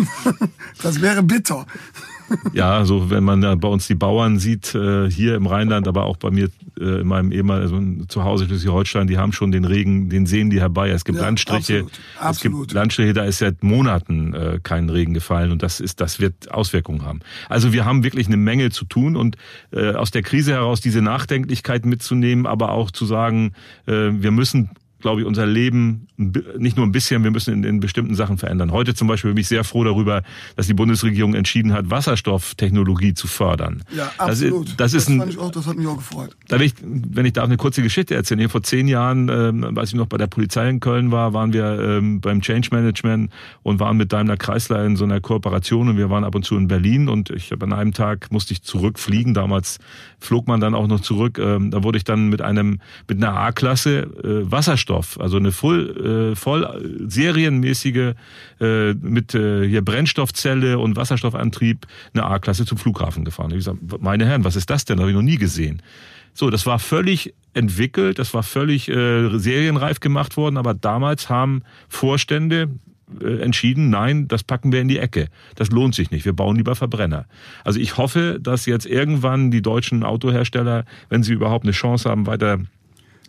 das 0.82 1.02
wäre 1.02 1.22
bitter. 1.22 1.66
Ja, 2.52 2.84
so 2.84 3.10
wenn 3.10 3.24
man 3.24 3.42
ja 3.42 3.54
bei 3.54 3.68
uns 3.68 3.86
die 3.86 3.94
Bauern 3.94 4.38
sieht, 4.38 4.74
äh, 4.74 5.10
hier 5.10 5.34
im 5.34 5.46
Rheinland, 5.46 5.88
aber 5.88 6.04
auch 6.04 6.16
bei 6.16 6.30
mir 6.30 6.48
äh, 6.78 7.00
in 7.00 7.06
meinem 7.06 7.32
ehemaligen 7.32 7.64
also 7.64 8.04
zu 8.06 8.24
Hause 8.24 8.46
Schleswig-Holstein, 8.46 9.06
die 9.06 9.18
haben 9.18 9.32
schon 9.32 9.50
den 9.50 9.64
Regen, 9.64 10.08
den 10.08 10.26
sehen 10.26 10.50
die 10.50 10.60
herbei. 10.60 10.90
Es 10.90 11.04
gibt 11.04 11.18
ja, 11.18 11.24
Landstriche, 11.24 11.78
absolut, 11.78 11.92
absolut. 12.18 12.34
es 12.34 12.68
gibt 12.68 12.72
Landstriche, 12.72 13.12
da 13.12 13.24
ist 13.24 13.38
seit 13.38 13.62
Monaten 13.62 14.34
äh, 14.34 14.60
kein 14.62 14.88
Regen 14.88 15.14
gefallen 15.14 15.50
und 15.50 15.62
das 15.62 15.80
ist, 15.80 16.00
das 16.00 16.20
wird 16.20 16.50
Auswirkungen 16.50 17.02
haben. 17.04 17.20
Also 17.48 17.72
wir 17.72 17.84
haben 17.84 18.04
wirklich 18.04 18.26
eine 18.26 18.36
Menge 18.36 18.70
zu 18.70 18.84
tun 18.84 19.16
und 19.16 19.36
äh, 19.72 19.92
aus 19.94 20.10
der 20.10 20.22
Krise 20.22 20.52
heraus 20.52 20.80
diese 20.80 21.02
Nachdenklichkeit 21.02 21.86
mitzunehmen, 21.86 22.46
aber 22.46 22.70
auch 22.70 22.90
zu 22.90 23.04
sagen, 23.06 23.52
äh, 23.86 24.10
wir 24.12 24.30
müssen 24.30 24.70
glaube 25.04 25.20
ich, 25.20 25.26
unser 25.26 25.44
Leben 25.44 26.06
nicht 26.16 26.78
nur 26.78 26.86
ein 26.86 26.92
bisschen, 26.92 27.24
wir 27.24 27.30
müssen 27.30 27.52
in, 27.52 27.62
in, 27.62 27.78
bestimmten 27.78 28.14
Sachen 28.14 28.38
verändern. 28.38 28.72
Heute 28.72 28.94
zum 28.94 29.06
Beispiel 29.06 29.32
bin 29.32 29.42
ich 29.42 29.48
sehr 29.48 29.62
froh 29.62 29.84
darüber, 29.84 30.22
dass 30.56 30.66
die 30.66 30.72
Bundesregierung 30.72 31.34
entschieden 31.34 31.74
hat, 31.74 31.90
Wasserstofftechnologie 31.90 33.12
zu 33.12 33.26
fördern. 33.26 33.82
Ja, 33.94 34.10
absolut. 34.16 34.68
Das, 34.68 34.92
das 34.92 34.94
ist 34.94 35.10
ein, 35.10 35.28
ich 35.28 35.36
auch, 35.36 35.50
das 35.50 35.66
hat 35.66 35.76
mich 35.76 35.86
auch 35.86 35.98
gefreut. 35.98 36.34
Da 36.48 36.58
will 36.58 36.68
ich, 36.68 36.74
wenn 36.82 37.26
ich 37.26 37.34
darf, 37.34 37.44
eine 37.44 37.58
kurze 37.58 37.82
Geschichte 37.82 38.14
erzählen. 38.14 38.38
Hier 38.38 38.48
vor 38.48 38.62
zehn 38.62 38.88
Jahren, 38.88 39.28
ähm, 39.28 39.76
als 39.76 39.90
ich 39.90 39.96
noch 39.96 40.06
bei 40.06 40.16
der 40.16 40.26
Polizei 40.26 40.70
in 40.70 40.80
Köln 40.80 41.12
war, 41.12 41.34
waren 41.34 41.52
wir 41.52 41.78
ähm, 41.78 42.22
beim 42.22 42.40
Change 42.40 42.70
Management 42.72 43.30
und 43.62 43.78
waren 43.78 43.98
mit 43.98 44.10
Daimler 44.10 44.38
Chrysler 44.38 44.86
in 44.86 44.96
so 44.96 45.04
einer 45.04 45.20
Kooperation 45.20 45.90
und 45.90 45.98
wir 45.98 46.08
waren 46.08 46.24
ab 46.24 46.34
und 46.34 46.46
zu 46.46 46.56
in 46.56 46.66
Berlin 46.66 47.10
und 47.10 47.28
ich 47.28 47.52
habe 47.52 47.66
an 47.66 47.74
einem 47.74 47.92
Tag 47.92 48.32
musste 48.32 48.54
ich 48.54 48.62
zurückfliegen. 48.62 49.34
Damals 49.34 49.80
flog 50.18 50.48
man 50.48 50.60
dann 50.60 50.74
auch 50.74 50.86
noch 50.86 51.00
zurück. 51.00 51.38
Ähm, 51.38 51.70
da 51.70 51.82
wurde 51.82 51.98
ich 51.98 52.04
dann 52.04 52.30
mit 52.30 52.40
einem 52.40 52.80
mit 53.06 53.18
einer 53.22 53.36
A-Klasse 53.36 54.04
äh, 54.24 54.50
Wasserstoff 54.50 54.93
Wasserstoff, 54.94 55.20
also 55.20 55.36
eine 55.36 55.52
voll, 55.52 56.32
äh, 56.32 56.36
voll 56.36 57.06
serienmäßige 57.06 58.14
äh, 58.60 58.94
mit 58.94 59.34
äh, 59.34 59.68
hier 59.68 59.82
Brennstoffzelle 59.82 60.78
und 60.78 60.96
Wasserstoffantrieb 60.96 61.86
eine 62.12 62.24
A-Klasse 62.24 62.64
zum 62.64 62.78
Flughafen 62.78 63.24
gefahren. 63.24 63.50
Ich 63.50 63.58
gesagt, 63.58 63.78
meine 64.00 64.26
Herren, 64.26 64.44
was 64.44 64.56
ist 64.56 64.70
das 64.70 64.84
denn? 64.84 64.96
Das 64.96 65.02
habe 65.02 65.10
ich 65.10 65.16
noch 65.16 65.22
nie 65.22 65.38
gesehen. 65.38 65.82
So, 66.32 66.50
das 66.50 66.66
war 66.66 66.78
völlig 66.78 67.34
entwickelt, 67.52 68.18
das 68.18 68.34
war 68.34 68.42
völlig 68.42 68.88
äh, 68.88 69.38
serienreif 69.38 70.00
gemacht 70.00 70.36
worden, 70.36 70.56
aber 70.56 70.74
damals 70.74 71.28
haben 71.28 71.62
Vorstände, 71.88 72.70
äh, 73.20 73.40
entschieden, 73.40 73.90
nein, 73.90 74.26
das 74.26 74.42
packen 74.42 74.72
wir 74.72 74.80
in 74.80 74.88
die 74.88 74.98
Ecke. 74.98 75.28
Das 75.54 75.70
lohnt 75.70 75.94
sich 75.94 76.10
nicht. 76.10 76.24
Wir 76.24 76.32
bauen 76.32 76.56
lieber 76.56 76.74
Verbrenner. 76.74 77.26
Also 77.62 77.78
ich 77.78 77.96
hoffe, 77.98 78.38
dass 78.40 78.66
jetzt 78.66 78.86
irgendwann 78.86 79.52
die 79.52 79.62
deutschen 79.62 80.02
Autohersteller, 80.02 80.84
wenn 81.08 81.22
sie 81.22 81.34
überhaupt 81.34 81.64
eine 81.64 81.72
Chance 81.72 82.10
haben, 82.10 82.26
weiter 82.26 82.58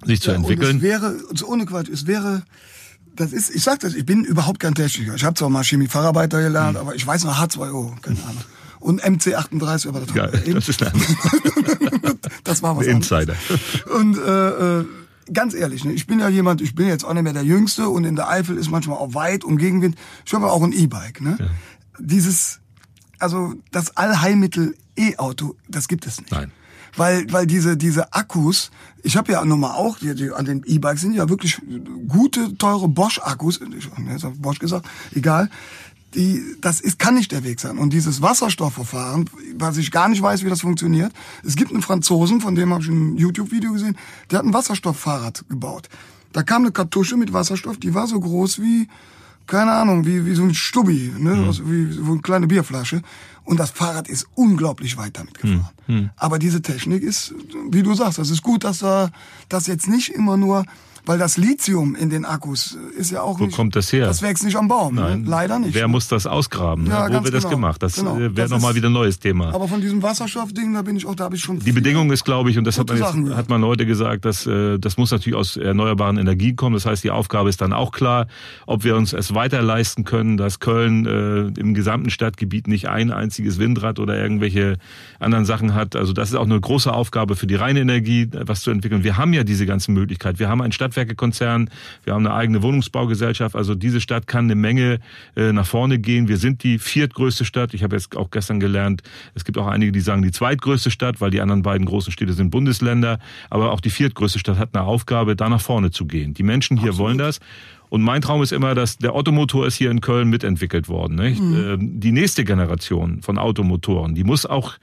sich 0.06 0.22
zu 0.22 0.32
ja, 0.32 0.36
entwickeln. 0.36 0.78
es 0.78 0.82
wäre, 0.82 1.16
ohne 1.46 1.66
Quatsch, 1.66 1.90
es 1.90 2.08
wäre, 2.08 2.44
das 3.16 3.34
ist, 3.34 3.54
ich 3.54 3.64
sag 3.64 3.80
das, 3.80 3.94
ich 3.94 4.06
bin 4.06 4.24
überhaupt 4.24 4.60
kein 4.60 4.76
Techniker. 4.76 5.16
Ich 5.16 5.24
habe 5.24 5.36
zwar 5.36 5.50
mal 5.50 5.64
Chemie-Facharbeiter 5.64 6.42
gelernt, 6.42 6.78
hm. 6.78 6.82
aber 6.82 6.96
ich 6.96 7.06
weiß 7.06 7.24
noch 7.24 7.38
H2O, 7.38 8.00
keine 8.02 8.20
Ahnung. 8.24 8.44
Und 8.80 9.04
MC38, 9.04 9.88
aber 9.88 10.02
das, 10.02 10.14
ja, 10.14 10.28
das 10.28 10.70
ist 10.70 10.82
Das 12.44 12.62
war 12.62 12.78
was 12.78 12.86
Insider. 12.86 13.36
Und 13.98 14.18
äh, 14.18 14.80
äh, 14.80 14.86
ganz 15.34 15.56
ehrlich, 15.56 15.84
ne, 15.86 15.94
ich 15.94 16.06
bin 16.06 16.20
ja 16.20 16.30
jemand, 16.30 16.62
ich 16.62 16.76
bin 16.76 16.88
jetzt 16.88 17.04
auch 17.04 17.14
nicht 17.14 17.24
mehr 17.24 17.34
der 17.34 17.44
Jüngste 17.44 17.90
und 17.90 18.04
in 18.04 18.16
der 18.16 18.30
Eifel 18.30 18.58
ist 18.58 18.70
manchmal 18.70 18.98
auch 18.98 19.16
weit 19.16 19.44
und 19.44 19.58
Gegenwind. 19.58 19.96
Ich 20.24 20.34
habe 20.34 20.52
auch 20.52 20.62
ein 20.62 20.72
E-Bike. 20.72 21.22
Ne? 21.22 21.38
Ja. 21.40 21.48
Dieses, 21.98 22.60
also 23.18 23.54
das 23.72 23.98
Allheilmittel 23.98 24.76
E-Auto, 24.96 25.56
das 25.68 25.88
gibt 25.88 26.06
es 26.06 26.20
nicht. 26.20 26.32
Nein 26.32 26.52
weil 26.98 27.32
weil 27.32 27.46
diese 27.46 27.78
diese 27.78 28.14
Akkus, 28.14 28.72
ich 29.04 29.18
habe 29.18 29.32
ja 29.32 29.44
nun 29.44 29.60
mal 29.60 29.74
auch 29.74 30.00
die, 30.00 30.16
die, 30.16 30.32
an 30.32 30.46
den 30.46 30.64
E-Bikes 30.66 31.02
sind 31.02 31.14
ja 31.14 31.30
wirklich 31.30 31.62
gute 32.08 32.58
teure 32.58 32.88
Bosch 32.88 33.20
Akkus, 33.20 33.60
ich 33.62 33.90
habe 34.24 34.36
Bosch 34.38 34.60
gesagt, 34.60 34.88
egal. 35.14 35.50
Die, 36.14 36.42
das 36.62 36.80
ist, 36.80 36.98
kann 36.98 37.16
nicht 37.16 37.34
der 37.34 37.44
Weg 37.44 37.60
sein. 37.60 37.78
Und 37.78 37.92
dieses 37.92 38.22
Wasserstoffverfahren, 38.22 39.30
was 39.58 39.76
ich 39.76 39.92
gar 39.92 40.08
nicht 40.08 40.22
weiß, 40.22 40.46
wie 40.46 40.50
das 40.50 40.62
funktioniert. 40.62 41.12
Es 41.44 41.58
gibt 41.58 41.72
einen 41.72 41.82
Franzosen, 41.82 42.40
von 42.40 42.56
dem 42.56 42.72
habe 42.72 42.82
ich 42.82 42.90
ein 42.90 43.18
YouTube-Video 43.18 43.74
gesehen, 43.74 43.98
der 44.32 44.40
hat 44.40 44.46
ein 44.46 44.54
Wasserstofffahrrad 44.54 45.44
gebaut. 45.50 45.90
Da 46.32 46.44
kam 46.44 46.62
eine 46.62 46.72
Kartusche 46.72 47.18
mit 47.18 47.34
Wasserstoff, 47.34 47.78
die 47.78 47.94
war 47.94 48.08
so 48.08 48.18
groß 48.18 48.62
wie, 48.62 48.88
keine 49.48 49.72
Ahnung, 49.72 50.06
wie, 50.06 50.26
wie 50.26 50.36
so 50.36 50.44
ein 50.44 50.54
Stubbi, 50.54 51.14
ne? 51.18 51.36
Mhm. 51.36 51.48
Also 51.48 51.70
wie 51.70 51.92
so 51.92 52.12
eine 52.12 52.22
kleine 52.22 52.48
Bierflasche. 52.48 53.02
Und 53.44 53.60
das 53.60 53.70
Fahrrad 53.70 54.08
ist 54.08 54.28
unglaublich 54.34 54.98
weit 54.98 55.18
damit 55.18 55.40
gefahren. 55.40 55.70
Mhm. 55.88 56.10
Aber 56.16 56.40
diese 56.40 56.62
Technik 56.62 57.04
ist, 57.04 57.34
wie 57.70 57.84
du 57.84 57.94
sagst, 57.94 58.18
das 58.18 58.32
ist 58.32 58.42
gut, 58.42 58.64
dass 58.64 58.84
er 58.84 59.12
das 59.50 59.68
jetzt 59.68 59.88
nicht 59.88 60.10
immer 60.10 60.36
nur 60.36 60.66
weil 61.06 61.18
das 61.18 61.38
Lithium 61.38 61.96
in 61.96 62.10
den 62.10 62.26
Akkus 62.26 62.78
ist 62.98 63.12
ja 63.12 63.22
auch 63.22 63.40
Wo 63.40 63.46
nicht. 63.46 63.56
kommt 63.56 63.76
das 63.76 63.92
her? 63.92 64.06
Das 64.06 64.22
wächst 64.22 64.44
nicht 64.44 64.56
am 64.56 64.68
Baum. 64.68 64.96
Ne? 64.96 65.02
Nein. 65.02 65.22
Ne? 65.22 65.30
Leider 65.30 65.60
nicht. 65.60 65.74
Wer 65.74 65.88
muss 65.88 66.08
das 66.08 66.26
ausgraben? 66.28 66.88
Ja, 66.88 67.08
ne? 67.08 67.20
Wo 67.20 67.24
wird 67.24 67.26
genau. 67.26 67.42
das 67.42 67.50
gemacht? 67.50 67.84
Das 67.84 67.96
genau. 67.96 68.18
äh, 68.18 68.36
wäre 68.36 68.50
nochmal 68.50 68.76
wieder 68.76 68.90
ein 68.90 68.94
neues 68.94 69.20
Thema. 69.20 69.54
Aber 69.54 69.68
von 69.68 69.82
diesem 69.82 70.02
Wasserstoffding, 70.02 70.74
da 70.74 70.82
bin 70.82 70.96
ich 70.96 71.06
auch, 71.06 71.16
da 71.16 71.26
habe 71.26 71.36
ich 71.36 71.42
schon. 71.42 71.60
Die 71.60 71.72
Bedingung 71.72 72.12
ist, 72.12 72.26
glaube 72.26 72.50
ich, 72.50 72.58
und 72.58 72.66
das 72.66 72.80
hat 72.80 72.88
man, 72.88 72.98
jetzt, 72.98 73.36
hat 73.36 73.50
man 73.50 73.64
heute 73.64 73.86
gesagt, 73.86 74.26
dass 74.26 74.46
äh, 74.46 74.78
das 74.80 74.98
muss 74.98 75.12
natürlich 75.12 75.38
aus 75.38 75.58
erneuerbaren 75.58 76.18
Energien 76.18 76.56
kommen. 76.56 76.74
Das 76.74 76.86
heißt, 76.86 77.04
die 77.04 77.12
Aufgabe 77.12 77.50
ist 77.50 77.62
dann 77.62 77.74
auch 77.74 77.92
klar, 77.92 78.28
ob 78.66 78.84
wir 78.84 78.96
uns 78.96 79.14
es 79.14 79.34
weiter 79.34 79.62
leisten 79.62 80.04
können, 80.04 80.38
dass 80.38 80.60
Köln 80.60 81.06
äh, 81.06 81.60
im 81.60 81.74
gesamten 81.74 82.10
Stadtgebiet 82.10 82.68
nicht 82.68 82.90
ein 82.90 83.12
einziges 83.12 83.60
Windrad 83.60 84.00
oder 84.00 84.18
irgendwelche 84.18 84.78
anderen 85.20 85.46
Sachen 85.46 85.74
hat. 85.74 85.96
Also 85.96 86.14
das 86.14 86.30
ist 86.30 86.36
auch 86.36 86.46
eine 86.46 86.60
große 86.60 86.92
Aufgabe 86.92 87.36
für 87.36 87.48
die 87.48 87.56
reine 87.56 87.82
Energie, 87.82 88.30
was 88.32 88.62
zu 88.62 88.72
entwickeln. 88.72 89.04
Wir 89.04 89.18
haben 89.18 89.34
ja 89.34 89.44
diese 89.44 89.66
ganzen 89.66 89.94
Möglichkeiten. 89.94 90.40
Wir 90.40 90.50
haben 90.50 90.62
einen 90.62 90.72
Stadtwerkekonzern, 90.96 91.70
wir 92.04 92.14
haben 92.14 92.26
eine 92.26 92.36
eigene 92.36 92.64
Wohnungsbaugesellschaft. 92.64 93.56
Also 93.56 93.76
diese 93.76 94.00
Stadt 94.00 94.28
kann 94.28 94.46
eine 94.46 94.56
Menge 94.56 95.00
äh, 95.36 95.52
nach 95.52 95.66
vorne 95.66 96.00
gehen. 96.00 96.28
Wir 96.28 96.38
sind 96.38 96.64
die 96.64 96.80
viertgrößte 96.80 97.44
Stadt. 97.46 97.74
Ich 97.74 97.84
habe 97.84 97.96
jetzt 97.96 98.16
auch 98.16 98.32
gestern 98.32 98.60
gelernt, 98.60 99.04
es 99.34 99.44
gibt 99.44 99.58
auch 99.58 99.68
einige, 99.68 99.92
die 99.92 100.00
sagen 100.00 100.22
die 100.22 100.32
zweitgrößte 100.32 100.92
Stadt, 100.92 101.20
weil 101.20 101.32
die 101.32 101.42
anderen 101.42 101.62
beiden 101.62 101.86
großen 101.86 102.12
Städte 102.12 102.34
sind 102.34 102.50
Bundesländer. 102.50 103.20
Aber 103.50 103.72
auch 103.72 103.82
die 103.82 103.90
viertgrößte 103.90 104.40
Stadt 104.40 104.58
hat 104.58 104.70
eine 104.74 104.86
Aufgabe, 104.86 105.36
da 105.36 105.50
nach 105.50 105.62
vorne 105.62 105.92
zu 105.92 106.06
gehen. 106.06 106.34
Die 106.34 106.44
Menschen 106.44 106.78
hier 106.78 106.92
Absolut. 106.92 107.10
wollen 107.10 107.18
das. 107.18 107.40
Und 107.90 108.02
mein 108.02 108.22
Traum 108.22 108.42
ist 108.42 108.52
immer, 108.52 108.74
dass 108.74 108.98
der 108.98 109.16
Ottomotor 109.16 109.68
ist 109.68 109.76
hier 109.76 109.92
in 109.92 110.02
Köln 110.02 110.30
mitentwickelt 110.30 110.90
worden. 110.90 111.16
Mhm. 111.16 112.00
Die 112.00 112.12
nächste 112.12 112.44
Generation 112.44 113.22
von 113.22 113.38
Automotoren, 113.38 114.16
die 114.16 114.24
muss 114.24 114.46
auch 114.46 114.74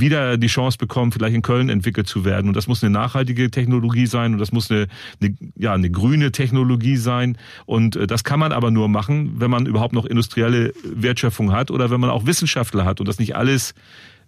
wieder 0.00 0.36
die 0.36 0.46
Chance 0.46 0.78
bekommen, 0.78 1.12
vielleicht 1.12 1.34
in 1.34 1.42
Köln 1.42 1.68
entwickelt 1.68 2.06
zu 2.06 2.24
werden. 2.24 2.48
Und 2.48 2.56
das 2.56 2.66
muss 2.66 2.82
eine 2.82 2.92
nachhaltige 2.92 3.50
Technologie 3.50 4.06
sein 4.06 4.32
und 4.32 4.38
das 4.38 4.52
muss 4.52 4.70
eine, 4.70 4.86
eine, 5.20 5.34
ja, 5.56 5.72
eine 5.72 5.90
grüne 5.90 6.32
Technologie 6.32 6.96
sein. 6.96 7.38
Und 7.64 7.96
äh, 7.96 8.06
das 8.06 8.24
kann 8.24 8.40
man 8.40 8.52
aber 8.52 8.70
nur 8.70 8.88
machen, 8.88 9.34
wenn 9.38 9.50
man 9.50 9.66
überhaupt 9.66 9.92
noch 9.92 10.04
industrielle 10.04 10.72
Wertschöpfung 10.84 11.52
hat 11.52 11.70
oder 11.70 11.90
wenn 11.90 12.00
man 12.00 12.10
auch 12.10 12.26
Wissenschaftler 12.26 12.84
hat 12.84 13.00
und 13.00 13.08
das 13.08 13.18
nicht 13.18 13.36
alles 13.36 13.74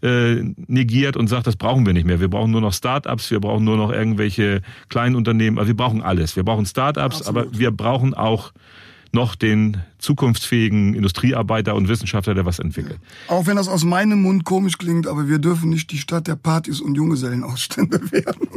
äh, 0.02 0.36
negiert 0.66 1.16
und 1.16 1.28
sagt, 1.28 1.46
das 1.46 1.56
brauchen 1.56 1.84
wir 1.84 1.92
nicht 1.92 2.06
mehr. 2.06 2.20
Wir 2.20 2.28
brauchen 2.28 2.50
nur 2.50 2.60
noch 2.60 2.72
Start-ups, 2.72 3.30
wir 3.30 3.40
brauchen 3.40 3.64
nur 3.64 3.76
noch 3.76 3.90
irgendwelche 3.90 4.62
kleinen 4.88 5.16
Unternehmen. 5.16 5.58
Also 5.58 5.68
wir 5.68 5.76
brauchen 5.76 6.02
alles. 6.02 6.36
Wir 6.36 6.44
brauchen 6.44 6.66
Start-ups, 6.66 7.22
aber 7.22 7.46
wir 7.52 7.70
brauchen 7.70 8.14
auch 8.14 8.52
noch 9.12 9.34
den 9.34 9.78
zukunftsfähigen 9.98 10.94
Industriearbeiter 10.94 11.74
und 11.74 11.88
Wissenschaftler, 11.88 12.34
der 12.34 12.44
was 12.44 12.58
entwickelt. 12.58 12.98
Auch 13.28 13.46
wenn 13.46 13.56
das 13.56 13.68
aus 13.68 13.84
meinem 13.84 14.22
Mund 14.22 14.44
komisch 14.44 14.78
klingt, 14.78 15.06
aber 15.06 15.28
wir 15.28 15.38
dürfen 15.38 15.70
nicht 15.70 15.90
die 15.90 15.98
Stadt 15.98 16.26
der 16.26 16.36
Partys 16.36 16.80
und 16.80 16.94
Junggesellenausstände 16.94 18.00
werden. 18.12 18.48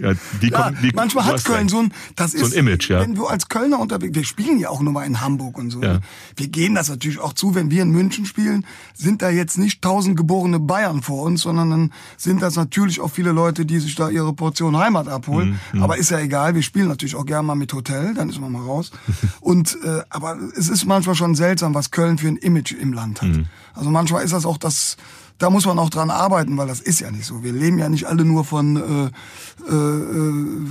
Ja, 0.00 0.12
die 0.40 0.48
ja, 0.48 0.62
kommen, 0.62 0.78
die, 0.82 0.92
manchmal 0.94 1.24
hat 1.24 1.44
Köln 1.44 1.68
so 1.68 1.80
ein, 1.80 1.92
das 2.14 2.32
so 2.32 2.38
ist, 2.38 2.52
ein 2.52 2.60
Image, 2.60 2.88
ja. 2.88 3.00
wenn 3.00 3.14
du 3.14 3.26
als 3.26 3.48
Kölner 3.48 3.80
unterwegs, 3.80 4.14
wir 4.14 4.24
spielen 4.24 4.60
ja 4.60 4.68
auch 4.70 4.80
nur 4.80 4.92
mal 4.92 5.04
in 5.04 5.20
Hamburg 5.20 5.58
und 5.58 5.70
so. 5.70 5.82
Ja. 5.82 5.98
Wir 6.36 6.48
gehen 6.48 6.74
das 6.74 6.88
natürlich 6.88 7.18
auch 7.18 7.32
zu, 7.32 7.54
wenn 7.54 7.70
wir 7.70 7.82
in 7.82 7.90
München 7.90 8.24
spielen, 8.24 8.64
sind 8.94 9.22
da 9.22 9.30
jetzt 9.30 9.58
nicht 9.58 9.82
tausend 9.82 10.16
geborene 10.16 10.60
Bayern 10.60 11.02
vor 11.02 11.24
uns, 11.24 11.42
sondern 11.42 11.70
dann 11.70 11.92
sind 12.16 12.42
das 12.42 12.54
natürlich 12.56 13.00
auch 13.00 13.10
viele 13.10 13.32
Leute, 13.32 13.66
die 13.66 13.80
sich 13.80 13.96
da 13.96 14.08
ihre 14.08 14.32
Portion 14.32 14.76
Heimat 14.76 15.08
abholen. 15.08 15.58
Mhm. 15.72 15.82
Aber 15.82 15.96
ist 15.96 16.10
ja 16.10 16.20
egal, 16.20 16.54
wir 16.54 16.62
spielen 16.62 16.88
natürlich 16.88 17.16
auch 17.16 17.26
gerne 17.26 17.46
mal 17.46 17.56
mit 17.56 17.72
Hotel, 17.72 18.14
dann 18.14 18.28
ist 18.28 18.40
man 18.40 18.52
mal 18.52 18.62
raus. 18.62 18.92
und 19.40 19.76
äh, 19.84 20.02
aber 20.10 20.38
es 20.56 20.68
ist 20.68 20.86
manchmal 20.86 21.16
schon 21.16 21.34
seltsam, 21.34 21.74
was 21.74 21.90
Köln 21.90 22.18
für 22.18 22.28
ein 22.28 22.36
Image 22.36 22.72
im 22.72 22.92
Land 22.92 23.20
hat. 23.22 23.28
Mhm. 23.30 23.46
Also 23.74 23.90
manchmal 23.90 24.24
ist 24.24 24.32
das 24.32 24.46
auch 24.46 24.58
das 24.58 24.96
da 25.38 25.50
muss 25.50 25.66
man 25.66 25.78
auch 25.78 25.90
dran 25.90 26.10
arbeiten, 26.10 26.56
weil 26.56 26.66
das 26.66 26.80
ist 26.80 27.00
ja 27.00 27.10
nicht 27.10 27.24
so. 27.24 27.42
Wir 27.42 27.52
leben 27.52 27.78
ja 27.78 27.88
nicht 27.88 28.06
alle 28.06 28.24
nur 28.24 28.44
von 28.44 28.76
äh, 28.76 29.72
äh, 29.72 30.66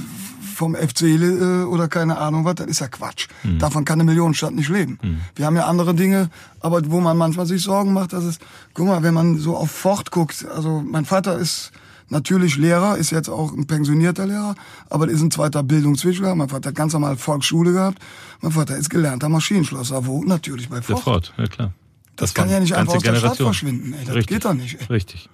vom 0.55 0.75
FC 0.75 1.03
äh, 1.03 1.63
oder 1.63 1.87
keine 1.87 2.17
Ahnung 2.17 2.43
was. 2.43 2.55
Das 2.55 2.67
ist 2.67 2.79
ja 2.79 2.87
Quatsch. 2.87 3.27
Mhm. 3.43 3.59
Davon 3.59 3.85
kann 3.85 3.99
eine 4.01 4.09
Millionenstadt 4.09 4.53
nicht 4.53 4.69
leben. 4.69 4.99
Mhm. 5.01 5.21
Wir 5.35 5.45
haben 5.45 5.55
ja 5.55 5.67
andere 5.67 5.93
Dinge, 5.93 6.29
aber 6.59 6.81
wo 6.91 6.99
man 6.99 7.15
manchmal 7.15 7.45
sich 7.45 7.61
Sorgen 7.61 7.93
macht, 7.93 8.13
dass 8.13 8.23
es, 8.23 8.39
guck 8.73 8.87
mal, 8.87 9.03
wenn 9.03 9.13
man 9.13 9.37
so 9.37 9.55
auf 9.55 9.71
Fort 9.71 10.11
guckt, 10.11 10.45
also 10.53 10.83
mein 10.85 11.05
Vater 11.05 11.37
ist 11.37 11.71
natürlich 12.09 12.57
Lehrer, 12.57 12.97
ist 12.97 13.11
jetzt 13.11 13.29
auch 13.29 13.53
ein 13.53 13.67
pensionierter 13.67 14.25
Lehrer, 14.25 14.55
aber 14.89 15.07
ist 15.07 15.21
ein 15.21 15.31
zweiter 15.31 15.63
Bildungswischler. 15.63 16.35
Mein 16.35 16.49
Vater 16.49 16.69
hat 16.69 16.75
ganz 16.75 16.93
normal 16.93 17.17
Volksschule 17.17 17.71
gehabt. 17.71 17.99
Mein 18.41 18.51
Vater 18.51 18.77
ist 18.77 18.89
gelernter 18.89 19.29
Maschinenschlosser, 19.29 20.05
wo 20.05 20.23
natürlich 20.23 20.69
bei 20.69 20.81
Ford. 20.81 20.97
Der 20.97 21.03
Ford, 21.03 21.33
ja 21.37 21.47
klar. 21.47 21.73
Das, 22.17 22.33
kann 22.33 22.49
ja 22.49 22.59
nicht 22.59 22.75
einfach 22.75 22.95
aus 22.95 23.03
Generation. 23.03 23.29
der 23.29 23.35
Stadt 23.35 23.45
verschwinden. 23.45 23.93
Ey. 23.93 24.05
Das 24.05 24.15
Richtig. 24.15 24.35
geht 24.35 24.45
doch 24.45 24.53
nicht. 24.53 24.81
Ey. 24.81 24.85
Richtig. 24.87 25.29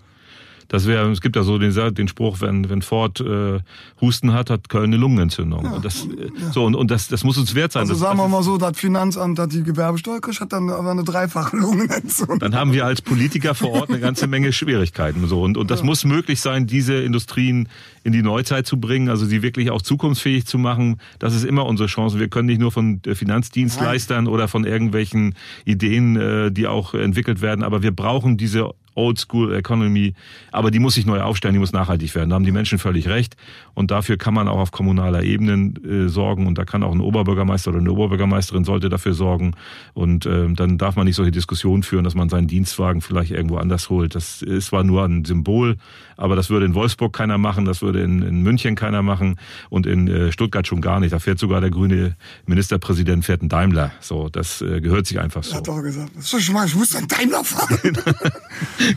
Das 0.68 0.88
wäre, 0.88 1.10
es 1.12 1.22
gibt 1.22 1.36
ja 1.36 1.44
so 1.44 1.58
den, 1.58 1.74
den 1.94 2.08
Spruch, 2.08 2.42
wenn, 2.42 2.70
wenn 2.70 2.82
Ford 2.82 3.20
äh, 3.20 3.60
Husten 4.02 4.34
hat, 4.34 4.50
hat 4.50 4.70
Köln 4.70 4.86
eine 4.86 4.98
Lungenentzündung. 4.98 5.66
Ja, 5.66 5.72
und 5.74 5.86
das, 5.86 6.06
äh, 6.06 6.30
ja. 6.40 6.52
so, 6.52 6.66
und, 6.66 6.76
und 6.76 6.92
das, 6.92 7.08
das 7.08 7.24
muss 7.24 7.38
uns 7.38 7.56
wert 7.56 7.72
sein. 7.72 7.82
Also 7.82 7.94
das, 7.94 8.02
sagen 8.02 8.18
wir 8.18 8.28
mal 8.28 8.44
so, 8.44 8.58
das 8.58 8.78
Finanzamt 8.78 9.40
hat 9.40 9.52
die 9.52 9.64
Gewerbesteuer 9.64 10.16
gekriegt, 10.16 10.42
hat 10.42 10.54
dann 10.54 10.70
aber 10.70 10.92
eine 10.92 11.04
dreifache 11.04 11.56
Lungenentzündung. 11.58 12.40
Dann 12.40 12.56
haben 12.56 12.74
wir 12.74 12.86
als 12.86 13.02
Politiker 13.02 13.56
vor 13.56 13.72
Ort 13.72 13.90
eine 13.90 14.00
ganze 14.00 14.28
Menge 14.28 14.54
Schwierigkeiten. 14.54 15.28
So. 15.28 15.42
Und, 15.42 15.58
und 15.58 15.72
das 15.72 15.80
ja. 15.80 15.86
muss 15.86 16.06
möglich 16.06 16.42
sein, 16.42 16.68
diese 16.68 16.96
Industrien 16.96 17.70
in 18.04 18.12
die 18.12 18.22
Neuzeit 18.22 18.68
zu 18.68 18.80
bringen, 18.80 19.10
also 19.10 19.26
sie 19.26 19.42
wirklich 19.42 19.72
auch 19.72 19.82
zukunftsfähig 19.82 20.46
zu 20.46 20.58
machen. 20.58 21.00
Das 21.20 21.34
ist 21.34 21.46
immer 21.46 21.66
unsere 21.66 21.88
Chance. 21.88 22.20
Wir 22.20 22.28
können 22.28 22.48
nicht 22.48 22.60
nur 22.60 22.72
von 22.72 23.02
äh, 23.06 23.16
Finanzdienstleistern 23.16 24.26
Nein. 24.26 24.34
oder 24.34 24.48
von 24.48 24.66
irgendwelchen 24.66 25.36
Ideen, 25.66 26.16
äh, 26.16 26.52
die 26.52 26.68
auch 26.68 26.94
entwickelt 26.94 27.42
werden, 27.42 27.64
aber 27.64 27.82
wir 27.82 27.92
brauchen 27.92 28.38
diese 28.38 28.72
Old 28.96 29.20
School 29.20 29.54
Economy, 29.56 30.14
aber 30.52 30.72
die 30.72 30.80
muss 30.80 30.96
sich 30.96 31.06
neu 31.06 31.22
aufstellen, 31.22 31.54
die 31.54 31.60
muss 31.60 31.74
nachhaltig 31.74 32.14
werden. 32.16 32.30
Da 32.30 32.36
haben 32.36 32.46
die 32.46 32.52
Menschen 32.52 32.80
völlig 32.80 33.08
recht. 33.08 33.36
Und 33.74 33.92
dafür 33.92 34.18
kann 34.18 34.34
man 34.34 34.48
auch 34.48 34.60
auf 34.60 34.72
kommunaler 34.72 35.24
Ebene 35.24 35.74
äh, 35.84 36.08
sorgen. 36.08 36.48
Und 36.48 36.58
da 36.58 36.66
kann 36.66 36.84
auch 36.84 36.92
ein 36.92 37.02
Oberbürgermeister 37.02 37.72
oder 37.72 37.80
eine 37.80 37.92
Oberbürgermeisterin 37.92 38.64
sollte 38.64 38.90
dafür 38.90 39.14
sorgen. 39.14 39.56
Und 39.94 40.26
äh, 40.26 40.52
dann 40.54 40.78
darf 40.78 40.96
man 40.96 41.06
nicht 41.06 41.16
solche 41.16 41.32
Diskussionen 41.32 41.84
führen, 41.84 42.04
dass 42.04 42.16
man 42.16 42.30
seinen 42.30 42.48
Dienstwagen 42.48 43.02
vielleicht 43.02 43.32
irgendwo 43.32 43.58
anders 43.58 43.90
holt. 43.90 44.16
Das 44.16 44.42
ist 44.42 44.68
zwar 44.68 44.84
nur 44.84 45.04
ein 45.04 45.26
Symbol, 45.26 45.78
aber 46.18 46.36
das 46.36 46.50
würde 46.50 46.66
in 46.66 46.74
Wolfsburg 46.74 47.14
keiner 47.14 47.38
machen, 47.38 47.66
das 47.66 47.82
würde 47.82 48.02
in, 48.02 48.22
in 48.22 48.42
München 48.42 48.76
keiner 48.76 49.02
machen 49.02 49.40
und 49.70 49.86
in 49.86 50.08
äh, 50.08 50.32
Stuttgart 50.32 50.68
schon 50.68 50.82
gar 50.82 51.00
nicht. 51.00 51.14
Da 51.14 51.20
fährt 51.20 51.40
sogar 51.40 51.62
der 51.62 51.70
grüne 51.70 52.16
Ministerpräsident, 52.46 53.26
fährt 53.26 53.42
ein 53.42 53.50
Daimler. 53.50 53.92
So, 54.00 54.30
das 54.30 54.62
äh, 54.62 54.82
gehört 54.82 55.08
sich 55.08 55.20
einfach 55.20 55.44
so. 55.44 55.54
Er 55.54 55.58
hat 55.58 55.68
doch 55.68 55.82
gesagt, 55.82 56.12
so, 56.20 56.38
ich 56.38 56.52
muss 56.52 56.96
ein 56.96 57.08
Daimler 57.08 57.44
fahren. 57.44 57.78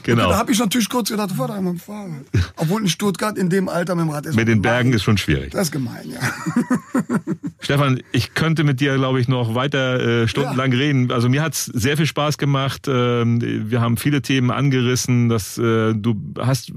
genau. 0.03 0.25
Und 0.25 0.31
da 0.31 0.39
habe 0.39 0.53
ich 0.53 0.59
natürlich 0.59 0.89
kurz 0.89 1.11
gedacht, 1.11 1.33
fahr 1.33 1.49
da 1.49 1.61
mit 1.61 1.73
dem 1.73 1.79
Fahrrad. 1.79 2.25
Obwohl 2.57 2.83
in 2.83 2.89
Stuttgart 2.89 3.37
in 3.39 3.51
dem 3.51 3.69
Alter 3.69 3.95
mit 3.95 4.07
dem 4.07 4.11
Rad 4.11 4.27
ist. 4.27 4.37
Mit 4.37 4.49
den 4.49 4.62
Bergen 4.62 4.93
ist 4.93 5.03
schon 5.03 5.19
schwierig. 5.19 5.53
Das 5.53 5.64
ist 5.64 5.73
gemein, 5.73 6.11
ja. 6.11 6.21
Stefan, 7.61 8.01
ich 8.12 8.35
könnte 8.35 8.64
mit 8.64 8.81
dir, 8.81 8.97
glaube 8.97 9.21
ich, 9.21 9.29
noch 9.29 9.55
weiter 9.55 10.23
äh, 10.23 10.29
stundenlang 10.29 10.73
ja. 10.73 10.79
reden. 10.79 11.11
Also 11.11 11.29
mir 11.29 11.43
hat's 11.43 11.67
sehr 11.67 11.97
viel 11.97 12.07
Spaß 12.07 12.39
gemacht. 12.39 12.87
Ähm, 12.89 13.41
wir 13.71 13.81
haben 13.81 13.97
viele 13.97 14.23
Themen 14.23 14.51
angerissen. 14.51 15.29
Dass, 15.29 15.59
äh, 15.59 15.95
du 15.95 16.17
hast 16.39 16.73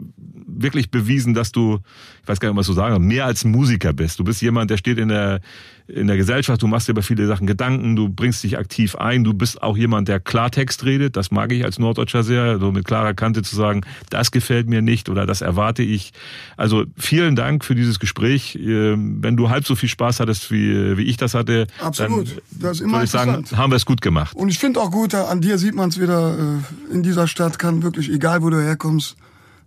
wirklich 0.62 0.91
bewiesen, 0.91 1.34
dass 1.34 1.51
du, 1.51 1.80
ich 2.22 2.28
weiß 2.28 2.39
gar 2.39 2.49
nicht, 2.49 2.57
was 2.57 2.68
du 2.68 2.74
sagen, 2.74 3.05
mehr 3.05 3.26
als 3.26 3.45
Musiker 3.45 3.93
bist. 3.93 4.20
Du 4.20 4.24
bist 4.24 4.41
jemand, 4.41 4.70
der 4.72 4.78
steht 4.78 4.97
in 4.97 5.10
der 5.10 5.41
in 5.89 6.07
der 6.07 6.18
Gesellschaft, 6.18 6.62
du 6.62 6.68
machst 6.68 6.88
dir 6.88 6.91
über 6.91 7.01
viele 7.01 7.26
Sachen 7.28 7.47
Gedanken, 7.47 7.95
du 7.95 8.10
bringst 8.10 8.43
dich 8.43 8.57
aktiv 8.57 8.95
ein, 8.95 9.24
du 9.24 9.34
bist 9.34 9.62
auch 9.62 9.76
jemand, 9.76 10.07
der 10.07 10.20
Klartext 10.20 10.86
redet, 10.86 11.18
das 11.18 11.32
mag 11.32 11.51
ich 11.51 11.66
als 11.66 11.80
Norddeutscher 11.80 12.24
sehr, 12.24 12.60
so 12.60 12.72
mit 12.72 12.86
klarer 12.86 13.14
Kante 13.14 13.41
zu 13.41 13.55
sagen, 13.55 13.82
das 14.10 14.32
gefällt 14.32 14.70
mir 14.70 14.82
nicht 14.82 15.10
oder 15.10 15.26
das 15.26 15.41
erwarte 15.41 15.84
ich. 15.84 16.12
Also 16.57 16.86
vielen 16.97 17.36
Dank 17.36 17.66
für 17.66 17.76
dieses 17.76 17.99
Gespräch. 17.99 18.55
Ähm, 18.55 19.18
wenn 19.22 19.36
du 19.36 19.49
halb 19.49 19.66
so 19.66 19.76
viel 19.76 19.89
Spaß 19.89 20.20
hattest, 20.20 20.51
wie, 20.51 20.97
wie 20.97 21.03
ich 21.03 21.18
das 21.18 21.34
hatte, 21.34 21.68
Absolut. 21.82 22.30
dann 22.30 22.62
das 22.62 22.78
ist 22.78 22.82
immer 22.82 22.93
würde 22.93 23.05
ich 23.05 23.12
sagen, 23.12 23.45
haben 23.55 23.72
wir 23.72 23.78
es 23.78 23.86
gut 23.86 24.01
gemacht. 24.01 24.36
Und 24.36 24.49
ich 24.49 24.60
finde 24.60 24.80
auch 24.80 24.91
gut, 24.91 25.16
an 25.16 25.41
dir 25.41 25.57
sieht 25.57 25.76
man 25.76 25.89
es 25.89 25.99
wieder, 25.99 26.38
äh, 26.38 26.93
in 26.93 27.03
dieser 27.03 27.28
Stadt 27.28 27.57
kann 27.57 27.82
wirklich, 27.84 28.12
egal 28.12 28.43
wo 28.43 28.49
du 28.49 28.62
herkommst, 28.62 29.18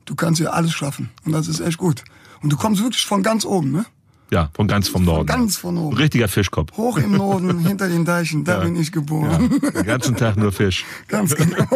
du 0.05 0.15
kannst 0.15 0.41
hier 0.41 0.53
alles 0.53 0.73
schaffen. 0.73 1.11
Und 1.25 1.33
das 1.33 1.49
ist 1.49 1.61
echt 1.61 1.79
gut. 1.79 2.05
Und 2.43 2.53
du 2.53 2.57
kommst 2.57 2.83
wirklich 2.83 3.05
von 3.05 3.23
ganz 3.23 3.45
oben, 3.45 3.73
ne? 3.73 3.85
Ja, 4.33 4.49
von 4.55 4.67
ganz 4.67 4.89
vom 4.89 5.05
Norden. 5.05 5.29
Von 5.29 5.41
ganz 5.41 5.59
von 5.59 5.77
oben. 5.77 5.95
Richtiger 5.95 6.27
Fischkopf. 6.27 6.75
Hoch 6.79 6.97
im 6.97 7.13
Norden, 7.13 7.59
hinter 7.67 7.87
den 7.87 8.07
Deichen, 8.07 8.45
da 8.45 8.59
ja. 8.59 8.65
bin 8.65 8.77
ich 8.77 8.91
geboren. 8.91 9.61
Ja. 9.63 9.71
Den 9.71 9.85
ganzen 9.85 10.17
Tag 10.17 10.39
nur 10.39 10.53
Fisch. 10.53 10.87
Ganz 11.09 11.35
genau. 11.35 11.67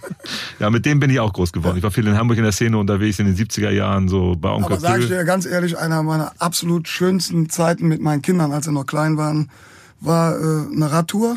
ja, 0.58 0.70
mit 0.70 0.86
dem 0.86 1.00
bin 1.00 1.10
ich 1.10 1.20
auch 1.20 1.34
groß 1.34 1.52
geworden. 1.52 1.76
Ich 1.76 1.82
war 1.82 1.90
viel 1.90 2.06
in 2.06 2.16
Hamburg 2.16 2.38
in 2.38 2.44
der 2.44 2.52
Szene 2.52 2.78
unterwegs 2.78 3.18
in 3.18 3.26
den 3.26 3.36
70er 3.36 3.68
Jahren, 3.68 4.08
so 4.08 4.36
bei 4.36 4.48
Onkel 4.48 4.72
Aber 4.72 4.80
sag 4.80 5.00
ich 5.00 5.08
dir 5.08 5.22
ganz 5.24 5.44
ehrlich, 5.44 5.76
einer 5.76 6.02
meiner 6.02 6.32
absolut 6.38 6.88
schönsten 6.88 7.50
Zeiten 7.50 7.86
mit 7.88 8.00
meinen 8.00 8.22
Kindern, 8.22 8.52
als 8.52 8.64
sie 8.64 8.72
noch 8.72 8.86
klein 8.86 9.18
waren, 9.18 9.50
war 10.00 10.32
äh, 10.34 10.72
eine 10.72 10.90
Radtour. 10.90 11.36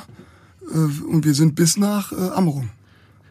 Äh, 0.73 0.77
und 0.77 1.25
wir 1.25 1.33
sind 1.33 1.55
bis 1.55 1.75
nach 1.75 2.13
äh, 2.13 2.29
Amrum. 2.33 2.69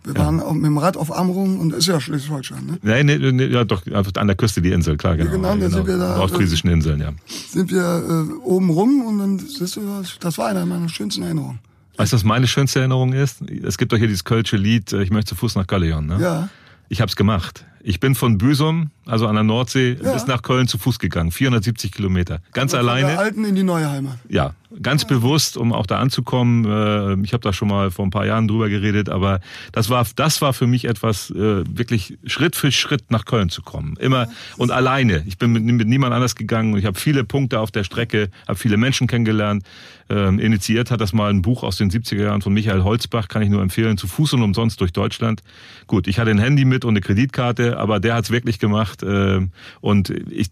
Wir 0.05 0.15
ja. 0.15 0.21
waren 0.21 0.41
auch 0.41 0.55
mit 0.55 0.65
dem 0.65 0.79
Rad 0.79 0.97
auf 0.97 1.15
Amrum 1.15 1.61
und 1.61 1.75
ist 1.75 1.87
ja 1.87 2.01
Schleswig-Holstein, 2.01 2.67
ne? 2.67 2.79
Nein, 2.83 3.07
nee, 3.07 3.19
nee, 3.19 3.47
ja 3.47 3.65
doch, 3.65 3.83
an 3.87 4.27
der 4.27 4.37
Küste 4.37 4.63
die 4.63 4.73
Insel, 4.73 4.97
klar, 4.97 5.17
genau. 5.17 5.31
Genau, 5.33 5.49
da 5.49 5.55
genau. 5.57 5.69
sind 5.69 5.87
wir 5.87 5.99
da. 5.99 6.21
Ostfriesischen 6.21 6.71
Inseln, 6.71 7.01
ja. 7.01 7.13
Sind 7.51 7.71
wir 7.71 7.83
äh, 7.83 8.33
oben 8.43 8.71
rum 8.71 9.05
und 9.05 9.19
dann, 9.19 9.39
siehst 9.39 9.77
du, 9.77 9.83
das 10.21 10.39
war 10.39 10.49
einer 10.49 10.65
meiner 10.65 10.89
schönsten 10.89 11.23
Erinnerungen. 11.23 11.59
Weißt 11.97 12.13
du, 12.13 12.17
was 12.17 12.25
meine 12.25 12.47
schönste 12.47 12.79
Erinnerung 12.79 13.13
ist? 13.13 13.43
Es 13.43 13.77
gibt 13.77 13.93
doch 13.93 13.99
hier 13.99 14.07
dieses 14.07 14.25
kölsche 14.25 14.57
Lied, 14.57 14.93
äh, 14.93 15.03
ich 15.03 15.11
möchte 15.11 15.31
zu 15.31 15.35
Fuß 15.35 15.57
nach 15.57 15.67
Galleon. 15.67 16.07
Ne? 16.07 16.19
Ja. 16.19 16.49
Ich 16.89 17.03
habe 17.03 17.11
es 17.11 17.17
gemacht. 17.17 17.67
Ich 17.83 18.01
bin 18.01 18.15
von 18.15 18.39
Büsum, 18.39 18.91
also 19.11 19.27
an 19.27 19.35
der 19.35 19.45
Nordsee, 19.45 19.97
Ja. 20.03 20.13
bis 20.13 20.27
nach 20.27 20.43
Köln 20.43 20.69
zu 20.69 20.79
Fuß 20.79 20.99
gegangen. 20.99 21.31
470 21.33 21.93
Kilometer. 21.93 22.41
Ganz 22.53 22.73
Von 22.73 22.85
der 22.85 22.93
alleine. 22.95 23.19
alten 23.19 23.45
in 23.45 23.55
die 23.55 23.63
neue 23.63 23.91
Heimat. 23.91 24.19
Ja, 24.29 24.55
ganz 24.83 25.05
bewusst, 25.05 25.57
um 25.57 25.73
auch 25.73 25.87
da 25.87 25.99
anzukommen. 25.99 26.65
Äh, 26.65 27.23
Ich 27.25 27.33
habe 27.33 27.43
da 27.43 27.53
schon 27.53 27.69
mal 27.69 27.91
vor 27.91 28.05
ein 28.07 28.11
paar 28.11 28.25
Jahren 28.27 28.47
drüber 28.49 28.69
geredet, 28.69 29.09
aber 29.09 29.41
das 29.73 29.91
war, 29.91 30.07
das 30.17 30.41
war 30.43 30.53
für 30.53 30.67
mich 30.67 30.85
etwas, 30.87 31.31
äh, 31.31 31.65
wirklich 31.69 32.17
Schritt 32.27 32.57
für 32.57 32.71
Schritt 32.73 33.11
nach 33.11 33.25
Köln 33.25 33.49
zu 33.51 33.63
kommen. 33.63 33.97
Immer 33.99 34.29
und 34.57 34.71
alleine. 34.71 35.25
Ich 35.27 35.39
bin 35.39 35.53
mit, 35.53 35.63
mit 35.65 35.89
niemand 35.89 36.15
anders 36.15 36.35
gegangen 36.37 36.73
und 36.73 36.79
ich 36.79 36.87
habe 36.87 36.99
viele 36.99 37.25
Punkte 37.25 37.59
auf 37.61 37.71
der 37.71 37.85
Strecke, 37.85 38.31
habe 38.47 38.59
viele 38.59 38.77
Menschen 38.77 39.07
kennengelernt. 39.07 39.65
Ähm, 40.09 40.41
initiiert 40.41 40.91
hat 40.91 41.01
das 41.01 41.13
mal 41.13 41.31
ein 41.31 41.41
Buch 41.43 41.63
aus 41.63 41.77
den 41.77 41.89
70er 41.91 42.23
Jahren 42.23 42.43
von 42.43 42.53
Michael 42.53 42.83
Holzbach, 42.83 43.29
kann 43.29 43.43
ich 43.43 43.49
nur 43.49 43.63
empfehlen, 43.63 43.97
zu 43.97 44.09
Fuß 44.09 44.33
und 44.33 44.43
umsonst 44.43 44.81
durch 44.81 44.93
Deutschland. 44.93 45.43
Gut, 45.87 46.09
ich 46.09 46.19
hatte 46.19 46.31
ein 46.33 46.39
Handy 46.41 46.65
mit 46.65 46.85
und 46.85 46.91
eine 46.95 47.01
Kreditkarte, 47.01 47.79
aber 47.79 48.01
der 48.01 48.15
hat's 48.17 48.31
wirklich 48.31 48.59
gemacht 48.59 49.00
äh, 49.03 49.47
und 49.81 50.11
ich, 50.31 50.51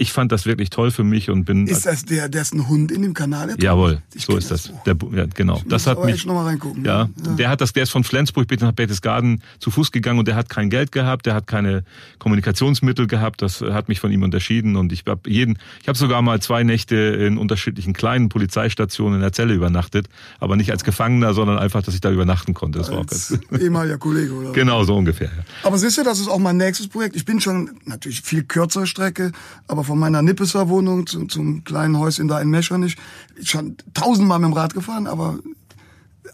ich 0.00 0.12
fand 0.12 0.32
das 0.32 0.46
wirklich 0.46 0.70
toll 0.70 0.90
für 0.90 1.04
mich 1.04 1.28
und 1.30 1.44
bin 1.44 1.66
Ist 1.66 1.84
das 1.86 2.04
der, 2.06 2.28
dessen 2.28 2.68
Hund 2.68 2.90
in 2.90 3.02
dem 3.02 3.12
Kanal? 3.14 3.54
Jawohl, 3.60 4.00
ist? 4.08 4.16
Ich 4.16 4.24
so 4.24 4.36
ist 4.36 4.50
das. 4.50 4.68
Buch. 4.68 4.82
Der, 4.84 4.96
ja, 5.14 5.26
genau. 5.34 5.56
Ich 5.58 5.64
Das 5.68 5.86
hat 5.86 6.02
mich. 6.04 6.24
noch 6.26 6.34
mal 6.34 6.44
reingucken. 6.46 6.84
Ja, 6.84 7.08
Ja. 7.24 7.32
der 7.34 7.48
hat 7.50 7.60
das, 7.60 7.72
der 7.72 7.82
ist 7.82 7.90
von 7.90 8.02
Flensburg 8.02 8.48
bis 8.48 8.60
nach 8.60 8.72
Berchtesgaden 8.72 9.42
zu 9.58 9.70
Fuß 9.70 9.92
gegangen 9.92 10.18
und 10.18 10.26
der 10.26 10.36
hat 10.36 10.48
kein 10.48 10.70
Geld 10.70 10.90
gehabt, 10.90 11.26
der 11.26 11.34
hat 11.34 11.46
keine 11.46 11.84
Kommunikationsmittel 12.18 13.06
gehabt. 13.06 13.42
Das 13.42 13.60
hat 13.60 13.88
mich 13.88 14.00
von 14.00 14.12
ihm 14.12 14.22
unterschieden 14.22 14.76
und 14.76 14.92
ich 14.92 15.04
habe 15.06 15.28
jeden, 15.28 15.58
ich 15.82 15.88
habe 15.88 15.98
sogar 15.98 16.22
mal 16.22 16.40
zwei 16.40 16.62
Nächte 16.62 16.94
in 16.96 17.38
unterschiedlichen 17.38 17.92
kleinen 17.92 18.28
Polizeistationen 18.28 19.16
in 19.16 19.20
der 19.20 19.32
Zelle 19.32 19.52
übernachtet, 19.54 20.08
aber 20.38 20.56
nicht 20.56 20.70
als 20.70 20.84
Gefangener, 20.84 21.34
sondern 21.34 21.58
einfach, 21.58 21.82
dass 21.82 21.94
ich 21.94 22.00
da 22.00 22.10
übernachten 22.10 22.54
konnte. 22.54 22.78
Das 22.78 22.90
war 22.90 22.98
auch 22.98 23.06
Als 23.08 23.38
ehemaliger 23.58 23.98
Kollege, 23.98 24.32
oder? 24.32 24.52
genau 24.52 24.84
so 24.84 24.96
ungefähr. 24.96 25.28
Ja. 25.28 25.42
Aber 25.64 25.76
siehst 25.78 25.98
du, 25.98 26.04
das 26.04 26.20
ist 26.20 26.28
auch 26.28 26.38
mein 26.38 26.56
nächstes 26.56 26.88
Projekt. 26.88 27.16
Ich 27.16 27.24
bin 27.24 27.40
schon 27.40 27.70
natürlich 27.84 28.22
viel 28.22 28.44
kürzere 28.44 28.86
Strecke, 28.86 29.32
aber 29.66 29.84
von 29.90 29.98
meiner 29.98 30.22
Nippeser 30.22 30.68
Wohnung 30.68 31.08
zum, 31.08 31.28
zum 31.28 31.64
kleinen 31.64 31.98
Häuschen 31.98 32.28
da 32.28 32.40
in 32.40 32.48
Meschernich. 32.48 32.96
Schon 33.42 33.76
tausendmal 33.92 34.38
mit 34.38 34.50
dem 34.50 34.52
Rad 34.52 34.72
gefahren, 34.72 35.08
aber 35.08 35.40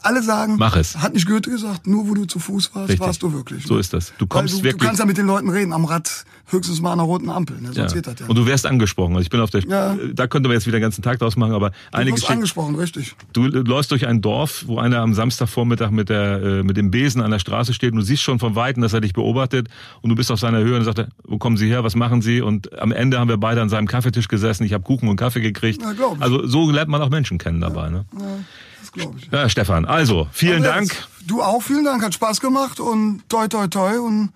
alle 0.06 0.22
sagen, 0.22 0.56
Mach 0.58 0.76
es. 0.76 0.96
hat 0.98 1.14
nicht 1.14 1.26
Goethe 1.26 1.50
gesagt, 1.50 1.86
nur 1.86 2.08
wo 2.08 2.14
du 2.14 2.24
zu 2.24 2.38
Fuß 2.38 2.74
warst, 2.74 2.88
Richtig. 2.90 3.06
warst 3.06 3.22
du 3.22 3.32
wirklich. 3.32 3.66
So 3.66 3.74
ne? 3.74 3.80
ist 3.80 3.92
das. 3.92 4.12
Du 4.18 4.26
kommst 4.26 4.54
du, 4.54 4.58
wirklich. 4.58 4.76
Du 4.80 4.86
kannst 4.86 5.00
ja 5.00 5.06
mit 5.06 5.18
den 5.18 5.26
Leuten 5.26 5.48
reden, 5.50 5.72
am 5.72 5.84
Rad 5.84 6.24
höchstens 6.48 6.80
mal 6.80 6.92
an 6.92 7.00
einer 7.00 7.08
roten 7.08 7.28
Ampel, 7.28 7.60
ne? 7.60 7.72
sonst 7.72 7.92
ja. 7.92 7.96
geht 8.00 8.06
das 8.06 8.20
ja. 8.20 8.26
Und 8.26 8.36
du 8.36 8.46
wärst 8.46 8.66
angesprochen. 8.66 9.14
Also 9.14 9.22
ich 9.22 9.30
bin 9.30 9.40
auf 9.40 9.50
der, 9.50 9.62
Ja. 9.62 9.96
da 10.14 10.26
könnte 10.28 10.48
man 10.48 10.54
jetzt 10.56 10.66
wieder 10.66 10.78
den 10.78 10.82
ganzen 10.82 11.02
Tag 11.02 11.18
draus 11.18 11.36
machen, 11.36 11.52
aber 11.52 11.72
eine 11.92 12.06
du 12.06 12.12
Geschichte. 12.12 12.32
angesprochen, 12.32 12.76
richtig. 12.76 13.16
Du 13.32 13.46
läufst 13.46 13.90
durch 13.90 14.06
ein 14.06 14.20
Dorf, 14.20 14.64
wo 14.66 14.78
einer 14.78 15.00
am 15.00 15.12
Samstagvormittag 15.12 15.90
mit, 15.90 16.08
der, 16.08 16.42
äh, 16.42 16.62
mit 16.62 16.76
dem 16.76 16.90
Besen 16.90 17.20
an 17.20 17.32
der 17.32 17.40
Straße 17.40 17.74
steht 17.74 17.92
und 17.92 17.98
du 17.98 18.04
siehst 18.04 18.22
schon 18.22 18.38
von 18.38 18.54
Weitem, 18.54 18.82
dass 18.82 18.92
er 18.92 19.00
dich 19.00 19.12
beobachtet 19.12 19.68
und 20.02 20.10
du 20.10 20.16
bist 20.16 20.30
auf 20.30 20.38
seiner 20.38 20.58
Höhe 20.58 20.78
und 20.78 20.84
sagt, 20.84 20.98
er, 20.98 21.08
wo 21.24 21.38
kommen 21.38 21.56
Sie 21.56 21.68
her, 21.68 21.82
was 21.82 21.96
machen 21.96 22.22
Sie? 22.22 22.40
Und 22.40 22.78
am 22.80 22.92
Ende 22.92 23.18
haben 23.18 23.28
wir 23.28 23.38
beide 23.38 23.60
an 23.60 23.68
seinem 23.68 23.88
Kaffeetisch 23.88 24.28
gesessen, 24.28 24.64
ich 24.64 24.72
habe 24.72 24.84
Kuchen 24.84 25.08
und 25.08 25.16
Kaffee 25.16 25.40
gekriegt. 25.40 25.82
Ich. 25.82 26.20
also 26.20 26.46
so 26.46 26.70
lernt 26.70 26.90
man 26.90 27.02
auch 27.02 27.10
Menschen 27.10 27.38
kennen 27.38 27.60
dabei. 27.60 27.90
Ne? 27.90 28.04
Ja, 28.12 28.20
das 28.20 28.75
glaube 28.96 29.18
ich. 29.18 29.28
Ja, 29.30 29.48
Stefan, 29.48 29.84
also 29.84 30.28
vielen 30.32 30.64
Andreas, 30.64 30.88
Dank. 30.88 31.08
Du 31.26 31.42
auch, 31.42 31.62
vielen 31.62 31.84
Dank, 31.84 32.02
hat 32.02 32.14
Spaß 32.14 32.40
gemacht 32.40 32.80
und 32.80 33.22
toi 33.28 33.48
toi 33.48 33.66
toi 33.68 33.98
und 33.98 34.30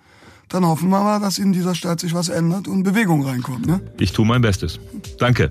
dann 0.49 0.65
hoffen 0.65 0.89
wir 0.89 1.01
mal, 1.01 1.19
dass 1.19 1.37
in 1.37 1.53
dieser 1.53 1.75
Stadt 1.75 1.99
sich 1.99 2.13
was 2.13 2.29
ändert 2.29 2.67
und 2.67 2.83
Bewegung 2.83 3.25
reinkommt. 3.25 3.65
Ne? 3.65 3.79
Ich 3.99 4.11
tue 4.11 4.25
mein 4.25 4.41
Bestes. 4.41 4.79
Danke. 5.17 5.49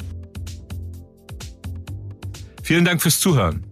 Vielen 2.62 2.84
Dank 2.84 3.00
fürs 3.00 3.18
Zuhören. 3.18 3.64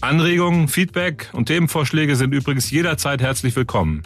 Anregungen, 0.00 0.68
Feedback 0.68 1.28
und 1.32 1.46
Themenvorschläge 1.46 2.14
sind 2.14 2.32
übrigens 2.32 2.70
jederzeit 2.70 3.20
herzlich 3.20 3.56
willkommen. 3.56 4.02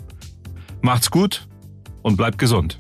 Macht's 0.81 1.11
gut 1.11 1.47
und 2.01 2.17
bleibt 2.17 2.39
gesund. 2.39 2.79